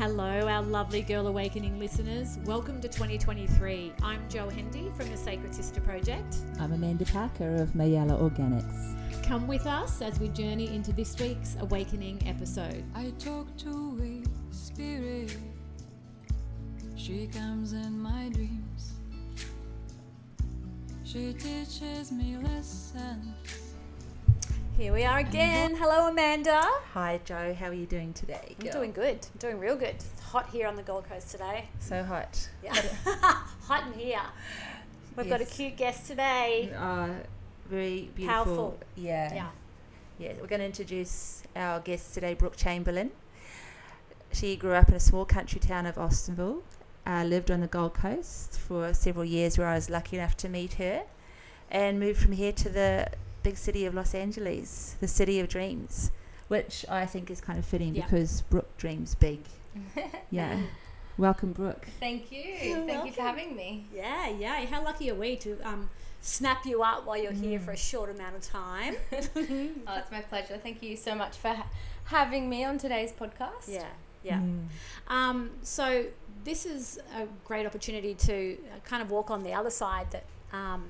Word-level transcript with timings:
Hello, 0.00 0.48
our 0.48 0.62
lovely 0.62 1.02
Girl 1.02 1.26
Awakening 1.26 1.78
listeners. 1.78 2.38
Welcome 2.46 2.80
to 2.80 2.88
2023. 2.88 3.92
I'm 4.02 4.26
Jo 4.30 4.48
Hendy 4.48 4.90
from 4.96 5.10
the 5.10 5.16
Sacred 5.18 5.54
Sister 5.54 5.78
Project. 5.82 6.38
I'm 6.58 6.72
Amanda 6.72 7.04
Parker 7.04 7.56
of 7.56 7.68
Mayala 7.74 8.18
Organics. 8.18 8.96
Come 9.22 9.46
with 9.46 9.66
us 9.66 10.00
as 10.00 10.18
we 10.18 10.28
journey 10.28 10.74
into 10.74 10.90
this 10.94 11.14
week's 11.20 11.58
Awakening 11.60 12.22
episode. 12.26 12.82
I 12.94 13.12
talk 13.18 13.54
to 13.58 14.00
a 14.02 14.54
spirit. 14.54 15.36
She 16.96 17.26
comes 17.26 17.74
in 17.74 18.00
my 18.00 18.30
dreams. 18.30 18.92
She 21.04 21.34
teaches 21.34 22.10
me 22.10 22.38
lessons. 22.38 23.69
Here 24.80 24.94
we 24.94 25.04
are 25.04 25.18
again. 25.18 25.76
Hello, 25.76 26.08
Amanda. 26.08 26.62
Hi 26.94 27.20
Jo, 27.26 27.52
how 27.52 27.66
are 27.66 27.74
you 27.74 27.84
doing 27.84 28.14
today? 28.14 28.56
I'm 28.58 28.64
girl? 28.64 28.72
doing 28.72 28.92
good. 28.92 29.26
I'm 29.30 29.38
doing 29.38 29.58
real 29.58 29.76
good. 29.76 29.96
It's 29.96 30.20
hot 30.22 30.48
here 30.48 30.66
on 30.66 30.74
the 30.74 30.82
Gold 30.82 31.06
Coast 31.06 31.30
today. 31.30 31.68
so 31.80 32.02
hot. 32.02 32.48
Yeah. 32.64 32.72
hot 33.04 33.88
in 33.88 33.92
here. 33.92 34.22
We've 35.18 35.28
got 35.28 35.42
a 35.42 35.44
cute 35.44 35.76
guest 35.76 36.06
today. 36.06 36.72
Uh, 36.74 37.08
very 37.68 38.08
beautiful. 38.14 38.44
Powerful. 38.44 38.80
Yeah. 38.96 39.34
Yeah. 39.34 39.48
Yeah. 40.18 40.32
We're 40.40 40.46
going 40.46 40.60
to 40.60 40.64
introduce 40.64 41.42
our 41.54 41.80
guest 41.80 42.14
today, 42.14 42.32
Brooke 42.32 42.56
Chamberlain. 42.56 43.10
She 44.32 44.56
grew 44.56 44.72
up 44.72 44.88
in 44.88 44.94
a 44.94 45.00
small 45.00 45.26
country 45.26 45.60
town 45.60 45.84
of 45.84 45.96
Austinville. 45.96 46.62
Uh, 47.06 47.24
lived 47.24 47.50
on 47.50 47.60
the 47.60 47.66
Gold 47.66 47.92
Coast 47.92 48.58
for 48.58 48.94
several 48.94 49.26
years, 49.26 49.58
where 49.58 49.68
I 49.68 49.74
was 49.74 49.90
lucky 49.90 50.16
enough 50.16 50.38
to 50.38 50.48
meet 50.48 50.74
her, 50.74 51.02
and 51.70 52.00
moved 52.00 52.18
from 52.22 52.32
here 52.32 52.52
to 52.52 52.70
the 52.70 53.08
big 53.42 53.56
city 53.56 53.86
of 53.86 53.94
Los 53.94 54.14
Angeles, 54.14 54.96
the 55.00 55.08
city 55.08 55.40
of 55.40 55.48
dreams, 55.48 56.10
which 56.48 56.84
I 56.88 57.06
think 57.06 57.30
is 57.30 57.40
kind 57.40 57.58
of 57.58 57.64
fitting 57.64 57.94
Yeah. 57.94 58.04
because 58.04 58.42
Brooke 58.42 58.76
dreams 58.76 59.14
big. 59.14 59.40
Yeah. 60.30 60.60
Welcome, 61.18 61.52
Brooke. 61.52 61.86
Thank 61.98 62.32
you. 62.32 62.40
You're 62.42 62.86
Thank 62.86 63.04
you 63.06 63.12
for 63.12 63.22
having 63.22 63.54
me. 63.54 63.84
Yeah, 63.94 64.28
yeah. 64.30 64.64
How 64.66 64.82
lucky 64.82 65.10
are 65.10 65.14
we 65.14 65.36
to 65.36 65.58
um, 65.64 65.90
snap 66.22 66.64
you 66.64 66.82
up 66.82 67.04
while 67.04 67.16
you're 67.20 67.32
here 67.32 67.58
for 67.60 67.72
a 67.72 67.76
short 67.76 68.10
amount 68.10 68.36
of 68.36 68.42
time? 68.42 68.94
Oh, 69.12 69.96
it's 69.98 70.10
my 70.10 70.20
pleasure. 70.22 70.56
Thank 70.56 70.82
you 70.82 70.96
so 70.96 71.14
much 71.14 71.36
for 71.36 71.48
ha- 71.48 71.66
having 72.04 72.48
me 72.48 72.64
on 72.64 72.78
today's 72.78 73.12
podcast. 73.12 73.68
Yeah, 73.68 73.86
yeah. 74.22 74.38
Mm. 74.40 74.66
Um, 75.08 75.50
so 75.62 76.04
this 76.44 76.64
is 76.64 76.98
a 77.16 77.26
great 77.44 77.66
opportunity 77.66 78.14
to 78.14 78.54
uh, 78.54 78.80
kind 78.84 79.02
of 79.02 79.10
walk 79.10 79.30
on 79.30 79.42
the 79.42 79.52
other 79.52 79.70
side 79.70 80.06
that 80.12 80.24
um, 80.52 80.84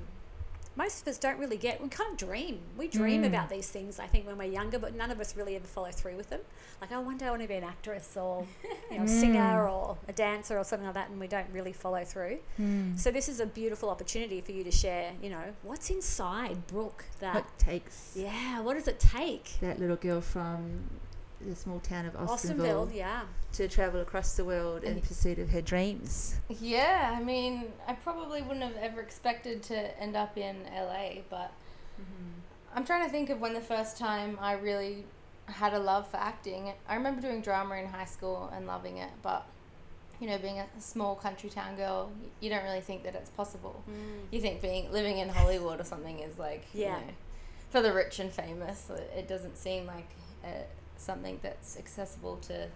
most 0.76 1.02
of 1.02 1.08
us 1.08 1.18
don't 1.18 1.38
really 1.38 1.56
get. 1.56 1.82
We 1.82 1.88
kind 1.88 2.10
of 2.12 2.16
dream. 2.16 2.60
We 2.76 2.88
dream 2.88 3.22
Mm. 3.22 3.26
about 3.26 3.50
these 3.50 3.68
things. 3.68 3.98
I 3.98 4.06
think 4.06 4.26
when 4.26 4.38
we're 4.38 4.44
younger, 4.44 4.78
but 4.78 4.94
none 4.94 5.10
of 5.10 5.20
us 5.20 5.36
really 5.36 5.56
ever 5.56 5.66
follow 5.66 5.90
through 5.90 6.16
with 6.16 6.30
them. 6.30 6.40
Like, 6.80 6.92
oh, 6.92 7.00
one 7.00 7.18
day 7.18 7.26
I 7.26 7.30
want 7.30 7.42
to 7.42 7.48
be 7.48 7.54
an 7.54 7.64
actress 7.64 8.16
or 8.16 8.46
you 8.90 8.98
know, 8.98 9.04
a 9.04 9.08
singer 9.08 9.68
or 9.68 9.98
a 10.08 10.12
dancer 10.12 10.56
or 10.56 10.64
something 10.64 10.86
like 10.86 10.94
that, 10.94 11.10
and 11.10 11.18
we 11.20 11.26
don't 11.26 11.48
really 11.52 11.72
follow 11.72 12.04
through. 12.04 12.38
Mm. 12.60 12.98
So 12.98 13.10
this 13.10 13.28
is 13.28 13.40
a 13.40 13.46
beautiful 13.46 13.90
opportunity 13.90 14.40
for 14.40 14.52
you 14.52 14.64
to 14.64 14.70
share. 14.70 15.12
You 15.22 15.30
know, 15.30 15.44
what's 15.62 15.90
inside 15.90 16.66
Brooke 16.68 17.04
that. 17.18 17.34
What 17.34 17.58
takes 17.58 18.12
yeah, 18.16 18.60
what 18.60 18.74
does 18.74 18.88
it 18.88 19.00
take? 19.00 19.58
that 19.60 19.78
little 19.80 19.96
girl 19.96 20.20
from 20.20 20.84
the 21.46 21.56
small 21.56 21.80
town 21.80 22.06
of 22.06 22.14
Austinville, 22.14 22.84
Austinville, 22.86 22.94
yeah. 22.94 23.22
to 23.52 23.68
travel 23.68 24.00
across 24.00 24.36
the 24.36 24.44
world 24.44 24.84
in 24.84 25.00
pursuit 25.00 25.38
of 25.38 25.50
her 25.50 25.62
dreams. 25.62 26.36
Yeah, 26.48 27.16
I 27.18 27.22
mean, 27.22 27.72
I 27.86 27.94
probably 27.94 28.42
wouldn't 28.42 28.62
have 28.62 28.76
ever 28.76 29.00
expected 29.00 29.62
to 29.64 30.00
end 30.00 30.16
up 30.16 30.36
in 30.36 30.56
LA, 30.74 31.22
but 31.28 31.52
I'm 32.74 32.84
trying 32.84 33.04
to 33.04 33.10
think 33.10 33.30
of 33.30 33.40
when 33.40 33.54
the 33.54 33.60
first 33.60 33.96
time 33.96 34.38
I 34.40 34.52
really 34.54 35.04
had 35.46 35.74
a 35.74 35.78
love 35.78 36.08
for 36.08 36.18
acting. 36.18 36.72
I 36.88 36.94
remember 36.94 37.20
doing 37.20 37.40
drama 37.40 37.76
in 37.76 37.86
high 37.86 38.04
school 38.04 38.50
and 38.54 38.66
loving 38.66 38.98
it, 38.98 39.10
but 39.22 39.46
you 40.20 40.28
know, 40.28 40.36
being 40.36 40.58
a 40.58 40.66
small 40.78 41.14
country 41.16 41.48
town 41.48 41.76
girl, 41.76 42.12
you 42.40 42.50
don't 42.50 42.62
really 42.62 42.82
think 42.82 43.02
that 43.04 43.14
it's 43.14 43.30
possible. 43.30 43.82
You 44.30 44.40
think 44.40 44.60
being 44.60 44.92
living 44.92 45.16
in 45.18 45.30
Hollywood 45.30 45.80
or 45.80 45.84
something 45.84 46.18
is 46.20 46.38
like, 46.38 46.66
Yeah. 46.74 46.98
you 47.00 47.06
know, 47.06 47.12
for 47.70 47.80
the 47.80 47.92
rich 47.92 48.18
and 48.18 48.30
famous. 48.30 48.90
It 49.16 49.26
doesn't 49.28 49.56
seem 49.56 49.86
like 49.86 50.08
uh, 50.44 50.48
something 51.00 51.38
that's 51.42 51.76
accessible 51.78 52.36
to 52.42 52.68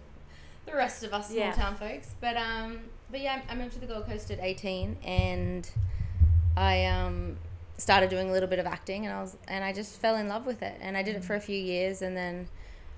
the 0.65 0.73
rest 0.75 1.03
of 1.03 1.13
us 1.13 1.27
small 1.27 1.39
Yeah. 1.39 1.51
town 1.53 1.75
folks. 1.75 2.15
But 2.19 2.37
um, 2.37 2.79
but 3.11 3.21
yeah, 3.21 3.41
I 3.49 3.55
moved 3.55 3.73
to 3.73 3.79
the 3.79 3.85
Gold 3.87 4.05
Coast 4.05 4.31
at 4.31 4.39
eighteen, 4.39 4.97
and 5.03 5.69
I 6.57 6.85
um 6.85 7.37
started 7.77 8.09
doing 8.09 8.29
a 8.29 8.31
little 8.31 8.49
bit 8.49 8.59
of 8.59 8.65
acting, 8.65 9.05
and 9.05 9.13
I 9.15 9.21
was 9.21 9.37
and 9.47 9.63
I 9.63 9.73
just 9.73 9.99
fell 9.99 10.15
in 10.15 10.27
love 10.27 10.45
with 10.45 10.61
it, 10.61 10.77
and 10.81 10.97
I 10.97 11.03
did 11.03 11.15
it 11.15 11.23
for 11.23 11.35
a 11.35 11.41
few 11.41 11.57
years, 11.59 12.01
and 12.01 12.15
then 12.17 12.47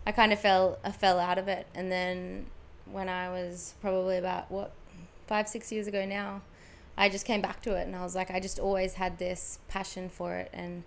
I 0.06 0.12
kind 0.12 0.32
of 0.32 0.40
fell 0.40 0.80
I 0.84 0.92
fell 0.92 1.20
out 1.20 1.38
of 1.38 1.48
it, 1.48 1.68
and 1.76 1.92
then 1.92 2.46
when 2.86 3.10
I 3.10 3.30
was 3.30 3.74
probably 3.82 4.18
about 4.18 4.50
what 4.50 4.72
five 5.28 5.48
six 5.50 5.72
years 5.72 5.88
ago 5.88 6.06
now, 6.06 6.42
I 6.98 7.10
just 7.10 7.26
came 7.26 7.42
back 7.42 7.62
to 7.64 7.76
it, 7.76 7.86
and 7.86 7.96
I 7.96 8.04
was 8.04 8.16
like, 8.16 8.32
I 8.32 8.40
just 8.40 8.60
always 8.60 8.94
had 8.94 9.18
this 9.18 9.60
passion 9.68 10.08
for 10.10 10.36
it, 10.36 10.50
and 10.54 10.84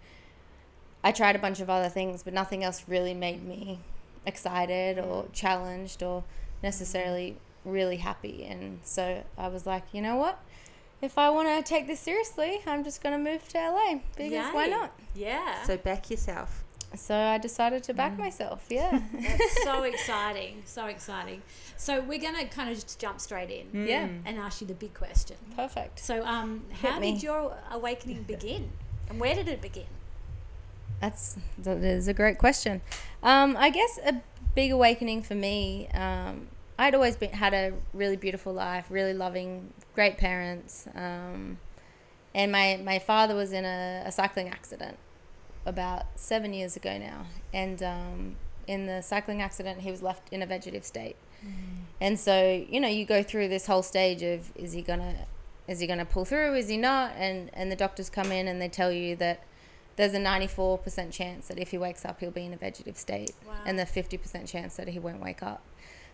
I 1.05 1.12
tried 1.12 1.37
a 1.37 1.39
bunch 1.39 1.61
of 1.61 1.69
other 1.69 1.89
things, 1.91 2.23
but 2.23 2.33
nothing 2.33 2.65
else 2.65 2.84
really 2.89 3.12
made 3.15 3.43
me 3.45 3.81
excited 4.26 4.98
or 4.98 5.26
challenged 5.32 6.03
or 6.03 6.25
necessarily 6.62 7.36
really 7.64 7.97
happy. 7.97 8.44
And 8.44 8.81
so 8.82 9.22
I 9.36 9.48
was 9.48 9.66
like, 9.66 9.84
you 9.92 10.03
know 10.03 10.16
what? 10.16 10.41
If 11.03 11.16
I 11.16 11.31
want 11.31 11.48
to 11.48 11.62
take 11.62 11.86
this 11.86 12.00
seriously, 12.00 12.60
I'm 12.66 12.84
just 12.84 13.03
going 13.03 13.12
to 13.12 13.31
move 13.31 13.48
to 13.48 13.58
LA 13.58 14.00
because 14.16 14.54
why 14.54 14.66
not? 14.66 14.92
Yeah. 15.14 15.62
So 15.64 15.76
back 15.78 16.10
yourself. 16.10 16.64
So 16.97 17.16
I 17.16 17.38
decided 17.38 17.84
to 17.84 17.94
back 17.94 18.19
myself. 18.19 18.66
Yeah. 18.69 19.00
That's 19.12 19.62
so 19.62 19.84
exciting. 19.84 20.62
So 20.66 20.87
exciting. 20.87 21.41
So 21.76 22.00
we're 22.00 22.19
going 22.19 22.34
to 22.34 22.44
kind 22.47 22.69
of 22.69 22.75
just 22.75 22.98
jump 22.98 23.20
straight 23.20 23.50
in 23.50 23.87
yeah. 23.87 24.08
and 24.25 24.38
ask 24.38 24.60
you 24.60 24.66
the 24.66 24.75
big 24.75 24.92
question. 24.92 25.37
Perfect. 25.56 26.00
So, 26.00 26.25
um, 26.25 26.64
how 26.82 26.98
did 26.98 27.22
your 27.22 27.56
awakening 27.70 28.25
begin? 28.25 28.70
And 29.08 29.20
where 29.20 29.34
did 29.34 29.48
it 29.48 29.62
begin? 29.62 29.87
That's 31.00 31.37
that 31.59 31.78
is 31.78 32.09
a 32.09 32.15
great 32.15 32.38
question. 32.38 32.83
Um, 33.22 33.56
I 33.59 33.71
guess 33.71 33.99
a 34.05 34.21
big 34.55 34.72
awakening 34.72 35.22
for 35.22 35.34
me. 35.34 35.88
Um, 35.94 36.49
I'd 36.78 36.94
always 36.94 37.16
been 37.16 37.33
had 37.33 37.53
a 37.55 37.72
really 37.93 38.16
beautiful 38.16 38.53
life, 38.53 38.87
really 38.91 39.15
loving, 39.15 39.72
great 39.94 40.19
parents, 40.19 40.87
um, 40.94 41.59
and 42.34 42.53
my 42.53 42.81
my 42.83 42.99
father 42.99 43.34
was 43.34 43.53
in 43.53 43.65
a, 43.65 44.03
a 44.06 44.12
cycling 44.12 44.49
accident 44.49 44.99
about 45.66 46.06
seven 46.16 46.53
years 46.55 46.77
ago 46.77 46.99
now, 46.99 47.27
and 47.53 47.82
um, 47.82 48.37
in 48.67 48.87
the 48.87 49.03
cycling 49.03 49.43
accident, 49.43 49.81
he 49.81 49.91
was 49.91 50.03
left 50.03 50.32
in 50.32 50.43
a 50.43 50.47
vegetative 50.47 50.84
state, 50.84 51.17
and 52.00 52.19
so 52.19 52.65
you 52.69 52.81
know 52.81 52.88
you 52.88 53.05
go 53.05 53.22
through 53.22 53.49
this 53.49 53.67
whole 53.67 53.82
stage 53.82 54.22
of 54.22 54.50
is 54.55 54.72
he 54.72 54.82
gonna 54.82 55.15
is 55.69 55.81
he 55.81 55.87
gonna 55.87 56.05
pull 56.05 56.25
through, 56.25 56.55
is 56.56 56.69
he 56.69 56.77
not, 56.77 57.12
and 57.17 57.50
and 57.53 57.71
the 57.71 57.77
doctors 57.77 58.11
come 58.11 58.32
in 58.32 58.49
and 58.49 58.61
they 58.61 58.69
tell 58.69 58.91
you 58.93 59.17
that 59.17 59.44
there's 60.00 60.15
a 60.15 60.19
94% 60.19 61.12
chance 61.12 61.49
that 61.49 61.59
if 61.59 61.71
he 61.71 61.78
wakes 61.78 62.05
up, 62.05 62.21
he'll 62.21 62.31
be 62.31 62.44
in 62.47 62.53
a 62.53 62.56
vegetative 62.56 62.97
state, 62.97 63.33
Wow. 63.47 63.55
and 63.66 63.78
the 63.78 63.84
50% 63.84 64.49
chance 64.49 64.77
that 64.77 64.88
he 64.88 64.99
won't 64.99 65.21
wake 65.21 65.43
up. 65.43 65.61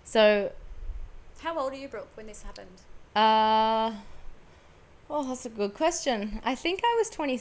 So, 0.05 0.53
How 1.41 1.59
old 1.59 1.73
are 1.73 1.77
you, 1.77 1.89
Brooke, 1.89 2.09
when 2.15 2.27
this 2.27 2.43
happened? 2.43 2.81
uh, 3.15 3.93
oh, 5.09 5.25
that's 5.29 5.47
a 5.47 5.51
good 5.51 5.75
question. 5.75 6.41
I 6.45 6.55
think 6.55 6.81
I 6.85 6.95
was 6.99 7.09
20, 7.11 7.41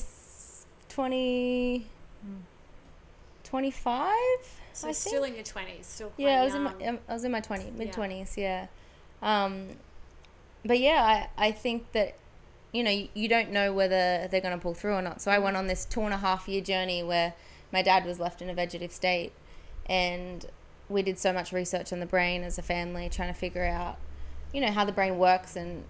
20 0.89 1.87
25. 3.43 4.13
So 4.73 4.89
I 4.89 4.91
still 4.91 5.23
think. 5.23 5.27
in 5.29 5.35
your 5.35 5.43
20s, 5.45 5.83
still 5.85 6.09
quite 6.09 6.25
Yeah, 6.25 6.41
I 6.41 6.45
was 6.45 6.55
in 6.55 6.63
my 6.63 6.73
um, 6.85 6.99
I 7.07 7.13
was 7.13 7.23
in 7.23 7.31
my 7.31 7.39
20 7.39 7.71
mid 7.71 7.93
20s, 7.93 8.35
yeah. 8.37 8.67
Um, 9.21 9.69
but 10.65 10.79
yeah, 10.79 11.27
I, 11.37 11.47
I 11.47 11.51
think 11.51 11.91
that 11.93 12.15
you 12.75 12.83
know, 12.83 12.91
you, 12.91 13.07
you 13.13 13.29
don't 13.29 13.51
know 13.51 13.71
whether 13.71 14.27
they're 14.27 14.41
going 14.41 14.57
to 14.57 14.61
pull 14.61 14.73
through 14.73 14.95
or 14.95 15.01
not. 15.01 15.21
So 15.21 15.31
I 15.31 15.39
went 15.39 15.55
on 15.55 15.67
this 15.67 15.85
two 15.85 16.01
and 16.01 16.13
a 16.13 16.17
half 16.17 16.47
year 16.47 16.61
journey 16.61 17.01
where 17.01 17.33
my 17.71 17.81
dad 17.81 18.05
was 18.05 18.19
left 18.19 18.41
in 18.41 18.49
a 18.49 18.53
vegetative 18.53 18.91
state, 18.91 19.31
and 19.85 20.45
we 20.89 21.01
did 21.01 21.17
so 21.17 21.31
much 21.31 21.53
research 21.53 21.93
on 21.93 22.01
the 22.01 22.05
brain 22.05 22.43
as 22.43 22.57
a 22.57 22.61
family, 22.61 23.07
trying 23.09 23.33
to 23.33 23.39
figure 23.39 23.65
out, 23.65 23.97
you 24.53 24.59
know, 24.59 24.71
how 24.71 24.83
the 24.83 24.91
brain 24.91 25.17
works. 25.17 25.55
And 25.55 25.85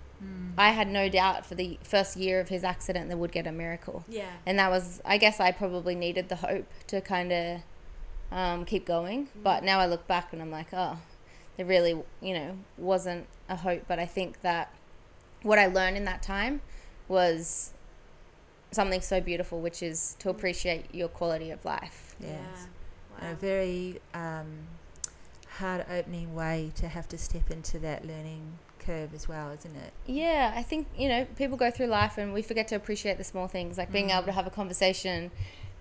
I 0.57 0.71
had 0.71 0.87
no 0.87 1.09
doubt 1.09 1.45
for 1.45 1.55
the 1.55 1.79
first 1.83 2.17
year 2.17 2.39
of 2.39 2.49
his 2.49 2.63
accident 2.63 3.09
that 3.09 3.17
would 3.17 3.31
get 3.31 3.47
a 3.47 3.51
miracle. 3.51 4.05
Yeah. 4.07 4.29
And 4.45 4.59
that 4.59 4.69
was, 4.69 5.01
I 5.03 5.17
guess, 5.17 5.39
I 5.39 5.51
probably 5.51 5.95
needed 5.95 6.29
the 6.29 6.37
hope 6.37 6.67
to 6.87 7.01
kind 7.01 7.31
of 7.31 7.61
um, 8.31 8.63
keep 8.63 8.85
going. 8.85 9.29
But 9.43 9.63
now 9.63 9.79
I 9.79 9.87
look 9.87 10.07
back 10.07 10.33
and 10.33 10.41
I'm 10.41 10.51
like, 10.51 10.67
oh, 10.71 10.99
there 11.57 11.65
really, 11.65 12.01
you 12.21 12.33
know, 12.33 12.57
wasn't 12.77 13.25
a 13.49 13.55
hope. 13.55 13.83
But 13.87 13.99
I 13.99 14.05
think 14.05 14.41
that 14.41 14.71
what 15.41 15.59
I 15.59 15.65
learned 15.67 15.97
in 15.97 16.05
that 16.05 16.23
time 16.23 16.61
was 17.07 17.73
something 18.71 19.01
so 19.01 19.21
beautiful, 19.21 19.61
which 19.61 19.81
is 19.81 20.15
to 20.19 20.29
appreciate 20.29 20.93
your 20.93 21.07
quality 21.07 21.51
of 21.51 21.63
life. 21.65 22.15
Yeah. 22.19 22.37
Wow. 23.21 23.31
A 23.31 23.35
very 23.35 24.01
um, 24.13 24.67
hard 25.57 25.85
opening 25.89 26.35
way 26.35 26.71
to 26.75 26.87
have 26.87 27.07
to 27.09 27.17
step 27.17 27.49
into 27.49 27.79
that 27.79 28.05
learning 28.05 28.59
curve 28.79 29.13
as 29.13 29.27
well, 29.27 29.51
isn't 29.51 29.75
it? 29.75 29.93
Yeah, 30.05 30.53
I 30.55 30.61
think, 30.61 30.87
you 30.97 31.07
know, 31.07 31.25
people 31.37 31.57
go 31.57 31.71
through 31.71 31.87
life 31.87 32.17
and 32.17 32.33
we 32.33 32.41
forget 32.41 32.67
to 32.69 32.75
appreciate 32.75 33.17
the 33.17 33.23
small 33.23 33.47
things, 33.47 33.77
like 33.77 33.91
being 33.91 34.09
able 34.09 34.25
to 34.25 34.31
have 34.31 34.45
a 34.45 34.51
conversation 34.51 35.31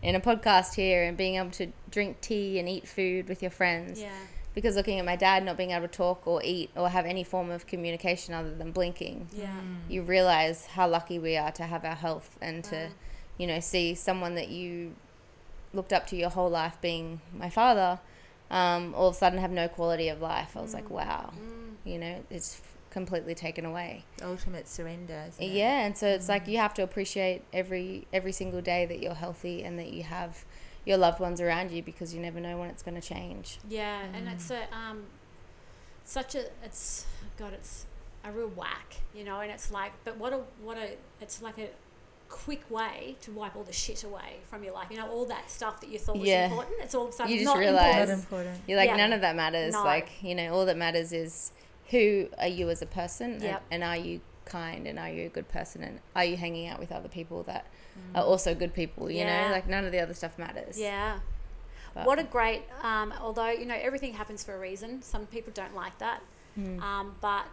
in 0.03 0.15
a 0.15 0.21
podcast 0.21 0.75
here 0.75 1.05
and 1.05 1.17
being 1.17 1.37
able 1.37 1.51
to 1.51 1.69
drink 1.91 2.21
tea 2.21 2.59
and 2.59 2.69
eat 2.69 2.87
food 2.87 3.29
with 3.29 3.43
your 3.43 3.51
friends. 3.51 4.01
Yeah. 4.01 4.13
Because 4.55 4.77
looking 4.77 4.99
at 4.99 5.05
my 5.05 5.17
dad 5.17 5.45
not 5.45 5.57
being 5.57 5.73
able 5.73 5.89
to 5.89 5.93
talk 5.93 6.27
or 6.27 6.41
eat 6.45 6.71
or 6.77 6.89
have 6.89 7.05
any 7.07 7.25
form 7.25 7.51
of 7.51 7.67
communication 7.67 8.35
other 8.35 8.55
than 8.55 8.71
blinking, 8.73 9.29
Yeah. 9.33 9.47
Mm. 9.47 9.91
you 9.91 10.03
realize 10.03 10.67
how 10.67 10.89
lucky 10.89 11.19
we 11.19 11.37
are 11.37 11.51
to 11.53 11.65
have 11.65 11.85
our 11.85 11.97
health 11.97 12.37
and 12.41 12.63
to, 12.65 12.77
Wow. 12.77 12.89
you 13.39 13.47
know, 13.47 13.61
see 13.61 13.95
someone 13.95 14.35
that 14.37 14.49
you 14.49 14.95
looked 15.73 15.93
up 15.93 16.07
to 16.07 16.17
your 16.17 16.31
whole 16.31 16.51
life 16.51 16.81
being 16.81 17.21
my 17.37 17.51
father, 17.51 17.99
um, 18.51 18.95
all 18.95 19.09
of 19.09 19.15
a 19.15 19.19
sudden 19.19 19.39
have 19.41 19.51
no 19.51 19.67
quality 19.67 20.09
of 20.09 20.21
life. 20.21 20.57
I 20.57 20.61
was 20.61 20.73
like, 20.75 20.87
mm. 20.87 20.91
wow, 20.91 21.33
mm. 21.37 21.75
you 21.85 21.99
know, 21.99 22.23
it's 22.31 22.61
completely 22.91 23.35
taken 23.35 23.65
away. 23.65 24.05
Ultimate 24.23 24.69
surrender. 24.69 25.25
Isn't 25.29 25.43
it? 25.43 25.51
Yeah, 25.51 25.85
and 25.85 25.99
so 25.99 26.07
it's 26.07 26.29
like 26.29 26.47
you 26.47 26.59
have 26.59 26.73
to 26.75 26.83
appreciate 26.85 27.43
every 27.53 28.07
every 28.13 28.31
single 28.31 28.61
day 28.61 28.87
that 28.87 29.01
you're 29.01 29.15
healthy 29.15 29.65
and 29.65 29.77
that 29.81 29.93
you 29.93 30.05
have 30.05 30.45
your 30.85 30.99
loved 30.99 31.21
ones 31.21 31.41
around 31.41 31.71
you 31.71 31.83
because 31.83 32.15
you 32.15 32.21
never 32.21 32.41
know 32.41 32.59
when 32.59 32.69
it's 32.71 32.83
going 32.83 33.01
to 33.01 33.07
change. 33.07 33.59
Yeah, 33.69 34.03
and 34.13 34.29
it's 34.29 34.51
a 34.51 34.63
um, 34.75 35.05
such 36.05 36.35
a 36.35 36.45
it's 36.65 37.07
God, 37.39 37.53
it's 37.53 37.87
a 38.25 38.31
real 38.33 38.49
whack, 38.49 38.97
you 39.15 39.25
know. 39.25 39.41
And 39.41 39.51
it's 39.51 39.71
like, 39.71 39.93
but 40.05 40.17
what 40.19 40.33
a 40.33 40.41
what 40.63 40.77
a 40.77 40.91
it's 41.21 41.41
like 41.43 41.59
a 41.59 41.69
quick 42.29 42.69
way 42.71 43.17
to 43.21 43.31
wipe 43.33 43.55
all 43.55 43.63
the 43.63 43.73
shit 43.73 44.03
away 44.05 44.39
from 44.49 44.65
your 44.65 44.75
life. 44.75 44.89
You 44.91 44.97
know, 44.97 45.09
all 45.09 45.25
that 45.27 45.51
stuff 45.51 45.81
that 45.81 45.89
you 45.91 45.99
thought 45.99 46.19
was 46.19 46.29
Yeah. 46.29 46.47
important. 46.47 46.77
It's 46.81 46.95
all 46.95 47.05
of 47.05 47.11
a 47.11 47.13
sudden 47.13 47.33
You 47.33 47.39
just 47.41 47.47
not 47.47 47.59
realise- 47.59 47.83
Not 47.83 47.93
important. 47.93 48.19
important. 48.21 48.61
You're 48.67 48.79
like 48.79 48.89
Yeah. 48.91 48.97
none 48.97 49.13
of 49.13 49.21
that 49.21 49.37
matters. 49.37 49.73
No. 49.73 49.85
Like 49.85 50.23
you 50.23 50.35
know, 50.35 50.53
all 50.55 50.67
that 50.67 50.77
matters 50.77 51.13
is 51.13 51.53
who 51.91 52.29
are 52.39 52.49
you 52.49 52.71
as 52.71 52.83
a 52.83 52.87
person, 52.87 53.43
and, 53.43 53.59
and 53.71 53.85
are 53.85 53.97
you 53.97 54.21
kind, 54.47 54.87
and 54.87 54.99
are 54.99 55.09
you 55.11 55.27
a 55.27 55.29
good 55.29 55.49
person, 55.49 55.83
and 55.83 56.01
are 56.17 56.25
you 56.25 56.37
hanging 56.37 56.67
out 56.67 56.79
with 56.81 56.91
other 56.93 57.09
people 57.09 57.43
that 57.45 57.67
Mm. 57.97 58.19
are 58.19 58.25
also 58.25 58.55
good 58.55 58.75
people? 58.75 59.11
You 59.11 59.19
Yeah. 59.21 59.47
know, 59.49 59.53
like 59.53 59.67
none 59.69 59.85
of 59.85 59.93
the 59.93 60.01
other 60.01 60.15
stuff 60.15 60.39
matters. 60.39 60.79
Yeah. 60.79 61.19
But- 61.95 62.07
What 62.07 62.19
a 62.19 62.25
great, 62.25 62.63
um, 62.83 63.15
although, 63.21 63.51
you 63.51 63.67
know, 63.67 63.77
everything 63.81 64.15
happens 64.15 64.43
for 64.43 64.55
a 64.55 64.59
reason. 64.59 65.01
Some 65.03 65.27
people 65.27 65.53
don't 65.55 65.75
like 65.77 65.97
that. 65.99 66.21
Mm. 66.59 66.81
Um, 66.83 67.17
but 67.21 67.47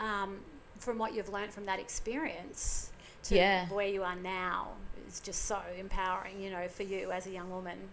um, 0.00 0.38
from 0.78 0.98
what 0.98 1.14
you've 1.14 1.28
learned 1.28 1.52
from 1.52 1.66
that 1.66 1.78
experience 1.80 2.90
to 3.24 3.34
Yeah. 3.34 3.66
where 3.68 3.86
you 3.88 4.02
are 4.04 4.14
now 4.16 4.72
is 5.08 5.18
just 5.20 5.46
so 5.46 5.60
empowering, 5.78 6.40
you 6.40 6.50
know, 6.50 6.68
for 6.68 6.82
you 6.84 7.10
as 7.10 7.26
a 7.26 7.30
young 7.30 7.50
woman 7.50 7.88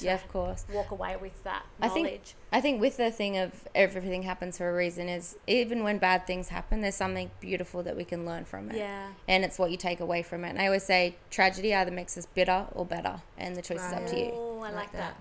yeah, 0.00 0.14
of 0.14 0.26
course. 0.28 0.64
walk 0.72 0.90
away 0.90 1.16
with 1.16 1.42
that 1.44 1.64
I 1.80 1.86
knowledge. 1.88 2.02
think 2.02 2.22
I 2.52 2.60
think 2.60 2.80
with 2.80 2.96
the 2.96 3.10
thing 3.10 3.36
of 3.38 3.52
everything 3.74 4.22
happens 4.24 4.58
for 4.58 4.68
a 4.70 4.74
reason 4.74 5.08
is 5.08 5.36
even 5.46 5.82
when 5.84 5.98
bad 5.98 6.26
things 6.26 6.48
happen, 6.48 6.80
there's 6.80 6.94
something 6.94 7.30
beautiful 7.40 7.82
that 7.84 7.96
we 7.96 8.04
can 8.04 8.24
learn 8.26 8.44
from 8.44 8.70
it. 8.70 8.76
yeah. 8.76 9.08
And 9.28 9.44
it's 9.44 9.58
what 9.58 9.70
you 9.70 9.76
take 9.76 10.00
away 10.00 10.22
from 10.22 10.44
it. 10.44 10.50
And 10.50 10.60
I 10.60 10.66
always 10.66 10.84
say 10.84 11.16
tragedy 11.30 11.74
either 11.74 11.90
makes 11.90 12.16
us 12.18 12.26
bitter 12.26 12.66
or 12.72 12.84
better, 12.84 13.22
and 13.38 13.56
the 13.56 13.62
choice 13.62 13.84
is 13.84 13.92
up 13.92 14.06
to 14.08 14.18
you. 14.18 14.30
Oh, 14.34 14.60
I 14.64 14.70
like, 14.70 14.92
that. 14.92 15.16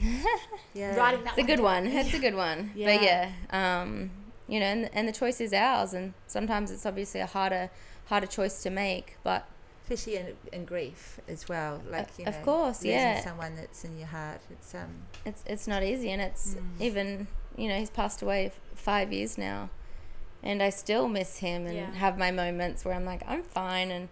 Yeah. 0.74 0.96
Writing 0.96 1.24
that 1.24 1.36
It's 1.36 1.38
a 1.38 1.40
one 1.42 1.46
good 1.46 1.56
down. 1.56 1.64
one. 1.64 1.86
It's 1.86 2.14
a 2.14 2.18
good 2.18 2.34
one. 2.34 2.70
Yeah. 2.74 2.86
But 2.96 3.02
Yeah. 3.02 3.30
yeah, 3.52 3.80
um, 3.82 4.10
you 4.46 4.60
know, 4.60 4.66
and, 4.66 4.90
and 4.92 5.08
the 5.08 5.12
choice 5.12 5.40
is 5.40 5.52
ours. 5.52 5.94
And 5.94 6.14
sometimes 6.26 6.70
it's 6.70 6.86
obviously 6.86 7.20
a 7.20 7.26
harder 7.26 7.70
harder 8.06 8.26
choice 8.26 8.62
to 8.62 8.70
make, 8.70 9.16
but 9.22 9.46
Especially 9.90 10.16
in, 10.16 10.36
in 10.52 10.64
grief 10.64 11.18
as 11.28 11.48
well. 11.48 11.80
Like 11.90 12.08
you 12.18 12.24
know, 12.24 12.30
of 12.30 12.42
course, 12.42 12.78
losing 12.78 12.90
yeah. 12.92 13.20
someone 13.24 13.56
that's 13.56 13.84
in 13.84 13.96
your 13.98 14.08
heart. 14.08 14.40
It's 14.50 14.74
um. 14.74 14.94
it's 15.24 15.42
it's 15.46 15.66
not 15.66 15.82
easy 15.82 16.10
and 16.10 16.20
it's 16.22 16.54
Mm. 16.54 16.80
even 16.80 17.26
you 17.56 17.68
know 17.68 17.76
he's 17.78 17.90
passed 17.90 18.22
away 18.22 18.46
f- 18.46 18.60
five 18.74 19.12
years 19.12 19.36
now 19.36 19.68
and 20.44 20.62
i 20.62 20.70
still 20.70 21.08
miss 21.08 21.38
him 21.38 21.66
and 21.66 21.74
Yeah. 21.76 21.92
have 21.94 22.16
my 22.16 22.30
moments 22.30 22.84
where 22.84 22.94
i'm 22.94 23.04
like 23.04 23.22
i'm 23.26 23.42
fine 23.42 23.90
and 23.90 24.08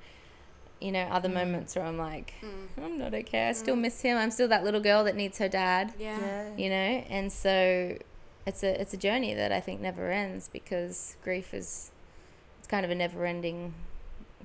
you 0.81 0.90
know 0.90 1.02
other 1.02 1.28
Mm. 1.28 1.34
moments 1.34 1.76
where 1.76 1.84
i'm 1.87 1.96
like 1.96 2.34
Mm. 2.43 2.84
i'm 2.84 2.99
not 2.99 3.14
okay 3.14 3.49
i 3.49 3.52
still 3.52 3.76
miss 3.76 4.00
him 4.00 4.19
i'm 4.19 4.32
still 4.32 4.49
that 4.49 4.64
little 4.64 4.81
girl 4.81 5.05
that 5.05 5.14
needs 5.14 5.38
her 5.38 5.49
dad 5.49 5.94
Yeah. 5.96 6.19
Yeah. 6.20 6.56
you 6.56 6.69
know 6.69 7.05
and 7.17 7.32
so 7.32 7.96
it's 8.46 8.64
a 8.64 8.81
it's 8.81 8.93
a 8.93 8.96
journey 8.96 9.32
that 9.34 9.52
i 9.52 9.61
think 9.61 9.81
never 9.81 10.11
ends 10.11 10.50
because 10.52 11.17
grief 11.23 11.55
is 11.55 11.93
it's 12.58 12.67
kind 12.67 12.84
of 12.84 12.90
a 12.90 12.96
never 12.96 13.25
ending 13.25 13.75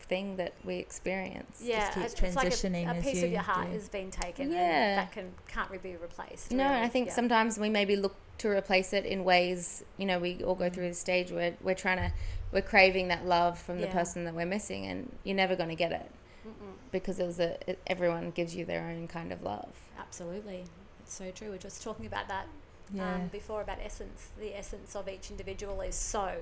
thing 0.03 0.35
that 0.37 0.53
we 0.63 0.75
experience 0.77 1.61
Yeah, 1.63 1.89
keeps 1.91 2.13
it's 2.13 2.35
like 2.35 2.47
a, 2.47 2.49
transitioning 2.51 2.89
a 2.99 3.01
piece 3.01 3.23
of 3.23 3.31
your 3.31 3.41
heart 3.41 3.67
do. 3.67 3.73
has 3.73 3.89
been 3.89 4.11
taken, 4.11 4.51
Yeah. 4.51 4.59
and 4.59 4.97
that 4.99 5.11
can 5.11 5.33
can't 5.47 5.71
be 5.83 5.95
replaced. 5.95 6.51
No, 6.51 6.63
and 6.65 6.83
I 6.83 6.87
think 6.87 7.07
Yeah. 7.07 7.13
sometimes 7.13 7.57
we 7.57 7.69
maybe 7.69 7.95
look 7.95 8.15
to 8.39 8.49
replace 8.49 8.91
it 8.93 9.05
in 9.05 9.23
ways, 9.23 9.83
you 9.97 10.05
know, 10.05 10.17
we 10.19 10.43
all 10.43 10.55
go 10.55 10.69
through 10.69 10.89
the 10.89 10.95
stage 10.95 11.31
where 11.31 11.55
we're 11.61 11.75
trying 11.75 11.97
to, 11.97 12.11
we're 12.51 12.61
craving 12.61 13.07
that 13.09 13.25
love 13.25 13.59
from 13.59 13.79
the 13.79 13.87
person 13.87 14.23
that 14.25 14.33
we're 14.33 14.45
missing, 14.47 14.85
and 14.87 15.11
you're 15.23 15.35
never 15.35 15.55
going 15.55 15.69
to 15.69 15.75
get 15.75 15.91
it 15.91 16.09
Mm-mm. 16.47 16.73
because 16.91 17.19
it 17.19 17.25
was 17.25 17.39
a, 17.39 17.57
it, 17.69 17.79
everyone 17.87 18.31
gives 18.31 18.55
you 18.55 18.65
their 18.65 18.81
own 18.89 19.07
kind 19.07 19.31
of 19.31 19.43
love. 19.43 19.69
Absolutely. 19.99 20.63
It's 21.03 21.13
so 21.13 21.29
true. 21.31 21.49
We're 21.51 21.57
just 21.57 21.83
talking 21.83 22.05
about 22.07 22.27
that 22.29 22.47
Yeah. 22.93 23.13
um, 23.15 23.27
before 23.27 23.61
about 23.61 23.77
essence. 23.83 24.29
The 24.39 24.57
essence 24.57 24.95
of 24.95 25.07
each 25.07 25.29
individual 25.29 25.79
is 25.81 25.95
so 25.95 26.33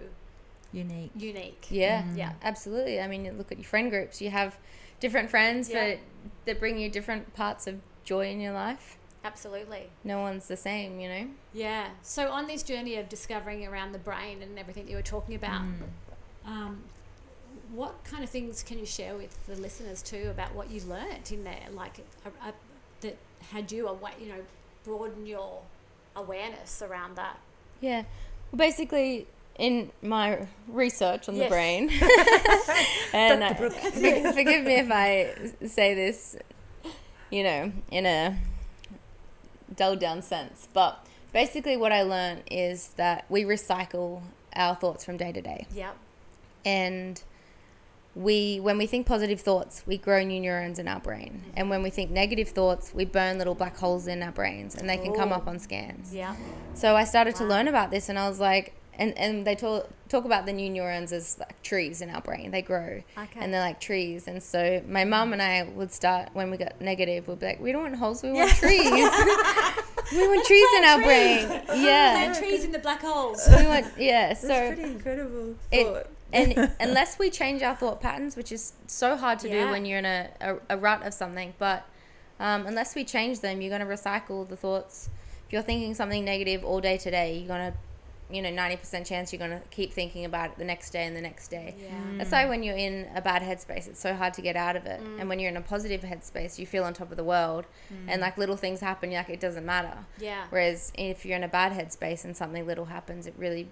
Unique. 0.71 1.11
unique. 1.15 1.67
Yeah, 1.69 2.03
Mm. 2.03 2.17
Yeah. 2.17 2.33
absolutely. 2.43 2.99
I 3.01 3.07
mean, 3.07 3.25
you 3.25 3.31
look 3.31 3.51
at 3.51 3.57
your 3.57 3.65
friend 3.65 3.89
groups, 3.89 4.21
you 4.21 4.29
have 4.29 4.57
different 4.99 5.29
friends 5.29 5.69
Yeah. 5.69 5.87
that, 5.87 5.99
that 6.45 6.59
bring 6.59 6.77
you 6.77 6.89
different 6.89 7.33
parts 7.33 7.67
of 7.67 7.79
joy 8.03 8.27
in 8.29 8.39
your 8.39 8.53
life. 8.53 8.97
Absolutely. 9.23 9.89
No 10.03 10.19
one's 10.19 10.47
the 10.47 10.55
same, 10.57 10.99
you 10.99 11.09
know? 11.09 11.27
Yeah. 11.53 11.89
So 12.03 12.29
on 12.31 12.47
this 12.47 12.63
journey 12.63 12.95
of 12.97 13.09
discovering 13.09 13.65
around 13.67 13.91
the 13.91 13.99
brain 13.99 14.41
and 14.41 14.57
everything 14.57 14.85
that 14.85 14.91
you 14.91 14.95
were 14.97 15.01
talking 15.03 15.35
about, 15.35 15.61
Mm. 15.61 15.81
um, 16.45 16.83
what 17.73 18.03
kind 18.03 18.23
of 18.23 18.29
things 18.29 18.63
can 18.63 18.79
you 18.79 18.85
share 18.85 19.15
with 19.15 19.45
the 19.45 19.55
listeners 19.55 20.01
too 20.01 20.27
about 20.29 20.55
what 20.55 20.69
you 20.71 20.81
learnt 20.81 21.31
in 21.31 21.43
there, 21.43 21.65
like 21.73 21.99
a, 22.25 22.49
a, 22.49 22.53
that 23.01 23.17
had 23.51 23.71
you 23.71 23.87
away, 23.87 24.11
you 24.19 24.27
know, 24.29 24.41
broaden 24.83 25.25
your 25.25 25.61
awareness 26.15 26.81
around 26.81 27.15
that? 27.15 27.37
Yeah. 27.81 28.03
Well, 28.51 28.57
basically, 28.57 29.27
in 29.59 29.91
my 30.01 30.47
research 30.67 31.27
on 31.29 31.35
Yes. 31.35 31.43
the 31.45 31.49
brain, 31.49 31.89
and 33.13 33.57
for- 33.57 33.69
forgive 33.69 34.63
me 34.63 34.75
if 34.75 34.89
I 34.91 35.35
say 35.67 35.93
this, 35.93 36.35
you 37.29 37.43
know, 37.43 37.71
in 37.91 38.05
a 38.05 38.37
dulled 39.75 39.99
down 39.99 40.21
sense, 40.21 40.67
but 40.73 41.05
basically, 41.33 41.77
what 41.77 41.91
I 41.91 42.01
learned 42.03 42.43
is 42.49 42.89
that 42.97 43.25
we 43.29 43.43
recycle 43.43 44.21
our 44.55 44.75
thoughts 44.75 45.05
from 45.05 45.17
day 45.17 45.31
to 45.31 45.41
day, 45.41 45.67
Yep. 45.75 45.95
and 46.65 47.21
we 48.15 48.59
when 48.59 48.77
we 48.79 48.87
think 48.87 49.05
positive 49.05 49.39
thoughts 49.39 49.83
we 49.85 49.95
grow 49.95 50.23
new 50.23 50.39
neurons 50.41 50.79
in 50.79 50.87
our 50.87 50.99
brain. 50.99 51.43
And 51.55 51.69
when 51.69 51.83
we 51.83 51.91
think 51.91 52.09
negative 52.09 52.49
thoughts 52.49 52.91
we 52.93 53.05
burn 53.05 53.37
little 53.37 53.53
black 53.53 53.77
holes 53.77 54.07
in 54.07 54.23
our 54.23 54.31
brains 54.31 54.73
and 54.75 54.89
they 54.89 54.97
can 54.97 55.13
come 55.13 55.31
up 55.31 55.47
on 55.47 55.59
scans. 55.59 56.13
Yeah. 56.13 56.35
so 56.73 56.95
I 56.95 57.03
started 57.03 57.35
to 57.35 57.45
learn 57.45 57.67
about 57.67 57.91
this, 57.91 58.09
and 58.09 58.17
I 58.17 58.27
was 58.27 58.39
like, 58.39 58.73
and, 58.99 59.17
and 59.17 59.47
they 59.47 59.55
talk 59.55 59.89
talk 60.09 60.25
about 60.25 60.45
the 60.45 60.53
new 60.53 60.69
neurons 60.69 61.11
as 61.11 61.37
like 61.39 61.59
trees 61.63 62.01
in 62.01 62.09
our 62.11 62.21
brain. 62.21 62.51
They 62.51 62.61
grow, 62.61 63.01
Okay. 63.17 63.39
and 63.39 63.51
they're 63.53 63.61
like 63.61 63.79
trees. 63.79 64.27
And 64.27 64.41
so 64.43 64.81
my 64.87 65.05
mum 65.05 65.33
and 65.33 65.41
I 65.41 65.63
would 65.63 65.91
start 65.91 66.29
when 66.33 66.51
we 66.51 66.57
got 66.57 66.79
negative. 66.81 67.27
We'd 67.27 67.39
be 67.39 67.45
like, 67.47 67.59
we 67.61 67.71
don't 67.71 67.81
want 67.83 67.95
holes, 67.95 68.21
we 68.21 68.31
want 68.31 68.51
trees. 68.51 68.83
we 70.11 70.27
want 70.27 70.45
trees 70.45 70.67
in 70.77 70.83
our 70.85 71.01
brain. 71.01 71.61
Yeah, 71.81 72.33
trees 72.37 72.63
in 72.65 72.71
the 72.71 72.79
black 72.79 73.01
holes. 73.01 73.47
we 73.57 73.65
want 73.65 73.85
yeah. 73.97 74.27
That's 74.33 74.41
So 74.41 74.67
pretty 74.67 74.83
incredible 74.83 75.55
it- 75.71 76.07
and 76.31 76.71
unless 76.79 77.17
we 77.17 77.31
change 77.31 77.63
our 77.63 77.75
thought 77.75 78.01
patterns, 78.01 78.35
which 78.35 78.51
is 78.51 78.73
so 78.85 79.15
hard 79.17 79.39
to 79.39 79.49
Yeah. 79.49 79.65
do 79.65 79.71
when 79.71 79.83
you're 79.85 79.97
in 79.97 80.05
a, 80.05 80.29
a, 80.41 80.55
a 80.69 80.77
rut 80.77 81.01
of 81.03 81.11
something, 81.15 81.55
but 81.57 81.87
um, 82.39 82.67
unless 82.67 82.93
we 82.93 83.03
change 83.03 83.39
them, 83.39 83.61
you're 83.61 83.75
going 83.75 83.81
to 83.81 83.91
recycle 83.91 84.47
the 84.47 84.55
thoughts. 84.55 85.09
If 85.47 85.53
you're 85.53 85.63
thinking 85.63 85.95
something 85.95 86.23
negative 86.23 86.63
all 86.63 86.81
day 86.81 86.97
today, 86.99 87.37
you're 87.39 87.47
going 87.47 87.71
to, 87.71 87.77
you 88.31 88.41
know, 88.41 88.49
90% 88.49 89.05
chance 89.05 89.33
you're 89.33 89.39
going 89.39 89.59
to 89.59 89.61
keep 89.69 89.91
thinking 89.91 90.25
about 90.25 90.51
it 90.51 90.57
the 90.57 90.63
next 90.63 90.91
day 90.91 91.05
and 91.05 91.15
the 91.15 91.21
next 91.21 91.47
day. 91.47 91.75
Yeah. 91.81 91.89
That's 92.17 92.31
why 92.31 92.45
when 92.45 92.61
you're 92.61 92.77
in 92.77 93.07
a 93.15 93.21
bad 93.21 93.41
headspace, 93.41 93.87
it's 93.87 93.99
so 93.99 94.13
hard 94.13 94.33
to 94.35 94.41
get 94.41 94.55
out 94.55 94.75
of 94.75 94.85
it. 94.85 95.01
Mm. 95.01 95.21
And 95.21 95.29
when 95.29 95.39
you're 95.39 95.49
in 95.49 95.57
a 95.57 95.61
positive 95.61 96.01
headspace, 96.01 96.59
you 96.59 96.67
feel 96.67 96.83
on 96.83 96.93
top 96.93 97.09
of 97.11 97.17
the 97.17 97.23
world, 97.23 97.65
and 98.07 98.21
like 98.21 98.37
little 98.37 98.57
things 98.57 98.79
happen, 98.79 99.11
you're 99.11 99.21
like 99.21 99.29
it 99.29 99.39
doesn't 99.39 99.65
matter. 99.65 99.97
Yeah. 100.19 100.45
Whereas 100.49 100.91
if 100.95 101.25
you're 101.25 101.37
in 101.37 101.43
a 101.43 101.49
bad 101.49 101.71
headspace 101.71 102.23
and 102.23 102.37
something 102.37 102.65
little 102.67 102.85
happens, 102.85 103.25
it 103.25 103.33
really 103.37 103.67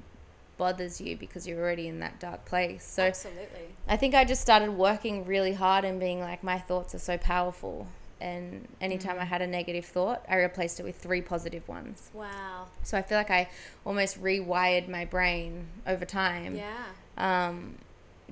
bothers 0.58 1.00
you 1.00 1.16
because 1.16 1.48
you're 1.48 1.60
already 1.60 1.88
in 1.88 2.00
that 2.00 2.20
dark 2.20 2.46
place. 2.46 2.84
So 2.84 3.04
Absolutely. 3.04 3.76
I 3.88 3.96
think 3.96 4.16
I 4.16 4.26
just 4.26 4.42
started 4.42 4.72
working 4.72 5.26
really 5.26 5.54
hard 5.54 5.86
and 5.86 6.00
being 6.00 6.20
like, 6.20 6.44
my 6.44 6.58
thoughts 6.58 6.96
are 6.96 7.00
so 7.00 7.18
powerful. 7.18 7.88
And 8.20 8.68
anytime 8.82 9.20
I 9.20 9.26
had 9.26 9.42
a 9.42 9.48
negative 9.48 9.86
thought, 9.86 10.26
I 10.28 10.38
replaced 10.38 10.80
it 10.80 10.84
with 10.84 10.96
three 10.98 11.22
positive 11.22 11.68
ones. 11.68 12.10
Wow. 12.14 12.68
So 12.84 12.98
I 12.98 13.02
feel 13.04 13.18
like 13.18 13.30
I 13.30 13.50
almost 13.86 14.22
rewired 14.22 14.88
my 14.90 15.06
brain 15.06 15.68
over 15.86 16.04
time 16.06 16.56
Yeah. 16.56 16.86
um, 17.18 17.76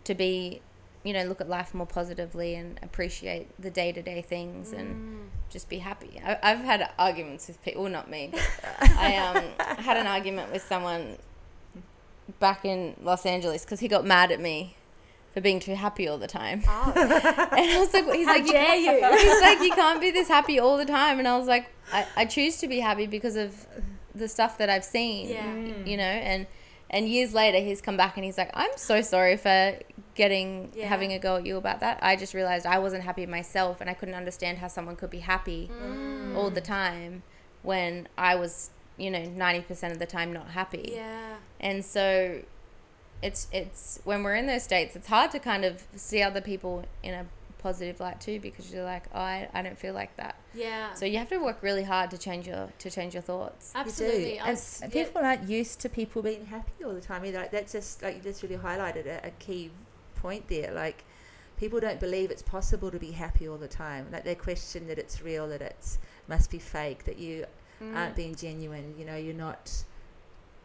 to 0.04 0.16
be, 0.16 0.62
you 1.04 1.14
know, 1.14 1.24
look 1.26 1.40
at 1.40 1.48
life 1.48 1.74
more 1.76 1.86
positively 1.86 2.56
and 2.56 2.80
appreciate 2.82 3.48
the 3.62 3.70
day 3.70 3.92
to 3.92 4.02
day 4.02 4.22
things 4.24 4.72
and 4.74 4.96
Mm. 4.96 5.28
just 5.52 5.70
be 5.70 5.78
happy. 5.78 6.20
I, 6.26 6.40
I've 6.42 6.60
had 6.66 6.90
arguments 6.98 7.48
with 7.48 7.62
people, 7.64 7.84
well, 7.84 7.92
not 7.92 8.10
me. 8.10 8.32
I 8.80 9.18
um, 9.18 9.78
had 9.78 9.98
an 9.98 10.08
argument 10.08 10.52
with 10.52 10.64
someone 10.64 11.18
back 12.40 12.66
in 12.66 12.96
Los 13.04 13.26
Angeles 13.26 13.64
because 13.64 13.80
he 13.80 13.88
got 13.88 14.04
mad 14.06 14.32
at 14.32 14.40
me 14.42 14.76
for 15.36 15.42
being 15.42 15.60
too 15.60 15.76
happy 15.76 16.08
all 16.08 16.18
the 16.18 16.28
time. 16.28 16.64
Oh. 16.68 16.94
And 16.96 17.72
I 17.72 17.80
was 17.80 17.94
like, 17.94 18.06
he's 18.14 18.26
How 18.26 18.34
like, 18.36 18.48
dare 18.48 18.76
you? 18.76 18.92
He's 19.18 19.42
like, 19.42 19.60
you 19.62 19.72
can't 19.74 20.02
be 20.02 20.10
this 20.12 20.28
happy 20.30 20.60
all 20.60 20.78
the 20.78 20.86
time. 20.86 21.20
And 21.20 21.28
I 21.28 21.38
was 21.38 21.48
like, 21.48 21.70
I, 21.94 22.08
I 22.16 22.26
choose 22.26 22.58
to 22.60 22.68
be 22.68 22.80
happy 22.80 23.06
because 23.06 23.36
of 23.36 23.68
the 24.16 24.28
stuff 24.30 24.58
that 24.60 24.70
I've 24.70 24.86
seen. 24.86 25.30
Yeah. 25.30 25.54
You 25.86 25.98
know, 25.98 26.04
and 26.04 26.48
and 26.90 27.10
years 27.10 27.34
later 27.34 27.58
he's 27.60 27.82
come 27.82 27.98
back 27.98 28.16
and 28.16 28.24
he's 28.24 28.38
like, 28.38 28.50
I'm 28.54 28.72
so 28.78 29.02
sorry 29.02 29.36
for 29.38 29.78
getting 30.16 30.72
Yeah. 30.74 30.88
having 30.88 31.12
a 31.14 31.20
go 31.20 31.36
at 31.38 31.46
you 31.46 31.58
about 31.58 31.82
that. 31.82 32.00
I 32.02 32.16
just 32.16 32.34
realized 32.34 32.66
I 32.66 32.80
wasn't 32.80 33.04
happy 33.04 33.26
myself 33.26 33.82
and 33.82 33.90
I 33.90 33.94
couldn't 33.94 34.16
understand 34.16 34.60
how 34.60 34.68
someone 34.70 34.96
could 34.96 35.10
be 35.10 35.20
happy 35.20 35.70
Mm. 35.82 36.36
all 36.38 36.50
the 36.50 36.62
time 36.62 37.24
when 37.64 38.08
I 38.18 38.36
was, 38.36 38.70
you 38.98 39.10
know, 39.12 39.20
90% 39.20 39.92
of 39.92 40.00
the 40.00 40.06
time 40.06 40.32
not 40.32 40.52
happy. 40.52 40.92
Yeah. 40.94 41.36
And 41.60 41.84
so 41.84 42.42
it's 43.28 43.48
it's 43.52 44.00
when 44.04 44.24
we're 44.24 44.36
in 44.36 44.46
those 44.48 44.64
states, 44.64 44.96
it's 44.96 45.08
hard 45.08 45.32
to 45.32 45.40
kind 45.40 45.64
of 45.66 45.84
see 45.96 46.22
other 46.22 46.42
people 46.42 46.74
in 47.04 47.14
a 47.14 47.26
positive 47.58 48.00
light 48.00 48.22
too 48.22 48.40
because 48.40 48.72
you're 48.72 48.84
like, 48.84 49.06
oh, 49.14 49.20
I, 49.20 49.50
I 49.52 49.64
don't 49.64 49.78
feel 49.86 49.96
like 49.96 50.16
that. 50.18 50.36
Yeah. 50.54 50.94
So 50.94 51.06
you 51.06 51.18
have 51.18 51.30
to 51.30 51.38
work 51.40 51.64
really 51.64 51.82
hard 51.84 52.12
to 52.12 52.18
change 52.18 52.48
your 52.48 52.70
to 52.84 52.92
change 52.92 53.14
your 53.16 53.24
thoughts. 53.24 53.72
Absolutely. 53.76 54.34
You 54.34 54.36
do. 54.36 54.40
And, 54.42 54.50
was- 54.52 54.80
and 54.84 54.94
yeah. 54.94 55.04
people 55.04 55.22
aren't 55.24 55.50
used 55.50 55.80
to 55.82 55.90
people 55.90 56.22
being 56.22 56.46
happy 56.46 56.84
all 56.86 56.94
the 56.94 57.02
time 57.02 57.26
either. 57.26 57.40
Like 57.40 57.52
that's 57.52 57.72
just 57.72 58.04
like 58.04 58.16
you 58.18 58.22
just 58.22 58.44
really 58.44 58.58
highlighted 58.58 59.08
a, 59.08 59.28
a 59.28 59.32
key 59.40 59.72
point 60.16 60.48
there. 60.48 60.72
Like 60.74 61.04
people 61.58 61.80
don't 61.80 62.00
believe 62.00 62.30
it's 62.32 62.44
possible 62.44 62.92
to 62.92 63.00
be 63.00 63.12
happy 63.12 63.48
all 63.48 63.58
the 63.58 63.68
time. 63.86 64.08
Like 64.12 64.24
they 64.24 64.36
question 64.36 64.88
that 64.88 65.00
it's 65.00 65.22
real, 65.24 65.48
that 65.50 65.62
it's 65.62 65.98
must 66.28 66.52
be 66.52 66.60
fake, 66.60 67.06
that 67.06 67.18
you 67.18 67.46
Mm. 67.84 67.94
aren't 67.94 68.16
being 68.16 68.34
genuine. 68.36 68.96
You 68.98 69.04
know, 69.04 69.18
you're 69.18 69.34
not. 69.48 69.84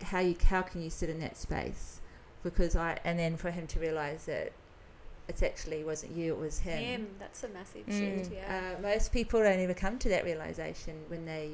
How 0.03 0.21
you 0.21 0.37
how 0.49 0.63
can 0.63 0.81
you 0.81 0.91
sit 0.91 1.11
in 1.11 1.19
that 1.21 1.37
space? 1.37 2.00
Because 2.43 2.75
I 2.77 2.99
and 3.05 3.19
then 3.19 3.37
for 3.37 3.51
him 3.51 3.67
to 3.69 3.81
realize 3.81 4.25
that 4.27 4.53
it's 5.29 5.43
actually 5.43 5.85
wasn't 5.85 6.17
you, 6.17 6.33
it 6.35 6.39
was 6.41 6.59
him. 6.61 6.79
him. 6.79 7.07
That's 7.19 7.45
a 7.45 7.49
massive 7.49 7.87
Mm. 7.87 8.19
shift. 8.19 8.33
Yeah. 8.33 8.75
Uh, 8.79 8.83
most 8.83 9.13
people 9.13 9.41
don't 9.41 9.61
ever 9.61 9.75
come 9.75 9.99
to 9.99 10.09
that 10.09 10.25
realization 10.25 10.95
when 11.09 11.25
they, 11.27 11.51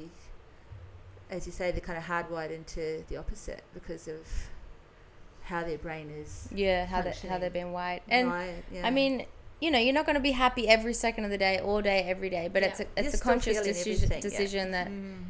as 1.29 1.45
you 1.45 1.51
say, 1.51 1.71
they're 1.71 1.81
kind 1.81 1.97
of 1.97 2.05
hardwired 2.05 2.51
into 2.51 3.03
the 3.09 3.17
opposite 3.17 3.63
because 3.73 4.07
of 4.07 4.17
how 5.43 5.63
their 5.63 5.77
brain 5.77 6.09
is 6.09 6.47
Yeah, 6.51 6.85
how 6.85 7.01
they 7.01 7.11
how 7.29 7.37
they've 7.37 7.53
been 7.53 7.71
wired. 7.71 8.01
And 8.09 8.29
wired. 8.29 8.63
Yeah. 8.71 8.87
I 8.87 8.89
mean, 8.89 9.25
you 9.61 9.71
know, 9.71 9.79
you're 9.79 9.93
not 9.93 10.05
going 10.05 10.15
to 10.15 10.21
be 10.21 10.31
happy 10.31 10.67
every 10.67 10.93
second 10.93 11.25
of 11.25 11.31
the 11.31 11.37
day, 11.37 11.59
all 11.59 11.81
day, 11.81 12.03
every 12.07 12.29
day. 12.29 12.49
But 12.51 12.63
it's 12.63 12.79
a 12.79 12.85
it's 12.95 13.13
You're 13.13 13.15
a 13.15 13.19
conscious 13.19 13.57
feeling 13.83 14.21
decision 14.21 14.67
yeah. 14.71 14.83
that 14.83 14.87
Mm. 14.87 15.23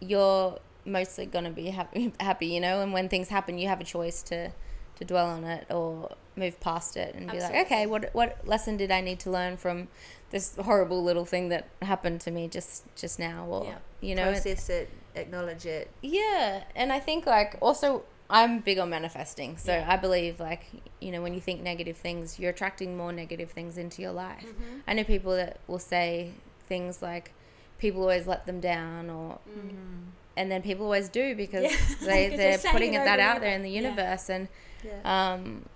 you're 0.00 0.58
mostly 0.84 1.26
going 1.26 1.44
to 1.44 1.50
be 1.50 1.66
happy, 1.70 2.12
happy, 2.20 2.46
you 2.46 2.60
know. 2.60 2.82
And 2.82 2.92
when 2.92 3.08
things 3.08 3.28
happen, 3.28 3.58
you 3.58 3.68
have 3.68 3.80
a 3.80 3.84
choice 3.84 4.22
to 4.24 4.52
to 5.00 5.04
dwell 5.04 5.26
on 5.26 5.44
it 5.44 5.66
or 5.70 6.14
move 6.36 6.60
past 6.60 6.96
it 6.96 7.14
and 7.14 7.30
be 7.30 7.40
like, 7.40 7.66
okay, 7.66 7.86
what 7.86 8.10
what 8.14 8.46
lesson 8.46 8.76
did 8.76 8.90
I 8.90 9.00
need 9.00 9.18
to 9.20 9.30
learn 9.30 9.56
from 9.56 9.88
this 10.30 10.54
horrible 10.56 11.02
little 11.02 11.24
thing 11.24 11.48
that 11.48 11.66
happened 11.82 12.20
to 12.22 12.30
me 12.30 12.46
just 12.48 12.84
just 12.94 13.18
now? 13.18 13.46
Or 13.46 13.64
Yeah. 13.64 13.78
you 14.00 14.14
know, 14.14 14.30
process 14.32 14.68
it, 14.70 14.88
acknowledge 15.16 15.66
it. 15.66 15.90
yeah, 16.02 16.62
and 16.76 16.92
I 16.92 17.00
think 17.00 17.26
like 17.26 17.56
also 17.60 18.04
I'm 18.32 18.60
big 18.60 18.78
on 18.78 18.90
manifesting, 18.90 19.56
so 19.56 19.72
Yeah. 19.72 19.86
I 19.88 19.96
believe 19.96 20.38
like 20.38 20.62
you 21.00 21.10
know 21.12 21.20
when 21.22 21.34
you 21.34 21.40
think 21.40 21.62
negative 21.62 21.96
things, 21.96 22.38
you're 22.38 22.50
attracting 22.50 22.96
more 22.96 23.12
negative 23.12 23.50
things 23.50 23.76
into 23.76 24.02
your 24.02 24.12
life. 24.12 24.44
Mhm. 24.46 24.82
I 24.86 24.92
know 24.94 25.04
people 25.04 25.32
that 25.32 25.58
will 25.66 25.80
say 25.80 26.32
things 26.68 27.02
like 27.02 27.32
people 27.78 28.02
always 28.02 28.26
let 28.26 28.44
them 28.46 28.60
down, 28.60 29.08
or 29.10 29.38
Mm. 29.48 30.12
and 30.36 30.50
then 30.52 30.62
people 30.62 30.84
always 30.84 31.08
do 31.08 31.34
because 31.34 31.64
Yeah. 31.64 31.76
they, 32.06 32.36
they're 32.36 32.58
putting 32.58 32.94
it 32.94 33.04
that 33.04 33.18
out 33.20 33.40
there 33.40 33.54
in 33.54 33.62
the 33.62 33.70
universe, 33.70 34.28
and 34.30 34.46
Yeah. 34.84 35.32
um, 35.34 35.66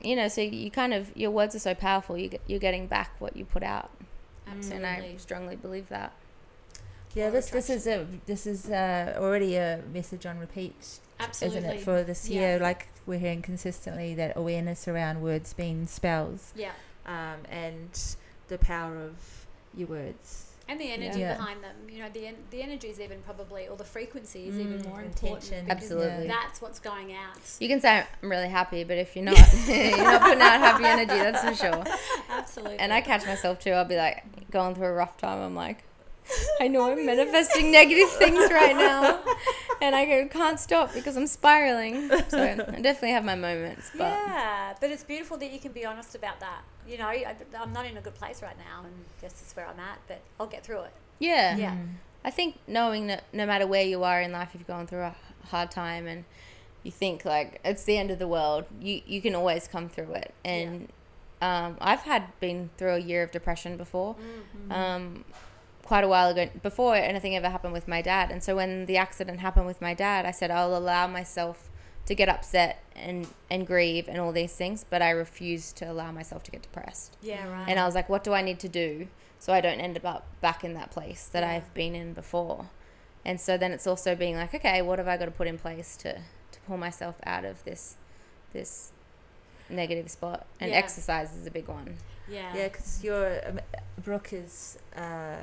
you 0.00 0.14
know, 0.16 0.28
so 0.28 0.40
you 0.40 0.70
kind 0.70 0.94
of 0.94 1.16
your 1.16 1.30
words 1.30 1.54
are 1.54 1.58
so 1.60 1.74
powerful. 1.74 2.16
You 2.16 2.28
get, 2.28 2.40
you're 2.46 2.60
getting 2.60 2.86
back 2.86 3.12
what 3.20 3.36
you 3.36 3.44
put 3.44 3.62
out, 3.62 3.90
Absolutely. 4.46 4.76
and 4.76 4.86
I 4.86 5.16
strongly 5.16 5.56
believe 5.56 5.88
that. 5.88 6.12
yeah, 7.14 7.24
Law 7.24 7.28
of 7.28 7.32
this 7.34 7.50
this 7.50 7.70
is 7.70 7.86
a 7.86 8.06
this 8.26 8.46
is 8.46 8.70
uh, 8.70 9.14
already 9.18 9.56
a 9.56 9.82
message 9.92 10.24
on 10.26 10.38
repeat, 10.38 11.00
Absolutely. 11.18 11.58
isn't 11.58 11.70
it? 11.78 11.80
For 11.82 12.02
this 12.04 12.28
Yeah. 12.28 12.40
year, 12.40 12.58
like 12.60 12.88
we're 13.06 13.18
hearing 13.18 13.42
consistently 13.42 14.14
that 14.14 14.36
awareness 14.36 14.86
around 14.86 15.20
words 15.22 15.52
being 15.52 15.86
spells, 15.86 16.52
yeah. 16.54 16.72
um, 17.06 17.40
and 17.50 17.98
the 18.48 18.58
power 18.58 18.98
of 18.98 19.46
your 19.74 19.88
words. 19.88 20.47
And 20.70 20.78
the 20.78 20.92
energy 20.92 21.20
Yeah. 21.20 21.34
behind 21.36 21.64
them. 21.64 21.74
You 21.90 22.00
know, 22.02 22.10
the 22.12 22.26
en- 22.26 22.44
the 22.50 22.62
energy 22.62 22.88
is 22.88 23.00
even 23.00 23.22
probably, 23.22 23.68
or 23.68 23.76
the 23.76 23.84
frequency 23.84 24.48
is 24.48 24.58
even 24.60 24.80
Mm, 24.80 24.84
more 24.84 25.00
intention. 25.00 25.54
important. 25.60 25.70
Absolutely. 25.70 26.26
That's 26.26 26.60
what's 26.60 26.78
going 26.78 27.14
out. 27.14 27.38
You 27.58 27.68
can 27.68 27.80
say 27.80 28.04
I'm 28.22 28.28
really 28.30 28.48
happy, 28.48 28.84
but 28.84 28.98
if 28.98 29.16
you're 29.16 29.24
not, 29.24 29.38
you're 29.66 30.04
not 30.04 30.22
putting 30.22 30.42
out 30.42 30.60
happy 30.60 30.84
energy. 30.84 31.18
That's 31.18 31.42
for 31.42 31.54
sure. 31.54 31.84
Absolutely. 32.28 32.78
And 32.80 32.92
I 32.92 33.00
catch 33.00 33.26
myself 33.26 33.58
too. 33.60 33.70
I'll 33.70 33.86
be 33.86 33.96
like 33.96 34.22
going 34.50 34.74
through 34.74 34.86
a 34.88 34.92
rough 34.92 35.16
time. 35.16 35.40
I'm 35.40 35.54
like, 35.54 35.84
I 36.60 36.68
know 36.68 36.90
I'm 36.90 37.06
manifesting 37.12 37.72
negative 37.72 38.10
things 38.10 38.50
right 38.50 38.76
now, 38.76 39.20
and 39.80 39.94
I 39.96 40.04
go, 40.04 40.28
can't 40.28 40.60
stop 40.60 40.92
because 40.92 41.16
I'm 41.16 41.26
spiraling. 41.26 42.10
So 42.28 42.42
I 42.42 42.54
definitely 42.56 43.12
have 43.12 43.24
my 43.24 43.34
moments, 43.36 43.90
but 43.96 44.00
yeah, 44.26 44.74
but 44.78 44.90
it's 44.90 45.02
beautiful 45.04 45.38
that 45.38 45.50
you 45.50 45.58
can 45.60 45.72
be 45.72 45.86
honest 45.86 46.14
about 46.14 46.40
that. 46.40 46.60
You 46.88 46.98
know, 46.98 47.06
I, 47.06 47.36
I'm 47.58 47.72
not 47.72 47.86
in 47.86 47.96
a 47.96 48.00
good 48.00 48.14
place 48.14 48.42
right 48.42 48.56
now, 48.56 48.84
and 48.84 48.94
this 49.20 49.32
is 49.46 49.54
where 49.54 49.66
I'm 49.66 49.78
at, 49.78 49.98
but 50.08 50.20
I'll 50.40 50.46
get 50.46 50.64
through 50.64 50.82
it. 50.82 50.92
yeah, 51.18 51.56
Yeah. 51.56 51.72
Mm. 51.72 51.88
I 52.24 52.30
think 52.30 52.56
knowing 52.66 53.06
that 53.06 53.24
no 53.32 53.46
matter 53.46 53.66
where 53.66 53.84
you 53.84 54.02
are 54.02 54.20
in 54.20 54.32
life, 54.32 54.50
if 54.52 54.60
you've 54.60 54.66
gone 54.66 54.86
through 54.86 55.02
a 55.02 55.14
hard 55.48 55.70
time 55.70 56.06
and 56.06 56.24
you 56.82 56.90
think 56.90 57.24
like 57.24 57.60
it's 57.64 57.84
the 57.84 57.96
end 57.96 58.10
of 58.10 58.18
the 58.18 58.26
world, 58.26 58.64
you 58.80 59.02
you 59.06 59.22
can 59.22 59.34
always 59.34 59.68
come 59.68 59.88
through 59.88 60.12
it. 60.14 60.34
And 60.44 60.88
um, 61.40 61.76
I've 61.80 62.00
had 62.00 62.38
been 62.40 62.70
through 62.76 62.94
a 62.94 62.98
year 62.98 63.22
of 63.22 63.30
depression 63.30 63.76
before. 63.76 64.16
Mm. 64.68 64.72
um, 64.76 65.24
quite 65.88 66.04
a 66.04 66.08
while 66.08 66.28
ago 66.28 66.50
before 66.62 66.94
anything 66.94 67.34
ever 67.34 67.48
happened 67.48 67.72
with 67.72 67.88
my 67.88 68.02
dad. 68.02 68.30
And 68.30 68.42
so 68.42 68.54
when 68.54 68.84
the 68.84 68.98
accident 68.98 69.40
happened 69.40 69.64
with 69.64 69.80
my 69.80 69.94
dad, 69.94 70.26
I 70.26 70.32
said 70.32 70.50
I'll 70.50 70.76
allow 70.76 71.06
myself 71.06 71.67
to 72.08 72.14
get 72.14 72.28
upset 72.28 72.82
and 72.96 73.26
and 73.50 73.66
grieve 73.66 74.08
and 74.08 74.18
all 74.18 74.32
these 74.32 74.52
things, 74.54 74.84
but 74.88 75.00
I 75.02 75.10
refused 75.10 75.76
to 75.78 75.84
allow 75.90 76.10
myself 76.10 76.42
to 76.44 76.50
get 76.50 76.62
depressed. 76.62 77.16
Yeah, 77.22 77.46
right. 77.48 77.68
And 77.68 77.78
I 77.78 77.84
was 77.86 77.94
like, 77.94 78.08
what 78.08 78.24
do 78.24 78.32
I 78.32 78.42
need 78.42 78.58
to 78.60 78.68
do 78.68 79.08
so 79.38 79.52
I 79.52 79.60
don't 79.60 79.80
end 79.80 80.00
up 80.04 80.24
back 80.40 80.64
in 80.64 80.72
that 80.74 80.90
place 80.90 81.28
that 81.32 81.42
Yeah. 81.42 81.50
I've 81.52 81.72
been 81.74 81.94
in 81.94 82.12
before? 82.14 82.70
And 83.24 83.38
so 83.40 83.58
then 83.58 83.72
it's 83.72 83.86
also 83.86 84.14
being 84.14 84.36
like, 84.36 84.54
okay, 84.54 84.80
what 84.82 84.98
have 84.98 85.06
I 85.08 85.16
got 85.18 85.26
to 85.26 85.30
put 85.30 85.46
in 85.46 85.58
place 85.58 85.96
to 85.98 86.12
to 86.52 86.58
pull 86.66 86.78
myself 86.78 87.16
out 87.24 87.44
of 87.44 87.62
this 87.64 87.96
this 88.54 88.90
negative 89.68 90.10
spot? 90.10 90.46
And 90.60 90.70
Yeah. 90.70 90.78
exercise 90.78 91.34
is 91.36 91.46
a 91.46 91.50
big 91.50 91.68
one. 91.68 91.96
yeah. 92.28 92.54
Yeah, 92.56 92.68
because 92.68 93.04
your 93.04 93.46
um, 93.48 93.60
Brooke 94.02 94.32
is 94.32 94.78
uh, 94.96 95.36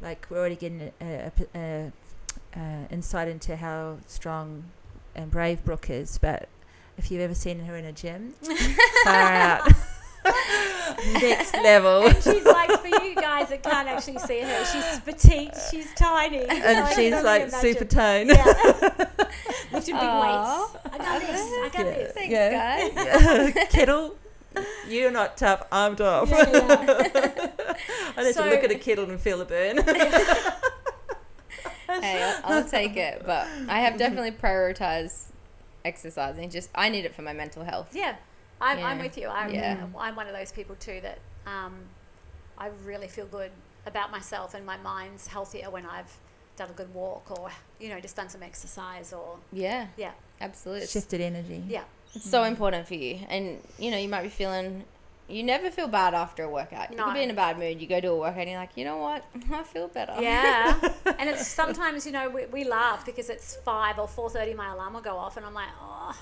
like 0.00 0.26
we're 0.30 0.38
already 0.38 0.56
getting 0.56 0.80
a, 0.82 0.92
a, 1.00 1.32
a, 1.54 1.92
a 2.54 2.60
uh, 2.60 2.86
insight 2.90 3.28
into 3.28 3.56
how 3.56 3.98
strong 4.06 4.64
and 5.16 5.30
brave 5.30 5.64
Brooke 5.64 5.90
is, 5.90 6.18
but 6.18 6.48
if 6.96 7.10
you've 7.10 7.20
ever 7.22 7.34
seen 7.34 7.58
her 7.60 7.76
in 7.76 7.84
a 7.84 7.92
gym, 7.92 8.34
far 9.04 9.14
out, 9.32 9.68
next 11.14 11.54
level, 11.54 12.06
And 12.06 12.22
she's 12.22 12.44
like, 12.44 12.70
for 12.80 12.88
you 13.04 13.14
guys 13.14 13.48
that 13.50 13.62
can't 13.62 13.88
actually 13.88 14.18
see 14.20 14.40
her, 14.40 14.64
she's 14.64 15.00
petite, 15.00 15.54
she's 15.70 15.92
tiny. 15.94 16.44
and 16.44 16.78
I 16.78 16.94
she's 16.94 17.12
like 17.22 17.42
imagine. 17.48 17.60
super 17.60 17.84
tone. 17.84 18.28
Yeah. 18.28 18.44
Lifting 19.72 19.94
big 19.96 20.04
Aw. 20.04 20.60
weights. 20.62 20.84
I 20.94 20.98
got 20.98 21.20
this. 21.20 21.40
I 21.40 21.68
got 21.72 21.78
Yeah. 21.78 21.84
this. 21.94 22.12
Thanks, 22.12 22.32
yeah. 22.32 22.88
guys. 23.50 23.68
kettle. 23.70 24.14
You're 24.88 25.10
not 25.10 25.36
tough. 25.36 25.64
I'm 25.70 25.96
tough. 25.96 26.30
Yeah, 26.30 26.50
yeah. 26.50 27.74
I 28.16 28.22
need 28.24 28.34
So- 28.34 28.44
to 28.44 28.50
look 28.50 28.64
at 28.64 28.70
a 28.70 28.76
kettle 28.78 29.10
and 29.10 29.20
feel 29.20 29.40
a 29.40 29.44
burn. 29.44 29.76
Hey, 32.02 32.22
I'll, 32.44 32.54
I'll 32.58 32.64
take 32.64 32.96
it. 32.96 33.22
But 33.24 33.46
I 33.68 33.80
have 33.80 33.96
definitely 33.98 34.32
prioritized 34.32 35.26
exercising. 35.84 36.50
Just 36.50 36.70
I 36.74 36.88
need 36.88 37.04
it 37.04 37.14
for 37.14 37.22
my 37.22 37.32
mental 37.32 37.64
health. 37.64 37.90
Yeah, 37.92 38.16
I'm, 38.60 38.78
I'm 38.84 38.98
with 38.98 39.16
you. 39.18 39.28
I'm, 39.28 39.52
Yeah. 39.54 39.86
I'm 39.98 40.16
one 40.16 40.26
of 40.26 40.34
those 40.34 40.52
people 40.52 40.74
too 40.76 41.00
that 41.02 41.18
um, 41.46 41.74
I 42.58 42.68
really 42.84 43.08
feel 43.08 43.26
good 43.26 43.50
about 43.86 44.10
myself 44.10 44.54
and 44.54 44.66
my 44.66 44.76
mind's 44.78 45.26
healthier 45.28 45.70
when 45.70 45.86
I've 45.86 46.12
done 46.56 46.70
a 46.70 46.72
good 46.72 46.92
walk 46.94 47.30
or, 47.30 47.50
you 47.78 47.88
know, 47.88 48.00
just 48.00 48.16
done 48.16 48.28
some 48.28 48.42
exercise 48.42 49.12
or, 49.12 49.38
Yeah, 49.52 49.86
yeah, 49.96 50.12
absolutely. 50.40 50.86
Shifted 50.86 51.20
energy. 51.20 51.62
yeah. 51.68 51.84
it's 52.14 52.28
so 52.28 52.44
important 52.44 52.88
for 52.88 52.94
you. 52.94 53.20
And 53.28 53.60
you 53.78 53.90
know, 53.90 53.98
you 53.98 54.08
might 54.08 54.22
be 54.22 54.28
feeling. 54.28 54.84
You 55.28 55.42
never 55.42 55.70
feel 55.70 55.88
bad 55.88 56.14
after 56.14 56.44
a 56.44 56.48
workout. 56.48 56.90
You 56.90 56.96
No. 56.96 57.04
could 57.06 57.14
be 57.14 57.22
in 57.22 57.30
a 57.30 57.34
bad 57.34 57.58
mood. 57.58 57.80
You 57.80 57.88
go 57.88 58.00
to 58.00 58.08
a 58.10 58.16
workout 58.16 58.42
and 58.42 58.50
you're 58.50 58.60
like, 58.60 58.76
you 58.76 58.84
know 58.84 58.98
what? 58.98 59.24
I 59.52 59.62
feel 59.64 59.88
better. 59.88 60.14
Yeah, 60.20 60.78
and 61.18 61.28
it's 61.28 61.46
sometimes 61.46 62.06
you 62.06 62.12
know 62.12 62.28
we, 62.28 62.46
we 62.46 62.64
laugh 62.64 63.04
because 63.04 63.28
it's 63.28 63.56
five 63.56 63.98
or 63.98 64.06
four 64.06 64.30
thirty. 64.30 64.54
My 64.54 64.72
alarm 64.72 64.94
will 64.94 65.00
go 65.00 65.16
off, 65.16 65.36
and 65.36 65.44
I'm 65.44 65.54
like, 65.54 65.68
oh, 65.80 66.16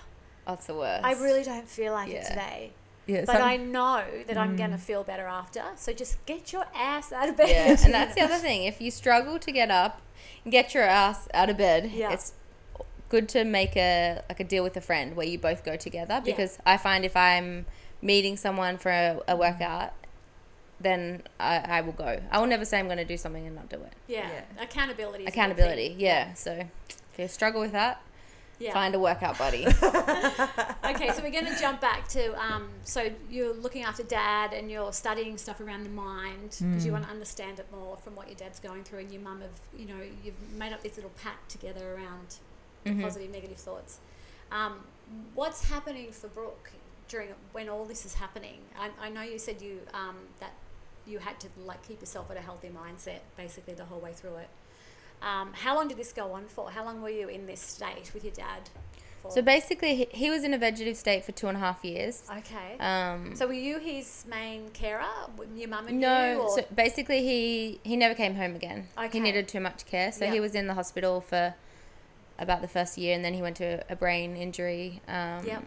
That's 0.47 0.67
the 0.67 0.75
worst. 0.75 1.05
I 1.05 1.13
really 1.13 1.43
don't 1.43 1.69
feel 1.69 1.93
like 1.93 2.11
it 2.11 2.25
today. 2.27 2.73
Yeah, 3.07 3.25
But 3.27 3.37
some- 3.37 3.43
I 3.43 3.59
know 3.59 4.03
that 4.27 4.39
I'm 4.39 4.55
mm. 4.55 4.59
gonna 4.59 4.79
feel 4.79 5.05
better 5.05 5.27
after. 5.27 5.63
So 5.77 5.93
just 5.93 6.25
get 6.25 6.55
your 6.55 6.65
ass 6.75 7.13
out 7.13 7.29
of 7.29 7.37
bed. 7.37 7.49
Yeah, 7.51 7.85
and 7.85 7.93
that's 7.93 8.15
the 8.15 8.23
other 8.23 8.39
thing. 8.49 8.65
If 8.65 8.81
you 8.81 8.91
struggle 8.91 9.39
to 9.39 9.53
get 9.53 9.71
up, 9.71 10.01
and 10.45 10.53
get 10.53 10.75
your 10.75 10.85
ass 10.85 11.29
out 11.35 11.51
of 11.51 11.57
bed. 11.59 11.91
Yeah. 11.93 12.13
It's 12.13 12.33
good 13.09 13.29
to 13.29 13.45
make 13.45 13.77
a 13.77 14.23
like 14.29 14.41
a 14.41 14.45
deal 14.45 14.63
with 14.65 14.77
a 14.77 14.81
friend 14.81 15.15
where 15.15 15.27
you 15.27 15.39
both 15.39 15.65
go 15.65 15.77
together 15.77 16.21
because 16.25 16.59
I 16.65 16.77
find 16.79 17.05
if 17.05 17.17
I'm 17.17 17.67
meeting 18.05 18.37
someone 18.37 18.79
for 18.79 18.91
a, 18.91 19.19
a 19.27 19.35
workout 19.37 19.93
then 20.81 21.23
I, 21.41 21.57
I 21.59 21.81
will 21.81 21.93
go. 21.93 22.21
I 22.31 22.39
will 22.41 22.49
never 22.49 22.65
say 22.65 22.79
I'm 22.79 22.87
going 22.87 22.99
to 22.99 23.05
do 23.05 23.17
something 23.17 23.47
and 23.47 23.55
not 23.57 23.69
do 23.71 23.77
it. 23.77 23.93
Yeah. 24.07 24.29
Yeah. 24.29 24.63
Accountability. 24.65 25.25
is 25.25 25.29
a 25.29 25.31
big 25.31 25.35
Accountability, 25.35 25.95
yeah. 25.99 26.35
So 26.35 26.53
if 26.91 27.19
you 27.19 27.29
struggle 27.29 27.61
with 27.63 27.73
that, 27.73 28.03
Yeah. 28.59 28.73
find 28.75 28.95
a 28.95 28.99
workout 28.99 29.39
buddy. 29.39 29.65
okay, 30.85 31.11
so 31.13 31.23
we're 31.23 31.31
going 31.31 31.47
to 31.47 31.57
jump 31.59 31.81
back 31.81 32.07
to 32.09 32.35
um, 32.39 32.69
so 32.83 33.09
you're 33.31 33.55
looking 33.55 33.85
after 33.85 34.03
dad 34.03 34.53
and 34.53 34.71
you're 34.71 34.93
studying 34.93 35.39
stuff 35.39 35.61
around 35.61 35.85
the 35.85 35.91
mind 35.91 36.57
because 36.59 36.85
you 36.85 36.93
want 36.93 37.05
to 37.05 37.11
understand 37.11 37.59
it 37.61 37.67
more 37.73 37.97
from 37.99 38.15
what 38.17 38.27
your 38.29 38.37
dad's 38.37 38.59
going 38.61 38.83
through 38.85 38.99
and 38.99 39.13
your 39.13 39.23
mum 39.23 39.41
have 39.41 39.51
you 39.79 39.87
know 39.87 40.01
you've 40.25 40.35
made 40.59 40.73
up 40.73 40.83
this 40.83 40.97
little 40.97 41.13
pact 41.23 41.51
together 41.51 41.95
around 41.95 42.37
Mhm. 42.85 43.01
positive 43.03 43.31
negative 43.31 43.57
thoughts. 43.57 43.99
Um, 44.53 44.81
what's 45.35 45.65
happening 45.71 46.13
for 46.13 46.29
Brooke 46.29 46.71
during 47.09 47.29
when 47.53 47.69
all 47.69 47.85
this 47.85 48.05
is 48.07 48.15
happening? 48.15 48.59
I, 48.79 48.91
I 49.07 49.11
know 49.11 49.23
you 49.23 49.39
said 49.39 49.61
you 49.63 49.81
um, 49.93 50.17
that 50.41 50.53
you 51.07 51.19
had 51.19 51.39
to 51.41 51.49
like 51.67 51.87
keep 51.87 52.01
yourself 52.01 52.31
at 52.31 52.37
a 52.37 52.41
healthy 52.41 52.69
mindset 52.69 53.21
basically 53.37 53.75
the 53.75 53.85
whole 53.85 54.01
way 54.01 54.13
through 54.13 54.37
it. 54.37 54.49
Um, 55.23 55.53
how 55.55 55.75
long 55.77 55.89
did 55.89 55.97
this 55.97 56.13
go 56.13 56.33
on 56.33 56.47
for? 56.47 56.71
How 56.71 56.85
long 56.85 57.01
were 57.01 57.09
you 57.11 57.29
in 57.29 57.47
this 57.47 57.61
state 57.61 58.11
with 58.15 58.25
your 58.25 58.33
dad? 58.35 58.69
For? 59.23 59.31
so 59.31 59.41
basically, 59.41 59.95
he, 59.95 60.07
he 60.11 60.29
was 60.31 60.45
in 60.45 60.53
a 60.53 60.59
vegetative 60.59 60.99
state 60.99 61.25
for 61.25 61.33
two 61.33 61.47
and 61.49 61.57
a 61.57 61.61
half 61.61 61.83
years. 61.83 62.25
okay. 62.39 62.77
Um, 62.79 63.35
So 63.35 63.47
were 63.47 63.55
you 63.55 63.79
his 63.79 64.25
main 64.29 64.69
carer? 64.71 65.03
Your 65.57 65.69
mum 65.69 65.87
and 65.87 65.95
you? 65.97 66.01
no, 66.03 66.53
so 66.55 66.63
basically 66.75 67.21
he 67.23 67.81
he 67.85 67.97
never 67.97 68.15
came 68.15 68.35
home 68.35 68.55
again. 68.55 68.89
Okay. 68.99 69.09
He 69.13 69.21
needed 69.21 69.49
too 69.49 69.61
much 69.61 69.87
care, 69.87 70.13
so 70.13 70.25
Yeah. 70.27 70.33
he 70.33 70.41
was 70.41 70.55
in 70.55 70.67
the 70.67 70.75
hospital 70.75 71.23
for 71.23 71.55
about 72.39 72.61
the 72.61 72.69
first 72.69 72.99
year, 72.99 73.15
and 73.15 73.25
then 73.25 73.33
he 73.33 73.41
went 73.41 73.57
to 73.59 73.83
a 73.89 73.97
brain 73.97 74.37
injury. 74.37 75.01
Um, 75.09 75.47
Yep. 75.47 75.65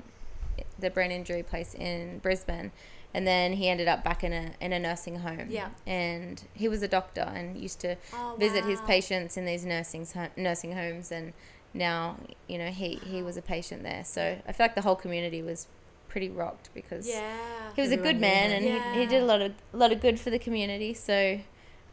The 0.79 0.89
brain 0.89 1.11
injury 1.11 1.43
place 1.43 1.73
in 1.75 2.19
Brisbane, 2.19 2.71
and 3.13 3.25
then 3.27 3.53
he 3.53 3.67
ended 3.69 3.87
up 3.87 4.03
back 4.03 4.23
in 4.23 4.33
a 4.33 4.51
in 4.61 4.73
a 4.73 4.79
nursing 4.79 5.19
home. 5.19 5.47
Yeah. 5.49 5.69
And 5.85 6.43
he 6.53 6.67
was 6.67 6.81
a 6.83 6.87
doctor 6.87 7.21
and 7.21 7.57
used 7.57 7.79
to 7.81 7.95
Oh, 8.13 8.35
visit 8.39 8.63
his 8.65 8.79
patients 8.81 9.37
in 9.37 9.45
these 9.45 9.65
nursing 9.65 10.05
ho- 10.13 10.29
nursing 10.37 10.73
homes, 10.73 11.11
and 11.11 11.33
now 11.73 12.17
you 12.47 12.57
know 12.57 12.67
he 12.69 12.95
he 13.03 13.21
was 13.23 13.37
a 13.37 13.41
patient 13.41 13.83
there. 13.83 14.03
So 14.03 14.37
I 14.47 14.51
feel 14.51 14.65
like 14.65 14.75
the 14.75 14.81
whole 14.81 14.95
community 14.95 15.41
was 15.41 15.67
pretty 16.09 16.29
rocked 16.29 16.69
because 16.73 17.07
Yeah. 17.07 17.33
he 17.75 17.81
was 17.81 17.91
a 17.91 17.97
good 17.97 18.19
man 18.19 18.49
him. 18.51 18.71
and 18.73 18.95
he, 18.95 19.01
he 19.01 19.05
did 19.07 19.21
a 19.21 19.25
lot 19.25 19.41
of 19.41 19.51
a 19.73 19.77
lot 19.77 19.91
of 19.91 19.99
good 20.01 20.17
for 20.19 20.29
the 20.29 20.39
community 20.39 20.93
so 20.93 21.39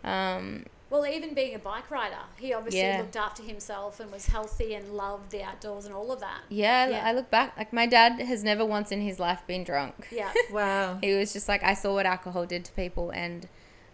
um, 0.05 0.65
Well, 0.95 1.09
even 1.09 1.35
being 1.35 1.57
a 1.57 1.59
bike 1.59 1.91
rider, 1.91 2.23
he 2.39 2.53
obviously 2.55 2.79
Yeah. 2.83 2.99
looked 3.01 3.17
after 3.17 3.43
himself 3.43 3.99
and 3.99 4.13
was 4.13 4.27
healthy 4.27 4.75
and 4.75 4.95
loved 4.95 5.33
the 5.33 5.43
outdoors 5.43 5.87
and 5.87 5.95
all 5.95 6.13
of 6.13 6.21
that. 6.21 6.43
yeah, 6.49 6.87
Yeah. 6.89 7.03
I 7.05 7.11
look 7.11 7.31
back 7.33 7.57
like 7.59 7.73
my 7.73 7.85
dad 7.87 8.21
has 8.21 8.45
never 8.45 8.65
once 8.65 8.93
in 8.93 9.01
his 9.01 9.19
life 9.19 9.45
been 9.49 9.65
drunk 9.65 10.07
Yeah. 10.13 10.33
Wow. 10.53 10.99
he 11.03 11.13
was 11.15 11.33
just 11.33 11.49
like 11.49 11.65
I 11.65 11.75
saw 11.75 11.95
what 11.95 12.07
alcohol 12.07 12.47
did 12.47 12.65
to 12.67 12.73
people 12.75 13.11
and 13.11 13.49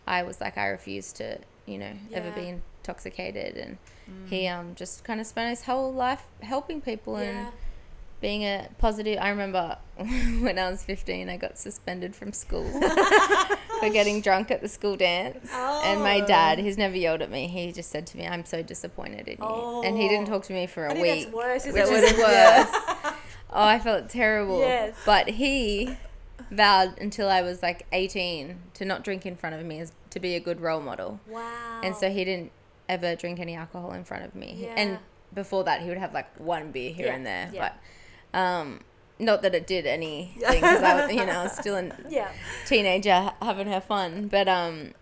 I 0.07 0.23
was 0.25 0.43
like 0.43 0.59
I 0.59 0.67
refuse 0.67 1.11
to 1.15 1.39
you 1.65 1.79
know 1.79 1.93
ever 2.13 2.31
be 2.33 2.49
intoxicated 2.49 3.57
and 3.57 3.79
he 4.29 4.47
um 4.47 4.75
just 4.75 5.03
kind 5.03 5.21
of 5.23 5.27
spent 5.27 5.49
his 5.49 5.65
whole 5.65 5.91
life 5.95 6.25
helping 6.43 6.83
people 6.83 7.17
and 7.17 7.47
yeah. 7.47 7.51
Being 8.21 8.43
a 8.43 8.69
positive 8.79 9.19
I 9.21 9.31
remember 9.31 9.79
when 9.97 10.59
I 10.59 10.71
was 10.71 10.83
15 10.83 11.29
I 11.29 11.37
got 11.37 11.59
suspended 11.59 12.15
from 12.15 12.33
school 12.33 12.65
for 13.81 13.89
getting 13.91 14.21
drunk 14.21 14.51
at 14.51 14.61
the 14.61 14.69
school 14.69 14.97
dance 14.97 15.51
and 15.53 16.01
my 16.01 16.21
Oh. 16.23 16.27
dad 16.27 16.59
he's 16.59 16.77
never 16.79 16.97
yelled 16.97 17.23
at 17.23 17.31
me 17.31 17.47
he 17.49 17.73
just 17.73 17.91
said 17.91 18.07
to 18.09 18.17
me 18.19 18.27
I'm 18.27 18.45
so 18.45 18.63
disappointed 18.63 19.27
in 19.29 19.35
you 19.39 19.39
oh. 19.41 19.83
and 19.83 19.97
he 19.97 20.09
didn't 20.09 20.29
Oh. 20.29 20.33
talk 20.35 20.45
to 20.45 20.53
me 20.53 20.67
for 20.67 20.87
a 20.87 20.95
I 20.97 21.01
week 21.01 21.25
that's 21.25 21.35
worse, 21.35 21.67
isn't 21.67 21.75
which 21.75 22.03
it? 22.03 22.13
is 22.13 22.19
worse 22.19 23.15
oh 23.53 23.65
I 23.65 23.79
felt 23.79 24.09
terrible 24.11 24.61
Yes. 24.61 24.95
but 25.07 25.29
he 25.29 25.97
vowed 26.51 26.99
until 26.99 27.29
I 27.29 27.43
was 27.43 27.63
like 27.63 27.87
18 27.93 28.57
to 28.75 28.85
not 28.85 29.03
drink 29.05 29.25
in 29.25 29.37
front 29.37 29.55
of 29.57 29.65
me 29.65 29.81
as 29.81 29.93
to 30.11 30.21
be 30.21 30.35
a 30.35 30.41
good 30.41 30.61
role 30.61 30.81
model 30.81 31.21
Wow. 31.29 31.81
and 31.83 31.95
so 31.97 32.11
he 32.11 32.25
didn't 32.25 32.53
ever 32.89 33.15
drink 33.15 33.39
any 33.41 33.55
alcohol 33.55 33.93
in 33.93 34.03
front 34.03 34.25
of 34.25 34.35
me. 34.35 34.57
Yeah. 34.63 34.75
And 34.77 34.99
before 35.33 35.63
that, 35.63 35.81
he 35.81 35.89
would 35.89 35.99
have 35.99 36.13
like 36.13 36.27
one 36.41 36.73
beer 36.73 36.93
here 36.93 37.07
Yeah, 37.07 37.15
and 37.15 37.25
there. 37.25 37.51
yeah. 37.53 37.61
But 37.69 37.77
um, 38.35 38.81
not 39.19 39.43
that 39.43 39.55
it 39.55 39.67
did 39.67 39.87
anything 39.87 40.33
because 40.39 40.83
I 40.83 40.95
was, 41.07 41.11
you 41.15 41.27
know, 41.27 41.33
I 41.41 41.43
was 41.45 41.53
still 41.53 41.77
a 41.77 41.91
Yeah. 42.09 42.31
teenager 42.67 43.31
having 43.43 43.67
her 43.67 43.81
fun. 43.81 44.29
But 44.29 44.49
um, 44.49 44.93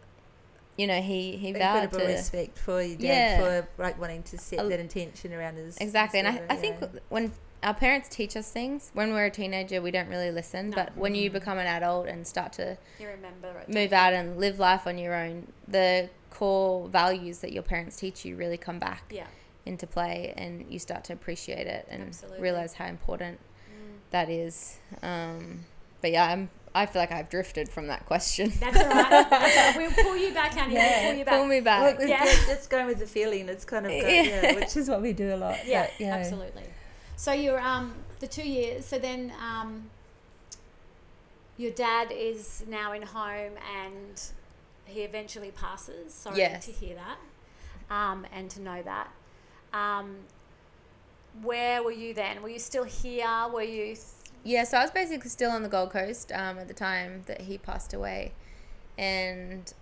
you 0.77 0.87
know, 0.87 1.01
he 1.01 1.37
he 1.37 1.53
vowed 1.53 1.85
Incredible 1.85 1.99
to 2.01 2.07
respect 2.13 2.59
for 2.59 2.81
your 2.83 2.97
dad 2.97 3.03
Yeah. 3.03 3.39
for 3.63 3.69
like 3.83 4.01
wanting 4.01 4.23
to 4.25 4.39
set 4.39 4.61
A- 4.65 4.69
that 4.69 4.81
intention 4.81 5.33
around 5.33 5.57
his 5.57 5.77
exactly. 5.79 6.19
And 6.21 6.29
I, 6.29 6.33
daughter, 6.33 6.47
I 6.51 6.57
think 6.57 6.77
yeah. 6.81 6.89
when 7.09 7.33
our 7.63 7.75
parents 7.75 8.09
teach 8.09 8.37
us 8.37 8.49
things 8.51 8.91
when 8.95 9.13
we're 9.13 9.25
a 9.27 9.31
teenager, 9.31 9.83
we 9.83 9.91
don't 9.91 10.09
really 10.09 10.31
listen. 10.31 10.71
No. 10.71 10.77
But 10.77 10.97
when 10.97 11.15
you 11.17 11.31
become 11.31 11.59
an 11.59 11.67
adult 11.67 12.07
and 12.07 12.27
start 12.27 12.53
to 12.55 12.79
You 13.01 13.09
remember 13.09 13.65
move 13.67 13.93
out 13.93 14.13
and 14.13 14.39
live 14.39 14.59
life 14.59 14.87
on 14.87 14.99
your 14.99 15.15
own, 15.15 15.49
the 15.67 16.09
core 16.31 16.89
values 16.89 17.39
that 17.39 17.53
your 17.53 17.65
parents 17.65 17.97
teach 17.97 18.25
you 18.25 18.37
really 18.37 18.57
come 18.57 18.79
back. 18.79 19.03
Yeah. 19.11 19.27
Into 19.69 19.87
play 19.87 20.33
and 20.37 20.65
you 20.73 20.79
start 20.79 21.05
to 21.05 21.13
appreciate 21.13 21.67
it 21.67 21.87
and 21.91 22.03
Absolutely. 22.09 22.41
realize 22.41 22.73
how 22.75 22.87
important 22.87 23.39
Mm. 23.71 23.99
that 24.11 24.29
is. 24.31 24.79
Um, 25.03 25.65
but 26.01 26.11
yeah, 26.11 26.25
I'm. 26.33 26.51
I 26.75 26.85
feel 26.87 27.01
like 27.03 27.11
I've 27.13 27.29
drifted 27.31 27.69
from 27.69 27.87
that 27.89 28.05
question. 28.07 28.53
That's 28.61 28.77
all 28.79 28.89
right. 28.89 29.11
That's 29.31 29.57
all 29.57 29.65
right. 29.65 29.77
We'll 29.77 30.05
pull 30.05 30.17
you 30.17 30.33
back, 30.35 30.57
Annie. 30.57 30.75
We'll 30.75 31.03
pull 31.11 31.19
you 31.19 31.25
back. 31.25 31.35
Pull 31.39 31.47
me 31.47 31.61
back. 31.61 31.83
Well, 31.83 31.95
it's, 31.99 32.09
Yeah. 32.09 32.23
it's- 32.23 32.49
it's 32.51 32.67
going 32.67 32.87
with 32.87 32.99
the 32.99 33.07
feeling. 33.07 33.49
It's 33.49 33.65
kind 33.65 33.87
of 33.87 33.91
go, 33.93 33.97
Yeah. 33.97 34.23
yeah. 34.23 34.55
which 34.55 34.77
is 34.77 34.89
what 34.89 35.01
we 35.03 35.13
do 35.13 35.35
a 35.35 35.37
lot. 35.37 35.67
Yeah, 35.67 35.87
but, 35.87 35.99
you 36.01 36.07
know, 36.07 36.13
absolutely. 36.13 36.65
So 37.17 37.33
you're 37.33 37.59
um 37.61 37.95
the 38.21 38.27
two 38.29 38.47
years. 38.49 38.85
So 38.85 38.99
then 38.99 39.33
um 39.41 39.91
your 41.57 41.73
dad 41.73 42.13
is 42.13 42.65
now 42.69 42.93
in 42.93 43.03
home 43.03 43.53
and 43.83 44.23
he 44.85 45.01
eventually 45.03 45.51
passes. 45.51 46.15
Sorry 46.15 46.39
Yes. 46.39 46.67
to 46.67 46.73
hear 46.73 46.95
that, 46.97 47.19
um, 47.95 48.27
and 48.33 48.49
to 48.51 48.61
know 48.61 48.83
that. 48.83 49.09
Um, 49.73 50.17
where 51.43 51.83
were 51.83 51.93
you 51.93 52.15
then? 52.15 52.43
Were 52.43 52.49
you 52.49 52.59
still 52.59 52.85
here? 52.85 53.27
Were 53.53 53.63
you? 53.63 53.85
Th- 53.95 53.99
Yeah, 54.45 54.65
so 54.65 54.79
I 54.79 54.83
was 54.83 54.91
basically 54.91 55.31
still 55.31 55.51
on 55.51 55.63
the 55.63 55.69
Gold 55.69 55.91
Coast 55.91 56.33
um, 56.33 56.59
at 56.59 56.69
the 56.69 56.75
time 56.75 57.23
that 57.27 57.43
he 57.43 57.59
passed 57.59 57.93
away, 57.95 58.33
and 58.97 59.73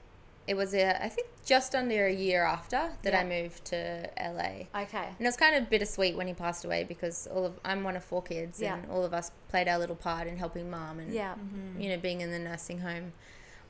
it 0.47 0.55
was 0.55 0.75
a, 0.75 1.03
I 1.03 1.09
think 1.09 1.29
just 1.45 1.75
under 1.75 2.07
a 2.07 2.13
year 2.13 2.45
after 2.45 2.91
that 3.03 3.15
I 3.15 3.25
moved 3.25 3.65
to 3.67 4.09
LA. 4.21 4.67
okay. 4.83 5.07
And 5.09 5.21
it 5.21 5.25
was 5.25 5.37
kind 5.37 5.57
of 5.57 5.69
bittersweet 5.69 6.17
when 6.17 6.27
he 6.29 6.35
passed 6.35 6.65
away 6.65 6.85
because 6.85 7.27
all 7.29 7.45
of 7.45 7.59
I'm 7.65 7.83
one 7.83 7.97
of 7.97 8.05
four 8.05 8.23
kids, 8.23 8.61
Yeah. 8.61 8.77
and 8.77 8.91
all 8.91 9.05
of 9.05 9.13
us 9.15 9.31
played 9.49 9.67
our 9.69 9.79
little 9.79 9.97
part 9.97 10.27
in 10.29 10.37
helping 10.37 10.71
mom 10.71 10.99
and 11.01 11.13
Yeah. 11.13 11.35
you 11.79 11.89
know, 11.89 11.97
being 11.97 12.21
in 12.21 12.31
the 12.31 12.39
nursing 12.39 12.81
home 12.81 13.13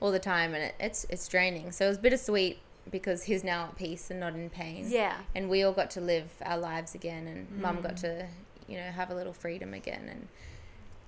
all 0.00 0.11
the 0.12 0.18
time, 0.18 0.55
and 0.55 0.64
it, 0.64 0.74
it's 0.81 1.07
it's 1.09 1.26
draining. 1.29 1.72
So 1.72 1.87
it 1.87 1.88
was 1.88 1.98
bittersweet 1.98 2.59
because 2.90 3.25
he's 3.25 3.42
now 3.44 3.64
at 3.64 3.77
peace 3.77 4.11
and 4.11 4.20
not 4.20 4.35
in 4.35 4.49
pain. 4.51 4.87
Yeah. 4.88 5.16
And 5.35 5.49
we 5.49 5.62
all 5.62 5.72
got 5.72 5.90
to 5.92 6.01
live 6.01 6.31
our 6.44 6.59
lives 6.59 6.94
again, 6.94 7.27
and 7.27 7.51
mum 7.61 7.81
got 7.83 7.96
to, 7.99 8.27
you 8.68 8.77
know, 8.77 8.90
have 8.90 9.11
a 9.11 9.14
little 9.14 9.33
freedom 9.33 9.75
again, 9.75 10.09
and 10.09 10.29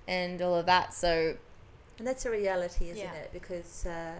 and 0.07 0.41
all 0.41 0.55
of 0.55 0.65
that. 0.65 0.93
So 0.93 1.35
And 1.97 2.07
that's 2.07 2.25
a 2.25 2.31
reality, 2.31 2.85
isn't 2.89 2.97
Yeah. 2.97 3.13
it? 3.13 3.29
Because 3.33 3.85
uh, 3.85 4.15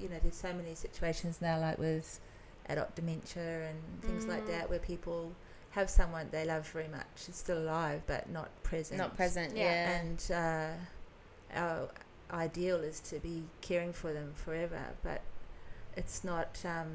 you 0.00 0.08
know, 0.08 0.16
there's 0.22 0.36
so 0.36 0.52
many 0.52 0.74
situations 0.74 1.40
now, 1.40 1.58
like 1.60 1.78
with 1.78 2.20
adult 2.68 2.94
dementia 2.94 3.68
and 3.70 4.02
things 4.02 4.26
like 4.26 4.44
Mm. 4.44 4.48
that, 4.48 4.68
where 4.70 4.78
people 4.78 5.32
have 5.70 5.88
someone 5.90 6.28
they 6.32 6.44
love 6.44 6.66
very 6.68 6.88
much, 6.88 7.28
is 7.28 7.36
still 7.36 7.58
alive 7.58 8.02
but 8.06 8.28
not 8.30 8.48
present. 8.62 8.98
not 8.98 9.16
present. 9.16 9.56
Yeah. 9.56 9.62
Yeah. 9.64 10.00
And 10.00 10.30
uh, 11.54 11.58
our 11.60 11.88
ideal 12.32 12.76
is 12.78 12.98
to 13.00 13.18
be 13.20 13.44
caring 13.60 13.92
for 13.92 14.12
them 14.12 14.32
forever, 14.34 14.80
but 15.02 15.20
it's 15.96 16.22
not 16.24 16.58
um, 16.64 16.88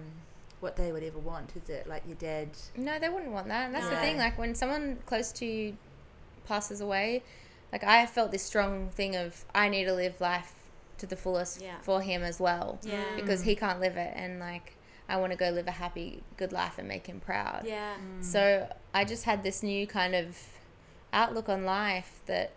what 0.59 0.75
they 0.75 0.91
would 0.91 1.03
ever 1.03 1.19
want, 1.19 1.51
is 1.55 1.69
it? 1.69 1.87
Like 1.87 2.03
your 2.05 2.15
dad. 2.15 2.49
No, 2.77 2.99
they 2.99 3.09
wouldn't 3.09 3.31
want 3.31 3.47
that. 3.47 3.65
And 3.65 3.75
that's 3.75 3.89
the 3.89 3.97
thing. 3.97 4.17
Like 4.17 4.37
when 4.37 4.55
someone 4.55 4.99
close 5.05 5.31
to 5.33 5.45
you 5.45 5.77
passes 6.47 6.81
away, 6.81 7.23
like 7.71 7.83
I 7.83 8.05
felt 8.05 8.31
this 8.31 8.43
strong 8.43 8.89
thing 8.89 9.15
of 9.15 9.45
I 9.55 9.69
need 9.69 9.85
to 9.85 9.93
live 9.93 10.19
life 10.21 10.53
to 10.99 11.07
the 11.07 11.15
fullest 11.15 11.61
Yeah. 11.61 11.77
for 11.81 12.01
him 12.01 12.21
as 12.23 12.39
well. 12.39 12.79
Yeah. 12.83 13.03
Because 13.15 13.41
he 13.43 13.55
can't 13.55 13.79
live 13.79 13.97
it 13.97 14.13
and 14.15 14.39
like 14.39 14.75
I 15.09 15.17
want 15.17 15.31
to 15.31 15.37
go 15.37 15.49
live 15.49 15.67
a 15.67 15.71
happy, 15.71 16.21
good 16.37 16.51
life 16.53 16.77
and 16.77 16.87
make 16.87 17.07
him 17.07 17.19
proud. 17.19 17.63
Yeah. 17.65 17.95
So 18.21 18.71
I 18.93 19.03
just 19.03 19.23
had 19.23 19.43
this 19.43 19.63
new 19.63 19.87
kind 19.87 20.13
of 20.15 20.37
outlook 21.11 21.49
on 21.49 21.65
life 21.65 22.21
that 22.27 22.51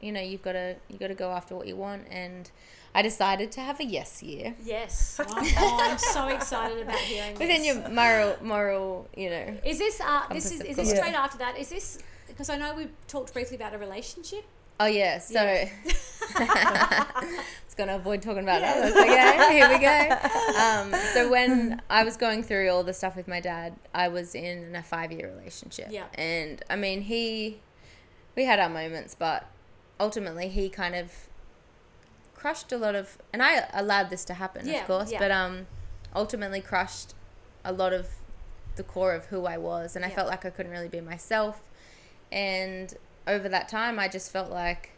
you 0.00 0.10
know, 0.10 0.20
you've 0.20 0.42
got 0.42 0.52
to 0.52 0.74
you 0.88 0.98
got 0.98 1.08
to 1.08 1.14
go 1.14 1.30
after 1.30 1.54
what 1.54 1.68
you 1.68 1.76
want 1.76 2.06
and 2.10 2.50
I 2.94 3.02
decided 3.02 3.50
to 3.52 3.60
have 3.60 3.80
a 3.80 3.84
yes 3.84 4.22
year. 4.22 4.54
Yes. 4.62 5.18
Oh, 5.18 5.24
oh, 5.28 5.78
I'm 5.82 5.98
so 5.98 6.28
excited 6.28 6.82
about 6.82 6.98
hearing 6.98 7.34
this. 7.34 7.40
Within 7.40 7.62
this. 7.62 7.66
your 7.66 7.88
moral 7.88 8.36
moral, 8.42 9.08
you 9.16 9.30
know, 9.30 9.56
Is 9.64 9.78
this 9.78 10.00
uh 10.00 10.24
this 10.30 10.46
is, 10.46 10.60
is 10.60 10.76
this 10.76 10.88
thought. 10.88 10.96
straight 10.98 11.14
after 11.14 11.38
that? 11.38 11.58
Is 11.58 11.70
this 11.70 11.98
because 12.28 12.50
I 12.50 12.56
know 12.56 12.74
we 12.74 12.88
talked 13.08 13.32
briefly 13.32 13.56
about 13.56 13.74
a 13.74 13.78
relationship. 13.78 14.44
Oh 14.80 14.86
yeah, 14.86 15.18
so 15.18 15.42
Yeah. 15.42 15.68
it's 17.64 17.74
gonna 17.76 17.96
avoid 17.96 18.20
talking 18.20 18.42
about 18.42 18.60
that. 18.60 18.92
That's 18.92 18.96
okay. 18.96 19.56
Here 19.56 19.68
we 19.68 19.78
go. 19.78 20.28
Um, 20.62 20.94
so 21.14 21.30
when 21.30 21.80
I 21.88 22.04
was 22.04 22.16
going 22.16 22.42
through 22.42 22.68
all 22.70 22.84
the 22.84 22.92
stuff 22.92 23.16
with 23.16 23.26
my 23.26 23.40
dad, 23.40 23.74
I 23.94 24.08
was 24.08 24.34
in 24.34 24.76
a 24.76 24.82
five-year 24.82 25.32
relationship. 25.34 25.88
Yeah. 25.90 26.04
And 26.14 26.62
I 26.68 26.76
mean, 26.76 27.02
he, 27.02 27.60
we 28.36 28.44
had 28.44 28.60
our 28.60 28.68
moments, 28.68 29.14
but 29.14 29.46
ultimately 29.98 30.48
he 30.48 30.68
kind 30.68 30.94
of 30.94 31.10
crushed 32.42 32.72
a 32.72 32.76
lot 32.76 32.94
of, 32.96 33.16
and 33.32 33.40
I 33.42 33.68
allowed 33.72 34.10
this 34.10 34.24
to 34.26 34.34
happen, 34.34 34.66
Yeah, 34.66 34.80
of 34.80 34.86
course, 34.88 35.10
yeah. 35.12 35.18
but 35.20 35.30
um, 35.30 35.66
ultimately 36.14 36.60
crushed 36.60 37.14
a 37.64 37.72
lot 37.72 37.92
of 37.92 38.08
the 38.76 38.82
core 38.82 39.14
of 39.14 39.26
who 39.26 39.46
I 39.46 39.56
was, 39.58 39.94
and 39.96 40.04
I 40.04 40.08
Yeah. 40.08 40.16
felt 40.16 40.28
like 40.28 40.44
I 40.44 40.50
couldn't 40.50 40.72
really 40.72 40.88
be 40.88 41.00
myself. 41.00 41.62
And 42.32 42.92
over 43.28 43.48
that 43.48 43.68
time, 43.68 43.98
I 43.98 44.08
just 44.08 44.32
felt 44.32 44.50
like 44.50 44.90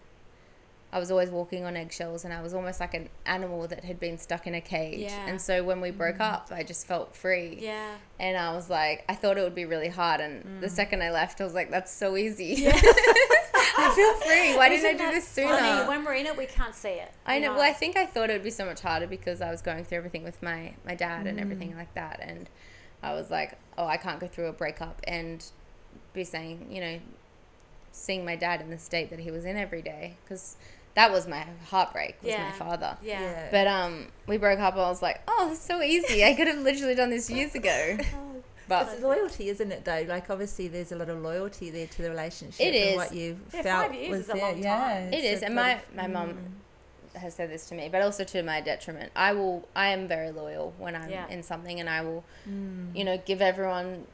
I 0.92 0.98
was 1.00 1.10
always 1.10 1.28
walking 1.28 1.64
on 1.64 1.76
eggshells, 1.76 2.24
and 2.24 2.32
I 2.32 2.40
was 2.40 2.54
almost 2.54 2.78
like 2.80 2.94
an 2.94 3.08
animal 3.26 3.66
that 3.66 3.82
had 3.84 3.98
been 4.00 4.16
stuck 4.16 4.46
in 4.46 4.54
a 4.54 4.60
cage. 4.60 5.00
Yeah. 5.00 5.26
And 5.26 5.40
so 5.40 5.62
when 5.64 5.80
we 5.80 5.90
broke 5.90 6.20
up, 6.20 6.48
I 6.52 6.62
just 6.62 6.86
felt 6.86 7.14
free. 7.16 7.58
Yeah. 7.60 7.96
And 8.20 8.36
I 8.38 8.54
was 8.54 8.70
like, 8.70 9.04
I 9.08 9.14
thought 9.16 9.36
it 9.36 9.42
would 9.42 9.56
be 9.56 9.66
really 9.66 9.88
hard, 9.88 10.20
and 10.20 10.44
Mm. 10.44 10.60
the 10.60 10.70
second 10.70 11.02
I 11.02 11.10
left, 11.10 11.40
I 11.40 11.44
was 11.44 11.52
like, 11.52 11.70
that's 11.70 11.92
so 11.92 12.16
easy. 12.16 12.68
I 13.76 13.94
feel 13.94 14.14
free. 14.26 14.56
Why 14.56 14.68
didn't 14.68 15.00
I 15.00 15.06
do 15.06 15.10
this 15.12 15.26
sooner? 15.28 15.56
funny? 15.56 15.88
When 15.88 16.04
we're 16.04 16.14
in 16.14 16.26
it, 16.26 16.36
we 16.36 16.46
can't 16.46 16.74
see 16.74 16.88
it. 16.90 17.12
I 17.26 17.36
you 17.36 17.42
know. 17.42 17.52
Well, 17.54 17.62
I 17.62 17.72
think 17.72 17.96
I 17.96 18.06
thought 18.06 18.30
it 18.30 18.34
would 18.34 18.42
be 18.44 18.50
so 18.50 18.64
much 18.64 18.80
harder 18.80 19.06
because 19.06 19.40
I 19.40 19.50
was 19.50 19.62
going 19.62 19.84
through 19.84 19.98
everything 19.98 20.22
with 20.24 20.42
my 20.42 20.74
my 20.86 20.94
dad 20.94 21.26
and 21.26 21.38
everything 21.40 21.76
like 21.76 21.92
that, 21.94 22.20
and 22.22 22.48
I 23.02 23.12
was 23.14 23.30
like, 23.30 23.58
oh, 23.76 23.86
I 23.86 23.96
can't 23.96 24.20
go 24.20 24.26
through 24.26 24.46
a 24.46 24.52
breakup 24.52 25.00
and 25.04 25.44
be 26.12 26.24
saying, 26.24 26.68
you 26.70 26.80
know, 26.80 27.00
seeing 27.92 28.24
my 28.24 28.36
dad 28.36 28.60
in 28.60 28.70
the 28.70 28.78
state 28.78 29.10
that 29.10 29.18
he 29.20 29.30
was 29.30 29.44
in 29.44 29.56
every 29.56 29.82
day 29.82 30.16
because 30.24 30.56
that 30.94 31.10
was 31.10 31.26
my 31.26 31.44
heartbreak 31.68 32.16
was 32.22 32.30
Yeah. 32.30 32.44
my 32.44 32.52
father. 32.52 32.96
yeah. 33.02 33.48
But 33.50 33.66
um, 33.66 34.06
we 34.28 34.36
broke 34.38 34.60
up. 34.60 34.74
and 34.74 34.82
I 34.82 34.88
was 34.88 35.02
like, 35.02 35.20
oh, 35.26 35.50
it's 35.50 35.60
so 35.60 35.82
easy. 35.82 36.24
I 36.24 36.34
could 36.34 36.46
have 36.46 36.58
literally 36.58 36.94
done 36.94 37.10
this 37.10 37.28
years 37.28 37.54
ago. 37.54 37.98
But 38.68 38.88
It's 38.92 39.02
loyalty, 39.02 39.48
isn't 39.50 39.70
it? 39.72 39.84
Though, 39.84 40.04
like 40.08 40.30
obviously, 40.30 40.68
there's 40.68 40.92
a 40.92 40.96
lot 40.96 41.08
of 41.08 41.20
loyalty 41.22 41.70
there 41.70 41.86
to 41.86 42.02
the 42.02 42.10
relationship. 42.10 42.64
It 42.66 42.74
and 42.74 42.96
what 42.96 43.14
you 43.14 43.38
Yeah, 43.52 43.62
felt 43.62 43.82
five 43.86 43.94
years 43.94 44.10
was 44.10 44.20
is 44.20 44.28
a 44.30 44.32
there. 44.32 44.42
long 44.42 44.62
Yeah, 44.62 44.78
time. 44.78 45.12
It 45.12 45.24
it's 45.24 45.42
and 45.42 45.54
my 45.54 45.72
of- 45.74 45.94
my 45.94 46.06
mum 46.06 46.38
has 47.14 47.34
said 47.34 47.50
this 47.50 47.66
to 47.68 47.74
me, 47.74 47.88
but 47.90 48.02
also 48.02 48.24
to 48.24 48.42
my 48.42 48.60
detriment. 48.60 49.12
I 49.14 49.32
will. 49.34 49.68
I 49.76 49.88
am 49.88 50.08
very 50.08 50.30
loyal 50.30 50.72
when 50.78 50.96
I'm 50.96 51.10
Yeah. 51.10 51.28
in 51.28 51.42
something, 51.42 51.78
and 51.78 51.88
I 51.88 52.00
will, 52.02 52.24
Mm. 52.48 52.96
you 52.96 53.04
know, 53.04 53.18
give 53.18 53.40
everyone 53.42 54.06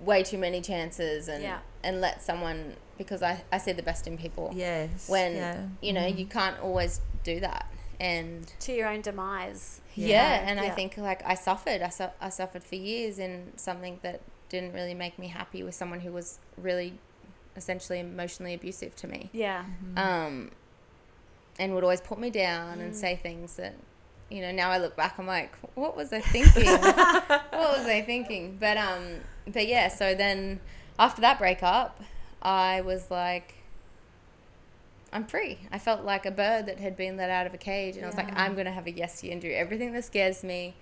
way 0.00 0.22
too 0.22 0.38
many 0.38 0.60
chances 0.60 1.28
and 1.28 1.42
Yeah. 1.42 1.58
and 1.82 2.00
let 2.00 2.20
someone 2.22 2.76
because 2.98 3.22
I 3.22 3.42
I 3.52 3.58
see 3.58 3.72
the 3.72 3.82
best 3.82 4.06
in 4.06 4.18
people. 4.18 4.50
Yes. 4.54 5.08
When 5.08 5.36
yeah. 5.36 5.56
you 5.80 5.92
know 5.92 6.06
you 6.06 6.26
can't 6.26 6.58
always 6.60 7.00
do 7.24 7.40
that, 7.40 7.66
and 8.00 8.46
to 8.60 8.72
your 8.72 8.88
own 8.88 9.00
demise. 9.00 9.80
yeah, 9.94 10.06
Yeah. 10.06 10.48
and 10.50 10.60
I 10.60 10.70
think 10.70 10.96
like 10.96 11.22
I 11.24 11.34
suffered. 11.34 11.82
I 11.82 11.88
su- 11.88 12.14
I 12.20 12.28
suffered 12.28 12.62
for 12.62 12.76
years 12.76 13.18
in 13.18 13.52
something 13.56 13.98
that 14.02 14.20
didn't 14.48 14.72
really 14.72 14.94
make 14.94 15.18
me 15.18 15.28
happy 15.28 15.62
with 15.62 15.74
someone 15.74 16.00
who 16.00 16.12
was 16.12 16.38
really 16.56 16.98
essentially 17.56 17.98
emotionally 17.98 18.54
abusive 18.54 18.94
to 18.96 19.06
me. 19.08 19.30
Yeah. 19.32 19.64
um, 19.96 20.50
and 21.58 21.74
would 21.74 21.82
always 21.82 22.00
put 22.00 22.18
me 22.18 22.30
down 22.30 22.78
Mm. 22.78 22.82
and 22.82 22.96
say 22.96 23.16
things 23.16 23.56
that, 23.56 23.74
you 24.30 24.40
know, 24.42 24.52
now 24.52 24.70
I 24.70 24.78
look 24.78 24.94
back, 24.94 25.18
I'm 25.18 25.26
like, 25.26 25.56
what 25.74 25.96
was 25.96 26.12
I 26.12 26.20
thinking? 26.20 26.66
what 26.70 27.50
was 27.50 27.84
I 27.86 28.02
thinking? 28.06 28.58
But 28.60 28.76
um, 28.76 29.16
but 29.48 29.66
yeah. 29.66 29.88
So 29.88 30.14
then 30.14 30.60
after 31.00 31.20
that 31.22 31.38
breakup, 31.40 32.00
I 32.40 32.80
was 32.82 33.10
like, 33.10 33.54
I'm 35.12 35.26
free. 35.26 35.58
I 35.72 35.78
felt 35.78 36.04
like 36.04 36.26
a 36.26 36.30
bird 36.30 36.66
that 36.66 36.78
had 36.78 36.96
been 36.96 37.16
let 37.16 37.30
out 37.30 37.46
of 37.46 37.54
a 37.54 37.58
cage, 37.58 37.96
and 37.96 38.04
I 38.04 38.08
was 38.08 38.16
like, 38.16 38.38
I'm 38.38 38.54
gonna 38.54 38.72
have 38.72 38.86
a 38.86 38.90
yes 38.90 39.22
year 39.22 39.32
and 39.32 39.40
do 39.40 39.50
everything 39.50 39.92
that 39.92 40.04
scares 40.04 40.44
me. 40.44 40.76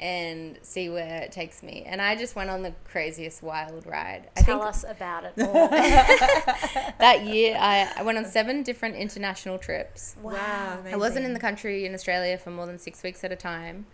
And 0.00 0.58
see 0.62 0.88
where 0.88 1.22
it 1.22 1.32
takes 1.32 1.62
me. 1.62 1.84
And 1.86 2.00
I 2.00 2.16
just 2.16 2.34
went 2.34 2.48
on 2.48 2.62
the 2.62 2.74
craziest 2.84 3.42
wild 3.42 3.86
ride. 3.86 4.30
I 4.36 4.40
Tell 4.40 4.58
think 4.58 4.70
us 4.70 4.84
about 4.88 5.24
it 5.24 5.34
all. 5.38 5.52
that 5.68 7.22
year 7.24 7.56
I, 7.60 7.92
I 7.98 8.02
went 8.02 8.16
on 8.18 8.24
seven 8.24 8.62
different 8.62 8.96
international 8.96 9.58
trips. 9.58 10.16
Wow. 10.20 10.82
I 10.90 10.96
wasn't 10.96 11.26
in 11.26 11.34
the 11.34 11.38
country 11.38 11.84
in 11.84 11.94
Australia 11.94 12.38
for 12.38 12.50
more 12.50 12.66
than 12.66 12.78
six 12.78 13.02
weeks 13.02 13.22
at 13.22 13.32
a 13.32 13.36
time. 13.36 13.86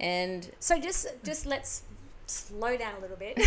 And 0.00 0.48
So 0.60 0.78
just 0.78 1.08
just 1.24 1.44
let's 1.44 1.82
slow 2.26 2.76
down 2.76 2.94
a 2.96 3.00
little 3.00 3.18
bit. 3.18 3.34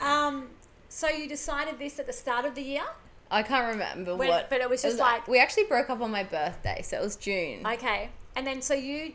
um, 0.00 0.48
so 0.88 1.08
you 1.08 1.28
decided 1.28 1.78
this 1.78 1.98
at 1.98 2.06
the 2.06 2.12
start 2.12 2.44
of 2.44 2.54
the 2.54 2.62
year, 2.62 2.84
I 3.30 3.42
can't 3.42 3.68
remember 3.72 4.16
When- 4.16 4.28
what. 4.28 4.48
but 4.50 4.60
it 4.60 4.70
was 4.70 4.82
just 4.82 4.98
like- 4.98 5.28
we 5.28 5.38
actually 5.38 5.64
broke 5.64 5.90
up 5.90 6.00
on 6.00 6.10
my 6.10 6.24
birthday, 6.24 6.82
so 6.82 6.96
it 6.98 7.02
was 7.02 7.16
June. 7.16 7.66
okay? 7.66 8.10
And 8.36 8.46
then 8.46 8.62
so 8.62 8.74
you, 8.74 9.14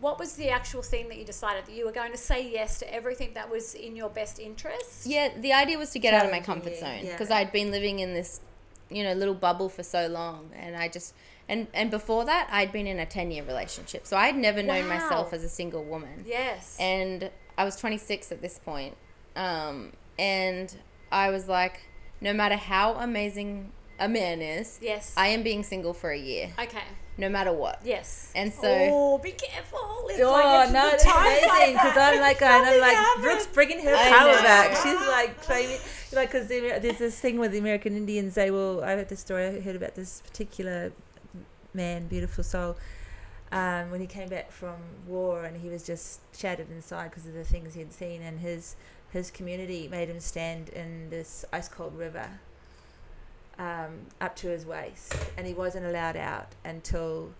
what 0.00 0.18
was 0.18 0.34
the 0.34 0.48
actual 0.48 0.82
thing 0.82 1.08
that 1.08 1.18
you 1.18 1.24
decided 1.24 1.66
that 1.66 1.72
you 1.72 1.84
were 1.84 1.92
going 1.92 2.10
to 2.12 2.18
say 2.18 2.48
yes 2.50 2.78
to 2.80 2.92
everything 2.92 3.34
that 3.34 3.50
was 3.50 3.74
in 3.74 3.94
your 3.96 4.08
best 4.08 4.38
interest? 4.38 5.06
yeah, 5.06 5.28
the 5.38 5.52
idea 5.52 5.78
was 5.78 5.90
to 5.90 5.98
get 5.98 6.14
out 6.14 6.24
of 6.24 6.30
my 6.32 6.40
comfort 6.40 6.72
you, 6.74 6.80
zone 6.80 7.00
yeah. 7.04 7.12
because 7.12 7.30
I'd 7.30 7.52
been 7.52 7.70
living 7.70 7.98
in 8.00 8.14
this, 8.14 8.40
you 8.90 9.02
know, 9.04 9.12
little 9.12 9.34
bubble 9.34 9.68
for 9.68 9.82
so 9.82 10.06
long, 10.08 10.50
and 10.56 10.76
I 10.76 10.88
just 10.88 11.14
and 11.48 11.66
and 11.74 11.90
before 11.90 12.24
that 12.24 12.48
I'd 12.50 12.72
been 12.72 12.86
in 12.86 12.98
a 12.98 13.06
ten 13.06 13.30
year 13.30 13.44
relationship, 13.44 14.06
so 14.06 14.16
I'd 14.16 14.36
never 14.36 14.62
known 14.62 14.88
Wow. 14.88 14.94
myself 14.98 15.32
as 15.34 15.44
a 15.44 15.48
single 15.48 15.84
woman. 15.84 16.24
Yes. 16.26 16.76
and 16.80 17.30
I 17.56 17.64
was 17.64 17.76
26 17.76 18.32
at 18.32 18.40
this 18.42 18.58
point. 18.58 18.96
Um, 19.36 19.92
and 20.18 20.74
I 21.12 21.30
was 21.30 21.46
like, 21.48 21.82
no 22.24 22.32
matter 22.32 22.56
how 22.56 22.94
amazing 22.94 23.70
a 24.00 24.08
man 24.08 24.40
is, 24.40 24.78
yes. 24.82 25.12
I 25.16 25.28
am 25.28 25.42
being 25.44 25.62
single 25.62 25.92
for 25.92 26.10
a 26.10 26.18
year, 26.18 26.50
okay. 26.58 26.82
no 27.18 27.28
matter 27.28 27.52
what. 27.52 27.80
Yes. 27.84 28.32
And 28.34 28.52
so, 28.52 28.62
oh, 28.66 29.18
be 29.18 29.32
careful. 29.32 30.06
It's 30.08 30.20
Oh 30.20 30.32
like 30.32 30.64
it's 30.64 30.72
no, 30.72 30.84
the 30.84 30.90
that's 30.90 31.04
time 31.04 31.26
amazing 31.26 31.74
because 31.74 31.96
I'm 31.96 32.20
like, 32.20 32.40
going, 32.40 32.64
I'm 32.64 32.80
like, 32.80 32.96
happened. 32.96 33.22
Brooke's 33.24 33.46
bringing 33.46 33.84
her 33.84 33.94
I 33.94 34.08
power 34.08 34.32
know. 34.32 34.42
back. 34.42 34.76
She's 34.82 35.06
like 35.06 35.40
claiming, 35.42 35.78
like, 36.12 36.32
because 36.32 36.48
there's 36.48 36.98
this 36.98 37.20
thing 37.20 37.38
with 37.38 37.52
the 37.52 37.58
American 37.58 37.94
Indians. 37.96 38.34
They 38.34 38.50
will. 38.50 38.82
I 38.82 38.96
heard 38.96 39.08
this 39.10 39.20
story. 39.20 39.46
I 39.46 39.60
heard 39.60 39.76
about 39.76 39.94
this 39.94 40.22
particular 40.22 40.92
man, 41.74 42.08
beautiful 42.08 42.42
soul. 42.42 42.76
Um, 43.52 43.92
when 43.92 44.00
he 44.00 44.08
came 44.08 44.28
back 44.28 44.50
from 44.50 44.74
war 45.06 45.44
and 45.44 45.56
he 45.56 45.68
was 45.68 45.84
just 45.84 46.20
shattered 46.36 46.70
inside 46.70 47.10
because 47.10 47.26
of 47.26 47.34
the 47.34 47.44
things 47.44 47.74
he 47.74 47.80
had 47.80 47.92
seen, 47.92 48.22
and 48.22 48.40
his 48.40 48.74
his 49.14 49.30
community 49.30 49.86
made 49.88 50.08
him 50.08 50.18
stand 50.18 50.68
in 50.70 51.08
this 51.08 51.44
ice 51.52 51.68
cold 51.68 51.96
river 51.96 52.28
um, 53.58 54.00
up 54.20 54.34
to 54.34 54.48
his 54.48 54.66
waist, 54.66 55.14
and 55.38 55.46
he 55.46 55.54
wasn't 55.54 55.86
allowed 55.86 56.16
out 56.16 56.48
until 56.64 57.30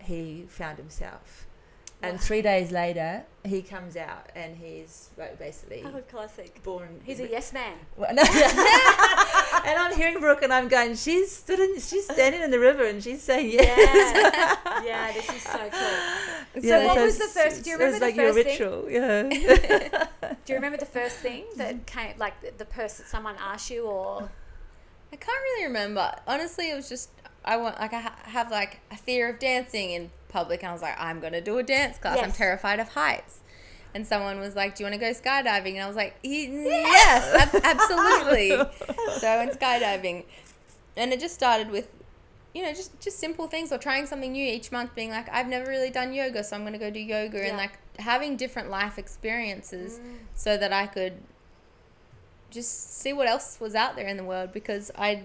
he 0.00 0.44
found 0.48 0.78
himself. 0.78 1.46
And 2.02 2.20
three 2.20 2.42
days 2.42 2.70
later, 2.72 3.22
he 3.44 3.62
comes 3.62 3.96
out 3.96 4.26
and 4.34 4.56
he's 4.56 5.10
like 5.16 5.38
basically 5.38 5.82
Oh, 5.86 6.00
classic. 6.10 6.62
born. 6.62 7.00
He's 7.04 7.20
a 7.20 7.28
yes 7.28 7.52
man. 7.52 7.74
Well, 7.96 8.14
no, 8.14 8.22
and 9.66 9.78
I'm 9.78 9.94
hearing 9.96 10.18
Brooke, 10.20 10.42
and 10.42 10.52
I'm 10.52 10.68
going. 10.68 10.94
She's 10.96 11.30
stood 11.34 11.60
in, 11.60 11.74
she's 11.80 12.04
standing 12.04 12.42
in 12.42 12.50
the 12.50 12.58
river, 12.58 12.84
and 12.84 13.02
she's 13.02 13.22
saying 13.22 13.50
yes. 13.52 13.78
Yeah. 14.68 14.82
yeah, 14.84 15.12
this 15.12 15.28
is 15.28 15.42
so 15.42 15.58
cool. 15.70 16.62
Yeah, 16.62 16.86
what 16.86 17.00
was 17.00 17.18
the 17.18 17.26
first- 17.28 17.64
do 17.64 17.70
you 17.70 17.76
remember 17.76 18.04
like 18.04 18.16
the 18.16 18.22
your 18.22 18.32
first 18.32 18.46
thing? 18.46 18.60
ritual? 18.60 18.90
Yeah. 18.90 20.06
Do 20.44 20.52
you 20.52 20.54
remember 20.56 20.78
the 20.78 20.86
first 20.86 21.16
thing 21.18 21.44
that 21.56 21.86
came, 21.86 22.14
like 22.18 22.40
the, 22.40 22.52
the 22.58 22.64
person, 22.64 23.04
someone 23.06 23.36
asked 23.40 23.70
you, 23.70 23.84
or 23.84 24.28
I 25.12 25.16
can't 25.16 25.42
really 25.42 25.66
remember. 25.66 26.12
Honestly, 26.26 26.70
it 26.70 26.74
was 26.74 26.88
just, 26.88 27.10
I 27.44 27.56
want, 27.58 27.78
like, 27.78 27.92
I 27.92 28.00
ha- 28.00 28.16
have, 28.24 28.50
like, 28.50 28.80
a 28.90 28.96
fear 28.96 29.28
of 29.28 29.38
dancing 29.38 29.90
in 29.90 30.10
public, 30.32 30.62
and 30.62 30.70
I 30.70 30.72
was 30.72 30.82
like, 30.82 30.98
I'm 30.98 31.20
going 31.20 31.32
to 31.32 31.40
do 31.40 31.58
a 31.58 31.62
dance 31.62 31.98
class. 31.98 32.18
I'm 32.18 32.32
terrified 32.32 32.80
of 32.80 32.90
heights. 32.90 33.40
And 33.94 34.06
someone 34.06 34.40
was 34.40 34.56
like, 34.56 34.74
Do 34.74 34.84
you 34.84 34.90
want 34.90 35.00
to 35.00 35.06
go 35.06 35.12
skydiving? 35.12 35.74
And 35.74 35.82
I 35.82 35.86
was 35.86 35.96
like, 35.96 36.16
Yes, 36.22 37.54
ab- 37.54 37.60
absolutely. 37.64 38.48
so 39.18 39.28
I 39.28 39.36
went 39.36 39.58
skydiving. 39.58 40.24
And 40.96 41.12
it 41.12 41.20
just 41.20 41.34
started 41.34 41.70
with, 41.70 41.88
you 42.54 42.62
know, 42.62 42.72
just, 42.72 42.98
just 43.00 43.18
simple 43.18 43.48
things 43.48 43.70
or 43.70 43.78
trying 43.78 44.06
something 44.06 44.32
new 44.32 44.46
each 44.46 44.72
month, 44.72 44.94
being 44.94 45.10
like, 45.10 45.28
I've 45.30 45.48
never 45.48 45.70
really 45.70 45.90
done 45.90 46.14
yoga, 46.14 46.42
so 46.42 46.56
I'm 46.56 46.62
going 46.62 46.72
to 46.72 46.78
go 46.78 46.90
do 46.90 47.00
yoga. 47.00 47.38
Yeah. 47.38 47.48
And 47.48 47.56
like 47.58 47.78
having 47.98 48.36
different 48.36 48.70
life 48.70 48.98
experiences 48.98 49.98
mm. 49.98 50.16
so 50.34 50.56
that 50.56 50.72
I 50.72 50.86
could 50.86 51.14
just 52.50 52.98
see 52.98 53.12
what 53.12 53.26
else 53.26 53.58
was 53.60 53.74
out 53.74 53.96
there 53.96 54.06
in 54.06 54.16
the 54.16 54.24
world 54.24 54.52
because 54.52 54.90
I 54.96 55.22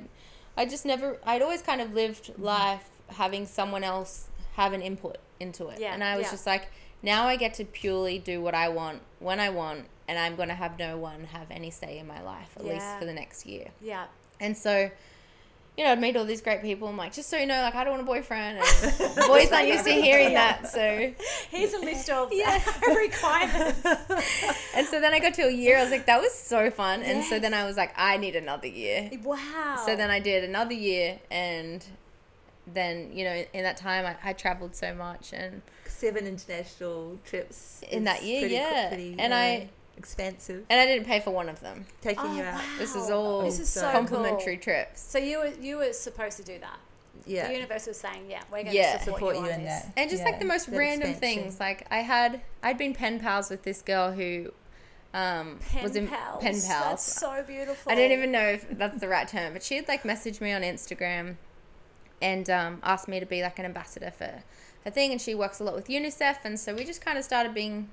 I 0.56 0.66
just 0.66 0.86
never 0.86 1.18
I'd 1.26 1.42
always 1.42 1.62
kind 1.62 1.82
of 1.82 1.94
lived 1.94 2.34
mm. 2.34 2.42
life 2.42 2.90
having 3.10 3.46
someone 3.46 3.84
else 3.84 4.27
have 4.58 4.74
an 4.74 4.82
input 4.82 5.18
into 5.40 5.70
it. 5.70 5.80
Yeah, 5.80 5.94
and 5.94 6.04
I 6.04 6.18
was 6.18 6.26
yeah. 6.26 6.32
just 6.32 6.46
like 6.46 6.70
now 7.02 7.26
I 7.26 7.38
get 7.38 7.54
to 7.56 7.66
purely 7.66 8.20
do 8.20 8.42
what 8.42 8.54
I 8.54 8.70
want 8.70 9.02
when 9.20 9.40
I 9.40 9.50
want 9.50 9.86
and 10.08 10.18
I'm 10.18 10.36
going 10.36 10.50
to 10.50 10.56
have 10.56 10.80
no 10.80 10.98
one 10.98 11.26
have 11.26 11.48
any 11.52 11.70
say 11.70 12.00
in 12.00 12.08
my 12.08 12.22
life 12.22 12.50
at 12.58 12.66
least 12.66 12.86
for 13.00 13.06
the 13.06 13.14
next 13.14 13.46
year. 13.46 13.70
yeah, 13.82 14.06
And 14.40 14.58
so 14.58 14.90
you 15.78 15.84
know, 15.84 15.92
I'd 15.92 16.02
meet 16.02 16.18
all 16.18 16.26
these 16.26 16.42
great 16.42 16.64
people. 16.64 16.88
I'm 16.88 16.98
like, 16.98 17.14
just 17.14 17.30
so 17.30 17.38
you 17.38 17.46
know, 17.46 17.62
like, 17.62 17.76
I 17.76 17.84
don't 17.84 17.92
want 17.92 18.02
a 18.02 18.06
boyfriend. 18.06 18.58
And 19.00 19.16
boys 19.28 19.52
aren't 19.52 19.68
used 19.68 19.86
to 19.86 19.92
hearing 19.92 20.34
that. 20.34 20.68
So, 20.68 21.14
here's 21.52 21.74
a 21.74 21.80
list 21.80 22.10
of 22.10 22.30
Yeah. 22.34 22.60
requirements. 22.88 23.86
and 24.76 24.88
so 24.88 25.00
then 25.00 25.14
I 25.14 25.20
got 25.20 25.36
to 25.36 25.44
a 25.44 25.52
year. 25.52 25.78
I 25.78 25.84
was 25.84 25.92
like, 25.92 26.08
that 26.08 26.20
was 26.20 26.34
so 26.34 26.72
fun. 26.72 27.04
And 27.04 27.24
so 27.24 27.38
then 27.38 27.54
I 27.54 27.66
was 27.66 27.78
like, 27.78 27.94
I 27.96 28.18
need 28.18 28.36
another 28.36 28.66
year. 28.66 29.12
Wow. 29.24 29.84
So 29.86 29.96
then 29.96 30.10
I 30.10 30.20
did 30.20 30.44
another 30.44 30.74
year, 30.74 31.20
and 31.30 31.86
then 32.74 33.12
you 33.14 33.24
know 33.24 33.44
in 33.54 33.64
that 33.64 33.78
time 33.78 34.06
I, 34.06 34.30
I 34.30 34.34
traveled 34.34 34.76
so 34.76 34.94
much, 34.94 35.34
and 35.34 35.62
Seven 35.86 36.28
international 36.28 37.18
trips 37.26 37.82
In 37.90 38.04
that 38.04 38.24
year, 38.24 38.42
pretty, 38.42 38.56
yeah. 38.56 38.88
pretty, 38.90 39.16
And 39.18 39.34
uh, 39.34 39.36
I- 39.36 39.70
expensive. 39.98 40.64
and 40.70 40.80
I 40.80 40.86
didn't 40.86 41.06
pay 41.08 41.20
for 41.22 41.32
one 41.32 41.50
of 41.50 41.60
them. 41.62 41.86
Taking 42.02 42.24
Oh, 42.26 42.36
you 42.36 42.44
out. 42.44 42.56
wow. 42.56 42.62
This 42.78 42.96
is 42.96 43.10
all 43.10 43.42
This 43.44 43.60
is 43.60 43.68
so 43.70 43.90
complimentary 43.92 44.58
cool. 44.58 44.64
trips. 44.64 45.02
So 45.02 45.18
you 45.18 45.40
were 45.40 45.52
you 45.60 45.78
were 45.78 45.94
supposed 45.94 46.38
to 46.38 46.44
do 46.44 46.60
that. 46.60 46.78
yeah. 47.26 47.48
The 47.48 47.54
universe 47.56 47.88
was 47.88 47.98
saying, 47.98 48.26
yeah, 48.30 48.42
we're 48.52 48.64
going 48.64 48.76
Yeah. 48.76 48.98
to 48.98 49.04
support, 49.06 49.20
Support 49.20 49.36
you, 49.38 49.44
you 49.46 49.50
in 49.50 49.64
this. 49.64 49.84
that. 49.84 49.94
and 49.98 50.10
just 50.10 50.24
like 50.24 50.38
the 50.40 50.46
most 50.46 50.68
that 50.70 50.78
random 50.78 51.10
expansion. 51.10 51.44
things 51.44 51.60
like 51.60 51.88
i 51.90 51.98
had 52.00 52.42
i'd 52.64 52.78
been 52.78 52.94
pen 52.94 53.20
pals 53.20 53.50
with 53.50 53.64
this 53.64 53.82
girl 53.82 54.12
who 54.12 54.52
um 55.16 55.58
Pen 55.72 55.82
was 55.84 55.96
in 55.96 56.08
pals. 56.08 56.44
pen 56.44 56.54
pals 56.54 56.64
That's 56.64 57.04
so 57.04 57.44
beautiful. 57.48 57.92
i 57.92 57.96
don't 57.96 58.12
even 58.12 58.32
know 58.32 58.46
if 58.46 58.68
that's 58.78 59.00
the 59.00 59.08
right 59.08 59.28
term 59.28 59.54
but 59.54 59.64
she 59.64 59.78
had 59.78 59.88
like 59.88 60.04
messaged 60.04 60.42
me 60.42 60.52
on 60.54 60.62
instagram 60.62 61.38
and 62.22 62.50
um, 62.50 62.80
asked 62.84 63.08
me 63.08 63.20
to 63.20 63.26
be 63.26 63.42
like 63.42 63.60
an 63.60 63.66
ambassador 63.66 64.12
for 64.12 64.44
her 64.86 64.92
thing 64.92 65.12
and 65.12 65.20
she 65.22 65.36
works 65.36 65.60
a 65.60 65.64
lot 65.64 65.76
with 65.76 65.88
unicef 65.88 66.38
and 66.44 66.60
so 66.60 66.74
we 66.74 66.84
just 66.84 67.02
kind 67.04 67.18
of 67.18 67.24
started 67.24 67.54
being 67.54 67.90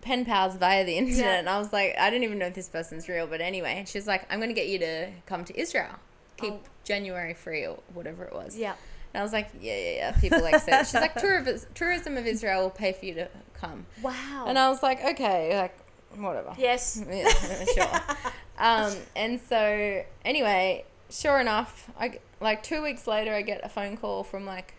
pen 0.00 0.24
pals 0.24 0.56
via 0.56 0.84
the 0.84 0.96
internet 0.96 1.24
Yeah. 1.24 1.38
and 1.38 1.48
i 1.48 1.58
was 1.58 1.72
like 1.72 1.94
i 1.98 2.10
don't 2.10 2.22
even 2.22 2.38
know 2.38 2.46
if 2.46 2.54
this 2.54 2.68
person's 2.68 3.08
real 3.08 3.26
but 3.26 3.40
anyway 3.40 3.74
and 3.78 3.88
she's 3.88 4.06
like 4.06 4.26
i'm 4.30 4.38
going 4.38 4.50
to 4.50 4.54
get 4.54 4.68
you 4.68 4.78
to 4.80 5.08
come 5.26 5.44
to 5.44 5.58
israel 5.58 5.94
keep 6.36 6.52
Oh. 6.52 6.60
january 6.84 7.34
free 7.34 7.66
or 7.66 7.78
whatever 7.94 8.24
it 8.24 8.34
was 8.34 8.56
Yeah. 8.56 8.74
and 9.14 9.20
I 9.20 9.22
was 9.22 9.32
like, 9.32 9.50
yeah, 9.60 9.76
yeah, 9.78 9.94
yeah. 9.94 10.12
People 10.20 10.42
like 10.42 10.60
say. 10.60 10.76
She's 10.80 10.94
like, 10.94 11.14
tourism, 11.14 11.68
tourism 11.74 12.16
of 12.16 12.26
Israel 12.26 12.62
will 12.62 12.70
pay 12.70 12.92
for 12.92 13.04
you 13.06 13.14
to 13.14 13.28
come. 13.54 13.86
Wow. 14.02 14.46
And 14.48 14.58
I 14.58 14.68
was 14.68 14.82
like, 14.82 15.04
okay, 15.04 15.56
like, 15.56 15.76
whatever. 16.16 16.52
yes. 16.58 17.00
Yeah, 17.08 17.28
sure. 17.76 18.00
Um, 18.58 18.92
and 19.14 19.40
so 19.48 20.02
anyway, 20.24 20.84
sure 21.14 21.40
enough, 21.40 21.90
I 21.98 22.18
like 22.40 22.62
two 22.62 22.82
weeks 22.82 23.06
later, 23.06 23.32
I 23.32 23.42
get 23.42 23.64
a 23.64 23.68
phone 23.68 23.96
call 23.96 24.24
from 24.24 24.44
like, 24.44 24.74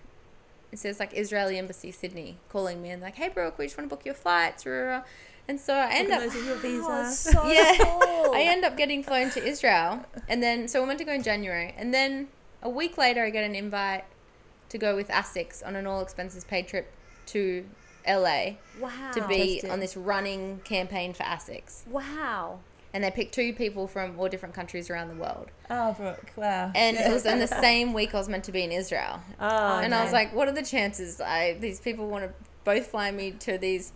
it 0.72 0.80
says 0.80 1.00
like 1.00 1.14
Israeli 1.14 1.58
Embassy 1.58 1.92
Sydney 1.92 2.38
calling 2.50 2.82
me 2.82 2.90
and 2.90 3.02
like, 3.02 3.16
hey 3.16 3.30
Brooke, 3.30 3.58
we 3.58 3.66
just 3.66 3.78
want 3.78 3.90
to 3.90 3.96
book 3.96 4.06
your 4.06 4.16
flights. 4.16 4.66
rah, 4.66 4.74
rah, 4.74 4.90
rah." 4.98 5.02
And 5.48 5.60
so 5.60 5.74
I 5.76 5.92
end 5.94 6.12
up 6.12 6.22
your 6.22 6.56
visa. 6.66 6.86
Oh, 6.90 7.12
so 7.14 7.48
Yeah. 7.48 7.76
cool. 7.78 8.34
I 8.36 8.42
end 8.48 8.66
up 8.66 8.76
getting 8.78 9.04
flown 9.04 9.30
to 9.32 9.44
Israel, 9.44 10.06
and 10.28 10.42
then 10.42 10.68
so 10.68 10.82
we're 10.82 10.88
meant 10.88 11.00
to 11.00 11.06
go 11.06 11.14
in 11.14 11.24
January, 11.24 11.74
and 11.78 11.94
then 11.94 12.28
a 12.62 12.70
week 12.70 12.98
later, 12.98 13.24
I 13.24 13.30
get 13.30 13.44
an 13.44 13.56
invite 13.56 14.06
to 14.70 14.78
go 14.80 14.96
with 14.96 15.08
ASICS 15.10 15.66
on 15.66 15.76
an 15.76 15.86
all 15.86 16.02
expenses 16.02 16.44
paid 16.44 16.68
trip 16.68 16.92
to 17.28 17.66
LA 18.08 18.54
wow. 18.80 19.12
to 19.14 19.28
be 19.28 19.62
on 19.70 19.80
this 19.80 19.96
running 19.96 20.60
campaign 20.64 21.14
for 21.14 21.24
ASICS, 21.24 21.88
Wow. 21.88 22.60
And 22.96 23.04
they 23.04 23.12
picked 23.12 23.34
two 23.36 23.52
people 23.54 23.88
from 23.88 24.18
all 24.18 24.30
different 24.30 24.56
countries 24.56 24.90
around 24.90 25.10
the 25.10 25.16
world, 25.16 25.50
Oh, 25.70 25.92
Brooke, 25.94 26.32
wow. 26.38 26.72
and 26.74 26.96
it 26.96 27.12
was 27.12 27.26
in 27.26 27.40
the 27.40 27.48
same 27.68 27.92
week 27.92 28.16
I 28.16 28.18
was 28.18 28.30
meant 28.30 28.46
to 28.46 28.54
be 28.54 28.64
in 28.64 28.72
Israel, 28.72 29.20
oh, 29.40 29.80
and 29.84 29.94
I 29.94 30.02
was 30.04 30.14
like, 30.14 30.34
what 30.34 30.48
are 30.48 30.54
the 30.54 30.64
chances? 30.64 31.20
I 31.20 31.58
these 31.60 31.80
people 31.82 32.08
want 32.08 32.24
to 32.24 32.34
both 32.64 32.88
fly 32.88 33.12
me 33.12 33.32
to 33.32 33.58
these 33.58 33.92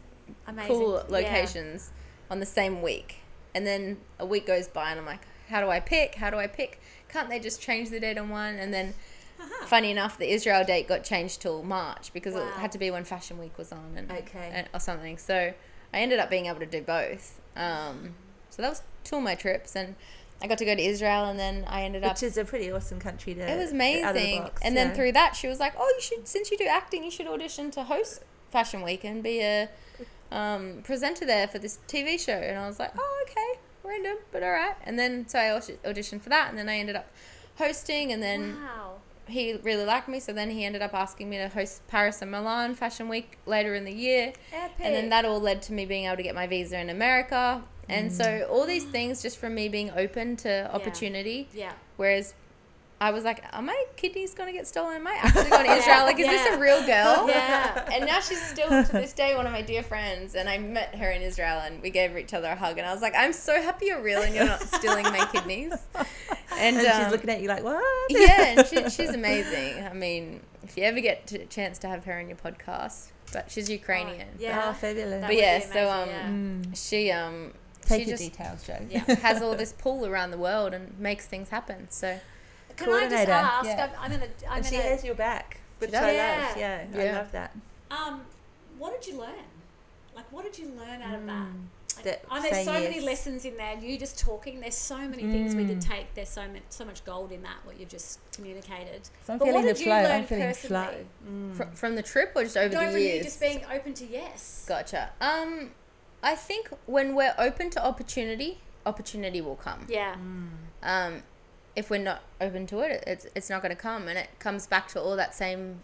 Amazing. 0.47 0.67
cool 0.75 0.93
Yeah. 1.09 1.15
locations 1.17 1.91
on 2.29 2.39
the 2.41 2.45
same 2.45 2.81
week. 2.81 3.19
And 3.55 3.65
then 3.65 3.97
a 4.19 4.25
week 4.25 4.45
goes 4.45 4.67
by, 4.67 4.91
and 4.91 4.99
I'm 4.99 5.05
like, 5.05 5.25
how 5.49 5.59
do 5.61 5.69
I 5.69 5.79
pick? 5.79 6.15
How 6.15 6.29
do 6.29 6.37
I 6.37 6.45
pick? 6.47 6.79
Can't 7.07 7.29
they 7.29 7.39
just 7.39 7.59
change 7.61 7.89
the 7.89 7.99
date 7.99 8.17
on 8.19 8.29
one? 8.29 8.55
And 8.55 8.71
then, 8.71 8.93
Uh-huh. 9.41 9.65
funny 9.65 9.89
enough, 9.89 10.19
the 10.19 10.29
Israel 10.31 10.63
date 10.63 10.87
got 10.87 11.03
changed 11.03 11.41
till 11.41 11.63
March 11.63 12.11
because 12.13 12.35
it 12.35 12.43
had 12.63 12.71
to 12.73 12.77
be 12.77 12.91
when 12.91 13.05
Fashion 13.05 13.39
Week 13.39 13.57
was 13.57 13.71
on, 13.71 13.93
and, 13.97 14.11
Okay. 14.11 14.51
and 14.53 14.67
or 14.73 14.79
something. 14.79 15.17
So 15.17 15.53
I 15.93 15.97
ended 15.99 16.19
up 16.19 16.29
being 16.29 16.45
able 16.45 16.59
to 16.59 16.67
do 16.77 16.81
both. 16.81 17.41
Um, 17.55 18.13
so 18.49 18.61
that 18.61 18.69
was 18.69 18.81
two 19.03 19.17
of 19.17 19.23
my 19.23 19.35
trips, 19.35 19.75
and 19.75 19.95
I 20.41 20.47
got 20.47 20.57
to 20.59 20.65
go 20.65 20.73
to 20.75 20.81
Israel, 20.81 21.25
and 21.25 21.37
then 21.39 21.65
I 21.67 21.83
ended 21.83 22.03
up 22.03 22.13
Which 22.13 22.23
is 22.23 22.37
a 22.37 22.45
pretty 22.45 22.71
awesome 22.71 22.99
country 22.99 23.33
to. 23.33 23.41
it 23.41 23.57
was 23.57 23.57
out 23.57 23.61
of 23.63 23.69
the 23.69 23.75
amazing. 23.75 24.41
box, 24.43 24.61
and 24.63 24.75
then 24.77 24.93
through 24.95 25.11
that, 25.13 25.35
she 25.35 25.47
was 25.47 25.59
like, 25.59 25.73
"Oh, 25.77 25.91
you 25.95 26.01
should 26.01 26.27
since 26.27 26.49
you 26.51 26.57
do 26.57 26.65
acting, 26.65 27.03
you 27.03 27.11
should 27.11 27.27
audition 27.27 27.71
to 27.71 27.83
host 27.83 28.23
Fashion 28.51 28.81
Week 28.81 29.03
and 29.03 29.21
be 29.21 29.41
a 29.41 29.69
um, 30.31 30.81
presenter 30.83 31.25
there 31.25 31.47
for 31.47 31.59
this 31.59 31.79
TV 31.87 32.17
show." 32.19 32.33
And 32.33 32.57
I 32.57 32.67
was 32.67 32.79
like, 32.79 32.91
"Oh, 32.97 33.25
okay, 33.29 33.59
random, 33.83 34.17
but 34.31 34.43
all 34.43 34.51
right." 34.51 34.75
And 34.83 34.97
then 34.97 35.27
so 35.27 35.39
I 35.39 35.45
auditioned 35.87 36.21
for 36.21 36.29
that, 36.29 36.49
and 36.49 36.57
then 36.57 36.69
I 36.69 36.77
ended 36.77 36.95
up 36.95 37.07
hosting, 37.57 38.11
and 38.13 38.23
then 38.23 38.55
Wow. 38.63 38.93
he 39.27 39.53
really 39.61 39.83
liked 39.83 40.07
me, 40.07 40.19
so 40.21 40.31
then 40.31 40.49
he 40.51 40.63
ended 40.63 40.81
up 40.81 40.93
asking 40.93 41.29
me 41.29 41.37
to 41.37 41.49
host 41.49 41.85
Paris 41.89 42.21
and 42.21 42.31
Milan 42.31 42.75
Fashion 42.75 43.09
Week 43.09 43.37
later 43.45 43.75
in 43.75 43.83
the 43.83 43.91
year. 43.91 44.31
Epic. 44.53 44.75
And 44.79 44.95
then 44.95 45.09
that 45.09 45.25
all 45.25 45.41
led 45.41 45.61
to 45.63 45.73
me 45.73 45.85
being 45.85 46.05
able 46.05 46.15
to 46.17 46.23
get 46.23 46.33
my 46.35 46.47
visa 46.47 46.79
in 46.79 46.89
America. 46.89 47.61
And 47.89 48.11
so 48.11 48.47
all 48.51 48.65
these 48.65 48.85
things 48.85 49.21
just 49.21 49.37
from 49.37 49.55
me 49.55 49.69
being 49.69 49.91
open 49.91 50.35
to 50.37 50.73
opportunity. 50.73 51.47
Yeah. 51.53 51.71
Whereas 51.97 52.33
I 53.01 53.11
was 53.11 53.23
like, 53.23 53.43
are 53.53 53.61
my 53.61 53.85
kidneys 53.95 54.33
going 54.33 54.47
to 54.51 54.53
get 54.57 54.67
stolen? 54.67 54.95
Am 54.97 55.07
I 55.07 55.13
actually 55.21 55.49
going 55.49 55.65
to 55.71 55.71
Israel? 55.71 56.03
Like, 56.03 56.19
is 56.19 56.27
this 56.27 56.53
a 56.55 56.59
real 56.59 56.85
girl? 56.85 57.27
Yeah. 57.39 57.87
And 57.93 58.05
now 58.05 58.19
she's 58.19 58.41
still 58.41 58.67
to 58.67 58.91
this 58.91 59.13
day 59.13 59.35
one 59.35 59.45
of 59.45 59.53
my 59.53 59.61
dear 59.61 59.83
friends. 59.83 60.35
And 60.35 60.49
I 60.49 60.57
met 60.57 60.95
her 60.95 61.09
in 61.09 61.21
Israel 61.21 61.59
and 61.63 61.81
we 61.81 61.91
gave 61.91 62.17
each 62.17 62.33
other 62.33 62.49
a 62.49 62.55
hug. 62.57 62.77
And 62.77 62.85
I 62.85 62.91
was 62.93 63.01
like, 63.01 63.13
I'm 63.17 63.31
so 63.31 63.61
happy 63.61 63.85
you're 63.87 64.01
real 64.01 64.21
and 64.21 64.35
you're 64.35 64.45
not 64.45 64.61
stealing 64.61 65.03
my 65.05 65.25
kidneys. 65.31 65.73
And, 66.61 66.75
And 66.75 66.87
um, 66.87 67.03
she's 67.03 67.11
looking 67.13 67.29
at 67.29 67.41
you 67.41 67.47
like, 67.47 67.63
what? 67.63 67.81
yeah, 68.11 68.47
and 68.57 68.67
she, 68.67 68.89
she's 68.89 69.11
amazing. 69.13 69.81
I 69.85 69.93
mean, 69.93 70.41
if 70.63 70.75
you 70.75 70.83
ever 70.83 70.99
get 70.99 71.31
a 71.31 71.45
chance 71.45 71.77
to 71.79 71.87
have 71.87 72.03
her 72.03 72.19
on 72.19 72.27
your 72.27 72.35
podcast, 72.35 73.11
but 73.31 73.49
she's 73.49 73.69
Ukrainian. 73.69 74.27
Yeah. 74.37 74.65
Oh, 74.65 74.73
fabulous. 74.73 75.21
That 75.21 75.27
But 75.27 75.37
yeah, 75.37 75.59
be 75.59 75.65
so 75.65 75.89
um, 75.89 76.09
amazing, 76.09 76.65
Mm. 76.73 76.89
she 76.89 77.11
um, 77.11 77.53
Take 77.81 78.03
she 78.03 78.09
your 78.09 78.17
just 78.17 78.31
details, 78.31 78.63
Jo. 78.67 78.77
Yeah. 78.89 78.99
has 79.21 79.41
all 79.41 79.55
this 79.55 79.71
pull 79.73 80.05
around 80.05 80.31
the 80.31 80.37
world 80.37 80.73
and 80.73 80.97
makes 80.99 81.25
things 81.25 81.49
happen. 81.49 81.87
So 81.89 82.19
Can 82.75 82.89
I 82.89 83.09
just 83.09 83.09
Coordinator, 83.09 83.31
ask? 83.31 83.65
yeah. 83.65 83.89
I'm, 83.99 84.03
I'm 84.03 84.11
gonna. 84.19 84.31
I'm 84.49 84.57
and 84.57 84.65
she 84.65 84.71
gonna. 84.77 84.83
has 84.89 85.03
your 85.03 85.15
back, 85.15 85.59
which 85.79 85.91
does. 85.91 86.03
I 86.03 86.11
Yeah. 86.13 86.47
love. 86.47 86.57
Yeah, 86.57 86.85
I 87.01 87.11
love 87.17 87.31
that. 87.31 87.55
Um, 87.91 88.21
what 88.77 88.99
did 89.01 89.11
you 89.11 89.19
learn? 89.19 89.33
Like, 90.15 90.31
what 90.31 90.43
did 90.45 90.57
you 90.57 90.71
learn 90.77 91.01
out 91.01 91.15
of 91.15 91.25
that? 91.25 91.47
Mm. 91.47 91.53
Like, 91.95 92.05
That 92.05 92.25
oh, 92.31 92.41
there's 92.41 92.53
say 92.55 92.63
so 92.65 92.73
many 92.73 92.99
lessons 93.01 93.43
in 93.45 93.57
there. 93.57 93.77
You 93.77 93.97
just 93.97 94.19
talking. 94.19 94.59
There's 94.61 94.75
so 94.75 94.97
many 94.99 95.23
things 95.23 95.55
we 95.55 95.65
could 95.65 95.79
Mm. 95.79 95.89
take. 95.89 96.13
There's 96.13 96.29
so 96.29 96.41
much, 96.47 96.61
so 96.69 96.85
much 96.85 97.03
gold 97.03 97.31
in 97.31 97.41
that. 97.41 97.57
What 97.65 97.77
you've 97.79 97.89
just 97.89 98.19
communicated. 98.33 99.01
So 99.25 99.33
I'm 99.33 99.39
But 99.39 99.47
what 99.47 99.51
feeling 99.53 99.65
the 99.67 99.73
did 99.73 99.79
you 99.79 99.85
flow. 99.85 99.93
I'm 99.95 100.03
learn 100.03 100.23
feeling 100.25 100.43
personally? 100.47 100.85
flow. 100.87 101.05
Mm. 101.31 101.55
fr- 101.55 101.75
from 101.75 101.95
the 101.95 102.03
trip 102.03 102.31
or 102.35 102.43
just 102.43 102.55
over 102.57 102.69
Going 102.69 102.85
the 102.87 102.91
from 102.93 103.01
you 103.01 103.07
years? 103.07 103.25
just 103.25 103.41
being 103.41 103.61
open 103.73 103.93
to 103.95 104.05
yes. 104.05 104.65
Gotcha. 104.67 105.09
Um, 105.19 105.71
I 106.21 106.35
think 106.35 106.69
when 106.85 107.15
we're 107.15 107.35
open 107.37 107.69
to 107.71 107.85
opportunity, 107.85 108.59
opportunity 108.85 109.41
will 109.41 109.55
come. 109.55 109.85
Yeah. 109.89 110.15
Um, 110.83 111.23
if 111.75 111.89
we're 111.89 111.97
not 112.03 112.23
open 112.41 112.67
to 112.67 112.79
it, 112.79 113.03
it's 113.07 113.27
it's 113.35 113.49
not 113.49 113.61
going 113.61 113.75
to 113.75 113.81
come, 113.81 114.07
and 114.07 114.17
it 114.17 114.29
comes 114.39 114.67
back 114.67 114.87
to 114.89 115.01
all 115.01 115.15
that 115.15 115.33
same 115.33 115.81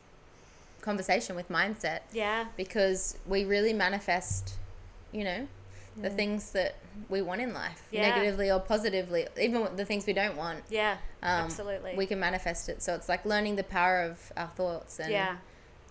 conversation 0.82 1.36
with 1.36 1.50
mindset 1.50 2.02
Yeah. 2.14 2.46
because 2.56 3.18
we 3.26 3.44
really 3.44 3.74
manifest, 3.74 4.54
you 5.12 5.24
know, 5.24 5.48
the 6.00 6.12
things 6.12 6.52
that 6.52 6.76
we 7.10 7.22
want 7.22 7.42
in 7.42 7.54
life, 7.54 7.88
Yeah. 7.90 8.10
negatively 8.10 8.52
or 8.52 8.60
positively, 8.60 9.28
even 9.42 9.76
the 9.76 9.86
things 9.86 10.06
we 10.06 10.14
don't 10.14 10.38
want. 10.38 10.64
Yeah. 10.70 10.98
Um, 11.24 11.46
absolutely. 11.46 11.96
We 11.96 12.06
can 12.06 12.20
manifest 12.20 12.70
it. 12.70 12.84
So 12.84 12.94
it's 12.94 13.10
like 13.10 13.26
learning 13.26 13.56
the 13.56 13.64
power 13.64 14.02
of 14.02 14.32
our 14.38 14.48
thoughts 14.48 15.00
and 15.00 15.12
yeah. 15.12 15.38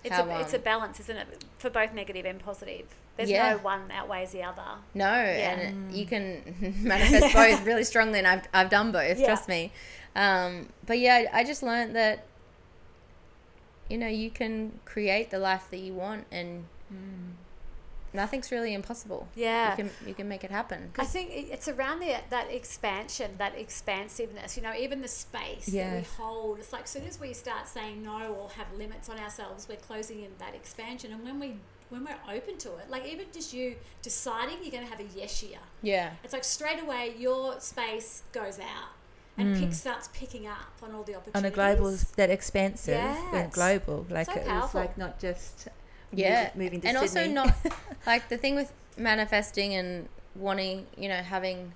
It's 0.05 0.15
how, 0.15 0.29
a 0.29 0.41
it's 0.41 0.53
a 0.53 0.59
um, 0.59 0.63
balance, 0.63 1.01
isn't 1.01 1.17
it? 1.17 1.45
For 1.59 1.71
both 1.71 1.93
negative 1.95 2.27
and 2.27 2.39
positive. 2.39 2.87
There's 3.17 3.31
Yeah. 3.31 3.53
no 3.53 3.59
one 3.59 3.91
outweighs 3.93 4.33
the 4.33 4.43
other. 4.43 4.65
No, 4.95 5.05
Yeah. 5.13 5.53
and 5.53 5.91
it, 5.93 5.97
you 5.97 6.05
can 6.07 6.75
manifest 6.83 7.33
both 7.35 7.65
really 7.65 7.85
strongly, 7.85 8.19
and 8.19 8.27
I've, 8.27 8.47
I've 8.53 8.71
done 8.71 8.91
both, 8.93 9.19
Yeah. 9.19 9.27
trust 9.27 9.49
me. 9.49 9.73
Um, 10.17 10.69
but 10.87 10.99
yeah, 10.99 11.27
I 11.33 11.45
just 11.45 11.63
learned 11.63 11.95
that, 11.97 12.25
you 13.89 13.99
know, 13.99 14.09
you 14.09 14.31
can 14.31 14.79
create 14.85 15.31
the 15.31 15.39
life 15.39 15.69
that 15.71 15.79
you 15.79 15.93
want, 15.93 16.27
and 16.33 16.65
nothing's 18.13 18.51
really 18.53 18.73
impossible. 18.75 19.29
Yeah. 19.35 19.71
You 19.73 19.77
can, 19.77 19.91
you 20.07 20.15
can 20.15 20.29
make 20.29 20.45
it 20.45 20.51
happen. 20.51 20.93
I 20.99 21.05
think 21.05 21.31
it's 21.33 21.67
around 21.69 22.01
the, 22.01 22.17
that 22.31 22.51
expansion, 22.51 23.33
that 23.39 23.57
expansiveness. 23.59 24.57
You 24.57 24.63
know, 24.63 24.73
even 24.75 25.03
the 25.03 25.09
space 25.09 25.67
that 25.67 25.97
we 25.97 26.03
hold. 26.17 26.59
It's 26.61 26.73
like 26.73 26.85
as 26.85 26.91
soon 26.91 27.05
as 27.07 27.19
we 27.21 27.33
start 27.33 27.67
saying 27.69 28.03
no 28.03 28.35
or 28.35 28.51
have 28.51 28.67
limits 28.79 29.09
on 29.09 29.19
ourselves, 29.19 29.67
we're 29.69 29.77
closing 29.77 30.21
in 30.23 30.31
that 30.39 30.55
expansion. 30.55 31.13
And 31.13 31.25
when 31.25 31.41
we 31.41 31.55
when 31.91 32.05
we're 32.05 32.35
open 32.35 32.57
to 32.59 32.69
it, 32.77 32.91
like 32.91 33.07
even 33.07 33.27
just 33.33 33.53
you 33.53 33.77
deciding 34.03 34.59
you're 34.63 34.71
going 34.73 34.85
to 34.85 34.91
have 34.91 35.01
a 35.01 35.07
yes 35.17 35.43
year, 35.43 35.59
Yeah. 35.83 36.11
it's 36.25 36.33
like 36.33 36.45
straight 36.45 36.83
away 36.83 37.15
your 37.19 37.61
space 37.61 38.23
goes 38.33 38.59
out 38.59 38.89
and 39.37 39.55
mm. 39.57 39.61
pick, 39.61 39.75
starts 39.75 40.09
picking 40.13 40.47
up 40.47 40.73
on 40.83 40.93
all 40.95 41.03
the 41.03 41.15
opportunities. 41.15 41.35
on 41.37 41.45
a 41.45 41.51
global, 41.75 41.97
that 42.17 42.31
expansive 42.31 42.95
and 42.95 43.47
uh, 43.47 43.51
global. 43.51 44.07
Like 44.09 44.27
So 44.27 44.33
it 44.33 44.39
was 44.39 44.47
powerful. 44.49 44.81
like 44.81 44.97
not 44.99 45.19
just 45.19 45.69
Yeah. 46.13 46.51
moving, 46.55 46.65
moving 46.65 46.81
to 46.83 46.89
and 46.89 47.09
Sydney. 47.11 47.37
also 47.39 47.49
not, 47.49 47.77
like 48.07 48.29
the 48.29 48.37
thing 48.39 48.55
with 48.55 48.73
manifesting 48.97 49.75
and 49.75 50.09
wanting, 50.37 50.87
you 50.97 51.09
know, 51.09 51.17
having 51.17 51.73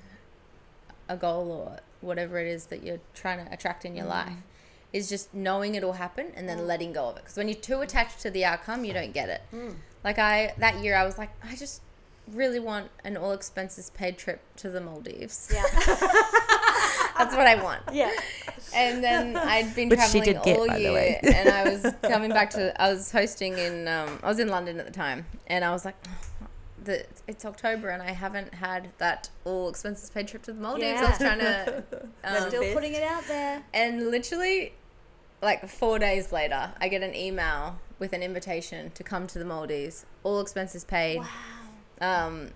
a 1.08 1.16
goal 1.16 1.50
or 1.52 1.78
whatever 2.00 2.38
it 2.38 2.46
is 2.46 2.66
that 2.66 2.82
you're 2.84 3.00
trying 3.14 3.44
to 3.44 3.52
attract 3.52 3.84
in 3.84 3.96
your 3.96 4.06
Mm. 4.06 4.10
life 4.10 4.32
is 4.92 5.08
just 5.08 5.34
knowing 5.34 5.74
it'll 5.74 5.94
happen 5.94 6.32
and 6.34 6.48
then 6.48 6.58
mm. 6.58 6.66
letting 6.66 6.92
go 6.92 7.08
of 7.08 7.16
it. 7.16 7.22
Because 7.24 7.36
when 7.36 7.48
you're 7.48 7.56
too 7.58 7.80
attached 7.80 8.20
to 8.20 8.30
the 8.30 8.44
outcome, 8.44 8.84
you 8.84 8.92
don't 8.92 9.12
get 9.12 9.28
it. 9.28 9.42
Mm. 9.52 9.74
Like 10.08 10.18
I 10.18 10.54
that 10.58 10.76
year, 10.82 10.96
I 10.96 11.04
was 11.04 11.18
like, 11.18 11.28
I 11.44 11.54
just 11.54 11.82
really 12.32 12.58
want 12.60 12.88
an 13.04 13.16
all 13.18 13.32
expenses 13.32 13.90
paid 13.90 14.16
trip 14.16 14.40
to 14.56 14.70
the 14.70 14.80
Maldives. 14.80 15.50
Yeah. 15.52 15.62
That's 17.18 17.34
what 17.36 17.46
I 17.46 17.60
want. 17.62 17.82
yeah. 17.92 18.10
And 18.74 19.04
then 19.04 19.36
I'd 19.36 19.74
been 19.74 19.88
Which 19.90 20.00
she 20.00 20.20
traveling 20.20 20.24
did 20.36 20.42
get, 20.44 20.58
all 20.58 20.66
by 20.66 20.74
the 20.76 20.80
year, 20.80 20.92
way. 20.92 21.20
and 21.22 21.48
I 21.50 21.64
was 21.68 21.94
coming 22.02 22.30
back 22.30 22.48
to. 22.50 22.80
I 22.80 22.90
was 22.92 23.12
hosting 23.12 23.58
in. 23.58 23.86
Um, 23.86 24.18
I 24.22 24.28
was 24.28 24.38
in 24.38 24.48
London 24.48 24.78
at 24.80 24.86
the 24.86 24.92
time, 24.92 25.26
and 25.46 25.62
I 25.64 25.72
was 25.72 25.84
like, 25.84 25.96
the, 26.82 27.04
"It's 27.26 27.44
October, 27.44 27.88
and 27.90 28.02
I 28.02 28.12
haven't 28.12 28.54
had 28.54 28.88
that 28.98 29.28
all 29.44 29.68
expenses 29.68 30.08
paid 30.10 30.28
trip 30.28 30.42
to 30.44 30.52
the 30.54 30.60
Maldives." 30.60 31.00
I 31.02 31.08
was 31.10 31.18
trying 31.18 31.38
to. 31.40 31.84
Um, 32.24 32.48
Still 32.48 32.72
putting 32.72 32.94
it 32.94 33.02
out 33.02 33.24
there. 33.26 33.62
and 33.74 34.10
literally, 34.10 34.72
like 35.42 35.68
four 35.68 35.98
days 35.98 36.32
later, 36.32 36.72
I 36.80 36.88
get 36.88 37.02
an 37.02 37.14
email 37.14 37.78
with 37.98 38.12
an 38.12 38.22
invitation 38.22 38.90
to 38.92 39.02
come 39.02 39.26
to 39.28 39.38
the 39.38 39.44
Maldives, 39.44 40.06
all 40.22 40.40
expenses 40.40 40.84
paid. 40.84 41.18
Wow. 41.18 41.26
Um, 42.00 42.50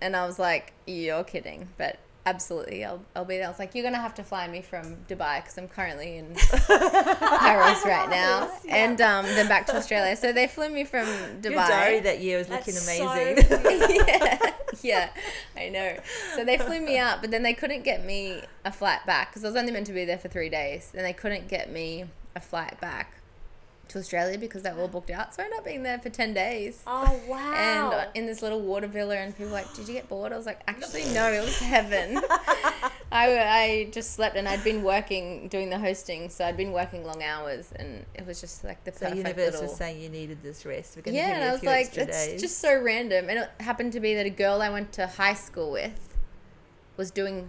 and 0.00 0.16
I 0.16 0.26
was 0.26 0.38
like, 0.38 0.72
"You're 0.86 1.24
kidding!" 1.24 1.68
But 1.76 1.98
absolutely, 2.26 2.84
I'll, 2.84 3.00
I'll 3.14 3.24
be 3.24 3.36
there. 3.36 3.46
I 3.46 3.50
was 3.50 3.58
like, 3.58 3.74
"You're 3.74 3.84
gonna 3.84 3.98
have 4.00 4.14
to 4.14 4.24
fly 4.24 4.48
me 4.48 4.62
from 4.62 4.96
Dubai 5.08 5.42
because 5.42 5.58
I'm 5.58 5.68
currently 5.68 6.16
in 6.16 6.34
Paris 6.66 7.82
right 7.84 8.08
now, 8.08 8.50
and 8.68 9.00
um, 9.00 9.26
then 9.26 9.48
back 9.48 9.66
to 9.66 9.76
Australia." 9.76 10.16
So 10.16 10.32
they 10.32 10.46
flew 10.46 10.70
me 10.70 10.84
from 10.84 11.06
Dubai. 11.40 11.50
Your 11.50 11.52
diary 11.52 12.00
that 12.00 12.20
year 12.20 12.38
was 12.38 12.48
looking 12.48 12.74
so 12.74 13.08
amazing. 13.08 13.60
weird. 13.60 13.80
yeah, 14.02 14.50
yeah, 14.82 15.10
I 15.56 15.68
know. 15.68 15.96
So 16.34 16.44
they 16.44 16.58
flew 16.58 16.80
me 16.80 16.98
out, 16.98 17.20
but 17.20 17.30
then 17.30 17.42
they 17.42 17.54
couldn't 17.54 17.82
get 17.82 18.04
me 18.04 18.40
a 18.64 18.72
flight 18.72 19.04
back 19.06 19.30
because 19.30 19.44
I 19.44 19.48
was 19.48 19.56
only 19.56 19.72
meant 19.72 19.86
to 19.86 19.92
be 19.92 20.04
there 20.04 20.18
for 20.18 20.28
three 20.28 20.48
days. 20.48 20.90
Then 20.92 21.04
they 21.04 21.12
couldn't 21.12 21.48
get 21.48 21.70
me 21.70 22.06
a 22.34 22.40
flight 22.40 22.80
back 22.80 23.20
to 23.90 23.98
Australia 23.98 24.38
because 24.38 24.62
they 24.62 24.72
were 24.72 24.82
all 24.82 24.88
booked 24.88 25.10
out. 25.10 25.34
So 25.34 25.42
I 25.42 25.46
ended 25.46 25.58
up 25.58 25.64
being 25.64 25.82
there 25.82 25.98
for 25.98 26.10
ten 26.10 26.32
days. 26.32 26.82
Oh 26.86 27.20
wow. 27.28 27.50
And 27.60 27.92
uh, 27.92 28.06
in 28.14 28.26
this 28.26 28.42
little 28.42 28.60
water 28.60 28.86
villa, 28.86 29.16
and 29.16 29.36
people 29.36 29.46
were 29.46 29.52
like, 29.52 29.72
"Did 29.74 29.88
you 29.88 29.94
get 29.94 30.08
bored?" 30.08 30.32
I 30.32 30.36
was 30.36 30.46
like, 30.46 30.60
"Actually, 30.66 31.04
no, 31.12 31.30
it 31.30 31.40
was 31.40 31.58
heaven." 31.58 32.16
I, 33.12 33.38
I 33.38 33.88
just 33.90 34.14
slept, 34.14 34.36
and 34.36 34.48
I'd 34.48 34.62
been 34.62 34.82
working 34.82 35.48
doing 35.48 35.68
the 35.68 35.78
hosting, 35.78 36.30
so 36.30 36.44
I'd 36.44 36.56
been 36.56 36.72
working 36.72 37.04
long 37.04 37.22
hours, 37.22 37.72
and 37.74 38.06
it 38.14 38.24
was 38.26 38.40
just 38.40 38.62
like 38.62 38.82
the 38.84 38.92
so 38.92 39.06
perfect 39.06 39.16
universe 39.16 39.52
little 39.52 39.62
was 39.62 39.76
saying 39.76 40.00
you 40.00 40.08
needed 40.08 40.42
this 40.42 40.64
rest. 40.64 40.96
We're 40.96 41.02
going 41.02 41.16
yeah, 41.16 41.34
and 41.34 41.44
I 41.44 41.52
was 41.52 41.64
like, 41.64 41.96
it's 41.96 42.26
days. 42.26 42.40
just 42.40 42.58
so 42.58 42.80
random. 42.80 43.28
And 43.28 43.40
it 43.40 43.50
happened 43.58 43.92
to 43.94 44.00
be 44.00 44.14
that 44.14 44.26
a 44.26 44.30
girl 44.30 44.62
I 44.62 44.70
went 44.70 44.92
to 44.92 45.06
high 45.06 45.34
school 45.34 45.72
with 45.72 46.14
was 46.96 47.10
doing 47.10 47.48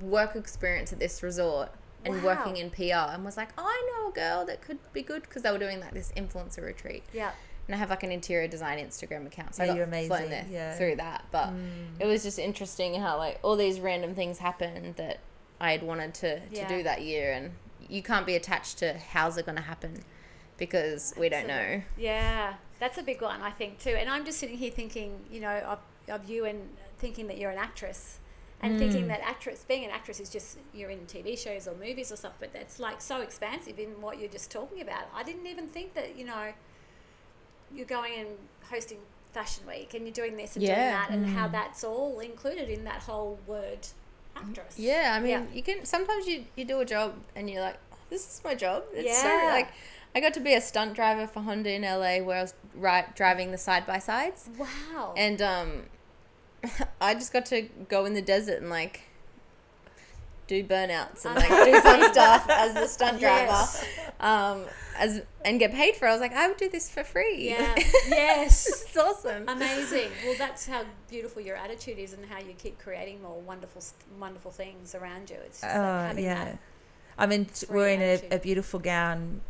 work 0.00 0.36
experience 0.36 0.92
at 0.92 0.98
this 0.98 1.22
resort 1.22 1.70
and 2.04 2.14
Wow. 2.22 2.36
working 2.36 2.56
in 2.56 2.70
PR 2.70 3.12
and 3.14 3.24
was 3.24 3.36
like, 3.36 3.50
oh, 3.58 3.64
I 3.66 3.90
know 4.02 4.10
a 4.10 4.12
girl 4.12 4.44
that 4.46 4.60
could 4.62 4.78
be 4.92 5.02
good 5.02 5.22
because 5.22 5.42
they 5.42 5.50
were 5.50 5.58
doing 5.58 5.80
like 5.80 5.92
this 5.92 6.12
influencer 6.16 6.62
retreat. 6.64 7.02
yeah. 7.12 7.32
And 7.68 7.76
I 7.76 7.78
have 7.78 7.90
like 7.90 8.02
an 8.02 8.10
interior 8.10 8.48
design 8.48 8.78
Instagram 8.84 9.24
account, 9.26 9.54
so 9.54 9.62
Yeah, 9.62 9.72
I 9.72 9.76
you're 9.76 9.86
got 9.86 10.06
flown 10.06 10.22
amazing, 10.22 10.30
there 10.30 10.46
yeah. 10.50 10.74
through 10.76 10.96
that. 10.96 11.24
But 11.30 11.50
Mm. 11.50 12.00
it 12.00 12.06
was 12.06 12.24
just 12.24 12.38
interesting 12.40 13.00
how 13.00 13.16
like 13.18 13.38
all 13.42 13.54
these 13.56 13.78
random 13.78 14.16
things 14.16 14.38
happened 14.38 14.96
that 14.96 15.20
I 15.60 15.70
had 15.70 15.82
wanted 15.84 16.12
to, 16.14 16.40
to 16.40 16.56
Yeah. 16.56 16.66
do 16.68 16.82
that 16.82 17.02
year, 17.02 17.32
and 17.32 17.52
you 17.88 18.02
can't 18.02 18.26
be 18.26 18.34
attached 18.34 18.78
to 18.78 18.94
how's 18.98 19.38
it 19.38 19.46
going 19.46 19.56
to 19.56 19.62
happen 19.62 20.02
because 20.58 21.14
we 21.16 21.28
don't 21.28 21.46
know. 21.46 21.82
Yeah, 21.96 22.54
that's 22.80 22.98
a 22.98 23.02
big 23.02 23.22
one, 23.22 23.40
I 23.40 23.50
think 23.50 23.78
too. 23.78 23.90
And 23.90 24.10
I'm 24.10 24.24
just 24.24 24.38
sitting 24.38 24.56
here 24.56 24.70
thinking, 24.72 25.20
you 25.30 25.40
know, 25.40 25.58
of, 25.60 25.78
of 26.08 26.28
you 26.28 26.44
and 26.46 26.68
thinking 26.98 27.28
that 27.28 27.38
you're 27.38 27.50
an 27.52 27.58
actress, 27.58 28.18
and 28.62 28.76
Mm. 28.76 28.78
thinking 28.78 29.08
that 29.08 29.20
actress, 29.22 29.64
being 29.66 29.84
an 29.84 29.90
actress, 29.90 30.20
is 30.20 30.30
just 30.30 30.58
you're 30.72 30.90
in 30.90 31.00
TV 31.06 31.36
shows 31.36 31.66
or 31.66 31.74
movies 31.74 32.12
or 32.12 32.16
stuff. 32.16 32.34
But 32.40 32.52
that's 32.52 32.78
like 32.78 33.00
so 33.00 33.20
expansive 33.20 33.78
in 33.78 34.00
what 34.00 34.18
you're 34.18 34.30
just 34.30 34.50
talking 34.50 34.80
about. 34.80 35.04
I 35.14 35.22
didn't 35.22 35.46
even 35.46 35.66
think 35.66 35.94
that, 35.94 36.16
you 36.16 36.24
know, 36.24 36.52
you're 37.74 37.86
going 37.86 38.12
and 38.20 38.28
hosting 38.70 38.98
Fashion 39.32 39.66
Week 39.66 39.94
and 39.94 40.04
you're 40.04 40.12
doing 40.12 40.36
this 40.36 40.56
and 40.56 40.64
doing 40.64 40.76
that, 40.78 41.10
and 41.10 41.26
how 41.26 41.48
Mm. 41.48 41.52
that's 41.52 41.84
all 41.84 42.20
included 42.20 42.68
in 42.68 42.84
that 42.84 43.00
whole 43.02 43.38
word 43.46 43.86
actress. 44.36 44.78
Yeah, 44.78 45.14
I 45.16 45.20
mean, 45.20 45.30
Yeah. 45.30 45.44
you 45.52 45.62
can 45.62 45.84
sometimes 45.84 46.26
you 46.26 46.44
you 46.56 46.64
do 46.64 46.80
a 46.80 46.84
job 46.84 47.14
and 47.34 47.48
you're 47.50 47.62
like, 47.62 47.78
oh, 47.92 47.98
this 48.10 48.26
is 48.26 48.44
my 48.44 48.54
job. 48.54 48.84
It's 48.92 49.20
so 49.22 49.28
Yeah. 49.28 49.48
like 49.50 49.68
I 50.14 50.20
got 50.20 50.34
to 50.34 50.40
be 50.40 50.52
a 50.54 50.60
stunt 50.60 50.92
driver 50.94 51.26
for 51.26 51.40
Honda 51.40 51.70
in 51.72 51.82
LA 51.82 52.20
where 52.20 52.38
I 52.38 52.42
was 52.42 52.54
right 52.74 53.14
driving 53.16 53.50
the 53.50 53.58
side 53.58 53.86
by 53.86 53.98
sides, 53.98 54.50
Wow. 54.58 55.14
and 55.16 55.40
um, 55.40 55.86
I 57.00 57.14
just 57.14 57.32
got 57.32 57.46
to 57.46 57.62
go 57.88 58.04
in 58.04 58.14
the 58.14 58.22
desert 58.22 58.60
and 58.60 58.70
like 58.70 59.02
do 60.48 60.62
burnouts 60.64 61.24
and 61.24 61.34
like 61.36 61.48
do 61.48 61.80
fun 61.80 62.12
stuff 62.12 62.46
as 62.50 62.74
the 62.74 62.86
stunt 62.88 63.20
driver, 63.20 63.46
Yes. 63.46 63.84
um, 64.20 64.64
as 64.98 65.22
and 65.44 65.58
get 65.58 65.72
paid 65.72 65.96
for. 65.96 66.06
it. 66.06 66.10
I 66.10 66.12
was 66.12 66.20
like, 66.20 66.34
I 66.34 66.48
would 66.48 66.56
do 66.56 66.68
this 66.68 66.90
for 66.90 67.02
free. 67.04 67.48
Yeah. 67.48 67.74
yes. 68.08 68.66
it's 68.68 68.96
awesome. 68.96 69.48
Amazing. 69.48 70.10
Well, 70.24 70.34
that's 70.38 70.66
how 70.66 70.84
beautiful 71.08 71.40
your 71.42 71.56
attitude 71.56 71.98
is, 71.98 72.12
and 72.12 72.24
how 72.26 72.38
you 72.38 72.54
keep 72.58 72.78
creating 72.78 73.22
more 73.22 73.40
wonderful, 73.40 73.82
wonderful 74.20 74.50
things 74.50 74.94
around 74.94 75.30
you. 75.30 75.36
It's 75.46 75.60
just 75.60 75.74
like 75.74 75.82
Oh, 75.82 75.98
having 76.08 76.24
yeah. 76.24 76.44
that. 76.44 76.58
I 77.18 77.26
mean, 77.26 77.44
t- 77.46 77.66
free 77.66 77.76
we're 77.76 77.88
in 77.88 78.00
a, 78.02 78.36
a 78.36 78.38
beautiful 78.38 78.80
gown 78.80 79.40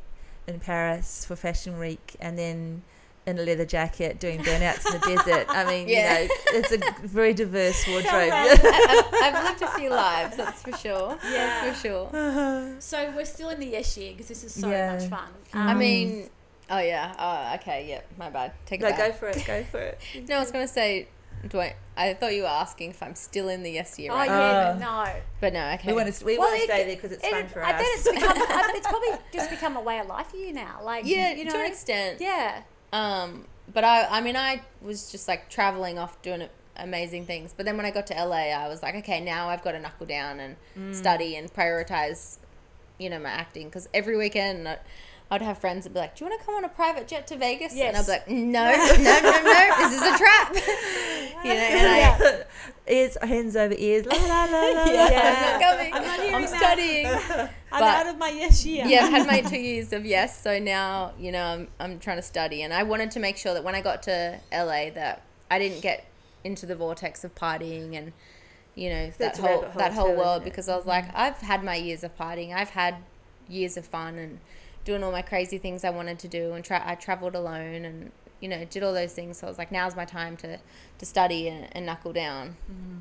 in 0.47 0.61
Paris 0.61 1.25
for 1.25 1.37
Fashion 1.37 1.79
Week, 1.79 2.17
and 2.21 2.39
then 2.39 2.83
in 3.25 3.39
a 3.39 3.43
leather 3.43 3.65
jacket 3.65 4.19
doing 4.19 4.41
burnouts 4.41 4.85
in 4.87 5.01
the 5.01 5.17
desert. 5.17 5.47
I 5.49 5.65
mean, 5.65 5.89
Yeah. 5.89 6.21
you 6.23 6.29
know, 6.29 6.35
it's 6.55 6.73
a 6.73 7.07
very 7.07 7.33
diverse 7.35 7.87
wardrobe. 7.87 8.13
I, 8.13 9.05
I've, 9.23 9.35
I've 9.35 9.45
lived 9.45 9.63
a 9.63 9.69
few 9.79 9.91
lives, 9.91 10.37
that's 10.37 10.63
for 10.63 10.73
sure. 10.77 11.19
Yeah. 11.25 11.31
That's 11.31 11.81
for 11.81 11.87
sure. 11.89 12.77
So 12.81 13.13
we're 13.15 13.25
still 13.25 13.51
in 13.51 13.61
the 13.61 13.67
yes 13.67 13.97
year 13.97 14.13
because 14.13 14.29
this 14.29 14.43
is 14.45 14.53
so 14.55 14.69
Yeah. 14.71 14.95
much 14.97 15.09
fun. 15.09 15.29
I 15.55 15.73
Um, 15.73 15.79
mean, 15.79 16.31
oh 16.71 16.79
yeah, 16.81 17.15
oh 17.19 17.55
okay, 17.61 17.87
yeah, 17.89 18.01
my 18.19 18.29
bad. 18.31 18.53
Take 18.67 18.81
it 18.81 18.85
no, 18.85 18.91
back. 18.91 18.99
go 18.99 19.13
for 19.13 19.29
it. 19.29 19.45
Go 19.47 19.63
for 19.65 19.79
it. 19.79 20.01
No, 20.29 20.37
I 20.37 20.41
was 20.41 20.51
gonna 20.51 20.67
say, 20.67 21.07
Dwayne. 21.47 21.75
I 21.97 22.15
thought 22.15 22.35
you 22.35 22.43
were 22.43 22.49
asking 22.49 22.91
if 22.91 23.03
I'm 23.03 23.15
still 23.15 23.49
in 23.51 23.63
the 23.63 23.71
yes 23.71 23.99
year, 23.99 24.11
oh 24.13 24.17
right? 24.17 24.27
yeah, 24.27 24.71
Uh, 24.75 24.79
no. 24.79 25.13
But 25.41 25.53
no, 25.53 25.71
okay. 25.75 25.89
We 25.89 25.93
want 25.95 26.13
to 26.13 26.25
we 26.25 26.39
Well, 26.39 26.49
want 26.49 26.61
to 26.61 26.65
stay 26.67 26.85
there 26.87 26.97
because 26.97 27.13
it's 27.13 27.23
It- 27.25 27.31
fun 27.31 27.47
for 27.49 27.63
I 27.63 27.71
us. 27.71 27.75
I 27.75 27.79
bet 27.79 27.87
it's 27.93 28.09
become. 28.11 28.37
I, 28.39 28.73
it's 28.75 28.87
probably 28.89 29.09
just 29.33 29.51
become 29.51 29.77
a 29.77 29.81
way 29.81 29.99
of 30.01 30.07
life 30.09 30.29
for 30.29 30.39
you 30.39 30.53
now. 30.53 30.81
Like 30.83 31.05
yeah, 31.07 31.35
you 31.35 31.45
know. 31.45 31.53
to 31.53 31.59
an 31.61 31.67
extent. 31.67 32.21
Yeah. 32.21 32.63
Um, 32.93 33.47
but 33.73 33.85
I, 33.85 34.07
I 34.07 34.21
mean, 34.21 34.37
I 34.37 34.63
was 34.81 35.11
just 35.11 35.29
like 35.29 35.49
traveling 35.49 35.99
off 35.99 36.21
doing 36.23 36.49
amazing 36.77 37.27
things. 37.27 37.55
But 37.57 37.67
then 37.67 37.77
when 37.77 37.87
I 37.87 37.91
got 37.91 38.07
to 38.09 38.15
LA, 38.15 38.51
I 38.53 38.69
was 38.69 38.83
like, 38.83 38.95
okay, 38.97 39.21
now 39.21 39.49
I've 39.49 39.63
got 39.63 39.73
to 39.73 39.81
knuckle 39.81 40.07
down 40.07 40.41
and 40.41 40.57
Mm. 40.77 40.95
study 40.95 41.37
and 41.37 41.53
prioritize, 41.53 42.39
you 42.99 43.11
know, 43.11 43.19
my 43.19 43.29
acting. 43.29 43.67
Because 43.69 43.89
every 43.93 44.17
weekend 44.17 44.67
I, 44.69 44.79
I'd 45.33 45.41
have 45.41 45.57
friends 45.57 45.85
that'd 45.85 45.95
be 45.95 46.01
like, 46.01 46.15
do 46.15 46.27
you 46.27 46.31
want 46.31 46.39
to 46.41 46.45
come 46.47 46.57
on 46.57 46.65
a 46.67 46.69
private 46.69 47.09
jet 47.09 47.27
to 47.29 47.39
Vegas? 47.39 47.75
And 47.75 47.97
I'd 47.97 48.05
be 48.05 48.13
like, 48.13 48.29
no, 48.29 48.71
no, 48.71 48.97
no, 48.99 49.43
no, 49.43 49.75
this 49.79 49.93
is 49.95 50.03
a 50.03 50.19
trap. 50.19 50.55
you 51.43 51.55
know, 51.55 51.61
and 51.73 51.87
I, 51.89 52.45
ears, 52.87 53.17
hands 53.23 53.57
over 53.57 53.75
ears. 53.79 54.05
La 54.05 54.13
la 54.15 54.45
la 54.45 54.61
la. 54.61 54.85
yeah, 54.85 55.11
Yeah. 55.11 55.35
I'm 55.35 55.61
not 55.61 55.71
coming. 55.71 55.95
I'm 55.95 56.03
not 56.03 56.21
hearing 56.21 56.35
I'm 56.35 56.43
that. 56.43 56.59
studying. 56.59 57.07
I'm 57.07 57.49
But- 57.71 57.83
out 57.83 58.07
of 58.09 58.19
my 58.19 58.29
yes 58.29 58.67
year. 58.67 58.85
yeah, 58.87 59.07
I've 59.07 59.13
had 59.13 59.27
my 59.27 59.41
two 59.41 59.59
years 59.59 59.95
of 59.95 60.05
yes, 60.05 60.39
so 60.39 60.59
now 60.59 61.15
you 61.19 61.33
know 61.33 61.43
I'm 61.43 61.69
I'm 61.81 61.99
trying 61.99 62.19
to 62.19 62.23
study, 62.23 62.61
and 62.61 62.75
I 62.75 62.83
wanted 62.83 63.11
to 63.13 63.19
make 63.21 63.39
sure 63.39 63.55
that 63.55 63.65
when 63.65 63.75
I 63.75 63.81
got 63.81 64.03
to 64.03 64.39
LA 64.53 64.91
that 64.91 65.23
I 65.51 65.59
didn't 65.59 65.81
get 65.81 66.05
into 66.45 66.67
the 66.67 66.77
vortex 66.77 67.25
of 67.25 67.35
partying 67.35 67.97
and 67.97 68.13
you 68.75 68.91
know 68.91 69.07
that 69.07 69.19
That's 69.19 69.39
a 69.39 69.43
whole 69.43 69.67
that 69.77 69.95
whole 69.95 70.15
world 70.15 70.45
because 70.45 70.69
I 70.69 70.77
was 70.77 70.85
like 70.85 71.07
mm-hmm. 71.07 71.17
I've 71.17 71.39
had 71.39 71.65
my 71.65 71.77
years 71.77 72.05
of 72.05 72.15
partying, 72.19 72.55
I've 72.55 72.71
had 72.71 72.97
years 73.49 73.79
of 73.79 73.87
fun 73.87 74.19
and 74.19 74.39
doing 74.85 75.03
all 75.03 75.13
my 75.13 75.23
crazy 75.23 75.59
things 75.59 75.85
I 75.85 75.91
wanted 75.91 76.19
to 76.21 76.29
do, 76.29 76.53
and 76.53 76.65
tra- 76.65 76.83
I 76.85 76.95
traveled 76.95 77.35
alone 77.35 77.85
and 77.85 78.13
you 78.41 78.49
know 78.49 78.65
did 78.65 78.83
all 78.83 78.93
those 78.93 79.13
things. 79.13 79.39
So 79.39 79.47
I 79.47 79.51
was 79.51 79.59
like, 79.59 79.71
now's 79.73 79.95
my 79.97 80.05
time 80.05 80.37
to 80.39 80.59
to 80.99 81.07
study 81.07 81.49
and, 81.49 81.69
and 81.73 81.87
knuckle 81.87 82.13
down. 82.13 82.57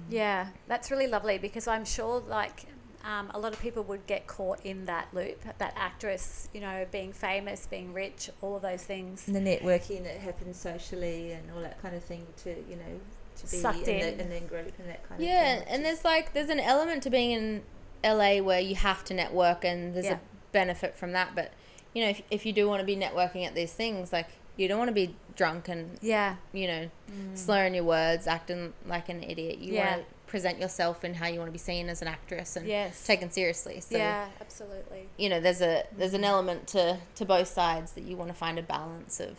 Yeah, 0.09 0.47
that's 0.67 0.91
really 0.91 1.07
lovely 1.07 1.37
because 1.37 1.67
I'm 1.67 1.85
sure 1.85 2.19
like 2.27 2.65
um, 3.03 3.31
a 3.33 3.39
lot 3.39 3.51
of 3.53 3.59
people 3.59 3.83
would 3.83 4.05
get 4.05 4.27
caught 4.27 4.63
in 4.63 4.85
that 4.85 5.07
loop, 5.11 5.41
that 5.57 5.73
actress, 5.75 6.47
you 6.53 6.61
know, 6.61 6.85
being 6.91 7.11
famous, 7.13 7.65
being 7.65 7.93
rich, 7.93 8.29
all 8.41 8.55
of 8.57 8.61
those 8.61 8.83
things. 8.83 9.27
And 9.27 9.35
the 9.35 9.39
networking 9.39 10.03
that 10.03 10.17
happens 10.17 10.57
socially 10.57 11.31
and 11.31 11.49
all 11.55 11.61
that 11.61 11.81
kind 11.81 11.95
of 11.95 12.03
thing 12.03 12.27
to 12.43 12.49
you 12.49 12.75
know 12.75 12.99
to 13.37 13.41
be 13.43 13.57
Sucked 13.57 13.87
in, 13.87 13.95
in. 14.01 14.17
The, 14.17 14.23
in 14.23 14.29
the 14.29 14.39
group 14.47 14.73
and 14.77 14.87
that 14.89 15.07
kind 15.09 15.19
Yeah, 15.21 15.53
of 15.53 15.59
thing. 15.59 15.67
Yeah 15.67 15.73
and 15.75 15.85
there's 15.85 16.05
like 16.05 16.33
there's 16.33 16.49
an 16.49 16.59
element 16.59 17.01
to 17.03 17.09
being 17.09 17.31
in 17.31 17.63
LA 18.03 18.37
where 18.37 18.59
you 18.59 18.75
have 18.75 19.03
to 19.05 19.13
network, 19.13 19.63
and 19.65 19.93
there's 19.95 20.05
Yeah. 20.05 20.13
a 20.13 20.19
benefit 20.51 20.95
from 20.95 21.11
that. 21.13 21.35
But 21.35 21.51
you 21.93 22.03
know, 22.03 22.09
if 22.09 22.21
if 22.31 22.45
you 22.45 22.53
do 22.53 22.67
want 22.67 22.79
to 22.79 22.85
be 22.85 22.95
networking 22.95 23.45
at 23.45 23.55
these 23.55 23.73
things, 23.73 24.11
like 24.13 24.27
you 24.57 24.67
don't 24.67 24.77
want 24.77 24.89
to 24.89 24.93
be 24.93 25.15
drunk 25.35 25.67
and 25.69 25.97
Yeah, 26.01 26.35
you 26.53 26.67
know 26.67 26.89
mm. 27.11 27.37
slurring 27.37 27.73
your 27.73 27.83
words, 27.83 28.27
acting 28.27 28.73
like 28.85 29.09
an 29.09 29.23
idiot. 29.23 29.59
You 29.59 29.73
Yeah. 29.73 29.91
want 29.97 30.01
to 30.07 30.13
present 30.27 30.59
yourself 30.59 31.03
and 31.03 31.15
how 31.17 31.27
you 31.27 31.39
want 31.39 31.49
to 31.49 31.51
be 31.53 31.57
seen 31.57 31.89
as 31.89 32.01
an 32.01 32.07
actress 32.07 32.55
and 32.55 32.65
Yes. 32.65 33.05
taken 33.05 33.29
seriously. 33.31 33.81
So 33.81 33.97
yeah, 33.97 34.27
absolutely. 34.39 35.09
you 35.17 35.29
know, 35.29 35.39
there's 35.41 35.61
a 35.61 35.85
there's 35.97 36.13
an 36.13 36.21
mm. 36.21 36.27
element 36.29 36.67
to 36.69 36.99
to 37.15 37.25
both 37.25 37.47
sides 37.47 37.93
that 37.93 38.03
you 38.03 38.15
want 38.15 38.29
to 38.29 38.35
find 38.35 38.57
a 38.59 38.63
balance 38.63 39.19
of. 39.19 39.37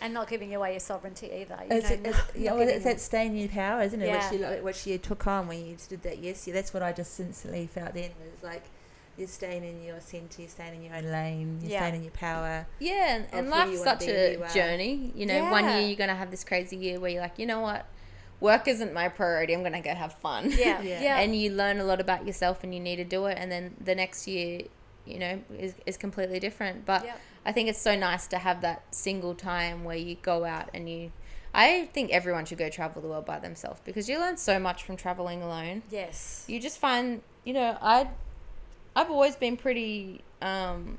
And 0.00 0.12
not 0.14 0.28
giving 0.28 0.52
away 0.52 0.72
your 0.72 0.80
sovereignty 0.80 1.30
either. 1.32 1.56
You 1.70 1.76
It's, 1.76 1.90
know, 1.90 1.96
it's, 2.04 2.16
not 2.18 2.36
yeah, 2.36 2.52
well, 2.54 2.68
it's 2.68 2.82
that 2.84 2.98
staying 3.00 3.38
in 3.38 3.48
power, 3.48 3.82
isn't 3.82 4.02
it? 4.02 4.06
Yeah. 4.06 4.30
Which 4.30 4.40
you 4.40 4.46
like, 4.46 4.64
which 4.64 4.86
you 4.86 4.98
took 4.98 5.26
on 5.28 5.46
when 5.46 5.64
you 5.64 5.76
did 5.88 6.02
that. 6.02 6.18
Yes, 6.18 6.44
yeah, 6.46 6.54
that's 6.54 6.74
what 6.74 6.82
I 6.82 6.92
just 6.92 7.20
instantly 7.20 7.68
felt 7.68 7.94
then. 7.94 8.10
Was 8.20 8.42
like 8.42 8.64
you're 9.16 9.28
staying 9.28 9.64
in 9.64 9.82
your 9.82 10.00
centre, 10.00 10.40
you're 10.42 10.50
staying 10.50 10.76
in 10.76 10.82
your 10.84 10.94
own 10.96 11.04
lane, 11.10 11.58
you're 11.60 11.70
Yeah. 11.72 11.80
staying 11.80 11.96
in 11.96 12.02
your 12.02 12.12
power. 12.12 12.66
Yeah, 12.78 13.16
and, 13.16 13.26
and 13.32 13.46
you 13.46 13.50
life's 13.52 13.84
such 13.84 14.08
a 14.08 14.32
you 14.32 14.44
journey. 14.52 15.12
You 15.14 15.26
know, 15.26 15.50
one 15.50 15.64
year 15.64 15.80
you're 15.86 15.96
gonna 15.96 16.14
have 16.14 16.30
this 16.30 16.44
crazy 16.44 16.76
year 16.76 16.98
where 17.00 17.10
you're 17.10 17.22
like, 17.22 17.38
you 17.38 17.46
know 17.46 17.60
what, 17.60 17.86
work 18.40 18.66
isn't 18.66 18.92
my 18.92 19.08
priority. 19.08 19.52
I'm 19.52 19.62
gonna 19.62 19.82
go 19.82 19.94
have 19.94 20.14
fun. 20.14 20.50
yeah, 20.50 20.80
Yeah. 20.82 21.00
yeah, 21.02 21.18
and 21.20 21.36
you 21.36 21.50
learn 21.52 21.78
a 21.78 21.84
lot 21.84 22.00
about 22.00 22.26
yourself, 22.26 22.64
and 22.64 22.74
you 22.74 22.80
need 22.80 22.96
to 22.96 23.04
do 23.04 23.26
it. 23.26 23.36
And 23.38 23.50
then 23.52 23.76
the 23.82 23.94
next 23.94 24.26
year, 24.26 24.62
you 25.04 25.18
know, 25.18 25.40
is 25.58 25.74
is 25.86 25.96
completely 25.96 26.40
different. 26.40 26.84
But 26.86 27.04
Yep. 27.04 27.20
I 27.44 27.52
think 27.52 27.68
it's 27.68 27.80
so 27.80 27.96
nice 27.96 28.26
to 28.28 28.38
have 28.38 28.60
that 28.62 28.82
single 28.94 29.34
time 29.34 29.82
where 29.84 29.96
you 29.96 30.16
go 30.22 30.44
out 30.44 30.70
and 30.74 30.88
you. 30.88 31.12
I 31.54 31.90
think 31.92 32.10
everyone 32.12 32.46
should 32.46 32.56
go 32.56 32.70
travel 32.70 33.02
the 33.02 33.08
world 33.08 33.26
by 33.26 33.38
themselves 33.38 33.80
because 33.84 34.08
you 34.08 34.18
learn 34.18 34.38
so 34.38 34.58
much 34.58 34.84
from 34.84 34.96
traveling 34.96 35.42
alone 35.42 35.82
yes, 35.90 36.46
you 36.48 36.58
just 36.58 36.78
find 36.78 37.20
you 37.44 37.52
know 37.52 37.76
i 37.82 38.08
i've 38.96 39.10
always 39.10 39.36
been 39.36 39.56
pretty 39.56 40.22
um 40.40 40.98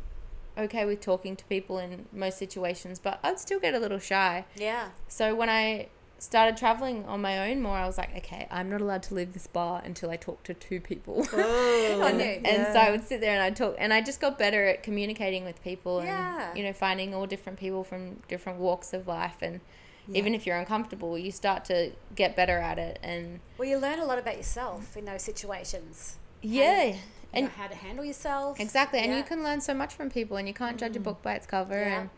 okay 0.57 0.85
with 0.85 0.99
talking 1.01 1.35
to 1.35 1.43
people 1.45 1.79
in 1.79 2.05
most 2.13 2.37
situations, 2.37 2.99
but 2.99 3.19
I'd 3.23 3.39
still 3.39 3.59
get 3.59 3.73
a 3.73 3.79
little 3.79 3.97
shy. 3.97 4.45
Yeah. 4.55 4.89
So 5.07 5.33
when 5.33 5.49
I 5.49 5.87
started 6.19 6.55
traveling 6.57 7.05
on 7.05 7.21
my 7.21 7.49
own 7.49 7.59
more, 7.59 7.75
I 7.75 7.87
was 7.87 7.97
like, 7.97 8.15
okay, 8.17 8.47
I'm 8.51 8.69
not 8.69 8.79
allowed 8.79 9.01
to 9.03 9.15
leave 9.15 9.33
this 9.33 9.47
bar 9.47 9.81
until 9.83 10.11
I 10.11 10.15
talk 10.15 10.43
to 10.43 10.53
two 10.53 10.79
people. 10.79 11.25
I 11.33 11.37
and, 12.07 12.17
knew. 12.19 12.23
and 12.45 12.71
so 12.71 12.79
I 12.79 12.91
would 12.91 13.03
sit 13.03 13.19
there 13.19 13.33
and 13.33 13.41
I'd 13.41 13.55
talk, 13.55 13.75
and 13.79 13.91
I 13.91 14.01
just 14.01 14.21
got 14.21 14.37
better 14.37 14.63
at 14.67 14.83
communicating 14.83 15.43
with 15.43 15.61
people 15.63 16.03
Yeah. 16.03 16.49
and 16.49 16.57
you 16.57 16.63
know 16.63 16.71
finding 16.73 17.15
all 17.15 17.25
different 17.25 17.57
people 17.59 17.83
from 17.83 18.17
different 18.27 18.59
walks 18.59 18.93
of 18.93 19.07
life, 19.07 19.37
and 19.41 19.59
Yeah. 20.07 20.19
even 20.19 20.35
if 20.35 20.45
you're 20.45 20.57
uncomfortable, 20.57 21.17
you 21.17 21.31
start 21.31 21.65
to 21.65 21.93
get 22.15 22.35
better 22.35 22.59
at 22.59 22.77
it, 22.77 22.99
and 23.01 23.39
Well, 23.57 23.67
you 23.67 23.79
learn 23.79 23.97
a 23.97 24.05
lot 24.05 24.19
about 24.19 24.37
yourself 24.37 24.95
in 24.95 25.05
those 25.05 25.23
situations. 25.23 26.17
yeah, 26.43 26.93
and 27.33 27.45
know 27.45 27.51
how 27.57 27.67
to 27.67 27.75
handle 27.75 28.05
yourself. 28.05 28.59
exactly, 28.59 28.99
and 28.99 29.15
you 29.15 29.23
can 29.23 29.43
learn 29.43 29.61
so 29.61 29.73
much 29.73 29.93
from 29.93 30.09
people, 30.09 30.37
and 30.37 30.47
you 30.47 30.53
can't 30.53 30.77
judge 30.77 30.95
a 30.95 30.99
mm. 30.99 31.03
book 31.03 31.21
by 31.21 31.33
its 31.33 31.45
cover, 31.45 31.79
Yeah. 31.79 32.01
and 32.01 32.09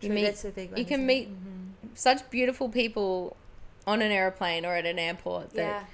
you 0.00 0.08
True, 0.08 0.14
meet 0.14 0.24
that's 0.24 0.44
a 0.44 0.50
big 0.50 0.70
one, 0.70 0.78
you 0.78 0.84
can 0.84 1.06
meet 1.06 1.28
mm-hmm. 1.28 1.88
such 1.94 2.28
beautiful 2.30 2.68
people 2.68 3.36
on 3.86 4.02
an 4.02 4.10
airplane 4.10 4.64
or 4.64 4.74
at 4.74 4.86
an 4.86 4.98
airport 4.98 5.50
that 5.50 5.56
Yeah. 5.56 5.84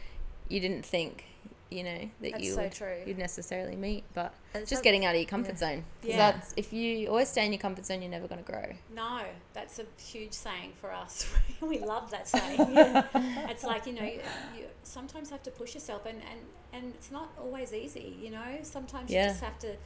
you 0.48 0.60
didn't 0.60 0.84
think 0.84 1.24
you 1.70 1.84
know 1.84 2.10
that 2.20 2.32
That's 2.32 2.44
you 2.44 2.54
so 2.54 2.62
would 2.62 2.72
true. 2.72 2.96
you'd 3.06 3.18
necessarily 3.18 3.76
meet 3.76 4.02
but 4.12 4.34
And 4.54 4.66
just 4.66 4.82
getting 4.82 5.04
out 5.04 5.14
of 5.14 5.20
your 5.20 5.28
comfort 5.28 5.52
yeah. 5.52 5.58
zone 5.58 5.84
Yeah. 6.02 6.16
that's 6.16 6.52
if 6.56 6.72
you 6.72 7.06
always 7.08 7.28
stay 7.28 7.46
in 7.46 7.52
your 7.52 7.60
comfort 7.60 7.86
zone 7.86 8.02
you're 8.02 8.10
never 8.10 8.26
going 8.26 8.42
to 8.42 8.50
grow 8.50 8.72
No, 8.94 9.22
that's 9.52 9.78
a 9.78 9.84
huge 10.00 10.32
saying 10.32 10.72
for 10.80 10.92
us. 10.92 11.32
we 11.60 11.78
love 11.78 12.10
that 12.10 12.28
saying. 12.28 12.58
it's 13.48 13.62
like 13.62 13.86
you 13.86 13.92
know, 13.92 14.02
you, 14.02 14.20
you 14.56 14.64
sometimes 14.90 15.30
have 15.30 15.42
to 15.44 15.50
push 15.50 15.74
yourself, 15.74 16.06
and 16.06 16.20
and 16.30 16.40
and 16.72 16.94
it's 16.94 17.10
not 17.10 17.28
always 17.38 17.72
easy. 17.72 18.16
You 18.20 18.30
know, 18.30 18.58
sometimes 18.62 19.10
Yeah. 19.10 19.24
you 19.24 19.28
just 19.30 19.42
have 19.42 19.58
to 19.60 19.76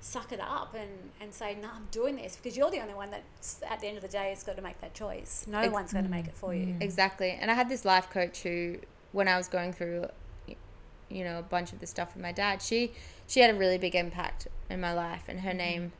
suck 0.00 0.32
it 0.32 0.40
up 0.40 0.74
and 0.74 0.90
and 1.20 1.32
say, 1.32 1.56
no, 1.60 1.68
I'm 1.68 1.88
doing 1.90 2.16
this 2.16 2.36
because 2.36 2.56
you're 2.56 2.70
the 2.70 2.80
only 2.80 2.94
one 2.94 3.10
that's 3.10 3.60
at 3.68 3.80
the 3.80 3.86
end 3.86 3.96
of 3.96 4.02
the 4.02 4.08
day 4.08 4.30
has 4.30 4.42
got 4.42 4.56
to 4.56 4.62
make 4.62 4.80
that 4.80 4.94
choice. 4.94 5.46
No 5.48 5.58
Ex- 5.58 5.72
one's 5.72 5.92
going 5.92 6.04
to 6.04 6.10
make 6.10 6.26
it 6.26 6.34
for 6.34 6.54
you. 6.54 6.66
Mm. 6.66 6.82
exactly 6.82 7.30
and 7.40 7.50
i 7.50 7.54
had 7.54 7.68
this 7.68 7.84
life 7.84 8.10
coach 8.10 8.42
who 8.42 8.76
when 9.12 9.28
i 9.28 9.36
was 9.36 9.48
going 9.48 9.72
through 9.72 10.06
you 11.08 11.24
know 11.24 11.38
a 11.38 11.42
bunch 11.42 11.72
of 11.72 11.80
the 11.80 11.86
stuff 11.86 12.14
with 12.14 12.22
my 12.22 12.32
dad 12.32 12.62
she 12.62 12.92
she 13.26 13.40
had 13.40 13.54
a 13.54 13.58
really 13.58 13.78
big 13.78 13.94
impact 13.94 14.48
in 14.68 14.80
my 14.80 14.92
life 14.92 15.24
and 15.28 15.40
her 15.40 15.50
mm-hmm. 15.50 15.58
name 15.58 15.92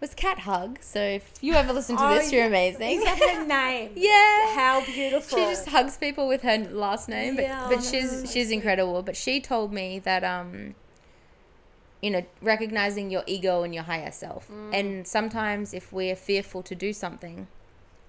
was 0.00 0.14
cat 0.14 0.40
hug 0.40 0.78
so 0.80 1.00
if 1.00 1.30
you 1.42 1.52
ever 1.54 1.72
listen 1.72 1.96
to 1.96 2.02
Oh, 2.04 2.14
this 2.14 2.32
you're 2.32 2.42
yeah. 2.42 2.46
amazing 2.48 2.90
Is 2.98 3.04
that 3.04 3.18
her 3.18 3.44
name? 3.58 3.92
yeah 3.96 4.54
How 4.54 4.82
beautiful. 4.84 5.38
She 5.38 5.44
just 5.44 5.68
hugs 5.68 5.96
people 5.96 6.26
with 6.28 6.42
her 6.42 6.58
last 6.58 7.08
name, 7.08 7.36
but 7.36 7.44
Yeah, 7.44 7.66
but 7.68 7.82
she's 7.82 8.30
she's 8.32 8.50
incredible. 8.50 9.02
But 9.02 9.16
she 9.16 9.40
told 9.40 9.72
me 9.72 9.98
that 10.00 10.24
um, 10.24 10.74
you 12.02 12.10
know, 12.10 12.24
recognizing 12.40 13.10
your 13.10 13.22
ego 13.26 13.62
and 13.62 13.74
your 13.74 13.84
higher 13.84 14.10
self, 14.10 14.48
Mm. 14.48 14.70
and 14.74 15.06
sometimes 15.06 15.74
if 15.74 15.92
we're 15.92 16.16
fearful 16.16 16.62
to 16.62 16.74
do 16.74 16.92
something, 16.94 17.46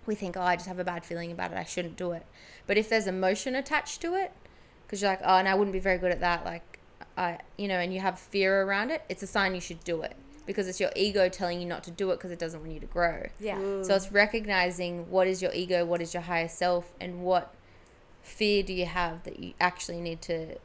we 0.05 0.15
think, 0.15 0.37
oh, 0.37 0.41
I 0.41 0.55
just 0.55 0.67
have 0.67 0.79
a 0.79 0.83
bad 0.85 1.03
feeling 1.05 1.29
about 1.31 1.51
it. 1.51 1.57
I 1.57 1.65
shouldn't 1.65 1.97
do 1.97 2.13
it. 2.13 2.25
But 2.67 2.77
if 2.77 2.87
there's 2.87 3.05
emotion 3.05 3.53
attached 3.53 3.99
to 4.01 4.15
it, 4.15 4.31
because 4.85 5.01
you're 5.01 5.11
like, 5.11 5.19
oh, 5.25 5.35
and 5.35 5.47
I 5.47 5.55
wouldn't 5.55 5.73
be 5.73 5.79
very 5.79 5.97
good 5.97 6.11
at 6.11 6.21
that, 6.21 6.45
like, 6.45 6.79
I, 7.17 7.39
you 7.57 7.67
know, 7.67 7.79
and 7.79 7.93
you 7.93 7.99
have 7.99 8.17
fear 8.17 8.61
around 8.63 8.91
it, 8.91 9.03
it's 9.09 9.21
a 9.23 9.27
sign 9.27 9.53
you 9.55 9.61
should 9.61 9.83
do 9.83 10.01
it 10.03 10.15
because 10.45 10.67
it's 10.67 10.79
your 10.79 10.91
ego 10.95 11.29
telling 11.29 11.59
you 11.61 11.67
not 11.67 11.83
to 11.83 11.91
do 11.91 12.11
it 12.11 12.17
because 12.17 12.31
it 12.31 12.39
doesn't 12.39 12.61
want 12.61 12.73
you 12.73 12.79
to 12.79 12.85
grow. 12.87 13.27
yeah. 13.39 13.57
Mm. 13.57 13.85
So 13.85 13.95
it's 13.95 14.11
recognizing 14.11 15.09
what 15.09 15.27
is 15.27 15.41
your 15.41 15.53
ego, 15.53 15.85
what 15.85 16.01
is 16.01 16.13
your 16.13 16.23
higher 16.23 16.47
self, 16.47 16.91
and 16.99 17.21
what 17.21 17.53
fear 18.21 18.63
do 18.63 18.73
you 18.73 18.85
have 18.85 19.23
that 19.23 19.39
you 19.39 19.53
actually 19.59 20.01
need 20.01 20.21
to 20.23 20.57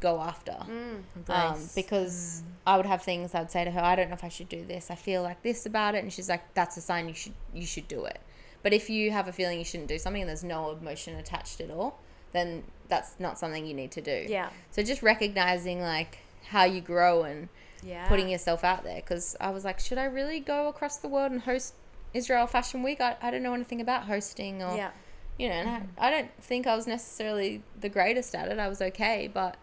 go 0.00 0.20
after. 0.20 0.52
Mm. 0.52 0.68
Um, 0.68 1.04
Embrace. 1.16 1.74
because 1.74 2.42
mm. 2.44 2.50
I 2.66 2.76
would 2.76 2.86
have 2.86 3.02
things 3.02 3.34
I'd 3.34 3.50
say 3.50 3.64
to 3.64 3.70
her, 3.70 3.80
I 3.80 3.96
don't 3.96 4.08
know 4.08 4.14
if 4.14 4.24
I 4.24 4.28
should 4.28 4.48
do 4.48 4.64
this. 4.64 4.90
I 4.90 4.94
feel 4.94 5.22
like 5.22 5.42
this 5.42 5.66
about 5.66 5.94
it, 5.94 6.02
and 6.02 6.12
she's 6.12 6.28
like, 6.28 6.54
"That's 6.54 6.76
a 6.76 6.80
sign 6.80 7.08
you 7.08 7.14
should 7.14 7.34
you 7.54 7.66
should 7.66 7.88
do 7.88 8.04
it." 8.04 8.20
But 8.62 8.72
if 8.72 8.90
you 8.90 9.10
have 9.12 9.28
a 9.28 9.32
feeling 9.32 9.58
you 9.58 9.64
shouldn't 9.64 9.88
do 9.88 9.98
something 9.98 10.22
and 10.22 10.28
there's 10.28 10.44
no 10.44 10.72
emotion 10.72 11.16
attached 11.16 11.60
at 11.60 11.70
all, 11.70 12.00
then 12.32 12.64
that's 12.88 13.18
not 13.18 13.38
something 13.38 13.64
you 13.66 13.74
need 13.74 13.92
to 13.92 14.00
do. 14.00 14.26
Yeah. 14.28 14.50
So 14.70 14.82
just 14.82 15.02
recognizing 15.02 15.80
like 15.80 16.18
how 16.48 16.64
you 16.64 16.80
grow 16.80 17.22
and 17.22 17.48
Yeah. 17.82 18.08
putting 18.08 18.28
yourself 18.28 18.64
out 18.64 18.82
there 18.84 18.96
because 18.96 19.36
I 19.40 19.50
was 19.50 19.64
like, 19.64 19.78
should 19.80 19.98
I 19.98 20.04
really 20.04 20.40
go 20.40 20.68
across 20.68 20.96
the 20.96 21.08
world 21.08 21.32
and 21.32 21.42
host 21.42 21.74
Israel 22.14 22.46
Fashion 22.46 22.82
Week? 22.82 23.00
I, 23.00 23.16
I 23.22 23.30
don't 23.30 23.42
know 23.42 23.54
anything 23.54 23.80
about 23.80 24.04
hosting 24.04 24.62
or, 24.62 24.76
Yeah. 24.76 24.90
you 25.38 25.48
know, 25.48 25.54
and 25.54 25.68
I, 25.98 26.06
I 26.08 26.10
don't 26.10 26.30
think 26.42 26.66
I 26.66 26.74
was 26.76 26.86
necessarily 26.86 27.62
the 27.80 27.88
greatest 27.88 28.34
at 28.34 28.48
it. 28.48 28.58
I 28.58 28.68
was 28.68 28.80
okay, 28.82 29.30
but 29.32 29.56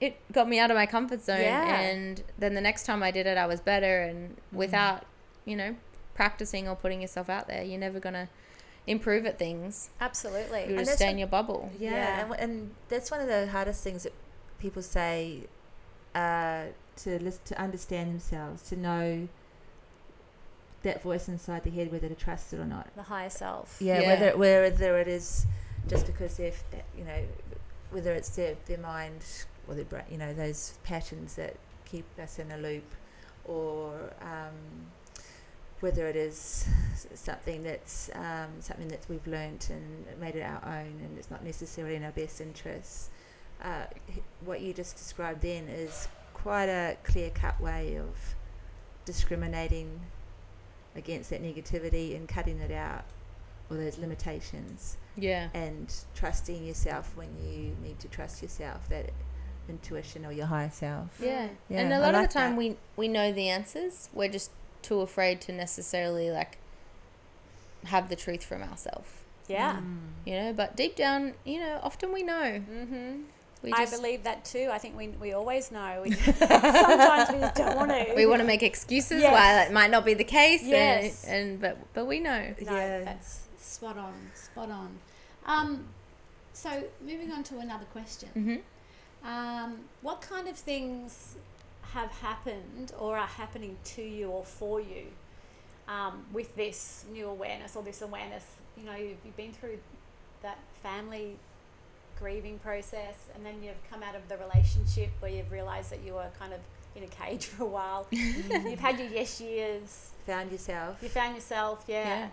it 0.00 0.16
got 0.32 0.48
me 0.48 0.58
out 0.58 0.70
of 0.70 0.76
my 0.76 0.86
comfort 0.86 1.22
zone. 1.22 1.40
Yeah. 1.40 1.78
And 1.80 2.22
then 2.38 2.54
the 2.54 2.60
next 2.62 2.84
time 2.86 3.02
I 3.02 3.10
did 3.10 3.26
it, 3.26 3.36
I 3.36 3.46
was 3.46 3.60
better. 3.60 4.00
And 4.00 4.36
without, 4.50 5.04
you 5.44 5.56
know, 5.56 5.76
practicing 6.14 6.68
or 6.68 6.74
putting 6.74 7.02
yourself 7.02 7.28
out 7.28 7.48
there, 7.48 7.62
you're 7.62 7.78
never 7.78 8.00
going 8.00 8.14
to 8.14 8.28
improve 8.86 9.26
at 9.26 9.38
things. 9.38 9.90
Absolutely. 10.00 10.60
You'll 10.60 10.68
And 10.70 10.78
just 10.78 10.86
that's 10.92 10.96
stay 10.96 11.06
what- 11.06 11.12
in 11.12 11.18
your 11.18 11.28
bubble. 11.28 11.70
Yeah, 11.78 11.90
Yeah. 11.90 12.24
And, 12.24 12.34
and 12.40 12.70
that's 12.88 13.10
one 13.10 13.20
of 13.20 13.28
the 13.28 13.46
hardest 13.48 13.84
things 13.84 14.04
that 14.04 14.14
people 14.58 14.80
say 14.80 15.40
uh, 16.14 16.64
to 17.04 17.22
listen, 17.22 17.40
to 17.46 17.60
understand 17.60 18.10
themselves, 18.10 18.62
to 18.70 18.76
know 18.76 19.28
that 20.82 21.02
voice 21.02 21.28
inside 21.28 21.62
the 21.64 21.70
head, 21.70 21.92
whether 21.92 22.08
to 22.08 22.14
trust 22.14 22.52
it 22.52 22.58
or 22.60 22.64
not. 22.64 22.88
the 22.96 23.02
higher 23.02 23.30
self. 23.30 23.76
Yeah, 23.80 24.00
Yeah. 24.00 24.06
whether 24.06 24.36
whether 24.38 24.98
it 24.98 25.08
is 25.08 25.46
just 25.88 26.06
because 26.06 26.36
they're 26.36 26.52
you 26.96 27.04
know 27.04 27.22
whether 27.90 28.12
it's 28.12 28.30
their 28.30 28.56
their 28.66 28.78
mind 28.78 29.22
or 29.68 29.74
their 29.74 29.84
brain, 29.84 30.04
you 30.10 30.18
know 30.18 30.32
those 30.32 30.74
patterns 30.84 31.34
that 31.34 31.56
keep 31.84 32.04
us 32.18 32.38
in 32.38 32.50
a 32.52 32.56
loop, 32.58 32.84
or 33.44 33.92
um, 34.22 34.86
whether 35.80 36.06
it 36.06 36.16
is 36.16 36.66
something 37.14 37.62
that's 37.62 38.10
um, 38.14 38.48
something 38.60 38.88
that 38.88 39.04
we've 39.08 39.26
learnt 39.26 39.70
and 39.70 40.06
made 40.20 40.36
it 40.36 40.42
our 40.42 40.62
own, 40.64 41.00
and 41.04 41.18
it's 41.18 41.30
not 41.30 41.44
necessarily 41.44 41.96
in 41.96 42.04
our 42.04 42.12
best 42.12 42.40
interests. 42.40 43.10
Uh, 43.62 43.84
what 44.46 44.60
you 44.62 44.72
just 44.72 44.96
described 44.96 45.42
then 45.42 45.68
is 45.68 46.08
quite 46.42 46.68
a 46.68 46.96
clear 47.04 47.30
cut 47.30 47.60
way 47.60 47.96
of 47.96 48.34
discriminating 49.04 50.00
against 50.96 51.30
that 51.30 51.42
negativity 51.42 52.16
and 52.16 52.28
cutting 52.28 52.58
it 52.60 52.70
out 52.70 53.04
or 53.70 53.76
those 53.76 53.98
limitations 53.98 54.96
Yeah. 55.16 55.48
and 55.54 55.92
trusting 56.14 56.64
yourself 56.64 57.16
when 57.16 57.28
you 57.42 57.76
need 57.82 57.98
to 58.00 58.08
trust 58.08 58.42
yourself 58.42 58.88
that 58.88 59.10
intuition 59.68 60.24
or 60.26 60.32
your 60.32 60.46
higher 60.46 60.70
self 60.70 61.08
Yeah. 61.20 61.48
Yeah, 61.68 61.80
and 61.80 61.92
a 61.92 61.98
lot 62.00 62.14
like 62.14 62.24
of 62.24 62.28
the 62.32 62.38
time 62.38 62.52
that. 62.52 62.58
we 62.58 62.76
we 62.96 63.06
know 63.08 63.32
the 63.32 63.48
answers. 63.48 64.08
We're 64.12 64.28
just 64.28 64.50
too 64.82 65.00
afraid 65.00 65.40
to 65.42 65.52
necessarily 65.52 66.30
like 66.30 66.58
have 67.84 68.08
the 68.08 68.16
truth 68.16 68.44
from 68.44 68.62
ourselves. 68.62 69.10
Yeah. 69.48 69.76
Mm. 69.76 69.98
You 70.26 70.34
know, 70.36 70.52
but 70.52 70.76
deep 70.76 70.96
down, 70.96 71.34
you 71.44 71.60
know, 71.60 71.78
often 71.82 72.12
we 72.12 72.22
know. 72.22 72.62
Mm-hmm. 72.70 73.22
We 73.62 73.72
I 73.72 73.78
just 73.84 73.94
believe 74.00 74.24
that 74.24 74.44
too. 74.44 74.70
I 74.72 74.78
think 74.78 74.96
we, 74.96 75.08
we 75.08 75.32
always 75.32 75.70
know. 75.70 76.02
We, 76.04 76.12
sometimes 76.14 77.30
we 77.30 77.38
just 77.40 77.54
don't 77.56 77.76
want 77.76 77.90
to. 77.90 78.14
we 78.16 78.24
want 78.26 78.40
to 78.40 78.46
make 78.46 78.62
excuses 78.62 79.20
Yes. 79.22 79.32
why 79.32 79.52
that 79.54 79.72
might 79.72 79.90
not 79.90 80.04
be 80.04 80.14
the 80.14 80.24
case. 80.24 80.62
Yes. 80.64 81.24
And, 81.24 81.34
and 81.34 81.60
but 81.60 81.78
but 81.92 82.06
we 82.06 82.20
know. 82.20 82.54
No, 82.62 82.74
Yeah. 82.76 83.04
that's 83.04 83.40
spot 83.58 83.98
on. 83.98 84.14
Spot 84.34 84.70
on. 84.70 84.98
Um, 85.46 85.84
so 86.52 86.84
moving 87.02 87.30
on 87.32 87.42
to 87.44 87.58
another 87.58 87.86
question. 87.92 88.28
hmm 88.34 89.26
Um, 89.28 89.80
what 90.02 90.20
kind 90.22 90.48
of 90.48 90.56
things 90.56 91.36
have 91.94 92.10
happened 92.10 92.92
or 92.98 93.18
are 93.18 93.26
happening 93.26 93.76
to 93.84 94.02
you 94.02 94.28
or 94.30 94.44
for 94.44 94.80
you 94.80 95.06
um, 95.88 96.24
with 96.32 96.54
this 96.56 97.04
new 97.12 97.28
awareness 97.28 97.76
or 97.76 97.82
this 97.82 98.00
awareness? 98.00 98.44
You 98.78 98.84
know, 98.84 98.96
you've, 98.96 99.18
you've 99.24 99.36
been 99.36 99.52
through 99.52 99.78
that 100.42 100.58
family 100.82 101.36
grieving 102.20 102.58
process 102.58 103.14
and 103.34 103.44
then 103.44 103.54
you've 103.62 103.82
come 103.90 104.02
out 104.02 104.14
of 104.14 104.28
the 104.28 104.36
relationship 104.36 105.08
where 105.20 105.30
you've 105.30 105.50
realized 105.50 105.90
that 105.90 106.00
you 106.04 106.14
were 106.14 106.26
kind 106.38 106.52
of 106.52 106.60
in 106.94 107.02
a 107.02 107.06
cage 107.06 107.46
for 107.46 107.64
a 107.64 107.66
while. 107.66 108.06
you've 108.10 108.78
had 108.78 108.98
your 108.98 109.08
yes 109.08 109.40
years. 109.40 110.10
found 110.26 110.52
yourself 110.52 110.98
You 111.02 111.08
found 111.08 111.34
yourself, 111.34 111.84
yeah. 111.88 112.04
Yeah. 112.04 112.28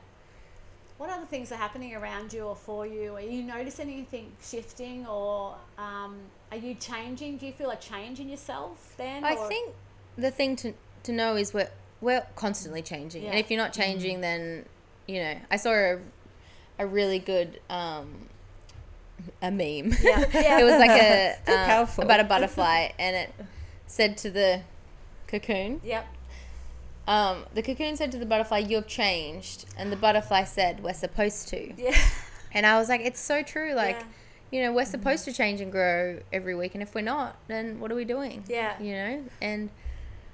What 0.98 1.10
other 1.12 1.26
things 1.26 1.52
are 1.52 1.56
happening 1.58 1.96
around 1.96 2.34
you 2.34 2.42
or 2.42 2.56
for 2.56 2.88
you? 2.88 3.16
Are 3.16 3.22
you 3.22 3.44
noticing 3.44 3.88
anything 3.90 4.32
shifting 4.42 5.06
or 5.06 5.56
um, 5.78 6.18
are 6.52 6.58
you 6.58 6.74
changing? 6.74 7.38
Do 7.38 7.46
you 7.46 7.52
feel 7.52 7.70
a 7.70 7.76
change 7.76 8.20
in 8.20 8.28
yourself 8.30 8.96
then? 8.98 9.24
I 9.24 9.36
or- 9.36 9.48
think 9.48 9.74
the 10.18 10.32
thing 10.32 10.56
to 10.58 10.74
to 11.04 11.12
know 11.12 11.36
is 11.36 11.54
we're 11.54 11.70
we're 12.02 12.26
constantly 12.36 12.82
changing, 12.82 13.26
and 13.26 13.38
if 13.38 13.52
you're 13.52 13.62
not 13.62 13.74
changing, 13.74 14.22
then 14.22 14.66
you 15.08 15.20
know. 15.22 15.36
I 15.52 15.58
saw 15.58 15.70
a 15.72 16.00
a 16.80 16.88
really 16.88 17.20
good 17.20 17.60
um, 17.70 18.28
a 19.42 19.52
meme. 19.52 19.94
Yeah, 20.02 20.26
yeah. 20.34 20.60
it 20.60 20.64
was 20.64 20.80
like 20.80 20.92
a 21.02 21.36
powerful. 21.46 22.04
about 22.04 22.20
a 22.20 22.24
butterfly, 22.24 22.90
and 23.00 23.16
it 23.16 23.34
said 23.88 24.18
to 24.18 24.30
the 24.32 24.62
cocoon. 25.28 25.82
Yep. 25.84 26.06
Um, 27.08 27.44
the 27.54 27.62
cocoon 27.62 27.96
said 27.96 28.12
to 28.12 28.18
the 28.18 28.26
butterfly, 28.26 28.60
"You 28.60 28.78
have 28.78 28.88
changed," 28.88 29.66
and 29.78 29.92
the 29.92 29.96
butterfly 29.96 30.44
said, 30.44 30.84
"We're 30.84 30.94
supposed 30.94 31.48
to." 31.50 31.74
Yeah. 31.82 31.98
And 32.54 32.66
I 32.66 32.78
was 32.80 32.90
like, 32.90 33.02
"It's 33.02 33.20
so 33.20 33.44
true. 33.44 33.74
Like, 33.74 33.98
Yeah. 34.00 34.06
you 34.52 34.62
know, 34.64 34.74
we're 34.74 34.86
supposed 34.86 35.24
to 35.26 35.34
change 35.34 35.62
and 35.62 35.72
grow 35.72 36.20
every 36.34 36.56
week, 36.56 36.74
and 36.74 36.82
if 36.84 36.94
we're 36.96 37.02
not, 37.02 37.38
then 37.48 37.80
what 37.80 37.92
are 37.92 37.96
we 37.96 38.06
doing?" 38.06 38.44
Yeah. 38.48 38.80
You 38.82 38.94
know, 38.94 39.24
and 39.42 39.70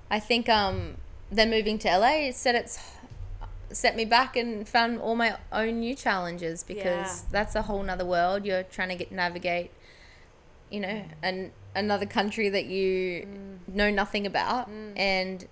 I 0.10 0.20
think 0.20 0.50
um, 0.50 0.98
then 1.32 1.50
moving 1.50 1.78
to 1.80 1.88
LA 1.98 2.28
it 2.30 2.36
set 2.36 2.56
it's 2.56 2.80
set 3.74 3.96
me 3.96 4.06
back 4.06 4.36
and 4.36 4.68
found 4.68 5.00
all 5.00 5.16
my 5.16 5.38
own 5.52 5.80
new 5.80 5.96
challenges 5.96 6.64
because 6.64 7.24
Yeah. 7.24 7.30
that's 7.32 7.56
a 7.56 7.64
whole 7.64 7.84
nother 7.84 8.06
world. 8.06 8.46
You're 8.46 8.64
trying 8.64 8.90
to 8.90 8.96
get 8.96 9.12
navigate, 9.12 9.72
you 10.70 10.80
know, 10.80 10.88
mm. 10.88 11.12
an 11.22 11.52
another 11.76 12.06
country 12.06 12.50
that 12.50 12.66
you 12.66 13.26
mm. 13.26 13.74
know 13.74 13.90
nothing 13.90 14.26
about, 14.28 14.70
mm. 14.70 14.94
and 14.96 15.48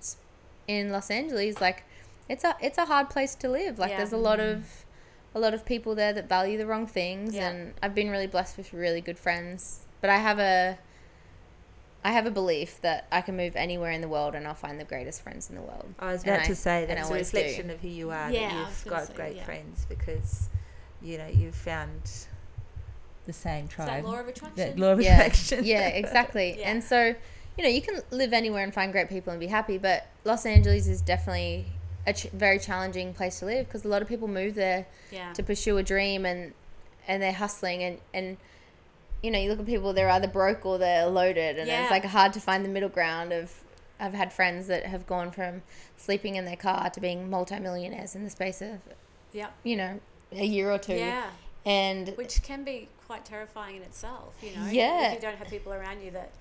in 0.67 0.91
Los 0.91 1.09
Angeles, 1.09 1.59
like 1.59 1.83
it's 2.29 2.43
a 2.43 2.55
it's 2.61 2.77
a 2.77 2.85
hard 2.85 3.09
place 3.09 3.35
to 3.35 3.49
live. 3.49 3.79
Like 3.79 3.91
Yeah. 3.91 3.97
there's 3.97 4.13
a 4.13 4.17
lot 4.17 4.39
of 4.39 4.85
a 5.33 5.39
lot 5.39 5.53
of 5.53 5.65
people 5.65 5.95
there 5.95 6.13
that 6.13 6.27
value 6.29 6.57
the 6.57 6.65
wrong 6.65 6.87
things, 6.87 7.35
Yeah. 7.35 7.49
and 7.49 7.73
I've 7.81 7.95
been 7.95 8.09
really 8.09 8.27
blessed 8.27 8.57
with 8.57 8.73
really 8.73 9.01
good 9.01 9.17
friends. 9.17 9.85
But 9.99 10.09
I 10.09 10.17
have 10.17 10.39
a 10.39 10.77
I 12.03 12.11
have 12.11 12.25
a 12.25 12.31
belief 12.31 12.81
that 12.81 13.07
I 13.11 13.21
can 13.21 13.37
move 13.37 13.55
anywhere 13.55 13.91
in 13.91 14.01
the 14.01 14.07
world 14.07 14.33
and 14.33 14.47
I'll 14.47 14.53
find 14.55 14.79
the 14.79 14.83
greatest 14.85 15.21
friends 15.21 15.49
in 15.49 15.55
the 15.55 15.61
world. 15.61 15.93
I 15.99 16.11
was 16.13 16.23
And 16.23 16.31
about 16.31 16.43
I- 16.45 16.47
to 16.47 16.55
say 16.55 16.83
and 16.83 16.91
I 16.93 16.95
that's 16.95 17.09
a 17.09 17.11
always 17.11 17.31
do. 17.31 17.37
reflection 17.37 17.69
of 17.69 17.79
who 17.79 17.87
you 17.89 18.09
are. 18.11 18.31
Yeah, 18.31 18.49
that 18.49 18.57
you've 18.59 18.85
got 18.85 19.07
say, 19.07 19.13
great 19.13 19.35
yeah. 19.35 19.43
friends 19.45 19.85
because 19.87 20.49
you 21.01 21.17
know 21.17 21.27
you've 21.27 21.55
found 21.55 22.01
the 23.25 23.33
same 23.33 23.65
Is 23.65 23.71
tribe. 23.71 23.87
that 23.87 24.05
law 24.05 24.19
of 24.19 24.27
attraction? 24.27 24.77
Law 24.79 24.93
of 24.93 25.01
yeah, 25.01 25.17
attraction. 25.21 25.63
yeah, 25.63 25.87
exactly. 26.03 26.57
Yeah. 26.59 26.71
And 26.71 26.83
so, 26.83 27.15
you 27.57 27.63
know, 27.63 27.69
you 27.69 27.81
can 27.81 28.01
live 28.09 28.33
anywhere 28.33 28.63
and 28.63 28.73
find 28.73 28.91
great 28.91 29.09
people 29.09 29.31
and 29.31 29.39
be 29.39 29.47
happy, 29.47 29.77
but 29.77 30.07
Los 30.25 30.45
Angeles 30.45 30.87
is 30.87 31.01
definitely 31.01 31.67
a 32.07 32.13
ch- 32.13 32.29
very 32.31 32.57
challenging 32.57 33.13
place 33.13 33.39
to 33.39 33.45
live 33.45 33.67
because 33.67 33.85
a 33.85 33.87
lot 33.87 34.01
of 34.01 34.07
people 34.07 34.27
move 34.27 34.55
there 34.55 34.87
yeah. 35.11 35.33
to 35.33 35.43
pursue 35.43 35.77
a 35.77 35.83
dream 35.83 36.25
and 36.25 36.53
and 37.07 37.21
they're 37.21 37.31
hustling 37.33 37.83
and 37.83 37.99
and 38.13 38.37
you 39.21 39.29
know, 39.31 39.37
you 39.39 39.49
look 39.49 39.59
at 39.59 39.65
people 39.65 39.93
they're 39.93 40.09
either 40.09 40.27
broke 40.27 40.65
or 40.65 40.77
they're 40.77 41.05
loaded 41.07 41.57
and 41.59 41.67
Yeah. 41.67 41.83
it's 41.83 41.91
like 41.91 42.05
hard 42.05 42.33
to 42.33 42.39
find 42.39 42.65
the 42.65 42.69
middle 42.69 42.89
ground 42.89 43.31
of 43.31 43.63
I've 43.99 44.13
had 44.15 44.33
friends 44.33 44.65
that 44.67 44.85
have 44.87 45.05
gone 45.05 45.31
from 45.31 45.61
sleeping 45.95 46.35
in 46.35 46.45
their 46.45 46.55
car 46.55 46.89
to 46.89 46.99
being 46.99 47.29
multimillionaires 47.29 48.15
in 48.15 48.23
the 48.23 48.29
space 48.31 48.61
of 48.61 48.79
Yep. 49.33 49.53
you 49.63 49.75
know, 49.77 49.99
a 50.31 50.43
year 50.45 50.71
or 50.71 50.77
two. 50.79 50.95
Yeah. 50.95 51.29
And 51.65 52.09
Which 52.17 52.41
can 52.41 52.63
be 52.63 52.89
quite 53.05 53.23
terrifying 53.25 53.75
in 53.77 53.83
itself, 53.83 54.33
you 54.41 54.55
know. 54.55 54.65
Yeah. 54.71 55.09
If 55.09 55.15
you 55.15 55.21
don't 55.21 55.37
have 55.37 55.47
people 55.49 55.71
around 55.73 56.01
you 56.01 56.11
that 56.11 56.31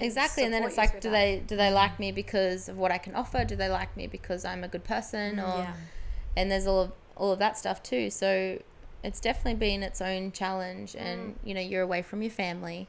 exactly 0.00 0.42
and 0.44 0.52
then 0.52 0.64
it's 0.64 0.76
like 0.78 1.00
do 1.00 1.08
that. 1.08 1.12
they 1.12 1.42
do 1.46 1.54
they 1.56 1.70
like 1.70 1.98
me 2.00 2.10
because 2.10 2.68
of 2.68 2.78
what 2.78 2.90
i 2.90 2.96
can 2.96 3.14
offer 3.14 3.44
do 3.44 3.54
they 3.54 3.68
like 3.68 3.94
me 3.94 4.06
because 4.06 4.42
i'm 4.42 4.64
a 4.64 4.68
good 4.68 4.82
person 4.84 5.36
mm, 5.36 5.42
or 5.44 5.58
Yeah. 5.62 5.74
and 6.34 6.50
there's 6.50 6.66
all 6.66 6.80
of 6.80 6.92
all 7.14 7.30
of 7.30 7.38
that 7.40 7.58
stuff 7.58 7.82
too 7.82 8.08
so 8.10 8.58
it's 9.02 9.20
definitely 9.20 9.54
been 9.58 9.82
its 9.82 10.00
own 10.00 10.32
challenge 10.32 10.92
Mm. 10.92 11.00
and 11.00 11.38
you 11.44 11.54
know 11.54 11.60
you're 11.60 11.82
away 11.82 12.02
from 12.02 12.22
your 12.22 12.30
family 12.30 12.88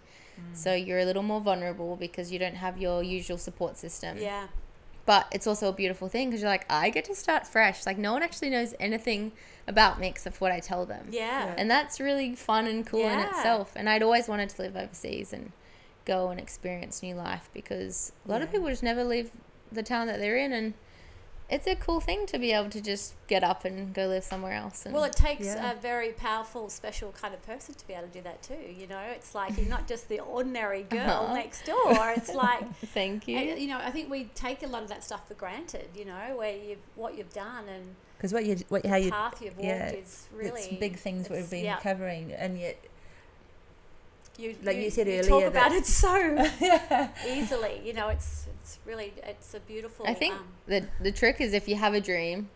so 0.53 0.73
you're 0.73 0.99
a 0.99 1.05
little 1.05 1.21
more 1.23 1.39
vulnerable 1.39 1.95
because 1.95 2.31
you 2.31 2.39
don't 2.39 2.55
have 2.55 2.77
your 2.79 3.03
usual 3.03 3.37
support 3.37 3.77
system 3.77 4.17
Yeah. 4.19 4.47
but 5.05 5.27
it's 5.31 5.45
also 5.47 5.69
a 5.69 5.73
beautiful 5.73 6.07
thing 6.09 6.29
because 6.29 6.41
you're 6.41 6.49
like 6.49 6.65
i 6.71 6.89
get 6.89 7.05
to 7.05 7.15
start 7.15 7.45
fresh 7.45 7.85
like 7.85 7.97
no 7.99 8.13
one 8.13 8.23
actually 8.23 8.49
knows 8.49 8.73
anything 8.79 9.31
about 9.67 9.99
me 9.99 10.07
except 10.07 10.35
for 10.37 10.45
what 10.45 10.51
i 10.51 10.59
tell 10.59 10.85
them 10.85 11.07
Yeah. 11.11 11.53
and 11.57 11.69
that's 11.69 11.99
really 11.99 12.35
fun 12.35 12.65
and 12.67 12.85
cool 12.85 13.07
in 13.07 13.19
itself. 13.19 13.73
And 13.75 13.87
I'd 13.89 14.03
always 14.03 14.27
wanted 14.27 14.49
to 14.49 14.61
live 14.63 14.75
overseas 14.75 15.31
and 15.33 15.51
go 16.05 16.29
and 16.29 16.39
experience 16.39 17.01
new 17.03 17.15
life 17.15 17.49
because 17.53 18.11
a 18.27 18.31
lot 18.31 18.41
of 18.41 18.51
people 18.51 18.67
just 18.69 18.83
never 18.83 19.03
leave 19.05 19.31
the 19.71 19.83
town 19.83 20.07
that 20.07 20.19
they're 20.19 20.35
in, 20.37 20.51
and 20.51 20.73
it's 21.53 21.67
a 21.67 21.75
cool 21.75 21.99
thing 21.99 22.25
to 22.27 22.39
be 22.39 22.51
able 22.51 22.69
to 22.71 22.81
just 22.81 23.13
get 23.27 23.43
up 23.43 23.63
and 23.65 23.93
go 23.93 24.07
live 24.07 24.23
somewhere 24.23 24.53
else. 24.53 24.85
And 24.85 24.93
Well, 24.95 25.03
it 25.03 25.13
takes 25.13 25.45
Yeah. 25.45 25.71
a 25.71 25.75
very 25.75 26.11
powerful, 26.11 26.69
special 26.69 27.11
kind 27.11 27.33
of 27.33 27.41
person 27.45 27.75
to 27.75 27.87
be 27.87 27.93
able 27.93 28.07
to 28.07 28.13
do 28.13 28.21
that 28.21 28.41
too. 28.41 28.63
You 28.81 28.87
know, 28.87 28.99
it's 28.99 29.35
like 29.35 29.57
you're 29.57 29.67
not 29.77 29.87
just 29.87 30.09
the 30.09 30.19
ordinary 30.19 30.83
girl 30.97 30.99
Uh-huh. 31.25 31.33
next 31.35 31.65
door. 31.65 32.11
It's 32.17 32.33
like, 32.45 32.63
thank 32.87 33.27
you. 33.27 33.37
and, 33.37 33.59
you 33.61 33.67
know, 33.67 33.77
I 33.77 33.91
think 33.91 34.09
we 34.09 34.25
take 34.35 34.63
a 34.63 34.67
lot 34.67 34.81
of 34.83 34.89
that 34.89 35.03
stuff 35.03 35.27
for 35.27 35.35
granted. 35.35 35.89
You 35.95 36.05
know, 36.05 36.35
where 36.37 36.55
you 36.57 36.77
what 36.95 37.17
you've 37.17 37.33
done 37.33 37.65
and 37.69 37.95
Because 38.17 38.33
what 38.33 38.45
you 38.45 38.55
what 38.69 38.85
how 38.85 38.95
you 38.95 39.11
path 39.11 39.41
you've 39.41 39.57
walked 39.57 39.67
yeah, 39.67 39.91
is 39.91 40.27
really 40.33 40.61
it's 40.61 40.79
big 40.79 40.95
things 40.97 41.29
we've 41.29 41.49
been 41.49 41.65
yeah. 41.65 41.79
covering, 41.79 42.31
and 42.33 42.59
yet 42.59 42.77
You, 44.37 44.55
like 44.63 44.77
you 44.77 44.89
said 44.89 45.05
talk 45.07 45.31
earlier 45.31 45.47
about 45.47 45.71
it 45.73 45.85
so 45.85 46.13
easily. 47.27 47.81
You 47.85 47.93
know, 47.93 48.07
it's 48.09 48.47
it's 48.63 48.79
really 48.85 49.13
it's 49.23 49.53
a 49.53 49.59
beautiful. 49.59 50.05
I 50.07 50.13
think 50.13 50.33
um, 50.35 50.47
the 50.67 50.87
the 51.01 51.11
trick 51.11 51.41
is 51.41 51.53
if 51.53 51.67
you 51.67 51.75
have 51.75 51.93
a 51.93 51.99
dream, 52.01 52.49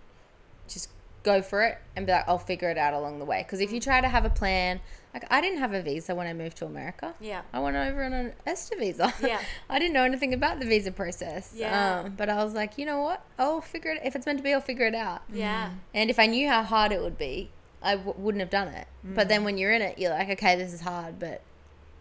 just 0.70 0.90
go 1.24 1.42
for 1.42 1.64
it 1.64 1.78
and 1.96 2.06
be 2.06 2.12
like, 2.14 2.24
I'll 2.28 2.38
figure 2.38 2.70
it 2.70 2.78
out 2.78 2.94
along 2.94 3.20
the 3.20 3.26
way. 3.26 3.44
Because 3.44 3.60
if 3.60 3.74
you 3.74 3.82
try 3.82 4.00
to 4.00 4.08
have 4.08 4.24
a 4.24 4.30
plan, 4.30 4.80
like 5.14 5.26
I 5.30 5.42
didn't 5.42 5.60
have 5.60 5.74
a 5.74 5.82
visa 5.82 6.16
when 6.16 6.26
I 6.26 6.32
moved 6.34 6.56
to 6.58 6.66
America. 6.66 7.14
yeah, 7.20 7.42
I 7.52 7.60
went 7.60 7.76
over 7.76 8.04
on 8.06 8.14
an 8.14 8.34
ESTA 8.46 8.78
visa. 8.78 9.14
Yeah. 9.22 9.42
I 9.70 9.80
didn't 9.80 9.94
know 9.94 10.04
anything 10.04 10.34
about 10.34 10.60
the 10.62 10.66
visa 10.66 10.92
process. 10.94 11.52
Yeah. 11.54 12.00
Um, 12.06 12.14
but 12.16 12.30
I 12.30 12.42
was 12.44 12.54
like, 12.54 12.78
you 12.78 12.86
know 12.86 13.00
what? 13.02 13.22
I'll 13.38 13.60
figure 13.60 13.92
it. 13.92 14.02
If 14.06 14.16
it's 14.16 14.26
meant 14.26 14.38
to 14.40 14.44
be, 14.44 14.54
I'll 14.54 14.62
figure 14.62 14.86
it 14.86 14.96
out. 14.96 15.24
yeah, 15.34 15.72
And 15.94 16.10
if 16.10 16.18
I 16.20 16.28
knew 16.28 16.48
how 16.48 16.64
hard 16.64 16.94
it 16.94 17.02
would 17.02 17.18
be, 17.18 17.50
I 17.84 17.96
w- 17.98 18.16
wouldn't 18.18 18.40
have 18.40 18.50
done 18.50 18.70
it. 18.70 18.88
But 19.04 19.28
then 19.28 19.44
when 19.44 19.58
you're 19.58 19.74
in 19.74 19.82
it, 19.82 19.98
you're 20.00 20.12
like, 20.12 20.30
okay, 20.30 20.56
this 20.56 20.72
is 20.74 20.80
hard, 20.82 21.20
but 21.20 21.42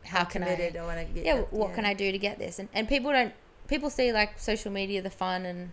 how 0.05 0.21
I'm 0.21 0.27
can 0.27 0.43
I? 0.45 0.47
I 0.79 0.83
want 0.85 0.99
to 1.01 1.05
get 1.13 1.25
Yeah. 1.25 1.37
that- 1.39 1.53
What 1.53 1.75
can 1.75 1.85
I 1.85 1.95
do 1.95 2.13
to 2.13 2.19
get 2.19 2.39
this? 2.39 2.61
And 2.61 2.69
and 2.73 2.89
people 2.89 3.11
don't. 3.11 3.33
People 3.69 3.91
see 3.91 4.12
like 4.12 4.39
social 4.39 4.71
media, 4.71 5.03
the 5.03 5.11
fun, 5.11 5.45
and 5.47 5.73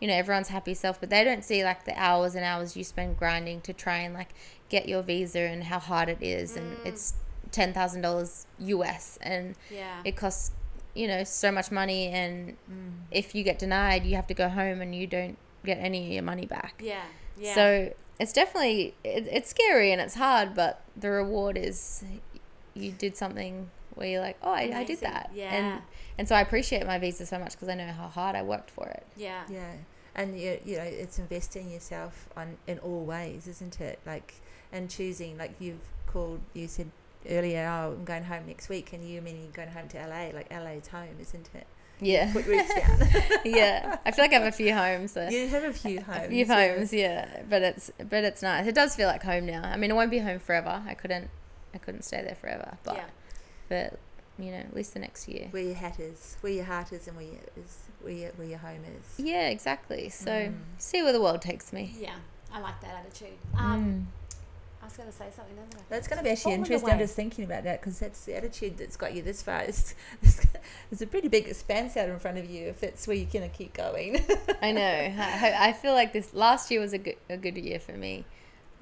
you 0.00 0.08
know 0.08 0.14
everyone's 0.14 0.48
happy 0.48 0.74
self, 0.74 1.00
but 1.00 1.10
they 1.10 1.24
don't 1.24 1.44
see 1.44 1.64
like 1.64 1.84
the 1.84 1.94
hours 2.00 2.34
and 2.34 2.44
hours 2.44 2.76
you 2.76 2.84
spend 2.84 3.18
grinding 3.18 3.60
to 3.62 3.72
try 3.72 3.98
and 3.98 4.14
like 4.14 4.30
get 4.68 4.88
your 4.88 5.02
visa 5.02 5.40
and 5.40 5.64
how 5.64 5.78
hard 5.78 6.08
it 6.08 6.22
is, 6.22 6.56
and 6.56 6.76
it's 6.84 7.14
ten 7.50 7.72
thousand 7.72 8.02
dollars 8.02 8.46
US, 8.58 9.18
and 9.22 9.54
yeah, 9.70 10.00
it 10.04 10.16
costs 10.16 10.52
you 10.94 11.08
know 11.08 11.24
so 11.24 11.50
much 11.50 11.70
money 11.70 12.08
and 12.08 12.56
Mm. 12.70 13.04
if 13.10 13.34
you 13.34 13.42
get 13.44 13.58
denied 13.58 14.04
you 14.04 14.14
have 14.14 14.26
to 14.26 14.34
go 14.34 14.50
home 14.50 14.82
and 14.82 14.94
you 14.94 15.06
don't 15.06 15.38
get 15.64 15.78
any 15.78 16.04
of 16.06 16.12
your 16.12 16.22
money 16.22 16.44
back 16.44 16.82
yeah, 16.84 17.04
yeah. 17.38 17.54
so 17.54 17.94
it's 18.20 18.34
definitely 18.34 18.94
it, 19.02 19.26
it's 19.30 19.48
scary 19.48 19.90
and 19.90 20.02
it's 20.02 20.16
hard 20.16 20.54
but 20.54 20.82
the 20.94 21.08
reward 21.08 21.56
is 21.56 22.04
you 22.74 22.92
did 22.92 23.16
something 23.16 23.70
where 23.94 24.08
you're 24.08 24.20
like 24.20 24.36
oh 24.42 24.50
i, 24.52 24.70
I 24.74 24.84
did 24.84 25.00
that 25.00 25.30
Yeah. 25.34 25.54
and 25.54 25.82
and 26.18 26.28
so 26.28 26.34
i 26.34 26.40
appreciate 26.40 26.86
my 26.86 26.98
visa 26.98 27.26
so 27.26 27.38
much 27.38 27.52
because 27.52 27.68
i 27.68 27.74
know 27.74 27.86
how 27.86 28.08
hard 28.08 28.36
i 28.36 28.42
worked 28.42 28.70
for 28.70 28.86
it 28.88 29.04
yeah, 29.16 29.42
Yeah, 29.50 29.72
and 30.14 30.38
you, 30.38 30.58
you 30.64 30.76
know 30.76 30.82
it's 30.84 31.18
investing 31.18 31.70
yourself 31.70 32.28
on 32.36 32.56
in 32.66 32.78
all 32.80 33.04
ways, 33.04 33.46
isn't 33.48 33.80
it? 33.80 33.98
Like 34.04 34.34
and 34.72 34.90
choosing, 34.90 35.38
like 35.38 35.52
you've 35.58 35.86
called, 36.06 36.40
you 36.54 36.66
said 36.68 36.90
earlier, 37.30 37.66
oh, 37.66 37.92
I'm 37.92 38.04
going 38.04 38.24
home 38.24 38.44
next 38.46 38.68
week, 38.68 38.92
and 38.92 39.02
you 39.06 39.20
mean 39.22 39.36
you're 39.42 39.52
going 39.52 39.68
home 39.70 39.88
to 39.88 39.98
LA, 39.98 40.30
like 40.34 40.50
LA's 40.50 40.88
home, 40.88 41.16
isn't 41.20 41.48
it? 41.54 41.66
yeah 42.00 42.32
Put 42.32 42.46
roots 42.46 42.74
down. 42.74 42.98
yeah 43.44 43.98
i 44.04 44.10
feel 44.10 44.24
like 44.24 44.32
i 44.32 44.38
have 44.38 44.42
a 44.42 44.50
few 44.50 44.74
homes 44.74 45.12
so. 45.12 45.28
you 45.28 45.46
have 45.46 45.62
a 45.62 45.72
few 45.72 46.00
homes. 46.00 46.18
a 46.24 46.28
few 46.30 46.44
yeah. 46.46 46.74
homes 46.74 46.92
yeah 46.92 47.42
but 47.48 47.62
it's 47.62 47.92
but 48.10 48.24
it's 48.24 48.42
nice 48.42 48.66
it 48.66 48.74
does 48.74 48.96
feel 48.96 49.06
like 49.06 49.22
home 49.22 49.46
now 49.46 49.62
i 49.62 49.76
mean 49.76 49.88
it 49.90 49.94
won't 49.94 50.10
be 50.10 50.18
home 50.18 50.40
forever 50.40 50.82
i 50.88 50.94
couldn't 50.94 51.30
i 51.74 51.78
couldn't 51.78 52.02
stay 52.02 52.20
there 52.22 52.34
forever 52.34 52.76
but 52.82 52.96
yeah. 52.96 53.04
But 53.68 53.98
you 54.38 54.50
know 54.50 54.56
at 54.58 54.74
least 54.74 54.94
the 54.94 55.00
next 55.00 55.28
year 55.28 55.48
Where 55.50 55.62
your 55.62 55.74
hat 55.74 56.00
is, 56.00 56.36
where 56.40 56.52
your 56.52 56.64
heart 56.64 56.92
is, 56.92 57.06
and 57.06 57.16
where 57.16 57.26
your, 57.26 57.40
is 57.56 57.78
where 58.00 58.12
your, 58.12 58.30
where 58.32 58.48
your 58.48 58.58
home 58.58 58.80
is. 58.84 59.24
yeah 59.24 59.48
exactly 59.48 60.08
so 60.08 60.30
Mm. 60.30 60.54
see 60.78 61.02
where 61.02 61.12
the 61.12 61.20
world 61.20 61.42
takes 61.42 61.72
me 61.72 61.94
Yeah, 61.98 62.14
I 62.52 62.60
like 62.60 62.80
that 62.80 62.94
attitude. 63.04 63.38
Um, 63.56 63.84
Mm. 63.84 64.04
I 64.82 64.86
was 64.86 64.96
going 64.96 65.08
to 65.08 65.14
say 65.14 65.26
something. 65.36 65.54
Then 65.54 65.64
I 65.78 65.82
That's 65.88 66.08
going 66.08 66.18
to 66.18 66.24
be 66.24 66.30
actually 66.30 66.54
interesting. 66.54 66.90
I'm 66.90 66.98
just 66.98 67.14
thinking 67.14 67.44
about 67.44 67.62
that 67.62 67.80
because 67.80 68.00
that's 68.00 68.24
the 68.24 68.34
attitude 68.36 68.78
that's 68.78 68.96
got 68.96 69.14
you 69.14 69.22
this 69.22 69.40
far. 69.40 69.60
It's, 69.68 69.94
it's, 70.22 70.44
there's 70.90 71.00
a 71.02 71.06
pretty 71.06 71.28
big 71.28 71.46
expanse 71.46 71.96
out 71.96 72.08
in 72.08 72.18
front 72.18 72.38
of 72.38 72.50
you 72.50 72.66
if 72.70 72.80
that's 72.80 73.06
where 73.06 73.16
you're 73.16 73.30
going 73.32 73.48
to 73.48 73.56
keep 73.56 73.74
going. 73.74 74.24
I 74.60 74.72
know. 74.72 74.82
I, 74.82 75.54
I 75.68 75.72
feel 75.72 75.92
like 75.94 76.12
this 76.12 76.34
last 76.34 76.68
year 76.72 76.80
was 76.80 76.92
a 76.94 76.98
good 76.98 77.14
a 77.30 77.36
good 77.36 77.56
year 77.56 77.78
for 77.78 77.92
me, 77.92 78.24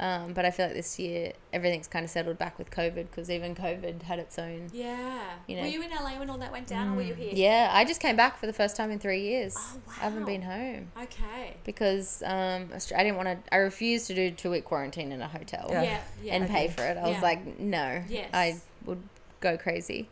um, 0.01 0.33
but 0.33 0.45
I 0.47 0.51
feel 0.51 0.67
like 0.67 0.75
this 0.75 0.99
year 0.99 1.33
everything's 1.53 1.87
kind 1.87 2.05
of 2.05 2.11
settled 2.11 2.39
back 2.39 2.59
with 2.59 2.71
COVID 2.71 2.95
because 3.11 3.31
even 3.31 3.55
COVID 3.55 4.03
had 4.03 4.19
its 4.19 4.39
own. 4.39 4.69
Yeah. 4.73 5.21
You 5.47 5.57
know. 5.57 5.63
were 5.63 5.69
you 5.69 5.83
in 5.83 5.91
LA 5.91 6.19
when 6.19 6.29
all 6.31 6.39
that 6.39 6.51
went 6.51 6.67
down, 6.67 6.89
or 6.89 6.97
were 6.97 7.03
you 7.03 7.15
here? 7.15 7.31
Yeah, 7.33 7.71
I 7.71 7.85
just 7.85 8.01
came 8.01 8.17
back 8.17 8.39
for 8.39 8.47
the 8.47 8.53
first 8.53 8.77
time 8.77 8.91
in 8.91 8.99
three 8.99 9.21
years. 9.21 9.55
Oh, 9.59 9.77
wow! 9.87 9.93
I 10.01 10.05
haven't 10.05 10.25
been 10.25 10.43
home 10.43 10.91
Okay. 11.03 11.55
because 11.65 12.23
um, 12.25 12.71
I 12.75 13.03
didn't 13.05 13.17
want 13.17 13.29
to. 13.29 13.55
I 13.55 13.59
refused 13.59 14.07
to 14.09 14.15
do 14.15 14.31
two 14.31 14.51
week 14.51 14.65
quarantine 14.65 15.13
in 15.13 15.21
a 15.21 15.29
hotel 15.29 15.67
Yeah. 15.71 15.83
Yeah. 15.83 16.01
Yeah. 16.25 16.35
and 16.35 16.49
pay 16.49 16.69
for 16.69 16.83
it. 16.83 16.97
I 16.97 17.09
was 17.09 17.23
like, 17.23 17.61
no, 17.61 18.03
Yes. 18.09 18.31
I 18.33 18.61
would 18.87 19.03
go 19.41 19.57
crazy, 19.59 20.09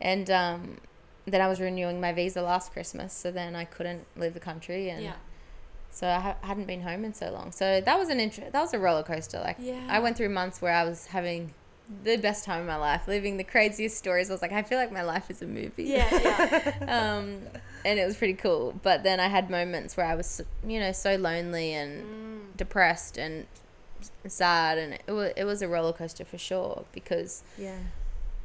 and 0.00 0.30
um, 0.30 0.76
then 1.24 1.40
I 1.40 1.48
was 1.48 1.58
renewing 1.60 2.00
my 2.00 2.12
visa 2.12 2.42
last 2.42 2.72
Christmas, 2.72 3.12
so 3.14 3.30
then 3.30 3.56
I 3.56 3.64
couldn't 3.64 4.06
leave 4.16 4.34
the 4.34 4.40
country 4.40 4.90
and. 4.90 5.02
yeah. 5.02 5.14
So 5.94 6.08
I 6.08 6.18
ha- 6.18 6.36
hadn't 6.40 6.66
been 6.66 6.80
home 6.82 7.04
in 7.04 7.12
so 7.14 7.30
long. 7.30 7.52
So 7.52 7.80
that 7.80 7.98
was 7.98 8.08
an 8.08 8.18
int- 8.18 8.50
that 8.52 8.60
was 8.60 8.72
a 8.74 8.78
roller 8.78 9.02
coaster. 9.02 9.38
Like 9.38 9.56
Yeah. 9.60 9.78
I 9.88 9.98
went 10.00 10.16
through 10.16 10.30
months 10.30 10.60
where 10.62 10.72
I 10.74 10.84
was 10.84 11.06
having 11.06 11.52
the 12.04 12.16
best 12.16 12.44
time 12.46 12.60
of 12.62 12.66
my 12.66 12.76
life, 12.76 13.06
living 13.06 13.36
the 13.36 13.44
craziest 13.44 13.98
stories. 13.98 14.30
I 14.30 14.32
was 14.32 14.40
like, 14.42 14.52
I 14.52 14.62
feel 14.62 14.78
like 14.78 14.90
my 14.90 15.02
life 15.02 15.30
is 15.30 15.42
a 15.42 15.46
movie. 15.46 15.84
Yeah. 15.84 16.08
Yeah. 16.10 17.18
um, 17.18 17.40
and 17.84 17.98
it 17.98 18.06
was 18.06 18.16
pretty 18.16 18.32
cool. 18.34 18.72
But 18.82 19.02
then 19.02 19.20
I 19.20 19.28
had 19.28 19.50
moments 19.50 19.96
where 19.96 20.06
I 20.06 20.14
was, 20.14 20.40
you 20.66 20.80
know, 20.80 20.92
so 20.92 21.16
lonely 21.16 21.72
and 21.74 22.04
Mm. 22.04 22.56
depressed 22.56 23.18
and 23.18 23.46
sad, 24.26 24.78
and 24.78 24.94
it 25.06 25.12
was 25.12 25.32
it 25.36 25.44
was 25.44 25.60
a 25.62 25.68
roller 25.68 25.92
coaster 25.92 26.24
for 26.24 26.38
sure 26.38 26.84
because 26.92 27.42
yeah. 27.58 27.76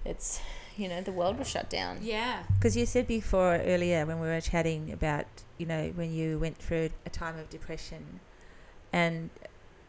it's 0.05 0.39
you 0.77 0.87
know 0.87 1.01
the 1.01 1.11
world 1.11 1.37
was 1.39 1.47
shut 1.49 1.69
down. 1.69 1.99
Yeah. 2.01 2.43
Because 2.57 2.77
you 2.77 2.85
said 2.85 3.07
before 3.07 3.55
earlier 3.55 4.05
when 4.05 4.19
we 4.19 4.27
were 4.27 4.41
chatting 4.41 4.91
about, 4.91 5.25
you 5.57 5.65
know, 5.65 5.91
when 5.95 6.11
you 6.13 6.37
went 6.39 6.57
through 6.57 6.89
a 7.05 7.09
time 7.09 7.37
of 7.37 7.49
depression 7.49 8.19
and 8.93 9.29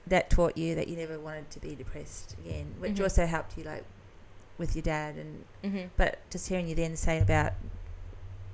that 0.07 0.30
taught 0.30 0.57
you 0.57 0.74
that 0.74 0.89
you 0.89 0.97
never 0.97 1.18
wanted 1.18 1.51
to 1.51 1.61
be 1.61 1.74
depressed 1.74 2.34
again, 2.45 2.74
which 2.78 2.93
Mhm. 2.97 3.03
also 3.03 3.26
helped 3.26 3.59
you, 3.59 3.64
like, 3.64 3.84
with 4.57 4.74
your 4.74 4.82
dad. 4.82 5.16
And 5.16 5.45
hmm 5.62 5.86
But 5.97 6.18
just 6.30 6.49
hearing 6.49 6.66
you 6.68 6.74
then 6.74 6.97
say 6.97 7.20
about 7.20 7.53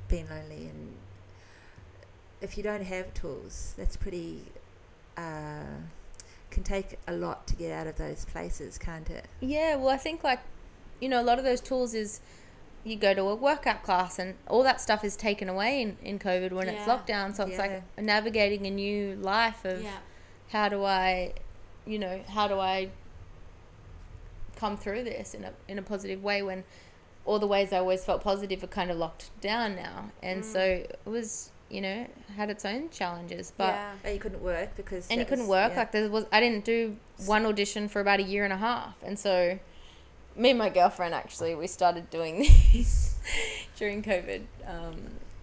being 0.08 0.28
lonely 0.28 0.66
and 0.68 0.96
if 2.40 2.56
you 2.58 2.62
don't 2.62 2.82
have 2.84 3.14
tools, 3.14 3.72
that's 3.76 3.96
pretty, 3.96 4.44
uh, 5.16 5.78
can 6.50 6.62
take 6.62 6.98
a 7.08 7.12
lot 7.12 7.46
to 7.46 7.56
get 7.56 7.72
out 7.72 7.86
of 7.86 7.96
those 7.96 8.24
places, 8.26 8.76
can't 8.78 9.08
it? 9.08 9.26
Yeah, 9.40 9.76
well, 9.76 9.88
I 9.88 9.96
think 9.96 10.22
like, 10.22 10.40
you 11.04 11.10
know, 11.10 11.20
a 11.20 11.28
lot 11.30 11.38
of 11.38 11.44
those 11.44 11.60
tools 11.60 11.92
is 11.92 12.20
you 12.82 12.96
go 12.96 13.12
to 13.14 13.22
a 13.22 13.34
workout 13.34 13.82
class 13.82 14.18
and 14.18 14.34
all 14.48 14.62
that 14.62 14.80
stuff 14.80 15.04
is 15.04 15.16
taken 15.16 15.48
away 15.50 15.82
in, 15.82 15.96
in 16.02 16.18
COVID 16.18 16.50
when 16.52 16.66
it's 16.68 16.86
Yeah. 16.86 16.92
lockdown. 16.96 17.36
So 17.36 17.44
it's 17.44 17.58
Yeah. 17.58 17.62
like 17.96 18.02
navigating 18.14 18.66
a 18.66 18.70
new 18.70 19.14
life 19.16 19.64
of 19.66 19.82
Yeah. 19.82 19.90
how 20.48 20.68
do 20.70 20.82
I, 20.82 21.34
you 21.86 21.98
know, 21.98 22.20
how 22.28 22.48
do 22.48 22.58
I 22.58 22.88
come 24.56 24.76
through 24.76 25.04
this 25.04 25.34
in 25.34 25.44
a 25.44 25.52
in 25.68 25.78
a 25.78 25.82
positive 25.82 26.22
way 26.22 26.42
when 26.42 26.64
all 27.26 27.38
the 27.38 27.46
ways 27.46 27.72
I 27.72 27.78
always 27.78 28.02
felt 28.04 28.22
positive 28.22 28.62
are 28.62 28.66
kind 28.68 28.90
of 28.90 28.96
locked 28.96 29.30
down 29.40 29.76
now. 29.76 30.10
And 30.22 30.42
Mm. 30.42 30.52
so 30.52 30.60
it 30.60 30.98
was, 31.06 31.50
you 31.70 31.80
know, 31.80 32.06
had 32.36 32.48
its 32.50 32.64
own 32.64 32.88
challenges, 32.90 33.52
but. 33.56 33.68
yeah. 33.74 33.92
And 34.04 34.14
you 34.14 34.20
couldn't 34.20 34.42
work 34.42 34.70
because. 34.76 35.06
and 35.10 35.18
you 35.20 35.26
couldn't 35.26 35.48
was- 35.48 35.58
work 35.58 35.72
yeah. 35.72 35.78
like 35.80 35.92
there 35.92 36.08
was 36.08 36.24
i 36.32 36.38
didn't 36.40 36.64
do 36.64 36.96
one 37.26 37.44
audition 37.46 37.88
for 37.88 38.00
about 38.00 38.20
a 38.20 38.22
year 38.22 38.44
and 38.44 38.52
a 38.52 38.58
half 38.58 38.94
and 39.02 39.18
so 39.18 39.58
me 40.36 40.50
and 40.50 40.58
my 40.58 40.68
girlfriend 40.68 41.14
actually 41.14 41.54
we 41.54 41.66
started 41.66 42.10
doing 42.10 42.38
these 42.72 43.14
during 43.76 44.02
covid 44.02 44.42
um, 44.66 44.96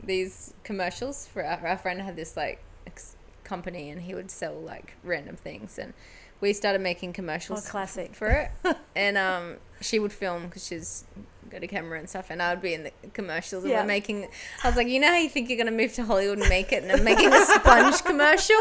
these 0.04 0.54
commercials 0.64 1.28
for 1.28 1.44
our, 1.44 1.66
our 1.68 1.78
friend 1.78 2.02
had 2.02 2.16
this 2.16 2.36
like 2.36 2.62
ex- 2.88 3.16
company 3.44 3.90
and 3.90 4.02
he 4.02 4.14
would 4.16 4.30
sell 4.32 4.54
like 4.54 4.94
random 5.04 5.36
things 5.36 5.78
and 5.80 5.94
we 6.40 6.54
started 6.54 6.82
making 6.82 7.14
commercials 7.14 7.68
Oh, 7.68 7.72
classic. 7.72 8.16
for 8.16 8.28
it 8.28 8.78
and 8.96 9.18
um, 9.18 9.58
she 9.80 10.00
would 10.00 10.12
film 10.14 10.46
because 10.48 10.66
she's 10.66 11.06
got 11.52 11.62
to 11.62 11.68
camera 11.68 12.00
and 12.00 12.10
stuff 12.10 12.28
and 12.30 12.42
I 12.42 12.54
would 12.54 12.62
be 12.62 12.74
in 12.74 12.84
the 12.84 12.92
commercials 13.14 13.64
and 13.64 13.72
Yeah. 13.72 13.82
we're 13.82 13.88
making 13.88 14.28
I 14.64 14.68
was 14.68 14.76
like 14.78 14.88
you 14.88 15.00
know 15.00 15.08
how 15.08 15.18
you 15.18 15.30
think 15.30 15.50
you're 15.50 15.58
gonna 15.58 15.72
move 15.76 15.94
to 15.94 16.04
Hollywood 16.04 16.40
and 16.40 16.50
make 16.50 16.72
it 16.72 16.84
and 16.84 16.92
I'm 16.92 17.04
making 17.04 17.32
a 17.34 17.46
sponge 17.46 18.02
commercial 18.06 18.56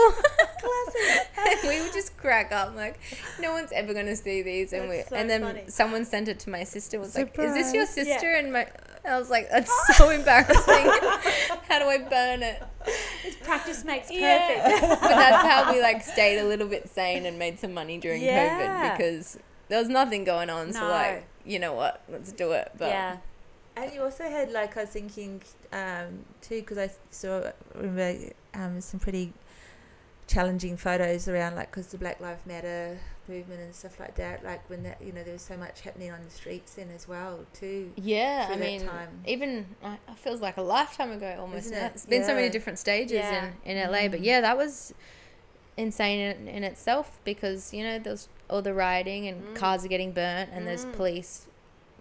and 1.39 1.59
we 1.69 1.81
would 1.81 1.93
just 1.93 2.17
crack 2.17 2.53
up 2.53 2.75
like 2.77 2.99
no 3.41 3.53
one's 3.53 3.73
ever 3.73 3.95
gonna 3.95 4.17
see 4.17 4.43
these 4.43 4.73
and 4.73 4.89
we 4.89 5.03
so 5.09 5.17
and 5.17 5.29
then 5.31 5.43
funny. 5.43 5.63
someone 5.69 6.05
sent 6.05 6.29
it 6.29 6.39
to 6.41 6.51
my 6.51 6.65
sister 6.65 6.99
was 6.99 7.15
like 7.17 7.37
is 7.39 7.55
this 7.55 7.73
your 7.75 7.87
Surprise. 7.87 8.07
sister 8.09 8.31
and 8.33 8.53
my 8.53 8.67
I 9.09 9.19
was 9.19 9.31
like 9.31 9.49
that's 9.51 9.73
so 9.97 10.11
embarrassing 10.11 10.55
how 11.69 11.79
do 11.79 11.85
I 11.87 11.99
burn 12.09 12.43
it 12.43 12.63
Practice 13.45 13.85
makes 13.85 14.09
perfect. 14.09 14.21
yeah. 14.21 14.89
but 15.01 15.09
that's 15.09 15.47
how 15.47 15.73
we 15.73 15.81
like 15.81 16.03
stayed 16.03 16.39
a 16.39 16.45
little 16.47 16.69
bit 16.69 16.89
sane 16.89 17.27
and 17.27 17.39
made 17.39 17.59
some 17.59 17.73
money 17.75 17.99
during 17.99 18.23
Yeah. 18.23 18.95
COVID 18.95 18.97
because 18.99 19.39
there 19.69 19.79
was 19.79 19.89
nothing 19.89 20.25
going 20.25 20.51
on. 20.51 20.73
So 20.73 20.87
like, 20.89 21.25
you 21.53 21.59
know 21.59 21.75
what? 21.75 21.95
Let's 22.09 22.33
do 22.33 22.53
it. 22.53 22.71
But 22.79 22.89
yeah. 22.89 23.17
And 23.77 23.93
you 23.95 24.03
also 24.03 24.25
had, 24.25 24.51
like, 24.53 24.77
I 24.77 24.81
was 24.83 24.91
thinking 24.91 25.41
um, 25.73 26.25
too, 26.43 26.61
because 26.61 26.77
I 26.79 26.91
saw, 27.11 27.51
remember, 27.75 28.33
um, 28.55 28.81
some 28.81 29.01
pretty 29.01 29.33
challenging 30.27 30.77
photos 30.77 31.29
around, 31.29 31.55
like, 31.57 31.71
because 31.71 31.87
the 31.89 31.99
Black 31.99 32.21
Lives 32.21 32.45
Matter 32.47 32.99
movement 33.29 33.61
and 33.61 33.75
stuff 33.75 33.99
like 33.99 34.15
that. 34.17 34.45
Like, 34.45 34.69
when 34.69 34.83
that, 34.83 34.99
you 35.03 35.13
know, 35.13 35.23
there 35.23 35.33
was 35.33 35.43
so 35.43 35.57
much 35.57 35.81
happening 35.81 36.11
on 36.11 36.19
the 36.25 36.31
streets 36.31 36.75
then 36.75 36.89
as 36.95 37.09
well, 37.09 37.41
too. 37.53 37.93
yeah, 37.97 38.47
I 38.49 38.57
that 38.57 38.61
mean, 38.61 38.87
time. 38.87 39.09
even 39.27 39.67
uh, 39.83 39.97
it 40.09 40.19
feels 40.19 40.41
like 40.41 40.57
a 40.57 40.63
lifetime 40.63 41.13
ago 41.13 41.37
almost. 41.41 41.67
Isn't 41.67 41.79
it? 41.79 41.93
It's 41.95 42.07
been 42.07 42.25
so 42.25 42.35
many 42.35 42.49
different 42.51 42.79
stages 42.79 43.13
Yeah. 43.19 43.51
in 43.65 43.77
in 43.79 43.91
LA, 43.91 44.09
but 44.09 44.21
Mm. 44.21 44.25
yeah, 44.25 44.41
that 44.43 44.57
was 44.57 44.93
insane 45.77 46.21
in, 46.21 46.49
in 46.49 46.65
itself 46.65 47.19
because 47.25 47.73
you 47.73 47.83
know 47.83 47.99
there's 47.99 48.29
all 48.49 48.63
the 48.63 48.75
rioting 48.75 49.27
and 49.29 49.43
Mm. 49.43 49.55
cars 49.55 49.85
are 49.85 49.89
getting 49.89 50.13
burnt 50.13 50.51
and 50.53 50.67
there's 50.67 50.85
Mm. 50.85 50.93
police 50.93 51.47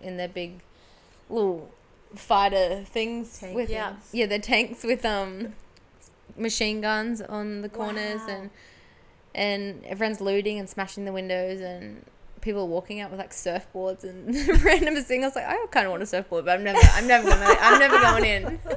in 0.02 0.18
their 0.18 0.28
big 0.28 0.60
little 1.30 1.70
fighter 2.16 2.84
things 2.86 3.40
Tank 3.40 3.56
with 3.56 3.70
Yeah. 3.70 3.96
yeah 4.12 4.26
the 4.26 4.40
tanks 4.40 4.84
with 4.84 5.06
um 5.06 5.54
machine 6.36 6.82
guns 6.82 7.22
on 7.22 7.62
the 7.62 7.70
corners 7.70 8.22
Wow. 8.28 8.34
and 8.36 8.50
and 9.36 9.86
everyone's 9.86 10.20
looting 10.22 10.58
and 10.58 10.68
smashing 10.70 11.06
the 11.06 11.12
windows 11.14 11.62
and 11.62 12.04
people 12.42 12.68
walking 12.68 13.00
out 13.00 13.12
with 13.12 13.20
like 13.20 13.32
surfboards 13.32 14.04
and 14.04 14.34
random 14.64 14.96
thing. 15.04 15.24
I 15.24 15.28
was 15.28 15.36
like, 15.36 15.46
I 15.48 15.66
kind 15.72 15.86
of 15.86 15.92
want 15.92 16.04
a 16.04 16.06
surfboard, 16.06 16.46
but 16.46 16.58
I'm 16.58 16.64
never, 16.64 16.80
I'm 16.94 17.08
never 17.08 17.30
gonna, 17.30 17.56
I'm 17.60 17.80
never 17.80 18.00
going 18.00 18.26
in. 18.26 18.60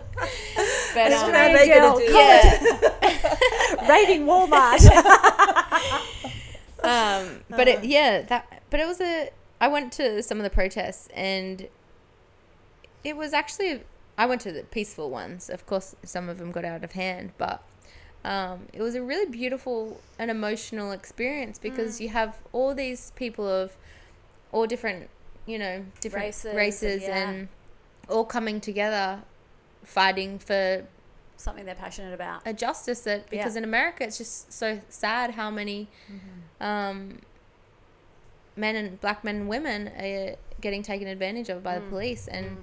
But 0.94 1.08
That's 1.08 1.22
um, 1.22 1.30
what 1.30 1.34
are 1.40 1.56
they 1.56 1.68
gonna 1.68 1.98
do? 1.98 2.12
yeah, 2.12 3.88
Raiding 3.88 4.26
Walmart. 4.26 4.84
um, 6.84 7.40
but 7.48 7.66
it, 7.66 7.82
yeah, 7.82 8.20
that, 8.20 8.62
but 8.68 8.78
it 8.78 8.86
was 8.86 9.00
a. 9.00 9.30
I 9.58 9.68
went 9.68 9.90
to 9.94 10.22
some 10.22 10.36
of 10.36 10.44
the 10.44 10.50
protests 10.50 11.08
and 11.14 11.66
it 13.04 13.16
was 13.16 13.32
actually. 13.32 13.84
I 14.18 14.26
went 14.26 14.42
to 14.42 14.52
the 14.52 14.64
peaceful 14.64 15.08
ones. 15.08 15.48
Of 15.48 15.64
course, 15.64 15.96
some 16.04 16.28
of 16.28 16.36
them 16.38 16.52
got 16.52 16.66
out 16.66 16.84
of 16.84 16.92
hand, 16.92 17.32
but 17.38 17.62
um, 18.24 18.66
it 18.72 18.80
was 18.82 18.94
a 18.94 19.02
really 19.02 19.30
beautiful 19.30 20.00
and 20.18 20.30
emotional 20.30 20.92
experience 20.92 21.58
because 21.58 22.00
you 22.00 22.08
have 22.10 22.38
all 22.52 22.74
these 22.74 23.10
people 23.16 23.48
of 23.48 23.76
all 24.52 24.66
different, 24.66 25.08
you 25.46 25.58
know, 25.58 25.84
different 26.00 26.26
Races, 26.26 26.54
races, 26.54 27.02
yeah. 27.02 27.28
and 27.30 27.48
all 28.08 28.24
coming 28.24 28.60
together, 28.60 29.22
fighting 29.84 30.38
for 30.38 30.84
Something 31.36 31.64
they're 31.64 31.74
passionate 31.74 32.14
about. 32.14 32.42
a 32.46 32.52
justice 32.52 33.00
that 33.00 33.28
because 33.28 33.54
Yeah. 33.54 33.58
in 33.58 33.64
America 33.64 34.04
it's 34.04 34.18
just 34.18 34.52
so 34.52 34.80
sad 34.88 35.32
how 35.32 35.50
many 35.50 35.88
um, 36.60 37.18
men 38.56 38.76
and 38.76 39.00
black 39.00 39.24
men 39.24 39.36
and 39.36 39.48
women 39.48 39.88
are 39.88 40.36
getting 40.60 40.82
taken 40.84 41.08
advantage 41.08 41.48
of 41.48 41.62
by 41.64 41.74
the 41.76 41.84
Mm. 41.84 41.88
police 41.88 42.28
and 42.28 42.46
Mm. 42.46 42.62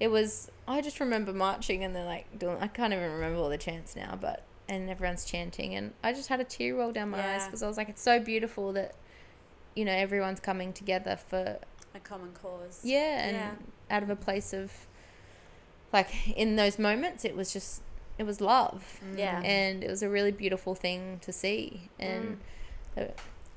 it 0.00 0.08
was 0.08 0.50
I 0.66 0.80
just 0.80 1.00
remember 1.00 1.34
marching 1.34 1.84
and 1.84 1.94
they're 1.94 2.04
like 2.06 2.38
doing 2.38 2.56
I 2.62 2.68
can't 2.68 2.94
even 2.94 3.10
remember 3.12 3.38
all 3.40 3.50
the 3.50 3.58
chants 3.58 3.94
now 3.94 4.16
but 4.18 4.42
and 4.68 4.88
everyone's 4.88 5.24
chanting 5.24 5.74
and 5.74 5.92
I 6.02 6.12
just 6.12 6.28
had 6.28 6.40
a 6.40 6.44
tear 6.44 6.74
roll 6.76 6.92
down 6.92 7.10
my 7.10 7.34
eyes 7.34 7.44
because 7.44 7.62
I 7.62 7.68
was 7.68 7.76
like 7.76 7.88
it's 7.88 8.02
so 8.02 8.18
beautiful 8.18 8.72
that 8.72 8.94
you 9.74 9.84
know 9.84 9.92
everyone's 9.92 10.40
coming 10.40 10.72
together 10.72 11.16
for 11.16 11.58
A 11.94 12.00
common 12.00 12.32
cause. 12.32 12.80
yeah 12.82 13.26
and 13.26 13.36
Yeah. 13.36 13.96
out 13.96 14.02
of 14.02 14.10
a 14.10 14.16
place 14.16 14.52
of 14.52 14.72
like 15.92 16.28
in 16.36 16.56
those 16.56 16.78
moments 16.78 17.24
it 17.24 17.36
was 17.36 17.52
just 17.52 17.82
it 18.18 18.24
was 18.24 18.40
love 18.40 19.00
Mm. 19.04 19.18
Yeah. 19.18 19.40
and 19.42 19.84
it 19.84 19.90
was 19.90 20.02
a 20.02 20.08
really 20.08 20.32
beautiful 20.32 20.74
thing 20.74 21.18
to 21.22 21.32
see 21.32 21.90
and 21.98 22.38
uh 22.96 23.04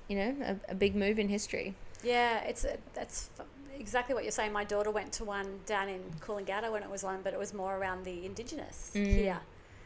you 0.08 0.18
know 0.18 0.36
a, 0.68 0.72
a 0.72 0.76
big 0.76 0.96
move 0.96 1.20
in 1.20 1.30
history 1.30 1.74
Yeah, 2.04 2.40
it's 2.42 2.64
a, 2.66 2.78
that's 2.94 3.30
f- 3.40 3.46
exactly 3.80 4.14
what 4.16 4.24
you're 4.24 4.32
saying. 4.32 4.52
My 4.54 4.64
daughter 4.64 4.92
went 4.92 5.12
to 5.14 5.24
one 5.26 5.60
down 5.66 5.90
in 5.90 6.02
Coolangatta 6.22 6.72
when 6.72 6.84
it 6.84 6.90
was 6.90 7.04
on, 7.04 7.22
but 7.24 7.34
it 7.34 7.40
was 7.40 7.54
more 7.54 7.76
around 7.78 8.06
the 8.06 8.26
Indigenous 8.26 8.92
Mm. 8.96 9.06
here. 9.08 9.40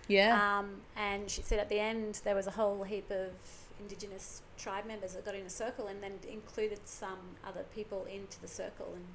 Yeah 0.08 0.60
Um, 0.60 0.82
and 0.96 1.30
she 1.30 1.42
said 1.42 1.60
at 1.60 1.70
the 1.70 1.80
end 1.80 2.22
there 2.24 2.36
was 2.36 2.48
a 2.48 2.52
whole 2.52 2.84
heap 2.84 3.10
of 3.12 3.32
Indigenous 3.80 4.42
tribe 4.58 4.86
members 4.86 5.14
that 5.14 5.26
got 5.26 5.34
in 5.36 5.46
a 5.46 5.50
circle 5.50 5.88
and 5.88 6.02
then 6.04 6.14
included 6.30 6.80
some 6.86 7.18
other 7.44 7.64
people 7.74 8.06
into 8.06 8.40
the 8.42 8.48
circle. 8.48 8.92
And 8.96 9.06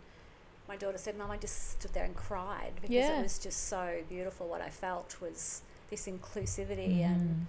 my 0.68 0.76
daughter 0.76 0.99
said, 0.99 1.16
Mum, 1.16 1.30
I 1.30 1.37
just 1.37 1.70
stood 1.72 1.93
there 1.93 2.05
and 2.05 2.16
cried 2.16 2.72
because 2.76 2.91
Yeah. 2.91 3.18
it 3.20 3.22
was 3.22 3.39
just 3.39 3.68
so 3.68 4.03
beautiful. 4.09 4.49
What 4.49 4.61
I 4.61 4.70
felt 4.70 5.20
was 5.20 5.62
this 5.91 6.07
inclusivity 6.09 6.99
Mm. 6.99 7.05
and 7.14 7.47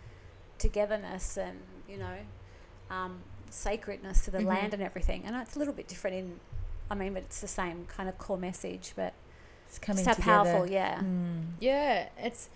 togetherness 0.59 1.37
and, 1.37 1.59
you 1.87 1.97
know, 1.97 2.17
um, 2.91 3.23
sacredness 3.49 4.23
to 4.25 4.31
the 4.31 4.39
Mhm. 4.39 4.45
land 4.45 4.73
and 4.75 4.83
everything. 4.83 5.23
And 5.25 5.35
it's 5.37 5.55
a 5.55 5.59
little 5.59 5.73
bit 5.73 5.87
different 5.87 6.17
in, 6.17 6.39
I 6.91 6.95
mean, 6.95 7.13
but 7.15 7.23
it's 7.23 7.41
the 7.41 7.47
same 7.47 7.85
kind 7.87 8.07
of 8.07 8.17
core 8.19 8.37
message, 8.37 8.93
but 8.95 9.13
It's 9.67 9.79
coming 9.79 10.05
just 10.05 10.19
how 10.21 10.43
together. 10.43 10.51
powerful, 10.59 10.71
yeah. 10.71 10.99
Mm. 10.99 11.53
yeah 11.59 12.09
it's 12.17 12.49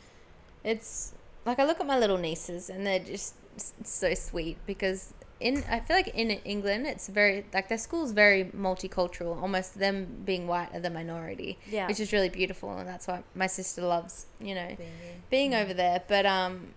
it's 0.63 1.13
like 1.45 1.59
i 1.59 1.65
look 1.65 1.79
at 1.79 1.85
my 1.87 1.97
little 1.97 2.17
nieces 2.17 2.69
and 2.69 2.85
they're 2.85 2.99
just 2.99 3.35
so 3.83 4.13
sweet 4.13 4.57
because 4.65 5.13
in 5.39 5.63
i 5.69 5.79
feel 5.79 5.95
like 5.95 6.07
in 6.09 6.29
england 6.29 6.85
it's 6.85 7.07
very 7.07 7.43
like 7.53 7.67
their 7.67 7.77
school's 7.77 8.11
very 8.11 8.45
multicultural 8.45 9.41
almost 9.41 9.77
them 9.79 10.07
being 10.23 10.45
white 10.47 10.69
are 10.73 10.79
the 10.79 10.89
minority 10.89 11.57
Yeah. 11.69 11.87
which 11.87 11.99
is 11.99 12.13
really 12.13 12.29
beautiful 12.29 12.77
and 12.77 12.87
that's 12.87 13.07
why 13.07 13.23
my 13.35 13.47
sister 13.47 13.81
loves 13.81 14.27
you 14.39 14.53
know 14.55 14.67
Being 14.77 14.91
being 15.31 15.55
over 15.55 15.73
there. 15.73 16.03
But 16.07 16.25
um, 16.25 16.73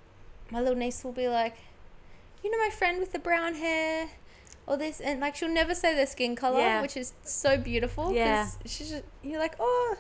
my 0.51 0.61
little 0.61 0.77
niece 0.79 1.03
will 1.03 1.11
be 1.13 1.27
like, 1.27 1.57
you 2.45 2.51
know, 2.53 2.59
my 2.59 2.71
friend 2.71 3.01
with 3.01 3.11
the 3.11 3.19
brown 3.19 3.55
hair, 3.55 4.09
or 4.67 4.77
this, 4.77 5.01
and 5.01 5.19
like 5.21 5.35
she'll 5.35 5.49
never 5.49 5.75
say 5.75 5.93
their 5.93 6.07
skin 6.07 6.37
color, 6.37 6.61
Yeah. 6.61 6.81
which 6.83 6.97
is 6.97 7.15
so 7.25 7.57
beautiful. 7.59 8.13
Yeah. 8.13 8.47
she's 8.65 8.91
just, 8.91 9.03
you're 9.25 9.41
like, 9.41 9.57
oh, 9.59 9.97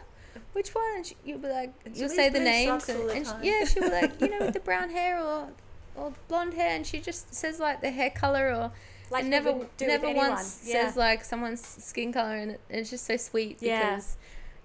which 0.55 0.75
one? 0.75 0.85
And 0.97 1.07
she, 1.07 1.17
you'll 1.25 1.39
be 1.39 1.49
like, 1.49 1.73
And 1.85 1.95
you'll 1.97 2.09
say 2.09 2.31
the 2.31 2.41
names, 2.41 2.89
and, 2.89 3.09
the 3.09 3.13
and 3.13 3.27
she, 3.27 3.33
yeah, 3.51 3.65
she'll 3.67 3.83
be 3.85 3.91
like, 3.91 4.21
you 4.21 4.31
know, 4.31 4.39
with 4.47 4.55
the 4.61 4.61
brown 4.61 4.89
hair 4.91 5.21
or 5.21 5.49
or 5.97 6.13
blonde 6.27 6.55
hair, 6.55 6.75
and 6.75 6.85
she 6.87 6.99
just 6.99 7.33
says 7.35 7.61
like 7.61 7.81
the 7.83 7.91
hair 7.91 8.11
color 8.11 8.53
or. 8.55 8.73
Like 9.11 9.27
never, 9.27 9.67
do 9.77 9.87
never 9.87 10.11
once 10.13 10.63
Yeah. 10.65 10.87
says 10.87 10.97
like 10.97 11.23
someone's 11.25 11.61
skin 11.65 12.11
color, 12.13 12.35
and 12.37 12.53
it- 12.53 12.61
it's 12.71 12.89
just 12.91 13.05
so 13.07 13.17
sweet 13.19 13.59
Yeah. 13.61 13.97
because 13.97 14.17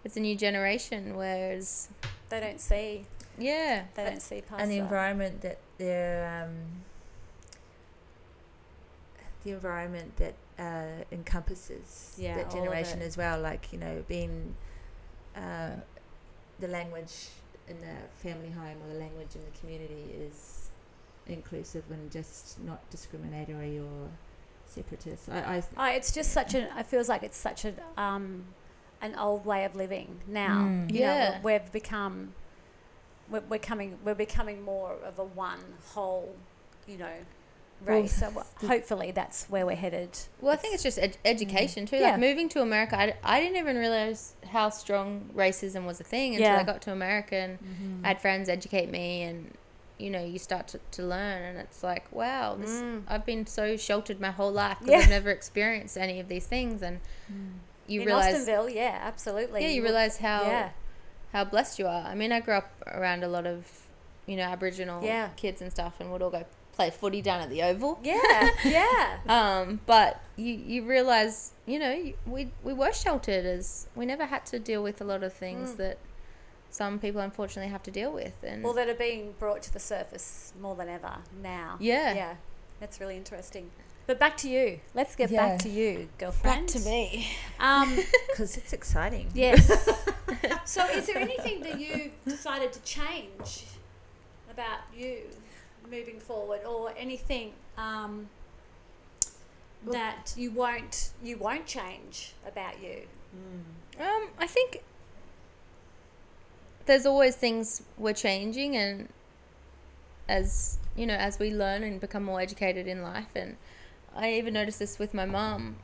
it's 0.06 0.16
a 0.16 0.22
new 0.22 0.36
generation. 0.36 1.16
Whereas, 1.18 1.90
They 2.30 2.40
don't 2.40 2.60
see. 2.60 3.06
yeah, 3.38 3.84
They 3.96 4.06
don't 4.06 4.22
see 4.22 4.42
past 4.42 4.62
and 4.62 4.72
the 4.72 4.78
that. 4.78 4.84
environment 4.84 5.42
that 5.42 5.58
they're 5.78 6.46
um, 6.48 6.56
the 9.44 9.52
environment 9.52 10.16
that 10.18 10.36
uh, 10.58 11.04
encompasses 11.12 12.16
Yeah, 12.18 12.36
that 12.38 12.50
generation 12.52 13.02
as 13.02 13.18
well 13.18 13.40
like 13.40 13.72
you 13.72 13.80
know 13.80 14.04
being 14.08 14.56
uh, 15.40 15.72
the 16.60 16.68
language 16.68 17.30
in 17.68 17.78
the 17.82 17.96
family 18.28 18.50
home 18.50 18.78
or 18.84 18.94
the 18.94 19.00
language 19.00 19.36
in 19.36 19.42
the 19.50 19.58
community 19.60 20.12
is 20.20 20.70
inclusive 21.28 21.84
and 21.92 22.12
just 22.12 22.60
not 22.64 22.80
discriminatory 22.90 23.78
or 23.80 24.10
separatist 24.66 25.30
I, 25.30 25.38
I 25.58 25.64
Oh, 25.78 25.96
it's 25.96 26.12
just 26.12 26.32
such 26.32 26.54
an. 26.56 26.68
It 26.78 26.86
feels 26.86 27.08
like 27.10 27.24
it's 27.24 27.38
such 27.38 27.66
an 27.66 27.76
um, 27.98 28.46
an 29.02 29.16
old 29.16 29.46
way 29.46 29.66
of 29.66 29.76
living 29.76 30.20
now. 30.28 30.62
Mm. 30.68 30.92
You 30.92 31.00
know, 31.02 31.06
Yeah. 31.06 31.40
we- 31.42 31.54
we've 31.54 31.72
become. 31.72 32.34
We're, 33.30 33.42
we're 33.50 33.60
coming. 33.60 33.98
We're 34.04 34.16
becoming 34.16 34.62
more 34.64 34.94
of 35.06 35.20
a 35.20 35.24
one 35.24 35.60
whole, 35.94 36.36
you 36.88 36.98
know, 36.98 37.14
Well, 37.86 38.02
race. 38.02 38.18
so 38.20 38.30
wha- 38.32 38.44
hopefully 38.68 39.12
that's 39.12 39.46
where 39.46 39.66
we're 39.66 39.76
headed. 39.76 40.18
Well, 40.42 40.54
I 40.54 40.58
think 40.58 40.74
it's 40.74 40.84
just 40.84 41.00
ed- 41.00 41.12
mm-hmm. 41.14 41.28
education 41.28 41.86
too. 41.86 41.98
Yeah. 41.98 42.12
Like 42.12 42.20
moving 42.20 42.50
to 42.50 42.62
America, 42.62 43.14
I 43.24 43.40
didn't 43.40 43.58
even 43.58 43.78
realize 43.78 44.34
how 44.48 44.70
strong 44.70 45.30
racism 45.36 45.86
was 45.86 46.00
a 46.00 46.04
thing 46.04 46.36
until 46.36 46.52
Yeah. 46.52 46.60
I 46.60 46.64
got 46.64 46.82
to 46.84 46.92
America 46.92 47.36
and 47.36 47.60
mm-hmm. 47.60 48.06
I 48.06 48.10
had 48.10 48.22
friends 48.22 48.50
educate 48.50 48.90
me, 48.90 49.24
and 49.24 49.54
you 49.98 50.10
know, 50.10 50.24
you 50.24 50.40
start 50.40 50.68
to, 50.70 50.80
to 50.92 51.04
learn, 51.04 51.42
and 51.42 51.58
it's 51.58 51.84
like, 51.84 52.10
wow, 52.12 52.56
this, 52.56 52.70
Mm. 52.82 53.04
I've 53.08 53.26
been 53.26 53.46
so 53.46 53.76
sheltered 53.76 54.22
my 54.22 54.32
whole 54.32 54.52
life 54.52 54.80
because 54.80 54.94
Yeah. 54.94 55.00
I've 55.00 55.10
never 55.10 55.30
experienced 55.30 55.98
any 55.98 56.20
of 56.22 56.28
these 56.30 56.46
things, 56.46 56.82
and 56.82 57.00
mm. 57.32 57.52
you 57.88 58.02
In 58.02 58.08
realize, 58.08 58.34
Austinville, 58.36 58.70
yeah, 58.74 58.98
absolutely. 59.02 59.62
yeah, 59.62 59.70
you 59.70 59.84
realize 59.84 60.18
how 60.18 60.44
Yeah, 60.44 60.70
how 61.34 61.44
blessed 61.44 61.80
you 61.80 61.88
are. 61.88 62.04
I 62.06 62.16
mean, 62.16 62.32
I 62.32 62.40
grew 62.40 62.54
up 62.56 62.72
around 62.88 63.24
a 63.24 63.28
lot 63.28 63.46
of 63.46 63.66
you 64.26 64.38
know 64.38 64.44
Aboriginal 64.44 65.04
Yeah. 65.04 65.30
kids 65.36 65.62
and 65.62 65.70
stuff, 65.72 65.96
and 66.00 66.12
would 66.12 66.22
all 66.22 66.30
go 66.30 66.46
play 66.80 66.90
footy 66.90 67.22
down 67.22 67.42
at 67.42 67.50
the 67.50 67.62
Oval. 67.62 68.00
yeah, 68.04 68.50
yeah. 68.64 69.18
Um, 69.28 69.82
but 69.86 70.22
you 70.38 70.54
you 70.56 70.86
realize, 70.86 71.52
you 71.66 71.78
know, 71.78 71.92
you- 71.92 72.14
we 72.26 72.52
we 72.64 72.74
were 72.74 72.94
sheltered 72.94 73.46
as 73.46 73.88
we 73.96 74.06
never 74.06 74.26
had 74.26 74.46
to 74.48 74.60
deal 74.60 74.82
with 74.82 75.02
a 75.02 75.04
lot 75.04 75.22
of 75.24 75.34
things 75.34 75.72
Mm. 75.72 75.78
that 75.78 75.98
some 76.72 76.98
people 77.00 77.20
unfortunately 77.20 77.70
have 77.72 77.84
to 77.84 77.92
deal 77.92 78.12
with, 78.14 78.36
and 78.44 78.64
Well, 78.64 78.74
that 78.80 78.88
are 78.88 78.94
being 79.10 79.34
brought 79.40 79.62
to 79.64 79.74
the 79.74 79.80
surface 79.94 80.54
more 80.62 80.76
than 80.76 80.88
ever 80.88 81.16
now. 81.44 81.76
Yeah. 81.82 82.14
yeah, 82.14 82.34
that's 82.80 83.02
really 83.02 83.18
interesting. 83.18 83.72
But 84.08 84.18
back 84.20 84.38
to 84.38 84.50
you. 84.50 84.80
Let's 85.00 85.16
get 85.18 85.30
Yeah. 85.32 85.42
back 85.50 85.60
to 85.68 85.70
you, 85.70 86.08
girlfriend. 86.18 86.68
Back 86.68 86.76
to 86.78 86.80
me. 86.90 87.28
Um, 87.60 87.90
because 88.30 88.56
it's 88.56 88.72
exciting 88.72 89.28
yes. 89.34 89.62
so, 90.76 90.82
is 90.98 91.08
there 91.08 91.18
anything 91.18 91.62
that 91.68 91.78
you 91.84 92.12
decided 92.26 92.72
to 92.78 92.82
change 92.98 93.66
about 94.54 94.80
you 94.96 95.18
moving 95.90 96.20
forward, 96.20 96.62
or 96.66 96.94
anything 96.98 97.54
um, 97.78 98.30
that 99.92 100.34
you 100.38 100.52
won't 100.52 101.12
you 101.24 101.38
won't 101.38 101.66
change 101.66 102.34
about 102.48 102.82
you? 102.82 103.02
Um, 104.00 104.30
I 104.38 104.48
think 104.48 104.82
there's 106.86 107.06
always 107.06 107.36
things 107.36 107.84
we're 107.98 108.14
changing, 108.14 108.76
and 108.76 109.10
as 110.28 110.78
you 110.96 111.06
know, 111.06 111.16
as 111.16 111.40
we 111.40 111.52
learn 111.52 111.84
and 111.84 112.00
become 112.00 112.24
more 112.24 112.42
educated 112.42 112.88
in 112.88 113.02
life, 113.02 113.36
and 113.36 113.58
I 114.16 114.34
even 114.34 114.54
noticed 114.54 114.80
this 114.80 115.00
with 115.00 115.14
my 115.14 115.26
mum. 115.26 115.78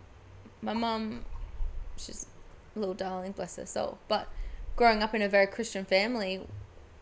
My 0.62 0.74
mum, 0.74 1.26
she's 1.98 2.26
a 2.76 2.80
little 2.80 2.96
darling, 2.96 3.34
bless 3.34 3.58
her 3.58 3.66
soul, 3.66 4.00
but 4.08 4.28
growing 4.76 5.04
up 5.04 5.14
in 5.14 5.22
a 5.22 5.30
very 5.30 5.48
Christian 5.48 5.86
family, 5.86 6.42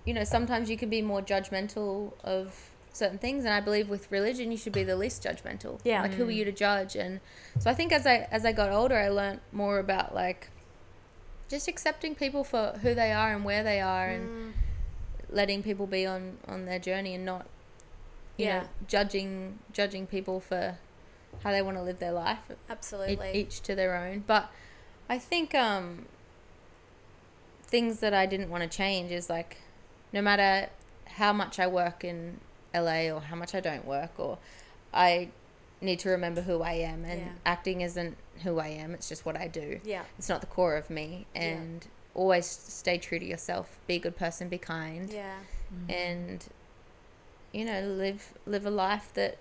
you 0.06 0.14
know, 0.14 0.24
sometimes 0.24 0.70
you 0.70 0.78
can 0.78 0.90
be 0.90 1.02
more 1.02 1.22
judgmental 1.22 2.14
of 2.24 2.72
certain 2.94 3.18
things, 3.18 3.44
and 3.44 3.54
I 3.54 3.60
believe 3.60 3.90
with 3.90 4.10
religion, 4.12 4.52
you 4.52 4.58
should 4.58 4.72
be 4.74 4.84
the 4.84 4.96
least 4.96 5.24
judgmental. 5.24 5.80
Yeah. 5.84 6.02
Like, 6.04 6.14
who 6.14 6.28
are 6.28 6.32
you 6.32 6.46
to 6.46 6.52
judge? 6.52 6.96
And 6.96 7.20
so 7.60 7.70
I 7.70 7.74
think 7.74 7.92
as 7.92 8.06
I 8.08 8.28
as 8.32 8.46
I 8.46 8.52
got 8.54 8.72
older, 8.72 8.98
I 8.98 9.10
learned 9.10 9.42
more 9.52 9.80
about 9.80 10.14
like 10.16 10.50
just 11.50 11.68
accepting 11.68 12.16
people 12.16 12.44
for 12.44 12.80
who 12.82 12.94
they 12.96 13.12
are 13.12 13.34
and 13.34 13.44
where 13.44 13.64
they 13.64 13.82
are 13.82 14.08
and 14.10 14.30
Mm, 14.30 14.52
letting 15.30 15.62
people 15.64 15.88
be 15.88 16.06
on 16.06 16.38
on 16.48 16.66
their 16.66 16.80
journey 16.80 17.14
and 17.16 17.26
not 17.26 17.46
you 18.38 18.46
Yeah. 18.46 18.62
know 18.62 18.68
judging 18.88 19.60
judging 19.72 20.08
people 20.08 20.40
for 20.40 20.78
how 21.44 21.52
they 21.52 21.62
want 21.62 21.78
to 21.78 21.84
live 21.84 22.00
their 22.00 22.12
life 22.12 22.40
e- 22.50 22.54
absolutely. 22.70 23.32
each 23.34 23.62
to 23.62 23.76
their 23.76 23.96
own 23.96 24.24
but 24.26 24.52
i 25.10 25.18
think 25.20 25.54
um 25.54 26.06
things 27.64 28.00
that 28.00 28.14
i 28.14 28.26
didn't 28.26 28.50
want 28.50 28.64
to 28.64 28.70
change 28.78 29.12
is 29.12 29.30
like 29.30 29.58
no 30.12 30.22
matter 30.22 30.70
how 31.08 31.34
much 31.34 31.60
i 31.60 31.68
work 31.68 32.04
in 32.04 32.40
la 32.74 33.16
or 33.16 33.22
how 33.22 33.36
much 33.36 33.54
i 33.56 33.60
don't 33.60 33.86
work 33.86 34.12
or 34.18 34.38
i 34.94 35.30
need 35.82 36.00
to 36.00 36.10
remember 36.10 36.42
who 36.42 36.62
i 36.62 36.74
am 36.74 37.04
and 37.06 37.20
Yeah. 37.22 37.28
acting 37.46 37.82
isn't 37.82 38.18
who 38.44 38.60
i 38.60 38.68
am 38.68 38.94
it's 38.94 39.10
just 39.10 39.26
what 39.26 39.38
i 39.38 39.48
do 39.48 39.80
yeah. 39.84 40.04
it's 40.18 40.30
not 40.30 40.42
the 40.42 40.48
core 40.48 40.76
of 40.76 40.90
me 40.90 41.26
Yeah. 41.36 41.42
and 41.42 41.88
always 42.16 42.46
stay 42.46 42.98
true 42.98 43.20
to 43.20 43.26
yourself 43.26 43.80
be 43.88 43.96
a 43.96 44.00
good 44.00 44.16
person 44.16 44.48
be 44.50 44.58
kind 44.58 45.12
Yeah. 45.12 45.38
and 45.90 46.46
you 47.52 47.66
know 47.66 47.82
live 47.82 48.34
live 48.46 48.66
a 48.66 48.70
life 48.72 49.12
that 49.16 49.38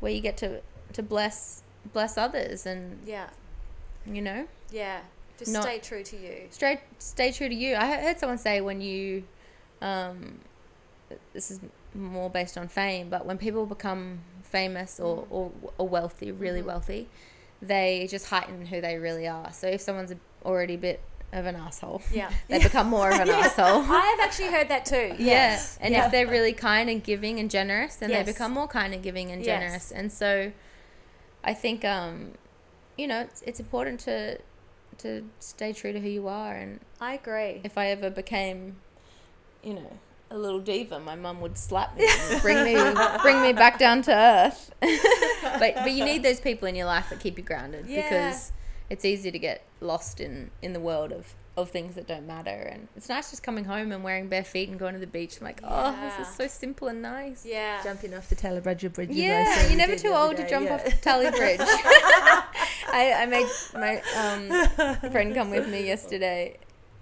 where 0.00 0.12
you 0.12 0.20
get 0.20 0.36
to 0.38 0.60
to 0.94 1.02
bless 1.02 1.62
bless 1.92 2.16
others 2.18 2.66
and 2.66 2.98
Yeah. 3.06 3.28
you 4.06 4.22
know 4.22 4.46
Yeah. 4.70 5.00
Just 5.38 5.52
Not- 5.52 5.62
stay 5.62 5.78
true 5.78 6.02
to 6.02 6.16
you. 6.16 6.48
stay 6.50 6.80
stay 6.98 7.30
true 7.30 7.48
to 7.48 7.54
you 7.54 7.76
i 7.76 7.86
heard 8.00 8.18
someone 8.18 8.38
say 8.38 8.60
when 8.60 8.80
you 8.80 9.22
um 9.80 10.40
this 11.32 11.50
is 11.52 11.60
more 11.98 12.30
based 12.30 12.56
on 12.56 12.68
fame 12.68 13.08
but 13.10 13.26
when 13.26 13.36
people 13.38 13.66
become 13.66 14.20
famous 14.42 14.98
or 15.00 15.26
or, 15.30 15.50
or 15.78 15.88
wealthy 15.88 16.30
really 16.32 16.62
Mhm. 16.62 16.66
wealthy 16.66 17.08
they 17.60 18.06
just 18.08 18.26
heighten 18.26 18.66
who 18.66 18.80
they 18.80 18.96
really 18.98 19.26
are 19.26 19.52
so 19.52 19.66
if 19.66 19.80
someone's 19.80 20.12
already 20.44 20.74
a 20.74 20.78
bit 20.78 21.00
of 21.32 21.44
an 21.44 21.56
asshole 21.56 22.00
Yeah. 22.12 22.30
they 22.48 22.62
become 22.62 22.86
more 22.88 23.10
of 23.10 23.18
an 23.20 23.28
asshole 23.40 23.82
I 23.82 24.16
have 24.16 24.20
actually 24.26 24.48
heard 24.50 24.68
that 24.68 24.86
too. 24.86 25.08
Yeah. 25.18 25.32
Yes. 25.32 25.76
And 25.80 25.92
yeah. 25.92 26.06
if 26.06 26.12
they're 26.12 26.26
really 26.26 26.54
kind 26.54 26.88
and 26.88 27.04
giving 27.04 27.38
and 27.38 27.50
generous, 27.50 27.96
then 27.96 28.08
Yes. 28.10 28.24
they 28.24 28.32
become 28.32 28.52
more 28.52 28.66
kind 28.68 28.94
and 28.94 29.02
giving 29.02 29.30
and 29.30 29.44
Yes. 29.44 29.46
generous. 29.60 29.92
And 29.92 30.10
so 30.10 30.52
I 31.44 31.52
think 31.52 31.84
um 31.84 32.32
you 32.96 33.06
know, 33.06 33.20
it's 33.20 33.42
it's 33.42 33.60
important 33.60 34.00
to 34.00 34.38
to 34.98 35.24
stay 35.38 35.72
true 35.74 35.92
to 35.92 36.00
who 36.00 36.08
you 36.08 36.28
are 36.28 36.54
and 36.54 36.80
I 37.00 37.14
agree. 37.14 37.60
if 37.62 37.76
I 37.76 37.88
ever 37.88 38.08
became 38.08 38.76
you 39.62 39.74
know, 39.74 39.98
a 40.30 40.36
little 40.38 40.60
diva, 40.60 41.00
my 41.00 41.16
mum 41.16 41.40
would 41.40 41.56
slap 41.56 41.96
me 41.96 42.06
and 42.08 42.42
bring 42.42 42.62
me 42.64 42.74
bring 43.22 43.40
me 43.42 43.52
back 43.52 43.78
down 43.78 44.02
to 44.02 44.12
earth. 44.14 44.70
but 44.80 45.74
but 45.76 45.92
you 45.92 46.04
need 46.04 46.22
those 46.22 46.40
people 46.40 46.68
in 46.68 46.74
your 46.74 46.86
life 46.86 47.08
that 47.10 47.20
keep 47.20 47.38
you 47.38 47.44
grounded 47.44 47.86
Yeah. 47.86 48.02
because 48.02 48.52
it's 48.90 49.04
easy 49.04 49.30
to 49.30 49.38
get 49.38 49.64
lost 49.80 50.20
in 50.20 50.50
in 50.62 50.72
the 50.72 50.80
world 50.80 51.12
of 51.12 51.34
of 51.56 51.70
things 51.70 51.96
that 51.96 52.06
don't 52.06 52.24
matter 52.24 52.50
and 52.72 52.86
it's 52.96 53.08
nice 53.08 53.30
just 53.30 53.42
coming 53.42 53.64
home 53.64 53.90
and 53.90 54.04
wearing 54.04 54.28
bare 54.28 54.44
feet 54.44 54.68
and 54.68 54.78
going 54.78 54.94
to 54.94 55.00
the 55.00 55.08
beach 55.08 55.38
I'm 55.40 55.44
like 55.44 55.60
oh 55.64 55.90
this 56.16 56.28
is 56.28 56.32
so 56.36 56.46
simple 56.46 56.86
and 56.86 57.02
nice 57.02 57.44
Yeah. 57.44 57.82
jumping 57.82 58.14
off 58.14 58.28
the 58.28 58.36
Talabridge 58.36 58.80
Bridge 58.80 58.94
bridge 58.94 59.08
yeah, 59.10 59.56
so 59.56 59.66
you're 59.66 59.76
never 59.76 59.96
too 59.96 60.10
the 60.10 60.14
other 60.14 60.28
old 60.28 60.36
to 60.36 60.48
jump 60.48 60.66
yeah. 60.66 60.74
off 60.76 61.00
Tally 61.00 61.30
Bridge 61.32 61.58
I, 62.90 63.12
I 63.16 63.26
made 63.26 63.46
my 63.74 64.00
um, 64.16 65.10
friend 65.10 65.34
come 65.34 65.50
with 65.50 65.68
me 65.68 65.84
yesterday 65.84 66.58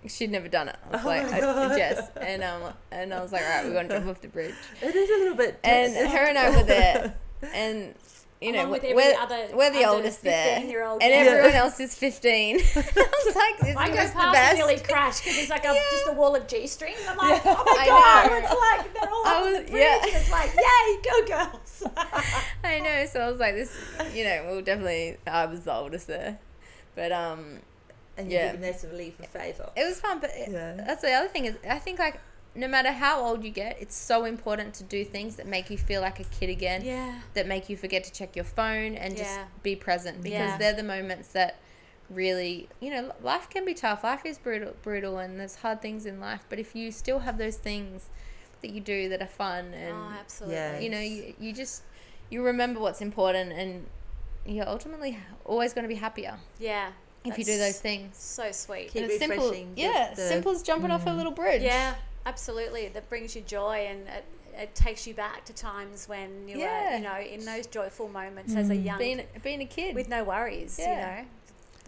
she'd 0.08 0.30
never 0.30 0.48
done 0.48 0.68
it 0.68 0.76
I 0.90 0.96
was 0.96 1.04
like 1.04 1.24
I, 1.32 1.76
Jess 1.76 2.10
and 2.20 2.42
um 2.42 2.72
and 2.90 3.12
I 3.14 3.22
was 3.22 3.32
like 3.32 3.42
all 3.42 3.48
right 3.48 3.64
we're 3.64 3.72
going 3.72 3.88
to 3.88 3.94
jump 3.98 4.08
off 4.08 4.20
the 4.20 4.28
bridge 4.28 4.54
it 4.82 4.94
is 4.94 5.10
a 5.10 5.18
little 5.18 5.36
bit 5.36 5.58
and 5.64 5.94
her 6.10 6.26
and 6.28 6.38
I 6.38 6.50
were 6.56 6.62
there 6.64 7.14
and 7.54 7.94
you 8.40 8.52
know 8.52 8.60
Along 8.60 8.70
with 8.72 8.82
we're, 8.82 8.88
every 8.90 9.02
we're, 9.02 9.18
other 9.18 9.56
we're 9.56 9.70
the 9.72 9.84
oldest 9.88 10.22
there 10.22 10.58
and 10.58 10.70
everyone 11.02 11.52
else 11.54 11.80
is 11.80 11.94
15 11.94 12.56
I 12.60 12.60
was 12.60 12.66
like 13.34 13.58
this 13.60 13.76
I 13.76 13.88
go 13.88 13.94
past 13.94 14.36
and 14.36 14.58
nearly 14.58 14.76
crash 14.78 15.20
because 15.22 15.38
it's 15.38 15.48
like 15.50 15.64
a, 15.64 15.68
Yeah. 15.72 15.80
just 15.90 16.08
a 16.08 16.12
wall 16.12 16.36
of 16.36 16.46
G 16.46 16.66
strings. 16.66 16.98
I'm 17.08 17.16
like, 17.16 17.40
oh 17.46 17.64
my 17.66 17.76
I 17.80 17.86
god! 17.86 18.30
know. 18.30 18.36
It's 18.38 18.84
like 18.84 18.94
they're 18.94 19.10
all 19.10 19.26
I 19.26 19.40
was- 19.42 19.64
the 19.64 19.70
bridge, 19.70 19.82
yeah. 19.82 19.98
it's 20.02 20.30
like, 20.30 20.50
yay, 20.54 21.02
go 21.02 21.26
girls! 21.26 21.82
I 22.62 22.78
know. 22.80 23.06
So 23.06 23.20
I 23.20 23.30
was 23.30 23.40
like, 23.40 23.54
this, 23.54 23.74
you 24.14 24.24
know, 24.24 24.44
well, 24.46 24.60
definitely, 24.62 25.16
I 25.26 25.46
was 25.46 25.60
the 25.60 25.74
oldest 25.74 26.06
there, 26.06 26.38
but 26.94 27.12
um, 27.12 27.60
and 28.16 28.30
Yeah. 28.30 28.38
you're 28.38 28.46
giving 28.52 28.60
that 28.62 28.80
sort 28.80 28.92
of 28.92 28.98
leave 28.98 29.14
for 29.14 29.24
faith 29.24 29.60
off. 29.60 29.72
it 29.76 29.84
was 29.84 30.00
fun. 30.00 30.18
But 30.20 30.30
it- 30.34 30.50
Yeah. 30.50 30.72
that's 30.74 31.02
the 31.02 31.12
other 31.12 31.28
thing 31.28 31.44
is, 31.46 31.56
I 31.68 31.78
think 31.78 31.98
like 31.98 32.18
no 32.54 32.66
matter 32.68 32.90
how 32.90 33.20
old 33.22 33.44
you 33.44 33.50
get, 33.50 33.76
it's 33.80 33.94
so 33.94 34.24
important 34.24 34.72
to 34.74 34.82
do 34.84 35.04
things 35.04 35.36
that 35.36 35.46
make 35.46 35.68
you 35.68 35.76
feel 35.76 36.00
like 36.00 36.18
a 36.20 36.24
kid 36.24 36.48
again. 36.48 36.82
yeah, 36.82 37.20
That 37.34 37.46
make 37.46 37.68
you 37.68 37.76
forget 37.76 38.02
to 38.04 38.12
check 38.12 38.34
your 38.34 38.46
phone 38.46 38.94
and 38.94 39.14
just 39.16 39.30
Yeah. 39.30 39.44
be 39.62 39.76
present 39.76 40.22
because 40.22 40.38
Yeah. 40.52 40.56
they're 40.56 40.72
the 40.72 40.82
moments 40.82 41.28
that 41.32 41.56
really, 42.08 42.68
you 42.80 42.90
know, 42.90 43.12
life 43.20 43.50
can 43.50 43.64
be 43.66 43.74
tough. 43.74 44.04
Life 44.04 44.24
is 44.24 44.38
brutal, 44.38 44.74
brutal, 44.82 45.18
and 45.18 45.38
there's 45.38 45.56
hard 45.56 45.82
things 45.82 46.06
in 46.06 46.18
life. 46.20 46.44
But 46.48 46.58
if 46.58 46.74
you 46.74 46.90
still 46.92 47.18
have 47.20 47.36
those 47.36 47.56
things 47.56 48.08
that 48.62 48.70
you 48.70 48.80
do 48.80 49.08
that 49.10 49.20
are 49.20 49.26
fun 49.26 49.74
and 49.74 49.92
oh, 49.94 50.14
absolutely. 50.18 50.56
Yeah. 50.56 50.78
you 50.78 50.88
know 50.88 51.00
you, 51.00 51.34
you 51.38 51.52
just 51.52 51.82
you 52.30 52.42
remember 52.42 52.80
what's 52.80 53.02
important 53.02 53.52
and 53.52 53.86
you're 54.46 54.66
ultimately 54.66 55.18
always 55.44 55.74
going 55.74 55.82
to 55.84 55.88
be 55.88 55.96
happier 55.96 56.38
yeah, 56.58 56.92
if 57.26 57.38
you 57.38 57.44
do 57.44 57.58
those 57.58 57.78
things. 57.80 58.16
So 58.16 58.50
sweet. 58.52 58.90
Keep 58.92 59.02
And 59.02 59.10
it's 59.12 59.18
simple, 59.20 59.50
the- 59.50 59.66
yeah, 59.76 60.12
the- 60.14 60.28
simple 60.28 60.52
as 60.52 60.62
jumping 60.62 60.90
off 60.90 61.06
a 61.06 61.10
little 61.10 61.32
bridge. 61.32 61.62
Yeah, 61.62 61.94
absolutely. 62.24 62.88
That 62.88 63.08
brings 63.08 63.34
you 63.36 63.42
joy 63.42 63.86
and 63.88 64.06
it, 64.08 64.24
it 64.54 64.74
takes 64.74 65.06
you 65.06 65.14
back 65.14 65.44
to 65.46 65.52
times 65.52 66.08
when 66.08 66.48
you 66.48 66.58
Yeah. 66.58 66.90
were, 66.92 66.96
you 66.98 67.02
know, 67.02 67.18
in 67.34 67.44
those 67.44 67.66
joyful 67.66 68.08
moments 68.08 68.54
as 68.54 68.70
a 68.70 68.76
young, 68.76 68.98
being 68.98 69.22
being 69.42 69.60
a 69.60 69.66
kid. 69.66 69.94
with 69.94 70.08
no 70.08 70.24
worries, 70.24 70.76
Yeah. 70.78 70.90
you 71.18 71.22
know. 71.22 71.28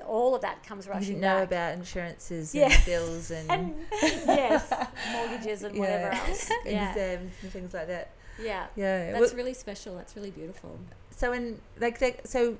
All 0.06 0.34
of 0.36 0.42
that 0.42 0.62
comes 0.64 0.86
You 0.86 0.92
rushing 0.92 1.08
didn't 1.14 1.22
know 1.22 1.38
back. 1.40 1.46
about 1.48 1.74
insurances 1.74 2.54
Yeah. 2.54 2.70
and 2.72 2.84
bills 2.84 3.30
and, 3.38 3.50
and 3.50 3.74
yes, 4.00 4.72
mortgages 5.12 5.62
and 5.64 5.76
whatever 5.82 6.10
else. 6.14 6.48
Yeah, 6.64 6.90
exams 6.90 7.32
and 7.42 7.52
things 7.52 7.74
like 7.74 7.88
that. 7.88 8.10
yeah. 8.40 8.66
Yeah. 8.76 9.10
That's 9.12 9.30
Well, 9.32 9.36
really 9.36 9.54
special. 9.54 9.96
That's 9.96 10.14
really 10.14 10.30
beautiful. 10.30 10.78
so 11.10 11.32
in 11.32 11.60
like 11.80 11.98
that, 11.98 12.28
so 12.28 12.58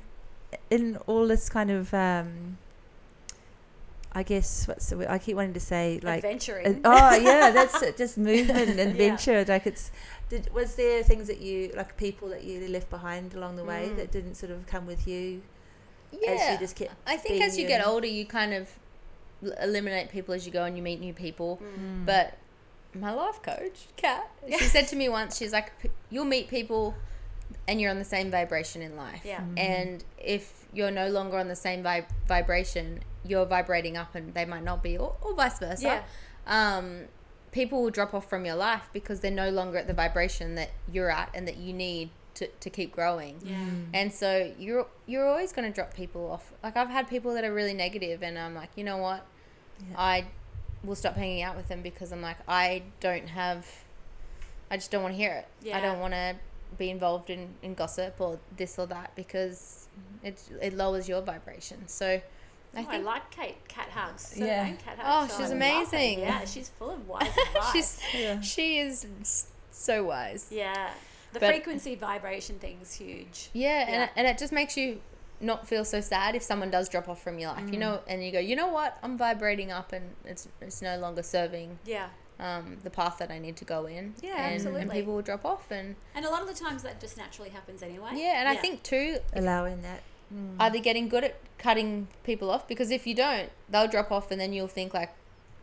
in 0.70 0.96
all 1.06 1.28
this 1.28 1.48
kind 1.48 1.70
of 1.70 1.92
um, 1.94 2.58
I 4.12 4.22
guess 4.22 4.66
what's 4.66 4.88
the 4.88 4.96
word? 4.98 5.08
I 5.08 5.18
keep 5.18 5.36
wanting 5.36 5.54
to 5.54 5.60
say 5.60 6.00
like 6.02 6.24
Adventuring. 6.24 6.80
Uh, 6.84 7.10
oh 7.12 7.16
yeah, 7.16 7.50
that's 7.50 7.82
it, 7.82 7.96
just 7.96 8.16
movement 8.18 8.70
and 8.70 8.80
adventure. 8.90 9.44
Like 9.46 9.66
it's, 9.66 9.90
did, 10.28 10.52
was 10.54 10.74
there 10.76 11.02
things 11.02 11.26
that 11.28 11.40
you 11.40 11.72
like 11.76 11.96
people 11.96 12.28
that 12.30 12.42
you 12.44 12.66
left 12.68 12.90
behind 12.90 13.34
along 13.34 13.56
the 13.56 13.64
way 13.64 13.90
Mm. 13.92 13.96
that 13.96 14.10
didn't 14.10 14.34
sort 14.34 14.50
of 14.50 14.66
come 14.66 14.86
with 14.86 15.06
you 15.06 15.42
as 16.12 16.18
yeah, 16.22 16.52
you 16.54 16.58
just 16.58 16.74
kept? 16.76 16.92
I 17.06 17.16
think 17.16 17.42
as 17.42 17.58
you 17.58 17.66
get 17.66 17.86
older, 17.86 18.06
you 18.06 18.24
kind 18.24 18.54
of 18.54 18.68
eliminate 19.60 20.10
people 20.10 20.34
as 20.34 20.46
you 20.46 20.52
go 20.52 20.64
and 20.64 20.76
you 20.76 20.82
meet 20.82 21.00
new 21.00 21.12
people. 21.12 21.60
Mm. 21.62 22.06
But 22.06 22.38
my 22.94 23.12
life 23.12 23.42
coach, 23.42 23.88
Kat, 23.96 24.30
she 24.48 24.64
said 24.64 24.88
to 24.88 24.96
me 24.96 25.08
once, 25.08 25.36
she's 25.36 25.52
like, 25.52 25.70
you'll 26.10 26.24
meet 26.24 26.48
people 26.48 26.94
and 27.66 27.80
you're 27.80 27.90
on 27.90 27.98
the 27.98 28.04
same 28.04 28.30
vibration 28.30 28.82
in 28.82 28.96
life. 28.96 29.20
Yeah. 29.24 29.42
And 29.56 30.02
if 30.18 30.57
you're 30.72 30.90
no 30.90 31.08
longer 31.08 31.38
on 31.38 31.48
the 31.48 31.56
same 31.56 31.82
vib- 31.82 32.06
vibration, 32.26 33.00
you're 33.24 33.46
vibrating 33.46 33.96
up 33.96 34.14
and 34.14 34.34
they 34.34 34.44
might 34.44 34.64
not 34.64 34.82
be, 34.82 34.96
or, 34.98 35.16
or 35.22 35.34
vice 35.34 35.58
versa. 35.58 35.82
Yeah. 36.46 36.76
Um, 36.78 37.02
people 37.52 37.82
will 37.82 37.90
drop 37.90 38.12
off 38.14 38.28
from 38.28 38.44
your 38.44 38.54
life 38.56 38.88
because 38.92 39.20
they're 39.20 39.30
no 39.30 39.50
longer 39.50 39.78
at 39.78 39.86
the 39.86 39.94
vibration 39.94 40.54
that 40.56 40.70
you're 40.92 41.10
at 41.10 41.30
and 41.34 41.46
that 41.48 41.56
you 41.56 41.72
need 41.72 42.10
to, 42.34 42.46
to 42.60 42.70
keep 42.70 42.92
growing. 42.92 43.40
Yeah. 43.44 43.56
And 43.94 44.12
so 44.12 44.52
you're 44.58 44.86
you're 45.06 45.26
always 45.26 45.52
going 45.52 45.66
to 45.70 45.74
drop 45.74 45.94
people 45.94 46.30
off. 46.30 46.52
Like 46.62 46.76
I've 46.76 46.88
had 46.90 47.08
people 47.08 47.34
that 47.34 47.44
are 47.44 47.52
really 47.52 47.74
negative, 47.74 48.22
and 48.22 48.38
I'm 48.38 48.54
like, 48.54 48.70
you 48.76 48.84
know 48.84 48.98
what, 48.98 49.26
Yeah. 49.80 49.96
I 49.98 50.24
will 50.84 50.94
stop 50.94 51.16
hanging 51.16 51.42
out 51.42 51.56
with 51.56 51.68
them 51.68 51.82
because 51.82 52.12
I'm 52.12 52.22
like, 52.22 52.36
I 52.46 52.82
don't 53.00 53.28
have, 53.30 53.66
I 54.70 54.76
just 54.76 54.90
don't 54.92 55.02
want 55.02 55.14
to 55.14 55.18
hear 55.18 55.32
it. 55.32 55.48
Yeah. 55.62 55.78
I 55.78 55.80
don't 55.80 55.98
want 55.98 56.12
to 56.14 56.36
be 56.76 56.90
involved 56.90 57.30
in, 57.30 57.54
in 57.62 57.74
gossip 57.74 58.14
or 58.20 58.38
this 58.56 58.78
or 58.78 58.86
that 58.86 59.12
because 59.16 59.77
it 60.22 60.40
it 60.60 60.74
lowers 60.74 61.08
your 61.08 61.22
vibration. 61.22 61.86
So 61.88 62.06
I 62.06 62.20
oh, 62.76 62.80
I, 62.80 62.84
think 62.84 63.04
like 63.04 63.30
Kate 63.30 63.68
Cat 63.68 63.88
Hugs. 63.90 64.32
Is 64.32 64.38
that 64.38 64.40
her 64.40 64.46
Yeah. 64.46 64.64
name? 64.64 64.76
Cat 64.76 64.98
Oh, 65.00 65.02
Hugs. 65.20 65.36
she's 65.36 65.50
I 65.50 65.54
amazing. 65.54 66.18
Yeah, 66.20 66.44
she's 66.44 66.68
full 66.70 66.90
of 66.90 67.08
wise 67.08 67.28
advice. 67.48 67.72
she's 67.72 68.00
Yeah. 68.14 68.40
she 68.40 68.78
is 68.78 69.06
so 69.70 70.04
wise. 70.04 70.48
yeah. 70.50 70.90
The 71.32 71.40
But- 71.40 71.50
frequency 71.50 71.94
vibration 71.94 72.58
thing's 72.58 72.94
huge. 72.94 73.50
Yeah, 73.52 73.80
and 73.80 73.90
Yeah. 73.90 74.04
it, 74.04 74.10
and 74.16 74.26
it 74.26 74.38
just 74.38 74.52
makes 74.52 74.76
you 74.76 75.00
not 75.40 75.68
feel 75.68 75.84
so 75.84 76.00
sad 76.00 76.34
if 76.34 76.42
someone 76.42 76.70
does 76.70 76.88
drop 76.88 77.08
off 77.08 77.22
from 77.22 77.38
your 77.38 77.50
life. 77.52 77.68
You 77.68 77.76
mm. 77.76 77.78
know, 77.78 78.00
and 78.08 78.24
you 78.24 78.32
go, 78.32 78.40
you 78.40 78.56
know 78.56 78.68
what? 78.68 78.98
I'm 79.02 79.16
vibrating 79.16 79.70
up, 79.70 79.92
and 79.92 80.14
it's 80.24 80.48
it's 80.60 80.82
no 80.82 80.98
longer 80.98 81.22
serving 81.22 81.78
Yeah. 81.84 82.08
Um, 82.40 82.76
the 82.84 82.90
path 82.90 83.18
that 83.18 83.30
I 83.30 83.38
need 83.38 83.56
to 83.56 83.64
go 83.64 83.86
in. 83.86 84.14
Yeah, 84.22 84.44
and, 84.44 84.54
absolutely. 84.54 84.82
And 84.82 84.90
people 84.90 85.14
will 85.14 85.22
drop 85.22 85.44
off, 85.44 85.70
and 85.70 85.96
And 86.14 86.24
a 86.24 86.30
lot 86.30 86.42
of 86.42 86.48
the 86.48 86.54
times 86.54 86.82
that 86.82 87.00
just 87.00 87.16
naturally 87.16 87.50
happens 87.50 87.82
anyway. 87.82 88.10
yeah, 88.14 88.40
and 88.40 88.48
I 88.48 88.54
think 88.56 88.82
too, 88.82 89.18
allowing 89.34 89.82
that. 89.82 90.02
are 90.60 90.70
they 90.70 90.80
getting 90.80 91.08
good 91.08 91.24
at 91.24 91.36
cutting 91.58 92.08
people 92.22 92.50
off? 92.50 92.68
Because 92.68 92.90
if 92.90 93.06
you 93.06 93.14
don't, 93.14 93.50
they'll 93.68 93.88
drop 93.88 94.12
off, 94.12 94.30
and 94.30 94.40
then 94.40 94.52
you'll 94.52 94.68
think 94.68 94.94
like, 94.94 95.10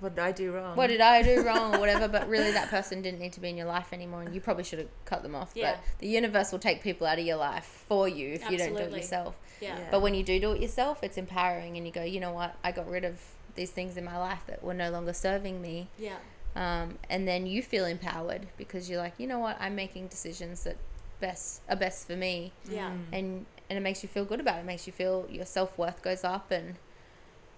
What 0.01 0.15
did 0.15 0.23
I 0.23 0.31
do 0.33 0.51
wrong? 0.51 0.75
what 0.75 0.87
did 0.87 0.99
I 1.01 1.21
do 1.21 1.43
wrong 1.43 1.75
or 1.75 1.79
whatever? 1.79 2.07
But 2.09 2.27
really, 2.27 2.51
that 2.51 2.69
person 2.69 3.01
didn't 3.01 3.19
need 3.21 3.33
to 3.33 3.39
be 3.39 3.49
in 3.49 3.57
your 3.57 3.67
life 3.67 3.93
anymore, 3.93 4.23
and 4.23 4.35
you 4.35 4.41
probably 4.41 4.63
should 4.65 4.79
have 4.79 4.89
cut 5.05 5.23
them 5.23 5.35
off. 5.35 5.51
Yeah. 5.55 5.75
But 5.75 5.99
the 5.99 6.07
universe 6.07 6.51
will 6.51 6.59
take 6.59 6.81
people 6.83 7.07
out 7.07 7.19
of 7.19 7.25
your 7.25 7.37
life 7.37 7.85
for 7.87 8.07
you 8.09 8.33
if 8.33 8.49
you 8.51 8.57
don't 8.57 8.75
do 8.75 8.83
it 8.83 8.91
yourself. 8.91 9.35
Yeah. 9.61 9.77
Yeah. 9.77 9.87
But 9.91 10.01
when 10.01 10.13
you 10.13 10.23
do 10.23 10.37
do 10.39 10.51
it 10.51 10.61
yourself, 10.61 11.01
it's 11.03 11.17
empowering, 11.17 11.77
and 11.77 11.85
you 11.85 11.93
go, 11.93 12.03
you 12.03 12.19
know 12.19 12.33
what? 12.33 12.57
I 12.63 12.73
got 12.73 12.89
rid 12.89 13.05
of 13.05 13.21
these 13.55 13.71
things 13.71 13.95
in 13.95 14.03
my 14.03 14.17
life 14.17 14.41
that 14.47 14.61
were 14.61 14.73
no 14.73 14.89
longer 14.91 15.13
serving 15.13 15.61
me. 15.61 15.87
Yeah. 15.97 16.17
Um, 16.55 16.97
and 17.09 17.27
then 17.27 17.45
you 17.45 17.61
feel 17.61 17.85
empowered 17.85 18.47
because 18.57 18.89
you're 18.89 18.99
like, 18.99 19.13
you 19.17 19.27
know 19.27 19.39
what? 19.39 19.57
I'm 19.59 19.75
making 19.75 20.07
decisions 20.07 20.63
that 20.63 20.77
best 21.19 21.61
are 21.69 21.75
best 21.75 22.07
for 22.07 22.15
me, 22.15 22.53
Yeah. 22.69 22.91
and 23.11 23.45
and 23.69 23.77
it 23.77 23.81
makes 23.81 24.03
you 24.03 24.09
feel 24.09 24.25
good 24.25 24.39
about 24.39 24.57
it. 24.57 24.61
It 24.61 24.65
makes 24.65 24.87
you 24.87 24.93
feel 24.93 25.25
your 25.29 25.45
self 25.45 25.77
worth 25.77 26.01
goes 26.01 26.23
up, 26.23 26.51
and 26.51 26.75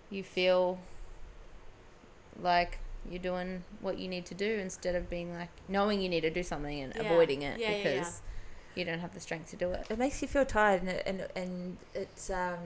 you 0.09 0.23
feel 0.23 0.79
like 2.41 2.79
you're 3.09 3.21
doing 3.21 3.63
what 3.81 3.97
you 3.97 4.07
need 4.07 4.25
to 4.25 4.33
do 4.35 4.45
instead 4.59 4.95
of 4.95 5.09
being 5.09 5.33
like 5.37 5.49
knowing 5.67 6.01
you 6.01 6.09
need 6.09 6.21
to 6.21 6.29
do 6.29 6.43
something 6.43 6.81
and 6.81 6.95
Yeah. 6.95 7.01
avoiding 7.11 7.41
it 7.41 7.59
Yeah, 7.59 7.69
yeah, 7.69 7.83
because 7.83 8.21
you 8.75 8.85
don't 8.85 8.99
have 8.99 9.13
the 9.13 9.19
strength 9.19 9.49
to 9.51 9.55
do 9.55 9.71
it. 9.71 9.85
it 9.89 9.97
makes 9.97 10.21
you 10.21 10.27
feel 10.27 10.45
tired, 10.45 10.81
and 10.81 10.89
it, 10.89 11.03
and 11.05 11.27
and 11.35 11.77
it's 11.93 12.29
um, 12.29 12.59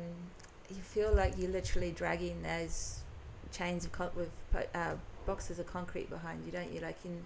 you 0.69 0.81
feel 0.81 1.13
like 1.13 1.33
you're 1.37 1.51
literally 1.51 1.91
dragging 1.91 2.41
those 2.41 3.01
chains 3.51 3.85
of 3.85 3.91
con- 3.91 4.11
with 4.15 4.31
uh, 4.73 4.95
boxes 5.25 5.59
of 5.59 5.67
concrete 5.67 6.09
behind 6.09 6.45
you, 6.45 6.51
don't 6.51 6.71
you? 6.71 6.79
Like 6.81 6.97
in, 7.05 7.23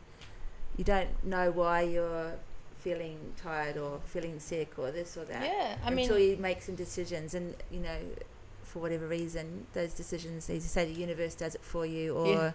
you 0.77 0.83
don't 0.83 1.09
know 1.23 1.51
why 1.51 1.81
you're 1.81 2.33
feeling 2.79 3.17
tired 3.41 3.77
or 3.77 3.99
feeling 4.05 4.39
sick 4.39 4.73
or 4.77 4.91
this 4.91 5.17
or 5.17 5.25
that. 5.25 5.43
Yeah, 5.43 5.77
I 5.83 5.89
mean, 5.89 6.05
until 6.05 6.19
you 6.19 6.37
make 6.37 6.61
some 6.61 6.75
decisions, 6.75 7.33
and 7.33 7.55
you 7.71 7.79
know, 7.79 7.97
for 8.63 8.79
whatever 8.79 9.07
reason, 9.07 9.65
those 9.73 9.93
decisions, 9.93 10.49
as 10.49 10.55
you 10.63 10.69
say, 10.69 10.85
the 10.85 10.99
universe 10.99 11.35
does 11.35 11.55
it 11.55 11.61
for 11.61 11.85
you, 11.85 12.15
or 12.15 12.27
Yeah. 12.27 12.51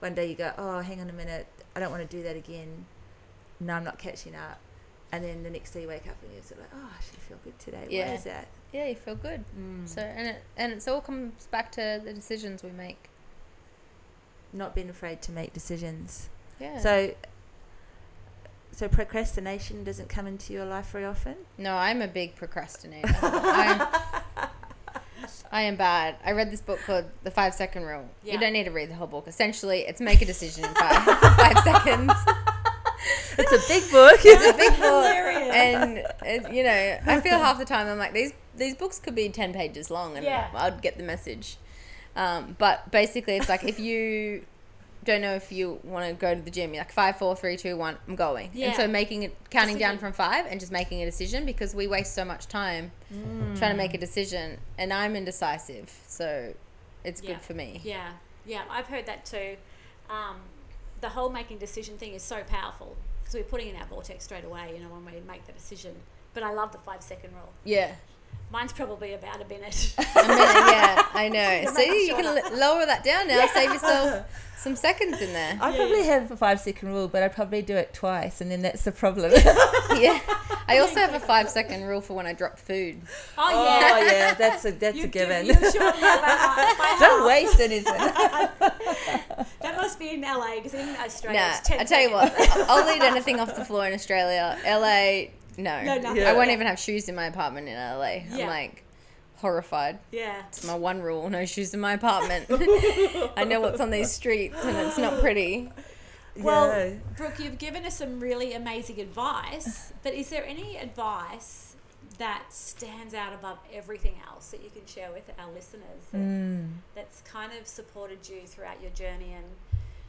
one 0.00 0.14
day 0.14 0.28
you 0.28 0.34
go, 0.36 0.52
oh, 0.58 0.80
hang 0.80 1.00
on 1.00 1.08
a 1.10 1.12
minute, 1.12 1.46
I 1.74 1.80
don't 1.80 1.90
want 1.90 2.08
to 2.08 2.16
do 2.16 2.22
that 2.24 2.36
again. 2.36 2.86
No, 3.60 3.74
I'm 3.74 3.84
not 3.84 3.98
catching 3.98 4.34
up. 4.34 4.58
And 5.12 5.22
then 5.22 5.42
the 5.42 5.50
next 5.50 5.72
day 5.72 5.82
you 5.82 5.88
wake 5.88 6.06
up 6.06 6.16
and 6.22 6.32
you're 6.32 6.42
sort 6.42 6.60
of 6.60 6.72
like, 6.72 6.82
oh, 6.84 6.88
I 6.98 7.02
should 7.02 7.18
feel 7.18 7.38
good 7.44 7.58
today. 7.58 7.86
Yeah. 7.90 8.08
Why 8.08 8.14
is 8.14 8.24
that? 8.24 8.48
yeah, 8.72 8.86
you 8.86 8.94
feel 8.94 9.14
good. 9.14 9.44
Mm. 9.58 9.86
So 9.86 10.00
and 10.00 10.28
it 10.28 10.42
and 10.56 10.72
it's 10.72 10.88
all 10.88 11.02
comes 11.02 11.46
back 11.50 11.70
to 11.72 12.00
the 12.02 12.12
decisions 12.14 12.62
we 12.62 12.70
make. 12.70 13.10
Not 14.52 14.74
being 14.74 14.88
afraid 14.90 15.22
to 15.22 15.32
make 15.32 15.52
decisions. 15.52 16.28
Yeah. 16.60 16.78
So, 16.80 17.14
so 18.72 18.88
procrastination 18.88 19.84
doesn't 19.84 20.08
come 20.08 20.26
into 20.26 20.52
your 20.52 20.64
life 20.64 20.90
very 20.90 21.04
often. 21.04 21.36
no, 21.58 21.74
I'm 21.76 22.00
a 22.02 22.08
big 22.08 22.36
procrastinator. 22.36 23.08
I'm, 23.22 23.86
I 25.52 25.62
am 25.62 25.76
bad. 25.76 26.16
I 26.24 26.32
read 26.32 26.50
this 26.50 26.60
book 26.62 26.78
called 26.86 27.04
The 27.22 27.30
Five 27.30 27.54
Second 27.54 27.84
Rule. 27.84 28.08
Yeah. 28.24 28.34
You 28.34 28.40
don't 28.40 28.52
need 28.54 28.64
to 28.64 28.70
read 28.70 28.88
the 28.90 28.94
whole 28.94 29.06
book. 29.06 29.24
Essentially, 29.28 29.80
it's 29.80 30.00
make 30.00 30.22
a 30.22 30.24
decision 30.24 30.64
in 30.64 30.74
five, 30.74 31.02
five 31.36 31.58
seconds. 31.58 32.12
It's 33.36 33.50
a 33.50 33.68
big 33.68 33.90
book. 33.90 34.20
It's 34.22 34.46
a 34.46 34.56
big 34.56 34.78
book, 34.78 35.04
and 35.04 35.98
it, 36.24 36.52
you 36.52 36.62
know, 36.62 36.98
I 37.06 37.20
feel 37.20 37.36
half 37.38 37.58
the 37.58 37.64
time 37.64 37.88
I'm 37.88 37.98
like 37.98 38.12
these 38.12 38.32
these 38.56 38.76
books 38.76 39.00
could 39.00 39.14
be 39.16 39.28
ten 39.30 39.52
pages 39.52 39.90
long, 39.90 40.16
and 40.16 40.24
Yeah. 40.24 40.48
I'd 40.54 40.80
get 40.82 40.98
the 40.98 41.02
message. 41.02 41.56
Um, 42.16 42.56
but 42.58 42.90
basically, 42.90 43.36
it's 43.36 43.48
like 43.48 43.64
if 43.64 43.80
you 43.80 44.44
don't 45.04 45.20
know 45.20 45.34
if 45.34 45.50
you 45.50 45.80
want 45.82 46.06
to 46.06 46.14
go 46.14 46.34
to 46.34 46.40
the 46.40 46.50
gym, 46.50 46.74
you're 46.74 46.82
like 46.82 46.92
five, 46.92 47.16
four, 47.16 47.34
three, 47.34 47.56
two, 47.56 47.76
one, 47.76 47.96
I'm 48.06 48.14
going. 48.14 48.50
Yeah. 48.54 48.68
And 48.68 48.76
so 48.76 48.86
making 48.86 49.24
it 49.24 49.36
counting 49.50 49.76
down 49.78 49.98
from 49.98 50.12
five 50.12 50.46
and 50.46 50.60
just 50.60 50.70
making 50.70 51.02
a 51.02 51.04
decision 51.04 51.44
because 51.44 51.74
we 51.74 51.86
waste 51.88 52.14
so 52.14 52.24
much 52.24 52.46
time 52.46 52.92
trying 53.56 53.72
to 53.72 53.74
make 53.76 53.94
a 53.94 53.98
decision, 53.98 54.58
and 54.78 54.92
I'm 54.92 55.16
indecisive, 55.16 55.90
so 56.06 56.54
it's 57.04 57.20
Yeah. 57.22 57.32
good 57.32 57.42
for 57.42 57.54
me. 57.54 57.80
Yeah. 57.82 58.12
Yeah. 58.46 58.62
I've 58.70 58.86
heard 58.86 59.06
that 59.06 59.24
too. 59.24 59.56
Um, 60.08 60.36
the 61.00 61.08
whole 61.08 61.30
making 61.30 61.58
decision 61.58 61.96
thing 61.98 62.12
is 62.14 62.22
so 62.22 62.42
powerful 62.44 62.96
because 63.20 63.34
we're 63.34 63.42
putting 63.42 63.68
in 63.68 63.76
our 63.76 63.86
vortex 63.86 64.24
straight 64.24 64.44
away, 64.44 64.72
you 64.76 64.82
know, 64.82 64.88
when 64.88 65.04
we 65.04 65.20
make 65.26 65.46
the 65.46 65.52
decision. 65.52 65.94
But 66.34 66.42
I 66.44 66.52
love 66.52 66.70
the 66.72 66.78
five 66.78 67.02
second 67.02 67.32
rule. 67.34 67.52
Yeah. 67.64 67.92
Mine's 68.50 68.72
probably 68.72 69.14
about 69.14 69.40
a 69.40 69.46
minute. 69.46 69.94
A 69.98 70.02
minute, 70.02 70.38
yeah, 70.38 71.06
I 71.14 71.30
know. 71.30 71.60
You're 71.62 71.74
See, 71.74 72.06
you 72.08 72.14
can 72.14 72.26
l- 72.26 72.58
lower 72.58 72.84
that 72.84 73.02
down 73.02 73.26
now. 73.26 73.46
Save 73.46 73.72
yourself 73.72 74.26
some 74.58 74.76
seconds 74.76 75.22
in 75.22 75.32
there. 75.32 75.58
I 75.60 75.74
probably 75.74 76.02
have 76.04 76.30
a 76.30 76.36
five 76.36 76.60
second 76.60 76.90
rule, 76.90 77.08
but 77.08 77.22
I 77.22 77.28
probably 77.28 77.62
do 77.62 77.74
it 77.76 77.94
twice, 77.94 78.42
and 78.42 78.50
then 78.50 78.60
that's 78.60 78.84
the 78.84 78.92
problem. 78.92 79.32
yeah. 79.96 80.20
I 80.68 80.78
also 80.78 80.96
have 81.00 81.14
a 81.14 81.18
five 81.20 81.48
second 81.48 81.84
rule 81.84 82.00
for 82.02 82.12
when 82.14 82.26
I 82.26 82.34
drop 82.34 82.58
food. 82.58 83.00
oh, 83.38 83.50
oh 83.52 83.64
yeah. 83.64 83.90
oh 83.94 83.98
yeah, 84.04 84.34
that's 84.34 84.64
a 84.66 84.72
that's 84.72 84.96
You 84.98 85.04
a 85.04 85.06
do- 85.06 85.12
given. 85.12 85.46
you 85.46 85.54
sure 85.54 85.80
know 85.80 86.00
that 86.00 86.54
one. 86.56 86.76
By 86.78 87.06
Don't 87.06 87.26
waste 87.26 87.58
anything. 87.58 89.46
That 89.62 89.76
must 89.76 89.98
be 89.98 90.10
in 90.10 90.20
LA 90.20 90.56
because 90.56 90.74
in 90.74 90.88
Australia 90.96 91.40
Nah, 91.40 91.48
it's 91.58 91.68
10 91.68 91.80
I 91.80 91.84
tell 91.84 92.00
you 92.02 92.12
what. 92.12 92.34
I'll 92.68 92.94
eat 92.94 93.02
anything 93.02 93.40
off 93.40 93.56
the 93.56 93.64
floor 93.64 93.86
in 93.86 93.92
Australia. 93.94 94.58
LA, 94.66 95.30
no. 95.56 95.82
No, 95.82 95.98
nothing. 95.98 96.24
I 96.24 96.32
won't 96.32 96.50
even 96.50 96.66
have 96.66 96.78
shoes 96.78 97.08
in 97.08 97.14
my 97.14 97.26
apartment 97.26 97.68
in 97.68 97.74
LA. 97.76 98.24
I'm 98.32 98.46
like 98.46 98.84
horrified. 99.36 99.98
Yeah. 100.12 100.42
It's 100.48 100.64
my 100.66 100.74
one 100.74 101.02
rule 101.02 101.28
no 101.28 101.44
shoes 101.46 101.74
in 101.74 101.80
my 101.80 101.94
apartment. 101.94 102.46
I 103.36 103.44
know 103.44 103.60
what's 103.60 103.80
on 103.80 103.90
these 103.90 104.10
streets 104.12 104.56
and 104.64 104.76
it's 104.76 104.98
not 104.98 105.20
pretty. 105.20 105.70
Well, 106.36 106.66
Yeah. 106.68 106.94
Brooke, 107.16 107.38
you've 107.40 107.58
given 107.58 107.84
us 107.84 107.98
some 107.98 108.20
really 108.20 108.54
amazing 108.54 109.00
advice, 109.00 109.92
but 110.02 110.14
is 110.14 110.30
there 110.30 110.46
any 110.46 110.76
advice 110.78 111.74
that 112.18 112.44
stands 112.50 113.14
out 113.14 113.32
above 113.32 113.58
everything 113.72 114.14
else 114.28 114.50
that 114.50 114.62
you 114.62 114.70
can 114.70 114.86
share 114.86 115.10
with 115.12 115.28
our 115.38 115.50
listeners 115.52 116.02
that, 116.12 116.18
Mm. 116.20 116.68
that's 116.94 117.20
kind 117.22 117.52
of 117.58 117.66
supported 117.66 118.28
you 118.28 118.42
throughout 118.46 118.80
your 118.80 118.90
journey 118.92 119.32
and 119.34 119.44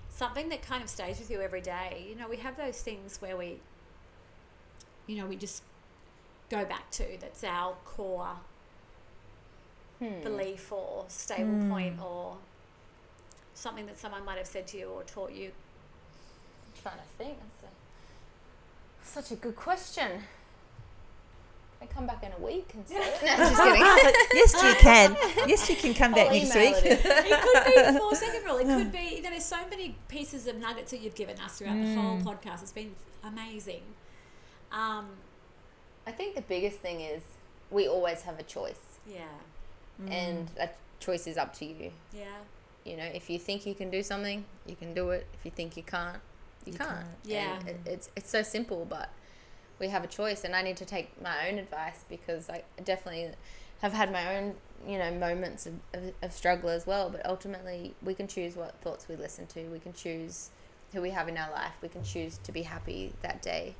something 0.09 0.49
that 0.49 0.61
kind 0.61 0.83
of 0.83 0.89
stays 0.89 1.17
with 1.19 1.31
you 1.31 1.41
every 1.41 1.61
day. 1.61 2.05
You 2.07 2.15
know, 2.15 2.27
we 2.27 2.37
have 2.37 2.55
those 2.55 2.81
things 2.81 3.19
where 3.21 3.35
we, 3.35 3.59
you 5.07 5.17
know, 5.17 5.25
we 5.25 5.35
just 5.35 5.63
go 6.49 6.63
back 6.65 6.89
to 6.91 7.03
that's 7.19 7.43
our 7.43 7.73
core 7.85 8.29
Hmm. 9.99 10.21
belief 10.21 10.71
or 10.71 11.05
stable 11.07 11.51
Mm. 11.53 11.69
point 11.69 12.01
or 12.01 12.37
something 13.53 13.85
that 13.85 13.97
someone 13.99 14.25
might 14.25 14.37
have 14.37 14.47
said 14.47 14.67
to 14.67 14.77
you 14.77 14.87
or 14.89 15.03
taught 15.03 15.31
you. 15.31 15.51
I'm 16.65 16.81
trying 16.81 16.97
to 16.97 17.03
think. 17.17 17.37
That's 17.39 17.63
a, 17.63 19.21
such 19.21 19.31
a 19.31 19.39
good 19.39 19.55
question. 19.55 20.23
I 21.81 21.85
come 21.85 22.07
back 22.07 22.23
in 22.23 22.31
a 22.31 22.37
week 22.39 22.69
and 22.73 22.87
say 22.87 22.95
it. 22.97 23.21
No, 23.23 23.35
just 23.37 23.61
kidding. 23.61 23.81
yes, 24.33 24.53
you 24.63 24.73
can. 24.79 25.15
Yes, 25.49 25.69
you 25.69 25.75
can 25.75 25.93
come 25.93 26.13
back 26.13 26.27
I'll 26.27 26.33
next 26.33 26.55
week. 26.55 26.75
it 26.85 27.05
it 27.05 27.41
could 27.41 27.65
be 27.65 27.91
the 27.93 27.99
four 27.99 28.15
second 28.15 28.45
rule. 28.45 28.57
It 28.57 28.65
could 28.65 28.91
be, 28.91 29.15
you 29.17 29.21
know, 29.21 29.29
there's 29.29 29.45
so 29.45 29.65
many 29.69 29.95
pieces 30.07 30.47
of 30.47 30.55
nuggets 30.57 30.91
that 30.91 31.01
you've 31.01 31.15
given 31.15 31.37
us 31.39 31.57
throughout 31.59 31.79
the 31.79 31.93
whole 31.93 32.17
Mm. 32.17 32.23
podcast. 32.23 32.61
It's 32.63 32.71
been 32.71 32.95
amazing. 33.23 33.83
Um, 34.73 35.07
I 36.07 36.11
think 36.11 36.35
the 36.35 36.41
biggest 36.41 36.79
thing 36.79 37.01
is 37.01 37.21
we 37.71 37.87
always 37.87 38.23
have 38.23 38.39
a 38.39 38.43
choice, 38.43 38.79
yeah, 39.07 39.23
and 40.09 40.49
that 40.55 40.75
choice 40.99 41.27
is 41.27 41.37
up 41.37 41.53
to 41.55 41.65
you. 41.65 41.91
yeah, 42.13 42.25
You 42.83 42.97
know, 42.97 43.05
if 43.05 43.29
you 43.29 43.37
think 43.39 43.65
you 43.65 43.75
can 43.75 43.89
do 43.89 44.01
something, 44.03 44.43
you 44.65 44.75
can 44.75 44.93
do 44.93 45.11
it. 45.11 45.27
If 45.33 45.45
you 45.45 45.51
think 45.51 45.77
you 45.77 45.83
can't, 45.83 46.17
you, 46.65 46.73
You 46.73 46.77
can't. 46.79 46.89
can't. 46.91 47.07
Yeah. 47.23 47.59
It, 47.65 47.79
it's 47.85 48.09
it's 48.15 48.29
so 48.29 48.41
simple, 48.41 48.85
but 48.89 49.09
we 49.79 49.87
have 49.89 50.03
a 50.03 50.07
choice, 50.07 50.43
and 50.43 50.55
I 50.55 50.61
need 50.61 50.77
to 50.77 50.85
take 50.85 51.21
my 51.21 51.47
own 51.49 51.57
advice 51.59 52.03
because 52.09 52.49
I 52.49 52.63
definitely 52.83 53.29
have 53.81 53.93
had 53.93 54.11
my 54.11 54.37
own 54.37 54.55
you 54.87 54.97
know 54.97 55.11
moments 55.13 55.65
of, 55.65 55.73
of, 55.93 56.13
of 56.21 56.33
struggle 56.33 56.69
as 56.69 56.85
well. 56.87 57.09
But 57.09 57.25
ultimately, 57.25 57.93
we 58.01 58.13
can 58.13 58.27
choose 58.27 58.55
what 58.55 58.75
thoughts 58.81 59.07
we 59.07 59.15
listen 59.15 59.45
to. 59.47 59.63
We 59.69 59.79
can 59.79 59.93
choose 59.93 60.49
who 60.93 61.01
we 61.01 61.11
have 61.11 61.27
in 61.29 61.37
our 61.37 61.51
life. 61.51 61.73
We 61.81 61.89
can 61.89 62.03
choose 62.03 62.39
to 62.43 62.51
be 62.51 62.63
happy 62.63 63.13
that 63.21 63.41
day. 63.41 63.75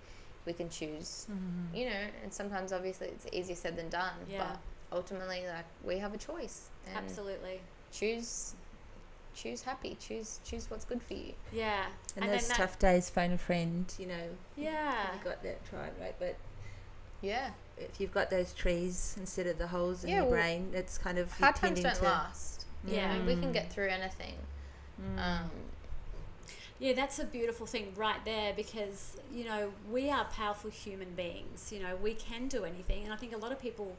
We 0.46 0.54
can 0.54 0.70
choose, 0.70 1.28
Mm. 1.32 1.76
you 1.78 1.86
know, 1.89 2.06
and 2.24 2.34
sometimes 2.34 2.74
obviously 2.74 3.08
it's 3.08 3.26
easier 3.32 3.56
said 3.56 3.76
than 3.78 3.89
done. 3.89 4.14
Yeah. 4.30 4.39
But 4.91 4.98
ultimately, 4.98 5.44
like 5.48 5.66
we 5.84 5.98
have 6.00 6.14
a 6.14 6.18
choice. 6.18 6.70
And 6.88 6.98
absolutely. 6.98 7.62
choose 7.91 8.56
choose 9.36 9.64
happy 9.64 9.96
choose 10.00 10.39
choose 10.46 10.70
what's 10.70 10.86
good 10.86 11.02
for 11.02 11.16
you 11.16 11.34
Yeah, 11.52 11.86
And, 12.16 12.26
then 12.26 12.32
those 12.34 12.48
that- 12.50 12.58
tough 12.58 12.78
days, 12.78 13.10
phone 13.10 13.32
a 13.32 13.38
friend. 13.38 13.91
You 13.98 14.06
know, 14.08 14.30
Yeah, 14.56 15.12
you 15.16 15.24
got 15.24 15.41
that 15.44 15.64
tribe, 15.66 15.94
right? 16.00 16.16
But 16.20 16.36
yeah 17.22 17.52
if 17.78 18.00
you've 18.00 18.12
got 18.14 18.30
those 18.30 18.54
trees 18.54 19.16
instead 19.18 19.48
of 19.48 19.58
the 19.58 19.68
holes 19.68 20.04
in 20.04 20.10
Yeah, 20.12 20.16
your 20.18 20.26
well, 20.26 20.34
brain, 20.34 20.72
it's 20.76 20.98
kind 21.00 21.18
of 21.18 21.32
hard 21.32 21.56
you're 21.56 21.70
times 21.70 21.82
don't 21.82 21.96
to- 21.96 22.04
last 22.04 22.66
you 22.86 22.96
Yeah. 22.96 23.18
know, 23.18 23.26
we 23.26 23.34
can 23.36 23.50
Mm. 23.50 23.54
get 23.54 23.72
through 23.72 23.88
anything 23.89 24.36
Mm. 25.02 25.18
um 25.20 25.52
yeah. 26.84 26.94
That's 26.94 27.18
a 27.20 27.26
beautiful 27.26 27.66
thing 27.66 27.94
right 27.96 28.24
there 28.26 28.54
because 28.54 29.18
you 29.34 29.46
know 29.46 29.72
we 29.92 30.10
are 30.10 30.26
powerful 30.26 30.70
human 30.70 31.12
beings. 31.16 31.72
You 31.74 31.80
know 31.84 31.96
we 32.08 32.14
can 32.14 32.48
do 32.48 32.66
anything, 32.66 33.04
and 33.06 33.14
I 33.14 33.16
think 33.16 33.34
a 33.34 33.38
lot 33.38 33.52
of 33.52 33.60
people 33.60 33.96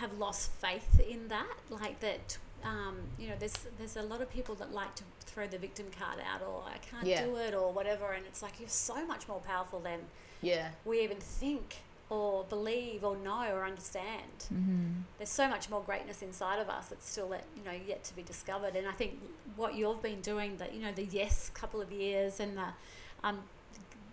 have 0.00 0.12
lost 0.18 0.50
faith 0.52 1.00
in 1.00 1.28
that. 1.28 1.56
Like 1.70 1.98
that, 2.00 2.38
um, 2.64 2.96
you 3.18 3.28
know, 3.28 3.34
there's 3.38 3.58
there's 3.78 3.96
a 3.96 4.02
lot 4.02 4.20
of 4.22 4.30
people 4.30 4.54
that 4.56 4.72
like 4.72 4.94
to 4.96 5.04
throw 5.20 5.46
the 5.46 5.58
victim 5.58 5.86
card 5.98 6.18
out, 6.32 6.40
or 6.42 6.62
I 6.74 6.78
can't 6.78 7.06
Yeah. 7.06 7.24
do 7.24 7.36
it, 7.36 7.52
or 7.54 7.72
whatever. 7.72 8.12
And 8.12 8.24
it's 8.26 8.42
like 8.42 8.60
you're 8.60 8.68
so 8.68 9.04
much 9.06 9.28
more 9.28 9.40
powerful 9.40 9.80
than 9.80 10.00
yeah 10.40 10.68
we 10.84 11.00
even 11.02 11.16
think, 11.18 11.78
or 12.10 12.44
believe, 12.44 13.04
or 13.04 13.16
know, 13.16 13.52
or 13.52 13.64
understand. 13.64 14.46
Mhm. 14.52 15.02
there's 15.18 15.28
so 15.28 15.48
much 15.48 15.68
more 15.68 15.82
greatness 15.82 16.22
inside 16.22 16.58
of 16.58 16.68
us 16.70 16.88
that's 16.88 17.08
still 17.10 17.28
that 17.28 17.44
you 17.56 17.62
know 17.64 17.76
yet 17.86 18.02
to 18.04 18.14
be 18.14 18.22
discovered 18.22 18.76
and 18.76 18.86
i 18.88 18.92
think 18.92 19.20
what 19.56 19.74
you've 19.74 20.00
been 20.00 20.20
doing 20.20 20.56
that 20.56 20.72
you 20.72 20.80
know 20.80 20.92
the 20.92 21.04
yes 21.06 21.50
couple 21.54 21.80
of 21.80 21.90
years 21.90 22.38
and 22.40 22.56
the 22.56 22.68
um, 23.24 23.42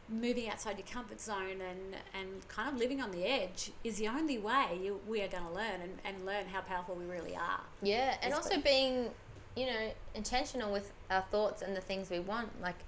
moving 0.09 0.49
outside 0.49 0.77
your 0.77 0.87
comfort 0.87 1.19
zone 1.19 1.61
and 1.61 1.95
and 2.13 2.47
kind 2.47 2.67
of 2.69 2.77
living 2.77 3.01
on 3.01 3.11
the 3.11 3.23
edge 3.25 3.71
is 3.83 3.97
the 3.97 4.07
only 4.07 4.37
way 4.37 4.79
you, 4.83 4.99
we 5.07 5.21
are 5.21 5.27
going 5.27 5.43
to 5.43 5.51
learn 5.51 5.79
and, 5.81 5.99
and 6.03 6.25
learn 6.25 6.45
how 6.47 6.61
powerful 6.61 6.95
we 6.95 7.05
really 7.05 7.35
are 7.35 7.61
yeah 7.81 8.15
and 8.21 8.33
also 8.33 8.59
being 8.59 9.09
you 9.55 9.65
know 9.65 9.91
intentional 10.13 10.71
with 10.71 10.91
our 11.09 11.21
thoughts 11.31 11.61
and 11.61 11.75
the 11.75 11.81
things 11.81 12.09
we 12.09 12.19
want 12.19 12.49
like 12.61 12.79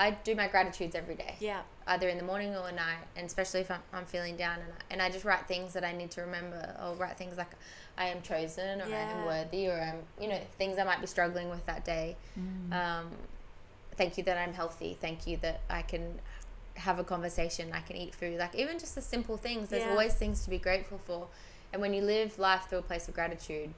i 0.00 0.10
do 0.10 0.34
my 0.34 0.48
gratitudes 0.48 0.94
every 0.94 1.14
day 1.14 1.34
yeah 1.38 1.62
either 1.90 2.08
in 2.08 2.18
the 2.18 2.24
morning 2.24 2.54
or 2.54 2.68
at 2.68 2.74
night, 2.76 3.04
and 3.16 3.26
especially 3.26 3.60
if 3.60 3.70
I'm, 3.70 3.82
I'm 3.92 4.04
feeling 4.04 4.36
down, 4.36 4.60
and 4.60 4.72
I, 4.72 4.76
and 4.92 5.02
I 5.02 5.10
just 5.10 5.24
write 5.24 5.48
things 5.48 5.72
that 5.72 5.84
I 5.84 5.92
need 5.92 6.10
to 6.12 6.20
remember. 6.20 6.76
I'll 6.78 6.94
write 6.94 7.18
things 7.18 7.36
like 7.36 7.50
I 7.98 8.06
am 8.06 8.22
chosen, 8.22 8.80
or 8.80 8.84
I 8.84 9.10
am 9.10 9.24
worthy, 9.24 9.66
or 9.66 9.80
I'm, 9.80 9.96
you 10.22 10.28
know, 10.28 10.40
things 10.56 10.78
I 10.78 10.84
might 10.84 11.00
be 11.00 11.08
struggling 11.08 11.50
with 11.50 11.66
that 11.66 11.84
day. 11.84 12.16
Mm. 12.38 12.72
Um, 12.72 13.06
thank 13.96 14.16
you 14.16 14.24
that 14.24 14.38
I'm 14.38 14.54
healthy. 14.54 14.96
Thank 15.00 15.26
you 15.26 15.36
that 15.38 15.62
I 15.68 15.82
can 15.82 16.20
have 16.74 17.00
a 17.00 17.04
conversation. 17.04 17.72
I 17.72 17.80
can 17.80 17.96
eat 17.96 18.14
food. 18.14 18.38
Like 18.38 18.54
even 18.54 18.78
just 18.78 18.94
the 18.94 19.02
simple 19.02 19.36
things. 19.36 19.68
There's 19.70 19.82
Yeah. 19.84 19.90
always 19.90 20.14
things 20.14 20.44
to 20.44 20.50
be 20.50 20.58
grateful 20.58 21.00
for, 21.06 21.26
and 21.72 21.82
when 21.82 21.92
you 21.92 22.02
live 22.02 22.38
life 22.38 22.66
through 22.68 22.78
a 22.78 22.82
place 22.82 23.08
of 23.08 23.14
gratitude, 23.14 23.74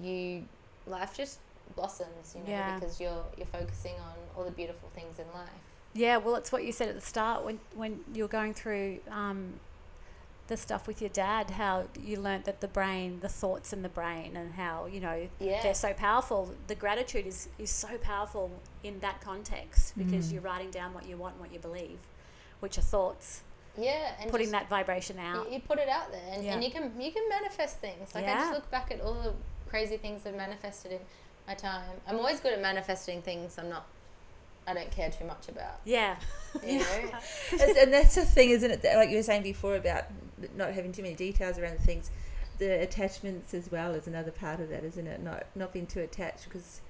you 0.00 0.44
life 0.86 1.16
just 1.16 1.40
blossoms. 1.76 2.34
You 2.34 2.42
know, 2.42 2.50
Yeah. 2.50 2.78
because 2.78 3.00
you're 3.00 3.24
you're 3.36 3.46
focusing 3.46 3.94
on 3.94 4.14
all 4.36 4.44
the 4.44 4.50
beautiful 4.50 4.88
things 4.94 5.18
in 5.18 5.26
life. 5.34 5.48
yeah 5.92 6.16
well 6.18 6.36
it's 6.36 6.52
what 6.52 6.64
you 6.64 6.70
said 6.72 6.88
at 6.88 6.94
the 6.94 7.00
start 7.14 7.44
when 7.44 7.58
when 7.74 8.00
you're 8.14 8.28
going 8.40 8.54
through 8.54 8.98
um, 9.10 9.54
the 10.46 10.56
stuff 10.56 10.86
with 10.86 11.00
your 11.00 11.10
dad 11.10 11.50
how 11.50 11.84
you 12.00 12.16
learnt 12.20 12.44
that 12.44 12.60
the 12.60 12.68
brain 12.68 13.18
the 13.20 13.28
thoughts 13.28 13.72
in 13.72 13.82
the 13.82 13.88
brain 13.88 14.36
and 14.36 14.52
how 14.54 14.86
you 14.86 15.00
know 15.00 15.28
Yeah. 15.40 15.62
they're 15.62 15.74
so 15.88 15.92
powerful. 15.92 16.54
The 16.68 16.74
gratitude 16.76 17.26
is, 17.26 17.48
is 17.58 17.70
so 17.70 17.98
powerful 17.98 18.50
in 18.84 19.00
that 19.00 19.20
context 19.20 19.94
because 19.98 20.28
Mm. 20.28 20.32
you're 20.32 20.42
writing 20.42 20.70
down 20.70 20.94
what 20.94 21.06
you 21.08 21.16
want 21.16 21.34
and 21.34 21.40
what 21.44 21.52
you 21.52 21.58
believe, 21.60 21.98
which 22.60 22.78
are 22.78 22.82
thoughts, 22.96 23.42
Yeah, 23.76 24.14
and 24.20 24.30
putting 24.30 24.46
just- 24.50 24.58
that 24.58 24.68
vibration 24.68 25.18
out. 25.18 25.50
you 25.52 25.60
put 25.60 25.78
it 25.78 25.88
out 25.88 26.10
there, 26.12 26.28
and, 26.32 26.44
Yeah. 26.44 26.52
and 26.54 26.64
you 26.64 26.70
can 26.70 27.00
you 27.00 27.10
can 27.12 27.28
manifest 27.28 27.78
things. 27.78 28.14
Like 28.14 28.26
I 28.26 28.34
just 28.34 28.52
look 28.52 28.70
back 28.70 28.90
at 28.92 29.00
all 29.00 29.14
the 29.14 29.34
crazy 29.68 29.96
things 29.98 30.26
I've 30.26 30.34
manifested 30.34 30.90
in 30.92 31.00
my 31.50 31.54
time. 31.54 31.82
I'm 32.06 32.16
always 32.16 32.40
good 32.40 32.52
at 32.52 32.62
manifesting 32.62 33.22
things 33.22 33.58
I'm 33.58 33.68
not. 33.68 33.86
I 34.66 34.74
don't 34.74 34.90
care 34.90 35.10
too 35.10 35.24
much 35.24 35.48
about. 35.48 35.80
Yeah. 35.84 36.16
You 36.64 36.78
know. 36.80 37.10
and 37.52 37.76
and 37.76 37.92
that's 37.92 38.14
the 38.14 38.24
thing, 38.24 38.50
isn't 38.50 38.70
it? 38.70 38.82
that- 38.82 38.96
Like 38.96 39.10
you 39.10 39.16
were 39.16 39.22
saying 39.22 39.42
before 39.42 39.74
about 39.76 40.04
not 40.56 40.72
having 40.72 40.92
too 40.92 41.02
many 41.02 41.14
details 41.14 41.58
around 41.58 41.76
the 41.78 41.82
things. 41.82 42.10
The 42.58 42.80
attachments 42.82 43.54
as 43.54 43.70
well 43.72 43.94
is 43.94 44.06
another 44.06 44.30
part 44.30 44.60
of 44.60 44.68
that, 44.68 44.84
isn't 44.84 45.06
it? 45.06 45.22
Not 45.22 45.46
not 45.56 45.72
being 45.72 45.86
too 45.86 46.00
attached 46.00 46.44
because 46.44 46.80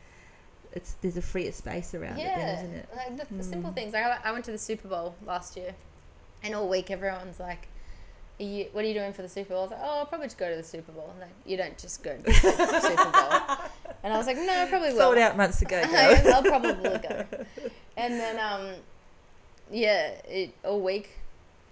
it's 0.73 0.95
there's 1.01 1.17
a 1.17 1.23
freer 1.23 1.53
space 1.53 1.95
around 1.95 2.19
it, 2.19 2.25
then, 2.25 2.39
yeah, 2.39 2.59
isn't 2.59 2.75
it? 2.75 2.89
like 2.97 3.29
the, 3.29 3.35
the 3.37 3.43
simple 3.43 3.71
Mm. 3.71 3.75
things. 3.75 3.93
Like 3.95 4.05
I, 4.05 4.19
I 4.25 4.33
went 4.33 4.45
to 4.47 4.53
the 4.53 4.59
Super 4.59 4.89
Bowl 4.89 5.15
last 5.25 5.57
year, 5.57 5.75
and 6.43 6.55
all 6.55 6.69
week 6.69 6.91
everyone's 6.91 7.41
like. 7.41 7.69
Are 8.39 8.43
you, 8.43 8.69
what 8.73 8.87
are 8.87 8.89
you 8.89 8.95
doing 8.95 9.13
for 9.13 9.21
the 9.21 9.29
Super 9.29 9.51
Bowl? 9.51 9.59
I 9.59 9.63
was 9.65 9.71
like, 9.73 9.81
oh, 9.83 9.99
I'll 9.99 10.07
probably 10.07 10.27
just 10.29 10.39
go 10.39 10.49
to 10.49 10.57
the 10.57 10.63
Super 10.63 10.93
Bowl. 10.93 11.13
Like, 11.21 11.29
you 11.45 11.59
don't 11.59 11.77
just 11.77 12.03
go 12.03 12.17
to 12.17 12.23
the 12.23 12.33
Super 12.33 13.11
Bowl. 13.11 13.59
And 14.03 14.13
I 14.13 14.17
was 14.17 14.27
like, 14.27 14.37
no, 14.37 14.49
I 14.63 14.67
probably 14.67 14.91
will. 14.93 14.99
Sold 14.99 15.19
out 15.19 15.37
months 15.37 15.61
ago. 15.63 15.83
girl. 15.91 16.35
I'll 16.35 16.43
probably 16.43 16.99
go. 16.99 17.25
And 17.97 18.15
then, 18.15 18.39
um, 18.39 18.75
yeah, 19.71 20.13
it 20.29 20.55
all 20.65 20.81
week 20.81 21.11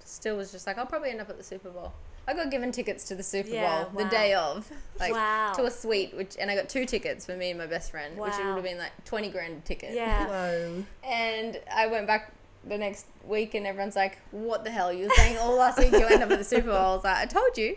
still 0.04 0.36
was 0.36 0.52
just 0.52 0.66
like, 0.66 0.78
I'll 0.78 0.86
probably 0.86 1.10
end 1.10 1.20
up 1.20 1.30
at 1.30 1.38
the 1.38 1.44
Super 1.44 1.70
Bowl. 1.70 1.92
I 2.26 2.34
got 2.34 2.50
given 2.50 2.70
tickets 2.72 3.04
to 3.04 3.14
the 3.14 3.22
Super 3.22 3.48
Yeah, 3.48 3.84
Bowl 3.84 4.04
the 4.04 4.10
day 4.10 4.34
of, 4.34 4.70
like 5.00 5.14
wow. 5.14 5.52
to 5.56 5.64
a 5.64 5.70
suite, 5.70 6.14
which 6.14 6.36
and 6.38 6.50
I 6.50 6.54
got 6.56 6.68
two 6.68 6.84
tickets 6.84 7.24
for 7.24 7.34
me 7.34 7.48
and 7.50 7.58
my 7.58 7.66
best 7.66 7.90
friend, 7.90 8.18
which 8.18 8.36
would 8.36 8.44
have 8.44 8.62
been 8.62 8.76
like 8.76 8.92
twenty 9.06 9.30
grand 9.30 9.62
a 9.64 9.66
ticket. 9.66 9.94
yeah. 9.94 10.26
Whoa. 10.26 10.84
And 11.02 11.58
I 11.74 11.86
went 11.86 12.06
back 12.06 12.34
the 12.66 12.76
next 12.76 13.06
week, 13.26 13.54
and 13.54 13.66
everyone's 13.66 13.96
like, 13.96 14.18
"What 14.30 14.62
the 14.62 14.70
hell? 14.70 14.92
You 14.92 15.04
were 15.08 15.14
saying 15.14 15.38
all 15.38 15.56
last 15.56 15.78
week 15.78 15.90
you 15.92 16.04
end 16.06 16.22
up 16.22 16.30
at 16.30 16.38
the 16.38 16.44
Super 16.44 16.66
Bowl." 16.66 16.76
I 16.76 16.94
was 16.96 17.04
like, 17.04 17.16
"I 17.16 17.24
told 17.24 17.56
you, 17.56 17.76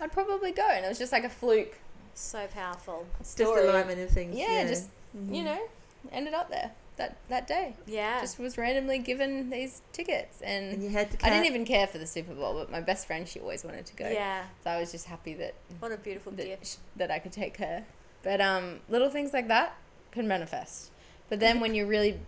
I'd 0.00 0.12
probably 0.12 0.52
go," 0.52 0.68
and 0.70 0.84
it 0.84 0.88
was 0.88 0.98
just 0.98 1.10
like 1.10 1.24
a 1.24 1.28
fluke 1.28 1.76
So 2.14 2.46
powerful. 2.48 3.06
Just 3.18 3.32
story. 3.32 3.66
alignment 3.68 4.00
of 4.00 4.10
things. 4.10 4.36
Yeah, 4.36 4.64
just 4.66 4.88
Mhm. 5.16 5.34
you 5.34 5.42
know, 5.44 5.58
ended 6.12 6.34
up 6.34 6.50
there 6.50 6.72
that 6.96 7.16
that 7.28 7.46
day. 7.46 7.74
Yeah. 7.86 8.20
just 8.20 8.38
was 8.38 8.58
randomly 8.58 8.98
given 8.98 9.48
these 9.50 9.80
tickets 9.92 10.40
And 10.42 10.74
and 10.74 10.82
you 10.82 10.90
had 10.90 11.10
to. 11.12 11.26
I 11.26 11.30
didn't 11.30 11.46
even 11.46 11.64
care 11.64 11.86
for 11.86 11.98
the 11.98 12.06
Super 12.06 12.34
Bowl, 12.34 12.54
but 12.54 12.70
my 12.70 12.80
best 12.80 13.06
friend 13.06 13.26
she 13.28 13.40
always 13.40 13.64
wanted 13.64 13.86
to 13.86 13.96
go. 13.96 14.08
yeah. 14.08 14.44
So 14.64 14.70
I 14.70 14.78
was 14.80 14.90
just 14.92 15.06
happy 15.06 15.34
that 15.34 15.54
What 15.78 15.92
a 15.92 15.96
beautiful 15.96 16.32
that, 16.32 16.44
gift. 16.46 16.78
that 16.96 17.10
I 17.10 17.18
could 17.18 17.32
take 17.32 17.56
her. 17.58 17.84
But 18.22 18.40
um 18.40 18.80
little 18.88 19.08
things 19.10 19.32
like 19.32 19.48
that 19.48 19.74
can 20.12 20.28
manifest. 20.28 20.90
But 21.28 21.40
then 21.40 21.60
when 21.60 21.74
you're 21.74 21.86
really, 21.86 22.20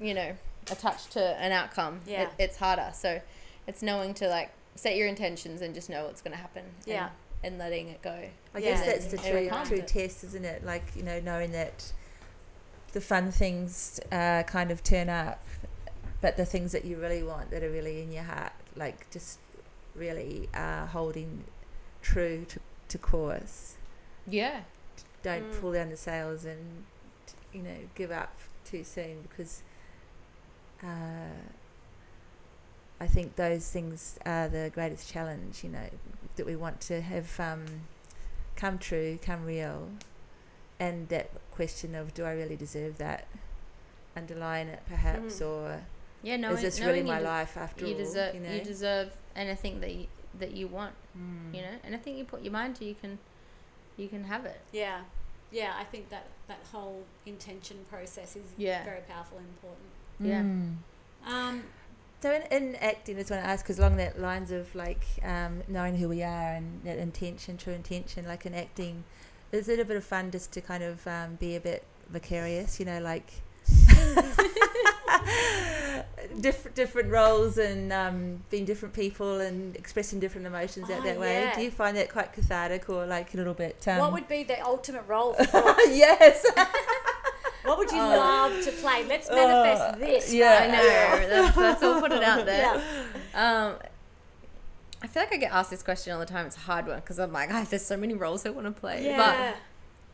you 0.00 0.14
know, 0.14 0.34
attached 0.70 1.10
to 1.12 1.22
an 1.38 1.52
outcome, 1.52 2.00
Yeah. 2.06 2.22
it, 2.22 2.28
it's 2.38 2.56
harder. 2.56 2.90
So 2.94 3.20
it's 3.66 3.82
knowing 3.82 4.14
to 4.14 4.28
like 4.28 4.50
set 4.74 4.96
your 4.96 5.06
intentions 5.06 5.60
and 5.60 5.74
just 5.74 5.90
know 5.90 6.06
what's 6.06 6.22
going 6.22 6.32
to 6.32 6.38
happen. 6.38 6.64
Yeah. 6.86 7.10
And, 7.42 7.58
letting 7.58 7.88
it 7.88 8.02
go. 8.02 8.10
I 8.54 8.58
Yeah. 8.58 8.70
guess 8.70 8.86
that's 8.86 9.06
the 9.06 9.18
true 9.18 9.50
true 9.64 9.78
it. 9.78 9.88
test, 9.88 10.24
isn't 10.24 10.44
it? 10.44 10.64
Like 10.64 10.84
you 10.94 11.02
know, 11.02 11.20
knowing 11.20 11.52
that 11.52 11.92
the 12.92 13.00
fun 13.00 13.30
things 13.30 14.00
uh, 14.12 14.42
kind 14.44 14.70
of 14.70 14.82
turn 14.82 15.08
up, 15.08 15.42
but 16.20 16.36
the 16.36 16.44
things 16.44 16.72
that 16.72 16.84
you 16.84 16.96
really 16.98 17.22
want 17.22 17.50
that 17.50 17.62
are 17.62 17.70
really 17.70 18.02
in 18.02 18.12
your 18.12 18.24
heart, 18.24 18.52
like 18.76 19.08
just 19.10 19.38
really 19.94 20.48
are 20.54 20.86
holding 20.86 21.44
true 22.02 22.44
to, 22.48 22.60
to 22.88 22.98
course. 22.98 23.76
Yeah. 24.26 24.62
Don't 25.22 25.50
Mm. 25.52 25.60
pull 25.60 25.72
down 25.72 25.90
the 25.90 25.96
sails 25.96 26.44
and 26.44 26.84
you 27.52 27.62
know 27.62 27.76
give 27.94 28.10
up 28.10 28.34
too 28.64 28.84
soon 28.84 29.22
because 29.22 29.62
uh, 30.82 30.86
I 33.00 33.06
think 33.06 33.36
those 33.36 33.68
things 33.70 34.18
are 34.26 34.48
the 34.48 34.70
greatest 34.74 35.10
challenge. 35.10 35.62
You 35.64 35.70
know 35.70 35.88
that 36.36 36.46
we 36.46 36.56
want 36.56 36.80
to 36.82 37.00
have 37.00 37.38
um, 37.40 37.64
come 38.56 38.78
true, 38.78 39.18
come 39.24 39.44
real, 39.46 39.88
and 40.78 41.08
that 41.08 41.30
question 41.52 41.94
of 41.94 42.12
do 42.14 42.24
I 42.24 42.32
really 42.32 42.56
deserve 42.56 42.98
that? 42.98 43.26
Underline 44.16 44.68
it 44.68 44.82
perhaps, 44.88 45.40
Mm. 45.40 45.46
or 45.46 45.82
Yeah, 46.22 46.36
knowing, 46.36 46.56
is 46.56 46.62
this 46.62 46.80
really 46.80 47.02
my 47.02 47.18
de- 47.18 47.24
life 47.24 47.56
after 47.56 47.86
you 47.86 47.92
all? 47.94 47.98
deserve 47.98 48.34
you 48.34 48.40
you, 48.42 48.60
deserve 48.62 49.12
anything 49.36 49.80
that 49.80 49.94
you, 49.94 50.06
that 50.38 50.52
you 50.52 50.66
want, 50.66 50.94
Mm. 51.16 51.54
you 51.54 51.62
know. 51.62 51.76
And 51.84 51.94
I 51.94 51.98
think 51.98 52.18
you 52.18 52.24
put 52.24 52.42
your 52.42 52.52
mind 52.52 52.76
to, 52.76 52.84
you 52.84 52.94
can 52.94 53.18
you 53.96 54.08
can 54.08 54.24
have 54.24 54.44
it. 54.46 54.60
Yeah, 54.72 55.00
yeah. 55.50 55.74
I 55.78 55.84
think 55.84 56.08
that 56.10 56.26
that 56.48 56.60
whole 56.72 57.04
intention 57.26 57.84
process 57.90 58.34
is 58.36 58.44
Yeah. 58.56 58.82
very 58.84 59.00
powerful 59.02 59.38
and 59.38 59.46
important. 59.46 59.90
Yeah. 60.18 60.42
Mm. 60.42 60.76
Um, 61.26 61.62
So 62.22 62.30
in, 62.32 62.42
in 62.52 62.76
acting, 62.76 63.16
I 63.16 63.20
just 63.20 63.30
want 63.30 63.42
to 63.42 63.48
ask, 63.48 63.64
because 63.64 63.78
along 63.78 63.96
that 63.96 64.20
lines 64.20 64.50
of 64.50 64.74
like 64.74 65.04
um, 65.24 65.62
knowing 65.68 65.96
who 65.96 66.08
we 66.08 66.22
are 66.22 66.52
and 66.52 66.82
that 66.84 66.98
intention, 66.98 67.56
true 67.56 67.72
intention, 67.72 68.26
like 68.26 68.44
in 68.44 68.54
acting, 68.54 69.04
is 69.52 69.68
it 69.70 69.80
a 69.80 69.84
bit 69.86 69.96
of 69.96 70.04
fun 70.04 70.30
just 70.30 70.52
to 70.52 70.60
kind 70.60 70.82
of 70.82 71.06
um, 71.06 71.36
be 71.36 71.56
a 71.56 71.60
bit 71.60 71.82
vicarious, 72.10 72.78
you 72.78 72.84
know, 72.84 73.00
like 73.00 73.32
different 76.40 76.76
different 76.76 77.10
roles 77.10 77.56
and 77.58 77.90
um, 77.92 78.42
being 78.50 78.64
different 78.66 78.94
people 78.94 79.40
and 79.40 79.74
expressing 79.76 80.20
different 80.20 80.46
emotions 80.46 80.90
out 80.90 81.00
Oh, 81.00 81.04
that 81.04 81.18
way? 81.18 81.40
yeah. 81.44 81.54
Do 81.56 81.62
you 81.62 81.70
find 81.70 81.96
that 81.96 82.10
quite 82.10 82.32
cathartic 82.34 82.90
or 82.90 83.06
like 83.06 83.32
a 83.32 83.36
little 83.38 83.54
bit? 83.54 83.82
Um, 83.88 83.98
what 83.98 84.12
would 84.12 84.28
be 84.28 84.42
the 84.42 84.60
ultimate 84.64 85.04
role? 85.08 85.34
Yes. 85.88 86.44
what 87.64 87.78
would 87.78 87.90
you 87.90 87.98
Oh. 88.00 88.08
love 88.08 88.64
to 88.64 88.70
play? 88.72 89.04
Let's 89.06 89.28
manifest 89.28 89.94
Oh, 89.96 89.98
this. 89.98 90.32
yeah. 90.32 90.60
I 90.62 90.66
know. 90.68 91.28
That's, 91.28 91.56
that's 91.56 91.82
all. 91.82 92.00
Put 92.00 92.12
it 92.12 92.22
out 92.22 92.44
there. 92.46 92.82
Yeah. 93.34 93.66
Um, 93.68 93.74
I 95.02 95.06
feel 95.06 95.22
like 95.22 95.32
I 95.32 95.36
get 95.38 95.52
asked 95.52 95.70
this 95.70 95.82
question 95.82 96.12
all 96.12 96.20
the 96.20 96.26
time. 96.26 96.46
It's 96.46 96.56
a 96.56 96.60
hard 96.60 96.86
one 96.86 96.96
because 96.96 97.18
I'm 97.18 97.32
like, 97.32 97.48
oh, 97.52 97.64
there's 97.70 97.84
so 97.86 97.96
many 97.96 98.14
roles 98.14 98.44
I 98.44 98.50
want 98.50 98.66
to 98.66 98.72
play. 98.72 99.04
Yeah. 99.04 99.16
But 99.16 99.56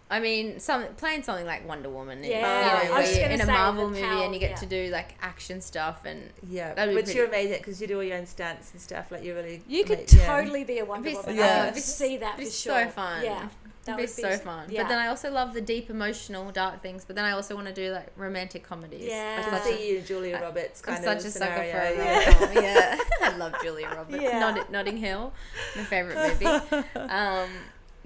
I 0.08 0.20
mean, 0.20 0.60
some 0.60 0.84
playing 0.96 1.24
something 1.24 1.44
like 1.46 1.66
Wonder 1.66 1.88
Woman. 1.90 2.22
Yeah, 2.22 2.36
you 2.36 2.84
know, 2.88 2.92
where 2.92 3.00
was 3.02 3.10
you're 3.18 3.22
gonna 3.28 3.34
in 3.34 3.40
a 3.40 3.46
Marvel 3.46 3.88
movie 3.90 4.02
power- 4.02 4.22
and 4.22 4.32
you 4.32 4.38
get 4.38 4.50
yeah. 4.50 4.56
to 4.58 4.66
do 4.66 4.86
like 4.92 5.16
action 5.20 5.60
stuff 5.60 6.02
and 6.04 6.30
Yeah, 6.48 6.74
That'd 6.74 6.94
be 6.94 7.02
but 7.02 7.12
you're 7.12 7.26
amazing 7.26 7.58
because 7.58 7.80
you 7.80 7.88
do 7.88 7.96
all 7.96 8.04
your 8.04 8.16
own 8.16 8.26
stunts 8.26 8.70
and 8.70 8.80
stuff. 8.80 9.10
Like 9.10 9.24
you're 9.24 9.34
really 9.34 9.62
You 9.66 9.82
could 9.84 9.98
ama- 9.98 10.06
yeah. 10.12 10.26
totally 10.40 10.62
be 10.62 10.78
a 10.78 10.84
Wonder 10.84 11.08
be- 11.10 11.16
Woman. 11.16 11.34
yeah. 11.34 11.64
I 11.68 11.72
could 11.72 11.82
see 11.82 12.18
that 12.18 12.34
it'd 12.34 12.38
be 12.38 12.44
for 12.44 12.50
so 12.52 12.74
sure. 12.82 12.86
fun. 12.90 13.24
Yeah, 13.24 13.48
that 13.86 13.98
It'd 13.98 14.14
be 14.16 14.22
would 14.22 14.32
so 14.32 14.38
fun. 14.38 14.66
Yeah. 14.70 14.82
But 14.82 14.88
then 14.90 14.98
I 14.98 15.06
also 15.08 15.30
love 15.30 15.54
the 15.54 15.60
deep, 15.60 15.88
emotional, 15.90 16.50
dark 16.52 16.82
things. 16.82 17.04
But 17.04 17.16
then 17.16 17.24
I 17.24 17.32
also 17.32 17.54
want 17.54 17.66
to 17.68 17.72
do 17.72 17.92
like 17.92 18.12
romantic 18.16 18.62
comedies. 18.62 19.04
Yeah. 19.06 19.40
I 19.42 19.44
I'm 19.46 19.50
such 19.62 19.72
a- 19.72 19.76
see 19.76 19.90
you, 19.92 20.00
Julia 20.02 20.36
I- 20.36 20.42
Roberts, 20.42 20.82
I'm 20.86 20.94
kind 20.94 21.04
such 21.04 21.18
of 21.20 21.24
a 21.26 21.30
sucker 21.30 21.54
scenario. 21.54 21.72
for 21.72 22.44
a 22.44 22.54
yeah. 22.54 22.56
rom-com. 22.56 22.62
yeah. 22.62 22.98
I 23.22 23.36
love 23.36 23.54
Julia 23.62 23.88
Roberts. 23.88 24.22
Yeah. 24.22 24.38
Nott- 24.38 24.70
Notting 24.70 24.96
Hill, 24.98 25.32
my 25.76 25.84
favorite 25.84 26.16
movie. 26.40 26.44
um, 26.96 27.48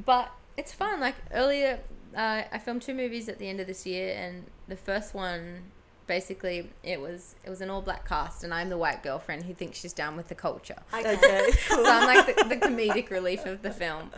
but 0.04 0.30
it's 0.56 0.72
fun. 0.72 1.00
Like 1.00 1.16
earlier, 1.32 1.80
uh, 2.16 2.42
I 2.52 2.58
filmed 2.58 2.82
two 2.82 2.94
movies 2.94 3.28
at 3.28 3.38
the 3.38 3.48
end 3.48 3.60
of 3.60 3.66
this 3.66 3.86
year, 3.86 4.14
and 4.16 4.44
the 4.68 4.76
first 4.76 5.14
one, 5.14 5.62
basically, 6.10 6.68
it 6.82 7.00
was 7.00 7.36
it 7.44 7.50
was 7.50 7.60
an 7.60 7.70
all 7.70 7.80
black 7.80 8.06
cast, 8.06 8.42
and 8.42 8.52
I'm 8.52 8.68
the 8.68 8.76
white 8.76 9.00
girlfriend 9.00 9.44
who 9.44 9.54
thinks 9.54 9.78
she's 9.78 9.92
down 9.92 10.16
with 10.16 10.26
the 10.26 10.34
culture. 10.34 10.74
Okay. 10.92 11.14
Okay, 11.14 11.50
cool. 11.68 11.84
So 11.84 11.90
I'm 11.90 12.04
like 12.04 12.26
the, 12.26 12.44
the 12.48 12.56
comedic 12.56 13.10
relief 13.10 13.46
of 13.46 13.62
the 13.62 13.70
film 13.70 14.10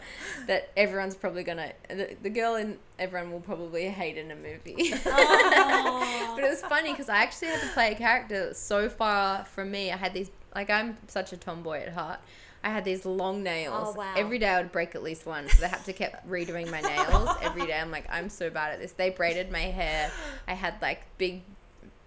that 0.46 0.70
everyone's 0.74 1.14
probably 1.14 1.44
gonna 1.44 1.72
the, 1.90 2.16
the 2.22 2.30
girl 2.30 2.54
in 2.54 2.78
everyone 2.98 3.30
will 3.30 3.40
probably 3.40 3.90
hate 3.90 4.16
in 4.16 4.30
a 4.30 4.36
movie. 4.36 4.94
Oh. 5.04 6.32
but 6.34 6.44
it 6.44 6.48
was 6.48 6.62
funny 6.62 6.92
because 6.92 7.10
I 7.10 7.18
actually 7.18 7.48
had 7.48 7.60
to 7.60 7.68
play 7.68 7.92
a 7.92 7.94
character 7.94 8.54
so 8.54 8.88
far 8.88 9.44
from 9.44 9.70
me. 9.70 9.92
I 9.92 9.96
had 9.96 10.14
these 10.14 10.30
like 10.54 10.70
I'm 10.70 10.96
such 11.08 11.34
a 11.34 11.36
tomboy 11.36 11.82
at 11.82 11.92
heart. 11.92 12.20
I 12.64 12.70
had 12.70 12.84
these 12.84 13.04
long 13.04 13.42
nails. 13.42 13.88
Oh, 13.94 13.98
wow. 13.98 14.14
Every 14.16 14.38
day 14.38 14.48
I 14.48 14.62
would 14.62 14.72
break 14.72 14.94
at 14.94 15.02
least 15.02 15.26
one, 15.26 15.48
so 15.48 15.60
they 15.60 15.68
had 15.68 15.84
to 15.84 15.92
keep 15.92 16.10
redoing 16.28 16.70
my 16.70 16.80
nails 16.80 17.36
every 17.42 17.66
day. 17.66 17.78
I'm 17.78 17.90
like, 17.90 18.06
I'm 18.08 18.28
so 18.28 18.50
bad 18.50 18.72
at 18.72 18.80
this. 18.80 18.92
They 18.92 19.10
braided 19.10 19.50
my 19.50 19.58
hair. 19.58 20.10
I 20.46 20.54
had 20.54 20.74
like 20.80 21.02
big, 21.18 21.42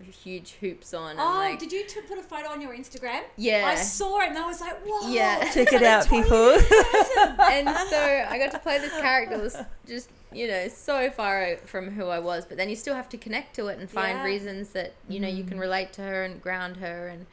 huge 0.03 0.53
hoops 0.59 0.93
on. 0.93 1.11
And, 1.11 1.19
Oh, 1.19 1.35
like, 1.35 1.59
did 1.59 1.71
you 1.71 1.85
t- 1.87 2.01
put 2.01 2.17
a 2.17 2.23
photo 2.23 2.49
on 2.49 2.61
your 2.61 2.75
Instagram? 2.75 3.21
Yeah. 3.37 3.65
I 3.65 3.75
saw 3.75 4.19
it 4.21 4.29
and 4.29 4.37
I 4.37 4.45
was 4.45 4.61
like, 4.61 4.77
whoa. 4.85 5.09
Yeah. 5.09 5.49
Check 5.51 5.71
it 5.73 5.83
out, 5.83 6.09
people. 6.09 6.49
and 7.39 7.69
so 7.89 8.25
I 8.29 8.37
got 8.37 8.51
to 8.51 8.59
play 8.59 8.79
this 8.79 8.91
character. 8.99 9.37
Was 9.37 9.57
just 9.87 10.09
you 10.35 10.47
know 10.47 10.67
so 10.67 11.09
far 11.09 11.55
from 11.65 11.91
who 11.91 12.07
I 12.07 12.19
was, 12.19 12.45
but 12.45 12.57
then 12.57 12.69
you 12.69 12.75
still 12.75 12.95
have 12.95 13.09
to 13.09 13.17
connect 13.17 13.55
to 13.55 13.67
it 13.67 13.79
and 13.79 13.89
find 13.89 14.17
Yeah. 14.17 14.25
reasons 14.25 14.69
that 14.69 14.93
you 15.07 15.19
know 15.19 15.29
you 15.29 15.43
can 15.43 15.57
mm. 15.57 15.61
relate 15.61 15.93
to 15.93 16.01
her 16.01 16.23
and 16.23 16.41
ground 16.41 16.77
her, 16.77 17.07
and 17.07 17.25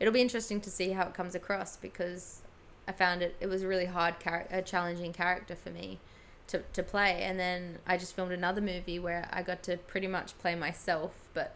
it'll 0.00 0.12
be 0.12 0.20
interesting 0.20 0.60
to 0.62 0.70
see 0.70 0.90
how 0.90 1.06
it 1.06 1.14
comes 1.14 1.34
across 1.34 1.76
because 1.76 2.42
I 2.88 2.92
found 2.92 3.22
it 3.22 3.36
it 3.40 3.46
was 3.46 3.62
a 3.62 3.68
really 3.68 3.86
hard 3.86 4.18
character, 4.18 4.56
a 4.56 4.62
challenging 4.62 5.12
character 5.12 5.54
for 5.54 5.70
me 5.70 5.98
to 6.48 6.58
to 6.72 6.82
play, 6.82 7.22
and 7.22 7.38
then 7.38 7.78
I 7.86 7.96
just 7.96 8.14
filmed 8.16 8.32
another 8.32 8.60
movie 8.60 8.98
where 8.98 9.28
I 9.32 9.42
got 9.42 9.62
to 9.64 9.76
pretty 9.76 10.08
much 10.08 10.36
play 10.38 10.54
myself, 10.54 11.12
but. 11.34 11.54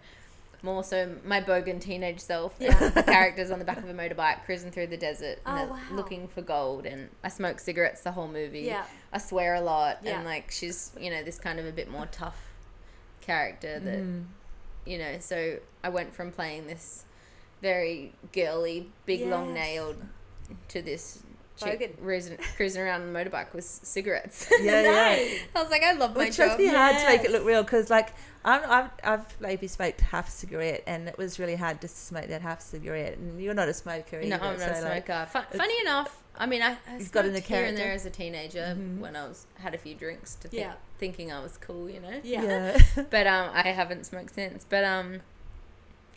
More 0.65 0.85
so, 0.85 1.17
my 1.25 1.41
bogan 1.41 1.81
teenage 1.81 2.21
self. 2.21 2.55
Yeah. 2.61 2.89
the 2.95 3.03
characters 3.03 3.51
on 3.51 3.59
the 3.59 3.65
back 3.65 3.79
of 3.79 3.89
a 3.89 3.93
motorbike 3.95 4.45
cruising 4.45 4.71
through 4.71 4.87
the 4.89 4.97
desert, 4.97 5.39
Oh, 5.45 5.67
wow. 5.67 5.79
looking 5.93 6.29
for 6.29 6.41
gold. 6.43 6.87
And 6.87 7.09
I 7.25 7.29
smoke 7.29 7.59
cigarettes 7.59 8.03
the 8.03 8.13
whole 8.13 8.29
movie. 8.29 8.61
Yeah. 8.61 8.85
I 9.13 9.19
swear 9.19 9.55
a 9.55 9.61
lot, 9.61 9.99
Yeah. 10.03 10.17
and 10.17 10.25
like 10.25 10.51
she's 10.53 10.93
you 11.01 11.11
know 11.11 11.23
this 11.25 11.39
kind 11.39 11.59
of 11.59 11.67
a 11.67 11.73
bit 11.73 11.91
more 11.91 12.07
tough 12.13 12.39
character 13.21 13.79
that 13.81 13.99
Mm. 13.99 14.25
you 14.87 14.99
know. 14.99 15.19
So 15.19 15.59
I 15.83 15.89
went 15.89 16.15
from 16.15 16.31
playing 16.31 16.67
this 16.69 17.05
very 17.61 18.13
girly, 18.33 18.91
big 19.07 19.27
long 19.27 19.53
nailed 19.55 19.97
to 20.69 20.83
this 20.83 21.23
chick 21.57 21.81
Bogan. 21.81 22.03
cruising, 22.03 22.39
cruising 22.57 22.83
around 22.83 23.03
on 23.03 23.15
a 23.15 23.19
motorbike 23.25 23.53
with 23.53 23.65
cigarettes. 23.65 24.51
Yeah, 24.61 24.83
yeah. 24.83 25.39
I 25.57 25.63
was 25.63 25.71
like, 25.71 25.83
I 25.83 25.93
love 25.93 26.15
my 26.15 26.21
Which 26.25 26.39
must 26.39 26.51
job. 26.53 26.59
be 26.59 26.67
hard 26.69 26.97
to 26.99 27.07
make 27.07 27.25
it 27.25 27.31
look 27.31 27.45
real 27.45 27.63
because, 27.63 27.91
like, 27.91 28.11
I'm, 28.45 28.63
I've, 28.69 28.91
I've 29.05 29.41
maybe 29.41 29.67
smoked 29.69 30.01
half 30.01 30.29
a 30.29 30.31
cigarette 30.31 30.83
and 30.87 31.09
it 31.09 31.17
was 31.19 31.39
really 31.39 31.55
hard 31.57 31.81
just 31.81 31.95
to 31.97 32.01
smoke 32.03 32.27
that 32.29 32.43
half 32.43 32.61
cigarette. 32.61 33.17
And 33.19 33.41
you're 33.41 33.55
not 33.55 33.69
a 33.69 33.75
smoker 33.75 34.21
either. 34.21 34.29
No, 34.29 34.37
I'm 34.37 34.59
not 34.59 34.69
a 34.71 34.77
so, 34.81 34.89
like, 34.89 35.07
smoker. 35.07 35.27
Fun, 35.31 35.45
funny 35.57 35.81
enough, 35.81 36.23
I 36.37 36.47
mean, 36.47 36.63
I, 36.63 36.77
I 36.89 36.97
You've 36.99 37.13
got 37.13 37.25
in 37.27 37.33
smoked 37.33 37.49
the 37.49 37.55
here 37.55 37.65
and 37.67 37.77
there 37.77 37.93
as 37.93 38.07
a 38.07 38.11
teenager 38.11 38.75
Mhm. 38.77 38.99
when 39.01 39.15
I 39.17 39.29
was 39.29 39.47
had 39.59 39.75
a 39.75 39.79
few 39.79 39.95
drinks 39.95 40.35
to 40.37 40.49
think, 40.49 40.63
Yeah. 40.63 40.73
thinking 40.99 41.31
I 41.33 41.41
was 41.41 41.57
cool, 41.59 41.89
you 41.91 42.01
know. 42.01 42.21
Yeah. 42.25 42.43
yeah. 42.97 43.03
but 43.11 43.27
um, 43.27 43.51
I 43.53 43.69
haven't 43.69 44.07
smoked 44.07 44.35
since. 44.35 44.65
But 44.69 44.85
um, 44.85 45.21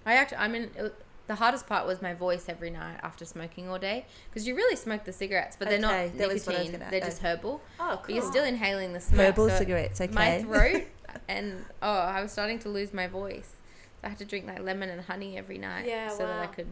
I 0.06 0.14
actually, 0.16 0.38
I 0.38 0.47
mean, 0.47 0.70
it, 0.76 0.96
the 1.28 1.36
hardest 1.36 1.68
part 1.68 1.88
was 1.88 2.02
my 2.02 2.14
voice 2.14 2.47
every 2.47 2.70
night 2.70 3.00
after 3.02 3.26
smoking 3.26 3.68
all 3.70 3.80
day 3.80 4.06
because 4.30 4.47
you 4.47 4.56
really 4.56 4.76
smoke 4.76 5.04
the 5.06 5.14
cigarettes, 5.14 5.56
but 5.58 5.70
they're 5.70 5.80
Okay, 5.80 6.10
not 6.12 6.18
that 6.18 6.28
was 6.28 6.46
what 6.46 6.56
I 6.56 6.60
was 6.60 6.72
nicotine; 6.72 6.92
they're 6.92 7.00
just 7.02 7.22
herbal. 7.22 7.62
oh, 7.80 7.84
cool. 7.88 7.97
But 8.06 8.14
you're 8.16 8.24
still 8.32 8.46
inhaling 8.46 8.93
the 8.93 9.00
smoke. 9.02 9.22
Herbal 9.22 9.50
so 9.50 9.58
cigarettes, 9.58 10.02
okay. 10.02 10.14
My 10.14 10.42
throat 10.42 10.84
and 11.28 11.66
oh, 11.82 11.89
I 11.92 12.22
was 12.22 12.32
starting 12.32 12.60
to 12.60 12.70
lose 12.70 12.93
my 12.93 13.08
voice. 13.08 13.54
So 14.02 14.08
I 14.08 14.10
had 14.10 14.18
to 14.20 14.26
drink 14.26 14.46
like 14.47 14.60
lemon 14.60 14.89
and 14.89 15.02
honey 15.02 15.38
every 15.38 15.58
night 15.58 15.88
Yeah, 15.88 16.10
so 16.10 16.20
that 16.20 16.39
I 16.39 16.47
could 16.47 16.68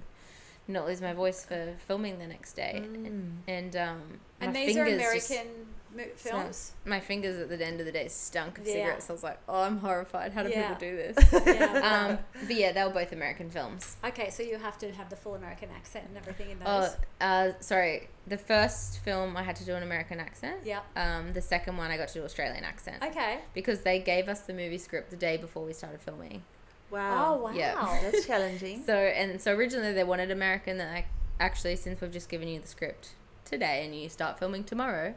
not 0.68 0.88
lose 0.88 1.02
my 1.02 1.14
voice 1.14 1.44
for 1.46 1.74
filming 1.88 2.20
the 2.20 2.28
next 2.28 2.54
day. 2.54 2.82
Mm. 2.86 3.32
And 3.48 3.76
um, 3.76 4.02
And 4.40 4.54
my 4.54 4.66
these 4.66 4.78
are 4.78 4.86
American 4.86 5.48
mo- 5.96 6.04
films. 6.16 6.72
my 6.86 7.00
fingers 7.00 7.40
at 7.40 7.50
the 7.50 7.66
end 7.66 7.80
of 7.80 7.86
the 7.86 7.92
day 7.92 8.08
stunk 8.08 8.58
of 8.58 8.66
Yeah. 8.68 8.74
cigarettes. 8.74 9.10
I 9.10 9.14
was 9.14 9.24
like, 9.24 9.40
oh, 9.48 9.62
I'm 9.62 9.78
horrified. 9.80 10.32
How 10.34 10.44
do 10.44 10.50
Yeah. 10.50 10.74
people 10.74 10.90
do 10.90 10.96
this? 10.98 11.18
yeah. 11.48 12.08
um, 12.20 12.20
but 12.48 12.56
yeah, 12.56 12.72
they 12.72 12.84
were 12.84 12.90
both 12.90 13.12
American 13.12 13.50
films. 13.50 13.98
okay, 14.04 14.30
so 14.30 14.44
you 14.44 14.58
have 14.58 14.78
to 14.80 14.92
have 14.94 15.10
the 15.10 15.16
full 15.16 15.36
American 15.36 15.70
accent 15.76 16.06
and 16.08 16.18
everything 16.18 16.52
in 16.52 16.60
those. 16.60 16.96
Oh, 17.22 17.26
uh, 17.26 17.52
sorry. 17.60 18.10
The 18.28 18.38
first 18.38 19.00
film 19.00 19.36
I 19.36 19.44
had 19.44 19.56
to 19.58 19.66
do 19.66 19.76
an 19.76 19.84
American 19.84 20.20
accent. 20.20 20.62
yeah. 20.64 20.80
Um, 20.96 21.34
the 21.34 21.42
second 21.42 21.78
one 21.78 21.92
I 21.92 21.98
got 21.98 22.08
to 22.10 22.14
do 22.16 22.24
Australian 22.24 22.64
accent 22.64 23.04
Okay. 23.04 23.40
because 23.54 23.82
they 23.82 24.00
gave 24.00 24.30
us 24.30 24.42
the 24.42 24.54
movie 24.54 24.78
script 24.78 25.10
the 25.10 25.18
day 25.18 25.38
before 25.38 25.66
we 25.66 25.74
started 25.74 26.00
filming. 26.02 26.44
Wow. 26.92 27.36
Oh 27.40 27.44
wow. 27.44 27.52
Yeah. 27.52 28.00
That's 28.04 28.26
challenging. 28.28 28.84
So 28.86 28.96
and 28.96 29.42
so 29.42 29.54
originally 29.56 29.94
they 29.94 30.04
wanted 30.04 30.30
American. 30.32 30.78
That 30.78 30.94
I, 30.94 31.06
actually, 31.40 31.76
since 31.76 32.00
we've 32.00 32.12
just 32.12 32.30
given 32.30 32.48
you 32.48 32.60
the 32.60 32.68
script 32.68 33.10
today 33.46 33.84
and 33.84 33.96
you 33.96 34.08
start 34.10 34.38
filming 34.38 34.64
tomorrow, 34.64 35.16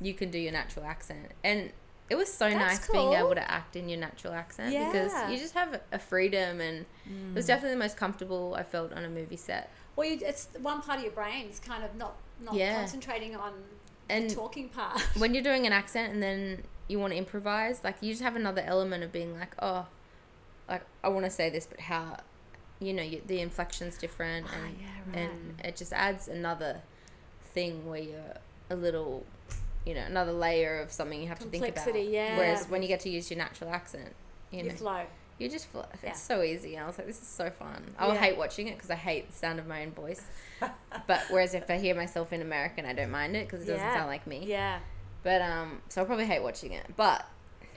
you 0.00 0.14
can 0.14 0.30
do 0.30 0.38
your 0.38 0.52
natural 0.52 0.84
accent. 0.84 1.32
And 1.42 1.72
it 2.10 2.16
was 2.16 2.32
so 2.32 2.48
That's 2.50 2.80
nice 2.80 2.88
being 2.90 3.12
able 3.14 3.34
to 3.34 3.50
act 3.50 3.76
in 3.76 3.88
your 3.88 3.98
natural 3.98 4.34
accent 4.34 4.76
because 4.78 5.12
you 5.30 5.38
just 5.38 5.54
have 5.54 5.80
a 5.92 5.98
freedom 5.98 6.60
and 6.60 6.78
it 6.80 6.86
Mm. 7.10 7.34
was 7.34 7.46
definitely 7.46 7.70
the 7.74 7.78
most 7.82 7.96
comfortable 7.96 8.54
I 8.56 8.62
felt 8.62 8.92
on 8.92 9.04
a 9.04 9.08
movie 9.08 9.36
set. 9.36 9.70
Well, 9.96 10.06
you, 10.08 10.18
it's 10.22 10.48
one 10.60 10.82
part 10.82 10.98
of 10.98 11.04
your 11.04 11.12
brain's 11.14 11.58
kind 11.60 11.84
of 11.84 11.94
not 11.96 12.16
not 12.44 12.54
Yeah. 12.54 12.74
concentrating 12.78 13.34
on 13.36 13.52
And 14.08 14.28
the 14.28 14.34
talking 14.34 14.68
part. 14.68 15.00
when 15.18 15.34
you're 15.34 15.42
doing 15.42 15.66
an 15.66 15.72
accent 15.82 16.12
and 16.12 16.22
then 16.22 16.62
you 16.88 16.98
want 16.98 17.12
to 17.12 17.16
improvise, 17.16 17.82
like 17.82 17.96
you 18.02 18.12
just 18.12 18.22
have 18.22 18.36
another 18.36 18.62
element 18.66 19.02
of 19.04 19.12
being 19.12 19.32
like, 19.38 19.54
oh, 19.60 19.86
like 20.68 20.82
I 21.02 21.08
want 21.08 21.24
to 21.24 21.30
say 21.30 21.48
this, 21.50 21.66
but 21.66 21.80
how, 21.80 22.18
you 22.80 22.92
know, 22.92 23.02
you, 23.02 23.22
the 23.26 23.40
inflection's 23.40 23.96
different, 23.96 24.46
and 24.52 24.76
Ah, 24.76 24.80
yeah, 24.80 25.20
right. 25.20 25.30
and 25.30 25.60
it 25.64 25.76
just 25.76 25.92
adds 25.92 26.28
another 26.28 26.82
thing 27.54 27.86
where 27.88 28.00
you're 28.00 28.34
a 28.70 28.76
little, 28.76 29.24
you 29.84 29.94
know, 29.94 30.00
another 30.02 30.32
layer 30.32 30.80
of 30.80 30.90
something 30.90 31.20
you 31.20 31.28
have 31.28 31.38
to 31.40 31.46
think 31.46 31.62
about. 31.64 31.74
Complexity, 31.76 32.10
yeah. 32.12 32.36
Whereas 32.38 32.66
when 32.68 32.82
you 32.82 32.88
get 32.88 33.00
to 33.00 33.10
use 33.10 33.30
your 33.30 33.38
natural 33.38 33.70
accent, 33.70 34.14
you 34.50 34.58
You 34.62 34.70
know, 34.70 34.74
flow. 34.74 35.02
you 35.38 35.48
just 35.48 35.66
fl- 35.68 35.80
it's 35.92 36.02
Yeah. 36.02 36.12
so 36.12 36.42
easy. 36.42 36.74
And 36.76 36.84
I 36.84 36.86
was 36.86 36.96
like, 36.98 37.06
this 37.06 37.20
is 37.20 37.28
so 37.28 37.50
fun. 37.50 37.94
I 37.98 38.06
will 38.06 38.14
Yeah. 38.14 38.20
hate 38.20 38.36
watching 38.38 38.68
it 38.68 38.76
because 38.76 38.90
I 38.90 38.94
hate 38.94 39.28
the 39.30 39.36
sound 39.36 39.58
of 39.58 39.66
my 39.66 39.82
own 39.82 39.92
voice. 39.92 40.22
but 41.06 41.22
whereas 41.28 41.54
if 41.54 41.68
I 41.70 41.76
hear 41.78 41.94
myself 41.94 42.32
in 42.32 42.40
American, 42.40 42.86
I 42.86 42.92
don't 42.94 43.10
mind 43.10 43.36
it 43.36 43.46
because 43.46 43.62
it 43.62 43.66
doesn't 43.66 43.84
Yeah. 43.86 43.94
sound 43.94 44.06
like 44.08 44.26
me. 44.26 44.44
Yeah. 44.46 44.78
But 45.22 45.42
um, 45.42 45.82
so 45.88 46.00
I'll 46.00 46.06
probably 46.06 46.26
hate 46.26 46.42
watching 46.42 46.72
it. 46.72 46.86
But 46.96 47.26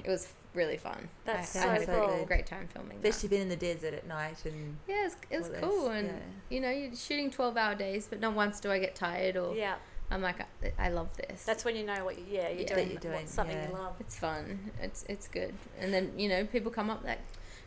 it 0.03 0.09
was 0.09 0.31
really 0.53 0.77
fun. 0.77 1.09
That's 1.25 1.55
I, 1.55 1.59
so 1.61 1.69
I 1.69 1.73
had 1.73 1.81
a 1.81 1.85
cool. 1.85 2.07
great, 2.07 2.27
great 2.27 2.45
time 2.45 2.67
filming. 2.73 3.01
That. 3.01 3.09
Especially 3.09 3.29
being 3.29 3.41
in 3.43 3.49
the 3.49 3.55
desert 3.55 3.93
at 3.93 4.07
night 4.07 4.43
and 4.45 4.77
Yeah, 4.87 5.01
it 5.01 5.03
was, 5.03 5.15
it 5.29 5.37
was 5.37 5.47
all 5.47 5.51
this, 5.53 5.61
cool, 5.61 5.87
and 5.89 6.07
yeah. 6.07 6.13
you 6.49 6.59
know, 6.61 6.69
you're 6.69 6.95
shooting 6.95 7.29
twelve 7.31 7.57
hour 7.57 7.75
days, 7.75 8.07
but 8.07 8.19
not 8.19 8.33
once 8.33 8.59
do 8.59 8.71
I 8.71 8.79
get 8.79 8.95
tired 8.95 9.35
or 9.37 9.55
Yeah. 9.55 9.75
I'm 10.09 10.21
like, 10.21 10.39
I, 10.41 10.45
I 10.87 10.89
love 10.89 11.09
this. 11.17 11.43
That's 11.43 11.65
when 11.65 11.75
you 11.75 11.85
know 11.85 12.05
what 12.05 12.17
you, 12.17 12.23
yeah, 12.29 12.49
you're 12.49 12.61
Yeah. 12.61 12.67
doing, 12.67 12.85
That 12.87 12.91
you're 12.93 13.01
doing, 13.01 13.21
what- 13.25 13.29
something 13.29 13.57
yeah. 13.57 13.67
you 13.67 13.73
love. 13.73 13.93
it's 13.99 14.17
fun. 14.17 14.71
It's 14.81 15.03
it's 15.09 15.27
good. 15.27 15.53
And 15.81 15.93
then 15.93 16.13
you 16.17 16.29
know, 16.29 16.45
people 16.45 16.71
come 16.71 16.89
up 16.89 17.03
like 17.03 17.19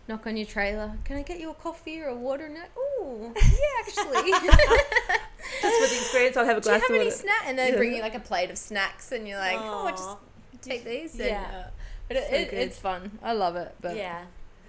knock 0.09 0.27
on 0.27 0.37
your 0.37 0.47
trailer. 0.47 0.93
Can 1.05 1.17
I 1.19 1.23
get 1.23 1.39
you 1.39 1.51
a 1.51 1.55
coffee 1.55 2.01
or 2.01 2.07
a 2.09 2.17
water? 2.17 2.47
And 2.47 2.55
like, 2.55 2.71
oh, 2.77 3.33
yeah, 3.37 3.81
actually. 3.81 4.31
just 5.63 5.81
for 5.83 5.89
the 5.89 6.01
experience, 6.01 6.37
I'll 6.37 6.45
have 6.47 6.57
a 6.59 6.61
glass. 6.61 6.65
Do 6.65 6.73
you 6.73 6.81
have 6.81 6.91
of 6.91 6.97
any 6.97 7.05
water. 7.05 7.17
snack? 7.17 7.43
And 7.47 7.59
they 7.59 7.71
Yeah. 7.71 7.77
bring 7.77 7.95
you 7.95 8.01
like 8.03 8.15
a 8.15 8.21
plate 8.21 8.51
of 8.51 8.59
snacks, 8.59 9.13
and 9.13 9.29
you're 9.29 9.39
like, 9.39 9.59
oh, 9.61 9.89
just 9.91 10.63
take 10.63 10.85
these. 10.85 11.15
And, 11.21 11.29
Yeah. 11.29 11.51
uh, 11.67 11.71
but 12.09 12.17
it, 12.17 12.29
So 12.29 12.35
it, 12.37 12.53
it's 12.55 12.79
fun. 12.79 13.19
I 13.23 13.33
love 13.35 13.57
it. 13.57 13.75
But 13.81 13.97
yeah. 13.97 14.23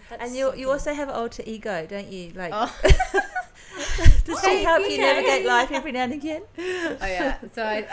That's 0.09 0.23
And 0.23 0.35
you 0.35 0.49
so 0.51 0.55
you 0.55 0.69
also 0.69 0.93
have 0.93 1.09
alter 1.09 1.41
ego, 1.45 1.87
don't 1.89 2.07
you? 2.11 2.33
Like, 2.35 2.51
oh. 2.53 2.75
does 4.25 4.41
she 4.43 4.63
help 4.63 4.89
you 4.89 4.97
navigate 4.97 5.45
life 5.45 5.71
every 5.71 5.91
now 5.91 6.03
and 6.03 6.13
again? 6.13 6.43
oh 6.57 6.97
yeah. 7.01 7.37
So 7.53 7.63
I, 7.63 7.85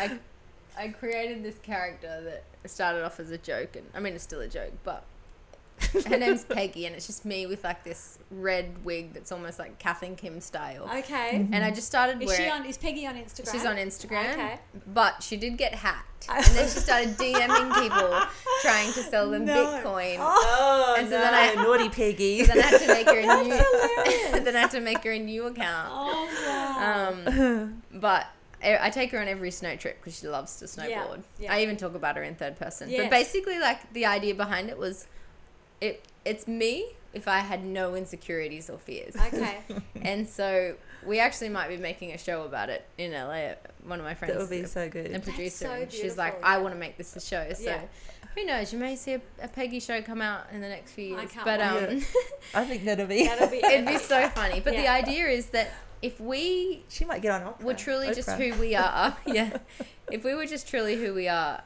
I, 0.76 0.84
I 0.84 0.88
created 0.88 1.42
this 1.42 1.58
character 1.58 2.20
that 2.22 2.70
started 2.70 3.04
off 3.04 3.20
as 3.20 3.30
a 3.30 3.38
joke, 3.38 3.76
and 3.76 3.86
I 3.94 4.00
mean 4.00 4.14
it's 4.14 4.24
still 4.24 4.40
a 4.40 4.48
joke, 4.48 4.72
but 4.84 5.04
her 6.08 6.16
name's 6.18 6.44
Peggy, 6.44 6.86
and 6.86 6.94
it's 6.94 7.06
just 7.06 7.24
me 7.24 7.46
with 7.46 7.64
like 7.64 7.84
this 7.84 8.18
red 8.30 8.84
wig 8.84 9.12
that's 9.12 9.32
almost 9.32 9.58
like 9.58 9.78
Kath 9.78 10.02
and 10.02 10.16
Kim 10.16 10.40
style. 10.40 10.88
Okay. 10.98 11.46
And 11.52 11.64
I 11.64 11.70
just 11.70 11.86
started 11.86 12.20
Is 12.22 12.28
wearing. 12.28 12.44
she 12.44 12.50
on? 12.50 12.64
Is 12.66 12.78
Peggy 12.78 13.06
on 13.06 13.14
Instagram? 13.14 13.52
She's 13.52 13.64
on 13.66 13.76
Instagram, 13.76 14.32
Okay. 14.34 14.58
but 14.92 15.22
she 15.22 15.36
did 15.36 15.56
get 15.56 15.74
hacked, 15.74 16.26
and 16.28 16.44
then 16.44 16.64
she 16.64 16.78
started 16.80 17.10
DMing 17.16 17.82
people 17.82 18.20
trying 18.62 18.92
to 18.92 19.02
sell 19.02 19.30
them 19.30 19.44
No. 19.44 19.54
Bitcoin. 19.54 20.16
Oh, 20.20 20.96
And 20.98 21.06
so 21.08 21.18
then 21.18 21.34
I- 21.34 21.54
naughty 21.62 21.88
Peggy. 21.88 22.44
So 22.44 22.52
then 22.54 22.64
I 22.64 22.66
had 22.66 22.80
to 22.80 22.88
make 22.88 23.06
her 23.08 23.18
a 23.18 23.42
new. 24.32 24.40
then 24.44 24.56
I 24.56 24.60
had 24.60 24.70
to 24.72 24.80
make 24.80 25.02
her 25.04 25.12
a 25.12 25.18
new 25.18 25.46
account. 25.46 25.88
Oh 25.92 26.28
wow. 26.46 27.08
Um, 27.10 27.82
but 27.94 28.26
I 28.62 28.86
I 28.86 28.90
take 28.90 29.12
her 29.12 29.20
on 29.20 29.28
every 29.28 29.50
snow 29.52 29.76
trip 29.76 29.98
because 30.00 30.18
she 30.18 30.26
loves 30.28 30.56
to 30.56 30.64
snowboard. 30.66 31.22
yeah. 31.38 31.52
I 31.54 31.62
even 31.62 31.76
talk 31.76 31.94
about 31.94 32.16
her 32.16 32.22
in 32.24 32.34
third 32.34 32.56
person. 32.58 32.90
Yes. 32.90 33.02
But 33.02 33.10
basically, 33.10 33.58
like 33.60 33.92
the 33.92 34.06
idea 34.06 34.34
behind 34.34 34.68
it 34.68 34.76
was, 34.78 35.06
it 35.80 36.04
it's 36.24 36.46
me 36.46 36.86
if 37.14 37.26
I 37.26 37.38
had 37.38 37.64
no 37.64 37.94
insecurities 37.94 38.68
or 38.68 38.78
fears. 38.78 39.16
okay. 39.16 39.58
and 40.02 40.28
so 40.28 40.76
we 41.06 41.20
actually 41.20 41.48
might 41.48 41.68
be 41.68 41.76
making 41.76 42.12
a 42.12 42.18
show 42.18 42.44
about 42.44 42.68
it 42.68 42.86
in 42.98 43.12
LA. 43.12 43.52
One 43.84 43.98
of 43.98 44.04
my 44.04 44.14
friends, 44.14 44.34
that 44.34 44.40
would 44.40 44.50
be 44.50 44.64
so 44.64 44.88
good. 44.88 45.14
a 45.14 45.20
producer, 45.20 45.64
so 45.64 45.72
and 45.72 45.92
she's 45.92 46.16
like, 46.16 46.34
beautiful, 46.34 46.50
I 46.50 46.58
want 46.58 46.74
to 46.74 46.80
make 46.80 46.96
this 46.96 47.16
a 47.16 47.20
show. 47.20 47.46
So. 47.54 47.64
Yeah. 47.64 47.80
Who 48.34 48.44
knows? 48.44 48.72
You 48.72 48.78
may 48.78 48.94
see 48.94 49.14
a, 49.14 49.20
a 49.42 49.48
Peggy 49.48 49.80
show 49.80 50.00
come 50.02 50.20
out 50.20 50.46
in 50.52 50.60
the 50.60 50.68
next 50.68 50.92
few 50.92 51.16
I 51.16 51.22
years. 51.22 51.32
can't 51.32 51.44
but 51.44 51.58
wait. 51.58 51.88
um, 51.88 52.04
I 52.54 52.64
think 52.64 52.84
that'll 52.84 53.06
be. 53.06 53.24
That'll 53.26 53.48
be. 53.48 53.56
it'd 53.64 53.86
be 53.86 53.98
so 53.98 54.28
funny. 54.28 54.60
But 54.60 54.74
the 54.74 54.86
idea 54.86 55.26
is 55.26 55.46
that 55.46 55.72
if 56.02 56.20
we 56.20 56.84
she 56.88 57.04
might 57.04 57.22
get 57.22 57.32
on 57.32 57.52
Oprah. 57.52 57.62
were 57.62 57.74
truly 57.74 58.14
just 58.14 58.30
who 58.30 58.54
we 58.60 58.76
are, 58.76 59.16
yeah. 59.26 59.58
If 60.12 60.24
we 60.24 60.34
were 60.34 60.46
just 60.46 60.68
truly 60.68 60.94
who 60.96 61.14
we 61.14 61.26
are, 61.26 61.62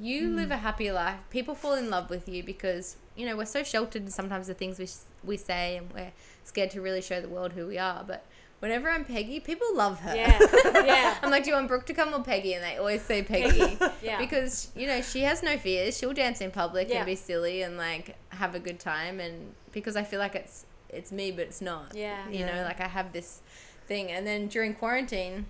you 0.00 0.30
hmm. 0.30 0.36
live 0.36 0.50
a 0.50 0.58
happy 0.58 0.90
life. 0.90 1.18
People 1.30 1.54
fall 1.54 1.74
in 1.74 1.90
love 1.90 2.10
with 2.10 2.28
you 2.28 2.42
because 2.42 2.96
you 3.16 3.26
know 3.26 3.36
we're 3.36 3.44
so 3.44 3.62
sheltered 3.62 4.02
in 4.02 4.10
sometimes 4.10 4.46
the 4.46 4.54
things 4.54 4.78
we 4.78 4.88
we 5.24 5.36
say, 5.36 5.76
and 5.76 5.92
we're 5.92 6.12
scared 6.44 6.70
to 6.72 6.80
really 6.80 7.02
show 7.02 7.20
the 7.20 7.28
world 7.28 7.52
who 7.52 7.66
we 7.66 7.78
are. 7.78 8.04
But 8.06 8.24
whenever 8.62 8.88
I'm 8.88 9.04
Peggy, 9.04 9.40
people 9.40 9.74
love 9.74 9.98
her. 10.00 10.14
Yeah. 10.14 10.38
Yeah. 10.84 11.18
I'm 11.22 11.32
like, 11.32 11.42
do 11.42 11.50
you 11.50 11.56
want 11.56 11.66
Brooke 11.66 11.84
to 11.86 11.94
come 11.94 12.14
or 12.14 12.22
Peggy? 12.22 12.54
And 12.54 12.62
they 12.62 12.76
always 12.76 13.02
say 13.02 13.22
Peggy. 13.22 13.76
Yeah. 14.02 14.18
Because, 14.18 14.70
you 14.74 14.86
know, 14.86 15.00
she 15.00 15.22
has 15.22 15.42
no 15.42 15.56
fears. 15.56 15.96
She'll 15.96 16.12
dance 16.12 16.40
in 16.40 16.50
public 16.50 16.88
Yeah. 16.88 16.98
and 16.98 17.06
be 17.06 17.14
silly 17.14 17.62
and 17.62 17.76
like 17.76 18.16
have 18.30 18.54
a 18.54 18.60
good 18.60 18.80
time 18.80 19.20
and 19.20 19.54
because 19.72 19.96
I 19.96 20.02
feel 20.02 20.18
like 20.18 20.34
it's 20.34 20.64
it's 20.88 21.12
me 21.12 21.30
but 21.30 21.42
it's 21.42 21.60
not. 21.60 21.92
Yeah. 21.94 22.28
You 22.28 22.46
know, 22.46 22.62
like 22.64 22.80
I 22.80 22.88
have 22.88 23.12
this 23.12 23.42
thing 23.86 24.10
and 24.10 24.26
then 24.26 24.46
during 24.46 24.74
quarantine 24.74 25.46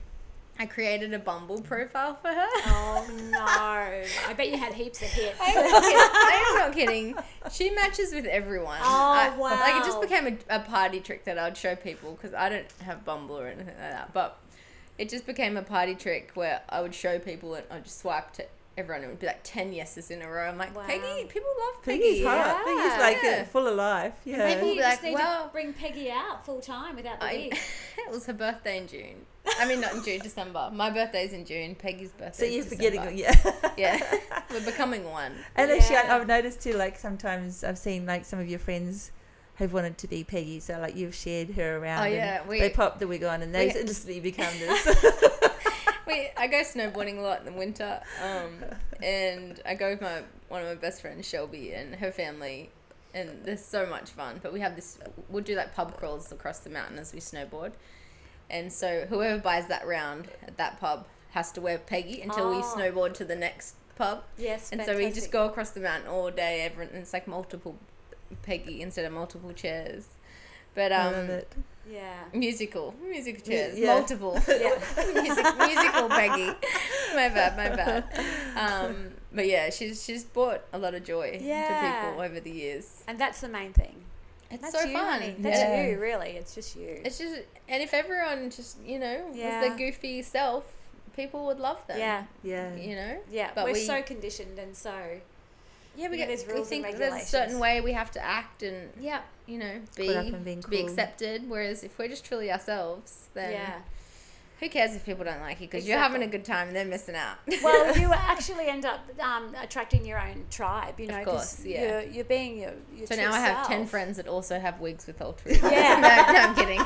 I 0.58 0.66
created 0.66 1.12
a 1.14 1.18
Bumble 1.18 1.60
profile 1.60 2.14
for 2.14 2.28
her. 2.28 2.46
Oh 2.66 3.06
no! 3.30 3.38
I 4.28 4.34
bet 4.36 4.50
you 4.50 4.58
had 4.58 4.74
heaps 4.74 5.00
of 5.02 5.08
hits. 5.08 5.36
I'm 5.40 5.54
not 5.54 5.82
kidding. 5.82 5.96
I'm 6.14 6.54
not 6.58 6.72
kidding. 6.72 7.14
She 7.50 7.70
matches 7.70 8.12
with 8.12 8.26
everyone. 8.26 8.78
Oh, 8.82 8.84
I- 8.86 9.34
Like 9.36 9.76
it 9.82 9.84
just 9.86 10.00
became 10.00 10.26
a, 10.50 10.56
a 10.56 10.60
party 10.60 11.00
trick 11.00 11.24
that 11.24 11.38
I'd 11.38 11.56
show 11.56 11.74
people 11.74 12.12
because 12.12 12.34
I 12.34 12.48
don't 12.48 12.66
have 12.82 13.04
Bumble 13.04 13.38
or 13.38 13.46
anything 13.46 13.66
like 13.68 13.78
that. 13.78 14.12
But 14.12 14.38
it 14.98 15.08
just 15.08 15.26
became 15.26 15.56
a 15.56 15.62
party 15.62 15.94
trick 15.94 16.30
where 16.34 16.60
I 16.68 16.80
would 16.82 16.94
show 16.94 17.18
people 17.18 17.54
and 17.54 17.64
I'd 17.70 17.84
just 17.84 18.00
swipe 18.00 18.32
to 18.34 18.44
everyone. 18.76 19.06
Would 19.08 19.18
be 19.18 19.26
like 19.26 19.40
ten 19.42 19.72
yeses 19.72 20.10
in 20.10 20.22
a 20.22 20.28
row. 20.28 20.48
I'm 20.48 20.58
like, 20.58 20.74
Wow. 20.74 20.82
Peggy, 20.86 21.26
people 21.28 21.50
love 21.60 21.82
Peggy. 21.84 22.02
Peggy's 22.02 22.24
hot. 22.26 22.64
Peggy's 22.64 22.98
like 23.00 23.18
Yeah. 23.22 23.44
full 23.44 23.66
of 23.66 23.74
life. 23.76 24.14
Yeah. 24.24 24.36
People 24.36 24.46
Maybe 24.46 24.60
be 24.62 24.68
you 24.76 24.80
just 24.82 25.02
like, 25.02 25.10
need 25.12 25.14
well- 25.18 25.46
to 25.46 25.52
bring 25.52 25.72
Peggy 25.72 26.10
out 26.10 26.44
full 26.46 26.60
time 26.60 26.96
without 26.96 27.20
the 27.20 27.26
I, 27.26 27.32
wig. 27.34 27.58
it 27.98 28.10
was 28.10 28.26
her 28.26 28.32
birthday 28.32 28.78
in 28.78 28.86
June. 28.88 29.26
I 29.58 29.66
mean, 29.66 29.80
not 29.80 29.94
in 29.94 30.04
June, 30.04 30.20
December. 30.20 30.70
My 30.72 30.88
birthday's 30.90 31.32
in 31.32 31.44
June. 31.44 31.74
Peggy's 31.74 32.12
birthday. 32.12 32.32
so 32.32 32.44
you're 32.44 32.62
is 32.64 32.68
forgetting, 32.68 33.18
yeah. 33.18 33.34
Yeah, 33.76 34.18
we're 34.50 34.64
becoming 34.64 35.04
one. 35.10 35.32
And 35.56 35.70
actually, 35.70 35.96
I, 35.96 36.16
I've 36.16 36.26
noticed 36.28 36.60
too. 36.62 36.74
Like 36.74 36.96
sometimes 36.98 37.64
I've 37.64 37.78
seen 37.78 38.06
like 38.06 38.24
some 38.24 38.38
of 38.38 38.48
your 38.48 38.60
friends 38.60 39.10
have 39.56 39.72
wanted 39.72 39.98
to 39.98 40.06
be 40.08 40.22
Peggy, 40.24 40.60
so 40.60 40.78
like 40.78 40.94
you've 40.96 41.14
shared 41.14 41.50
her 41.50 41.78
around. 41.78 42.02
Oh, 42.02 42.04
and 42.04 42.14
yeah, 42.14 42.46
we- 42.46 42.60
they 42.60 42.70
pop 42.70 43.00
the 43.00 43.06
wig 43.08 43.24
on, 43.24 43.42
and 43.42 43.52
they 43.54 43.66
we- 43.66 43.80
instantly 43.80 44.20
become 44.20 44.52
this. 44.60 45.51
We, 46.06 46.28
I 46.36 46.46
go 46.48 46.58
snowboarding 46.62 47.18
a 47.18 47.20
lot 47.20 47.40
in 47.40 47.44
the 47.46 47.52
winter, 47.52 48.00
um, 48.22 48.58
and 49.02 49.60
I 49.64 49.74
go 49.74 49.90
with 49.90 50.00
my 50.00 50.22
one 50.48 50.62
of 50.62 50.68
my 50.68 50.74
best 50.74 51.00
friends, 51.00 51.28
Shelby, 51.28 51.72
and 51.72 51.94
her 51.96 52.10
family, 52.10 52.70
and 53.14 53.44
there's 53.44 53.64
so 53.64 53.86
much 53.86 54.10
fun. 54.10 54.40
But 54.42 54.52
we 54.52 54.60
have 54.60 54.74
this, 54.74 54.98
we'll 55.28 55.44
do 55.44 55.54
like 55.54 55.74
pub 55.74 55.96
crawls 55.96 56.32
across 56.32 56.58
the 56.60 56.70
mountain 56.70 56.98
as 56.98 57.12
we 57.12 57.20
snowboard, 57.20 57.72
and 58.50 58.72
so 58.72 59.06
whoever 59.08 59.40
buys 59.40 59.68
that 59.68 59.86
round 59.86 60.28
at 60.46 60.56
that 60.56 60.80
pub 60.80 61.06
has 61.30 61.52
to 61.52 61.60
wear 61.60 61.78
Peggy 61.78 62.20
until 62.20 62.50
we 62.50 62.56
Oh. 62.56 62.74
snowboard 62.76 63.14
to 63.14 63.24
the 63.24 63.36
next 63.36 63.76
pub, 63.96 64.24
yes, 64.36 64.70
and 64.72 64.82
so 64.82 64.96
we 64.96 65.04
just 65.04 65.30
fantastic. 65.30 65.32
go 65.32 65.46
across 65.46 65.70
the 65.70 65.80
mountain 65.80 66.08
all 66.10 66.30
day. 66.30 66.62
Everyone, 66.62 66.92
and 66.94 67.02
it's 67.02 67.12
like 67.12 67.28
multiple 67.28 67.76
Peggy 68.42 68.82
instead 68.82 69.04
of 69.04 69.12
multiple 69.12 69.52
chairs, 69.52 70.08
but 70.74 70.90
I 70.90 71.06
um, 71.06 71.12
love 71.14 71.28
it. 71.30 71.52
Yeah. 71.90 72.14
musical 72.32 72.94
musical 73.02 73.42
chairs, 73.42 73.78
yeah. 73.78 73.94
multiple 73.94 74.34
Yeah. 74.48 74.78
music, 75.22 75.44
musical 75.58 76.08
Peggy. 76.08 76.46
My 77.14 77.28
bad, 77.28 77.56
my 77.56 77.68
bad. 77.76 78.04
Um, 78.56 79.10
but 79.32 79.46
yeah, 79.46 79.68
she's 79.70 80.02
she's 80.04 80.24
brought 80.24 80.62
a 80.72 80.78
lot 80.78 80.94
of 80.94 81.04
joy 81.04 81.38
Yeah. 81.42 81.68
to 81.68 82.06
people 82.08 82.22
over 82.22 82.40
the 82.40 82.50
years. 82.50 83.02
And 83.08 83.18
that's 83.18 83.40
the 83.40 83.48
main 83.48 83.72
thing. 83.72 83.96
It's 84.50 84.62
That's 84.62 84.80
so 84.82 84.88
you, 84.88 84.94
fun. 84.96 85.06
honey. 85.20 85.34
That's 85.38 85.58
Yeah. 85.58 85.86
you, 85.88 85.98
really. 85.98 86.30
It's 86.32 86.54
just 86.54 86.76
you. 86.76 87.00
It's 87.04 87.18
just, 87.18 87.40
and 87.68 87.82
if 87.82 87.92
everyone 87.94 88.50
just 88.50 88.76
you 88.84 88.98
know 88.98 89.30
Yeah. 89.32 89.60
was 89.60 89.68
their 89.68 89.76
goofy 89.78 90.22
self, 90.22 90.64
people 91.16 91.46
would 91.46 91.58
love 91.58 91.84
them. 91.86 91.98
yeah. 91.98 92.24
Yeah. 92.42 92.74
you 92.76 92.94
know. 92.94 93.18
Yeah. 93.30 93.50
But 93.54 93.64
We're 93.64 93.72
we- 93.74 93.84
so 93.86 94.02
conditioned 94.02 94.58
and 94.58 94.76
so. 94.76 94.92
Yeah, 95.96 96.08
we 96.08 96.18
Yeah, 96.18 96.26
get 96.26 96.28
there's 96.28 96.46
we 96.58 96.64
think 96.64 96.86
and 96.86 96.98
there's 96.98 97.22
a 97.22 97.26
certain 97.26 97.58
way 97.58 97.80
we 97.80 97.92
have 97.92 98.10
to 98.12 98.24
act 98.24 98.62
and 98.62 98.90
yeah, 99.00 99.20
you 99.46 99.58
know, 99.58 99.80
be 99.96 100.06
Caught 100.06 100.16
up 100.16 100.26
in 100.26 100.42
being 100.42 100.62
to 100.62 100.68
be 100.68 100.80
accepted. 100.80 101.48
Whereas 101.48 101.82
if 101.84 101.98
we're 101.98 102.08
just 102.08 102.24
truly 102.24 102.50
ourselves, 102.50 103.28
then 103.34 103.52
yeah. 103.52 103.74
who 104.60 104.68
cares 104.70 104.94
if 104.94 105.04
people 105.04 105.24
don't 105.24 105.40
like 105.40 105.60
you 105.60 105.66
because 105.66 105.86
you're 105.86 105.98
having 105.98 106.22
a 106.22 106.26
good 106.26 106.44
time 106.44 106.68
and 106.68 106.76
they're 106.76 106.84
missing 106.86 107.14
out. 107.14 107.36
well, 107.62 107.98
you 107.98 108.10
actually 108.14 108.66
end 108.68 108.84
up 108.86 109.00
um, 109.20 109.54
attracting 109.60 110.06
your 110.06 110.18
own 110.20 110.46
tribe, 110.50 110.98
you 110.98 111.08
Of 111.10 111.26
know, 111.26 111.42
yeah. 111.64 111.82
you're, 111.82 112.02
you're 112.10 112.24
being 112.24 112.58
your, 112.58 112.72
your 112.96 113.06
So 113.06 113.14
true 113.14 113.24
now 113.24 113.32
I 113.32 113.40
have 113.40 113.66
ten 113.66 113.86
friends 113.86 114.16
that 114.16 114.26
also 114.28 114.58
have 114.58 114.80
wigs 114.80 115.06
with 115.06 115.20
alter 115.20 115.50
Yeah. 115.52 116.00
no, 116.00 116.32
no, 116.32 116.38
I'm 116.38 116.54
kidding. 116.54 116.80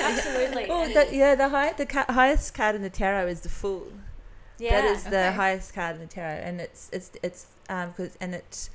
Absolutely. 0.00 0.66
Oh, 0.70 0.86
the, 0.86 1.08
yeah, 1.14 1.34
the 1.34 1.48
high, 1.48 1.72
the 1.72 1.86
ca- 1.86 2.06
highest 2.10 2.54
card 2.54 2.76
in 2.76 2.82
the 2.82 2.90
tarot 2.90 3.26
is 3.28 3.40
the 3.40 3.48
Fool. 3.48 3.88
yeah. 4.58 4.80
That 4.82 4.84
is 4.90 5.04
the 5.04 5.08
Okay. 5.28 5.32
highest 5.32 5.74
card 5.74 5.96
in 5.96 6.00
the 6.02 6.06
tarot, 6.06 6.40
and 6.44 6.60
it's 6.60 6.90
it's 6.92 7.10
it's 7.22 7.46
um 7.68 7.92
'cause 7.94 8.16
and 8.20 8.34
it 8.34 8.68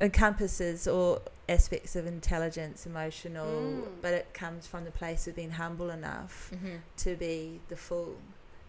encompasses 0.00 0.86
all 0.88 1.20
aspects 1.48 1.96
of 1.96 2.06
intelligence, 2.06 2.86
emotional, 2.86 3.46
Mm. 3.46 3.84
but 4.00 4.14
it 4.14 4.32
comes 4.32 4.66
from 4.66 4.84
the 4.84 4.90
place 4.90 5.26
of 5.26 5.36
being 5.36 5.50
humble 5.52 5.90
enough 5.90 6.50
mm-hmm. 6.54 6.76
to 6.98 7.16
be 7.16 7.60
the 7.68 7.76
fool, 7.76 8.16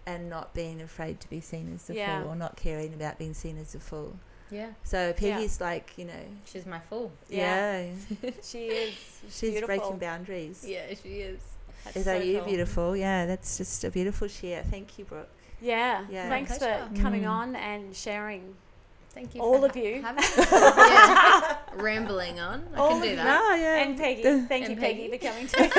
and 0.05 0.30
not 0.30 0.53
being 0.53 0.81
afraid 0.81 1.19
to 1.22 1.30
be 1.30 1.39
seen 1.39 1.73
as 1.73 1.85
the 1.85 1.95
Yeah. 1.95 2.22
fool, 2.23 2.31
or 2.31 2.35
not 2.35 2.57
caring 2.57 2.93
about 2.93 3.18
being 3.18 3.34
seen 3.34 3.57
as 3.57 3.72
the 3.73 3.80
fool. 3.80 4.19
Yeah, 4.51 4.73
So 4.84 5.14
Peggy's 5.14 5.60
like, 5.61 5.93
you 5.97 6.05
know, 6.05 6.26
she's 6.45 6.65
my 6.65 6.80
fool. 6.80 7.11
Yeah. 7.30 7.85
yeah, 8.22 8.31
she 8.43 8.68
is. 8.68 8.93
she's 9.30 9.61
breaking 9.61 9.97
boundaries. 9.97 10.64
Yeah, 10.68 10.93
she 11.01 11.22
is. 11.22 11.41
That's 11.85 11.97
Is 11.97 12.05
so 12.05 12.19
that 12.19 12.26
you 12.26 12.38
cool. 12.39 12.47
beautiful? 12.47 12.95
Yeah, 12.97 13.26
that's 13.26 13.57
just 13.57 13.84
a 13.84 13.89
beautiful 13.89 14.27
share. 14.27 14.61
Thank 14.64 14.99
you, 14.99 15.05
Brooke. 15.05 15.30
Yeah. 15.60 16.05
Yeah. 16.10 16.30
Thanks 16.30 16.57
for 16.57 16.88
coming 17.01 17.23
Mm. 17.23 17.30
on 17.30 17.55
and 17.55 17.95
sharing. 17.95 18.55
Thank 19.14 19.35
you. 19.35 19.41
All 19.41 19.60
for 19.60 19.68
of 19.68 19.76
you. 19.76 20.02
having 20.02 20.23
me. 20.38 20.44
yeah. 20.52 21.57
Rambling 21.76 22.40
on. 22.40 22.68
I 22.73 22.77
All 22.80 22.90
can 22.90 23.02
do 23.02 23.10
you. 23.10 23.15
that. 23.18 23.26
No, 23.26 23.56
yeah. 23.56 23.84
And 23.84 23.98
Peggy. 23.98 24.23
Thank 24.23 24.65
you, 24.65 24.72
And 24.72 24.80
Peggy, 24.80 25.07
Peggy. 25.10 25.18
for 25.18 25.27
coming 25.27 25.48
too. 25.48 25.69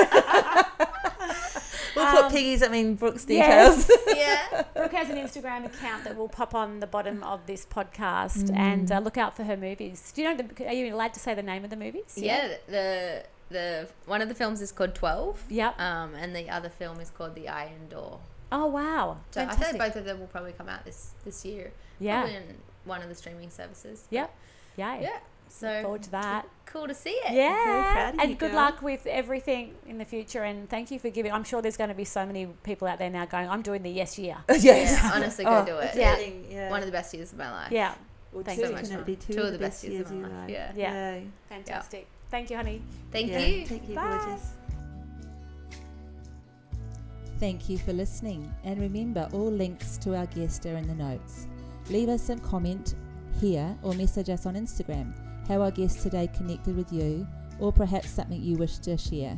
we'll 1.96 2.06
Um, 2.06 2.22
put 2.24 2.32
Piggy's, 2.32 2.62
I 2.62 2.68
mean, 2.68 2.94
Brooke's 2.94 3.24
details. 3.24 3.90
Yes. 4.06 4.48
Yeah. 4.52 4.62
Brooke 4.74 4.92
has 4.92 5.10
an 5.10 5.16
Instagram 5.16 5.66
account 5.66 6.04
that 6.04 6.16
will 6.16 6.28
pop 6.28 6.54
on 6.54 6.80
the 6.80 6.86
bottom 6.86 7.22
of 7.24 7.44
this 7.46 7.66
podcast, 7.66 8.44
Mm. 8.50 8.56
and 8.56 8.92
uh, 8.92 8.98
look 9.00 9.16
out 9.18 9.36
for 9.36 9.44
her 9.44 9.56
movies. 9.56 10.12
Do 10.14 10.22
you 10.22 10.28
know? 10.34 10.42
The, 10.42 10.66
are 10.66 10.72
you 10.72 10.94
allowed 10.94 11.14
to 11.14 11.20
say 11.20 11.34
the 11.34 11.42
name 11.42 11.64
of 11.64 11.70
the 11.70 11.76
movies? 11.76 12.14
Yeah. 12.16 12.54
The 12.68 13.24
the 13.50 13.88
one 14.06 14.22
of 14.22 14.28
the 14.28 14.34
films 14.34 14.60
is 14.62 14.72
called 14.72 14.94
Twelve. 14.94 15.42
Yep. 15.50 15.78
Um, 15.80 16.14
and 16.14 16.34
the 16.34 16.48
other 16.50 16.68
film 16.70 17.00
is 17.00 17.10
called 17.10 17.34
The 17.34 17.48
Iron 17.48 17.88
Door. 17.90 18.20
Oh 18.52 18.66
wow. 18.66 19.18
So 19.32 19.40
I 19.42 19.46
Fantastic. 19.46 19.66
think 19.72 19.84
both 19.84 19.96
of 19.96 20.04
them 20.04 20.20
will 20.20 20.26
probably 20.28 20.52
come 20.52 20.68
out 20.68 20.84
this 20.84 21.10
this 21.24 21.44
year. 21.44 21.72
Yeah. 22.00 22.22
Probably 22.22 22.36
in 22.36 22.56
one 22.84 23.02
of 23.02 23.08
the 23.08 23.14
streaming 23.14 23.50
services. 23.50 24.06
Yep. 24.10 24.34
Yay. 24.76 24.84
Yeah. 25.02 25.08
Look 25.10 25.20
So 25.48 25.82
forward 25.82 26.02
to 26.04 26.10
that. 26.12 26.48
cool 26.66 26.88
to 26.88 26.94
see 26.94 27.10
it. 27.10 27.32
Yeah. 27.32 27.92
proud 27.92 28.14
and 28.20 28.30
you, 28.30 28.36
good 28.36 28.50
girl. 28.52 28.56
luck 28.60 28.82
with 28.82 29.06
everything 29.06 29.74
in 29.86 29.98
the 29.98 30.04
future. 30.04 30.42
And 30.42 30.68
thank 30.68 30.90
you 30.90 30.98
for 30.98 31.10
giving. 31.10 31.30
I'm 31.32 31.44
sure 31.44 31.62
there's 31.62 31.76
going 31.76 31.90
to 31.90 31.94
be 31.94 32.04
so 32.04 32.24
many 32.26 32.46
people 32.64 32.88
out 32.88 32.98
there 32.98 33.10
now 33.10 33.24
going, 33.26 33.48
I'm 33.48 33.62
doing 33.62 33.82
the 33.82 33.90
yes 33.90 34.18
year. 34.18 34.36
yes. 34.48 34.62
Yeah, 35.02 35.10
honestly, 35.14 35.44
go 35.44 35.58
Oh, 35.60 35.64
do 35.64 35.78
it. 35.78 35.94
Yeah. 35.94 36.18
yeah. 36.50 36.70
One 36.70 36.80
of 36.80 36.86
the 36.86 36.92
best 36.92 37.14
years 37.14 37.32
of 37.32 37.38
my 37.38 37.50
life. 37.50 37.70
Yeah. 37.72 37.94
Or 38.32 38.42
Thank 38.42 38.58
you. 38.58 38.66
So 38.66 38.72
much 38.72 38.88
can 38.90 38.98
it 38.98 39.06
be 39.06 39.16
two, 39.16 39.34
Two 39.34 39.42
of 39.42 39.52
the 39.52 39.58
best 39.58 39.84
years 39.84 40.10
of 40.10 40.16
my 40.16 40.22
life. 40.28 40.32
life? 40.32 40.50
Yeah. 40.50 40.72
Yeah. 40.74 41.14
Yeah. 41.16 41.20
Fantastic. 41.48 42.06
Thank 42.30 42.50
you, 42.50 42.56
honey. 42.56 42.82
Thank 43.12 43.30
Yeah. 43.30 43.38
you. 43.38 43.66
Thank 43.66 43.88
you, 43.88 43.94
Bye. 43.94 44.18
gorgeous. 44.24 44.48
Thank 47.38 47.68
you 47.68 47.78
for 47.78 47.92
listening. 47.92 48.52
And 48.64 48.80
remember, 48.80 49.28
all 49.32 49.50
links 49.50 49.98
to 49.98 50.16
our 50.16 50.26
guest 50.26 50.66
are 50.66 50.76
in 50.76 50.86
the 50.88 50.94
notes. 50.94 51.46
Leave 51.90 52.08
us 52.08 52.22
some 52.22 52.38
comment 52.38 52.94
here 53.40 53.76
or 53.82 53.92
message 53.94 54.30
us 54.30 54.46
on 54.46 54.54
Instagram 54.54 55.12
how 55.46 55.60
our 55.60 55.70
guest 55.70 56.02
today 56.02 56.28
connected 56.34 56.76
with 56.76 56.92
you 56.92 57.26
or 57.58 57.72
perhaps 57.72 58.10
something 58.10 58.42
you 58.42 58.56
wish 58.56 58.78
to 58.78 58.96
share. 58.96 59.36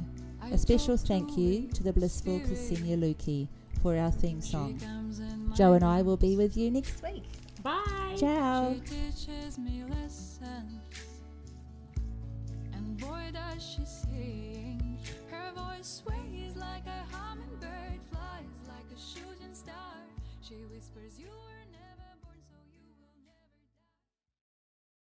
A 0.52 0.56
special 0.56 0.96
thank 0.96 1.36
you 1.36 1.66
to 1.74 1.82
the 1.82 1.92
blissful. 1.92 2.38
Ksenia 2.40 2.96
Luki 2.96 3.48
for 3.82 3.96
our 3.96 4.12
theme 4.12 4.40
song. 4.40 4.78
comes 4.78 5.18
in 5.18 5.48
my 5.48 5.56
Jo 5.56 5.72
and 5.72 5.84
I 5.84 6.02
will 6.02 6.16
be 6.16 6.36
with 6.36 6.56
you 6.56 6.70
next 6.70 7.02
week. 7.02 7.24
Bye. 7.62 8.14
Ciao. 8.16 8.74
She 8.74 8.80
teaches 8.80 9.58
me 9.58 9.82
lessons, 9.90 10.80
and 12.72 12.96
boy 12.98 13.30
does 13.32 13.60
she 13.60 13.84
sing. 13.84 14.98
Her 15.28 15.50
voice 15.52 16.02
sways 16.04 16.54
like 16.54 16.86
a 16.86 17.16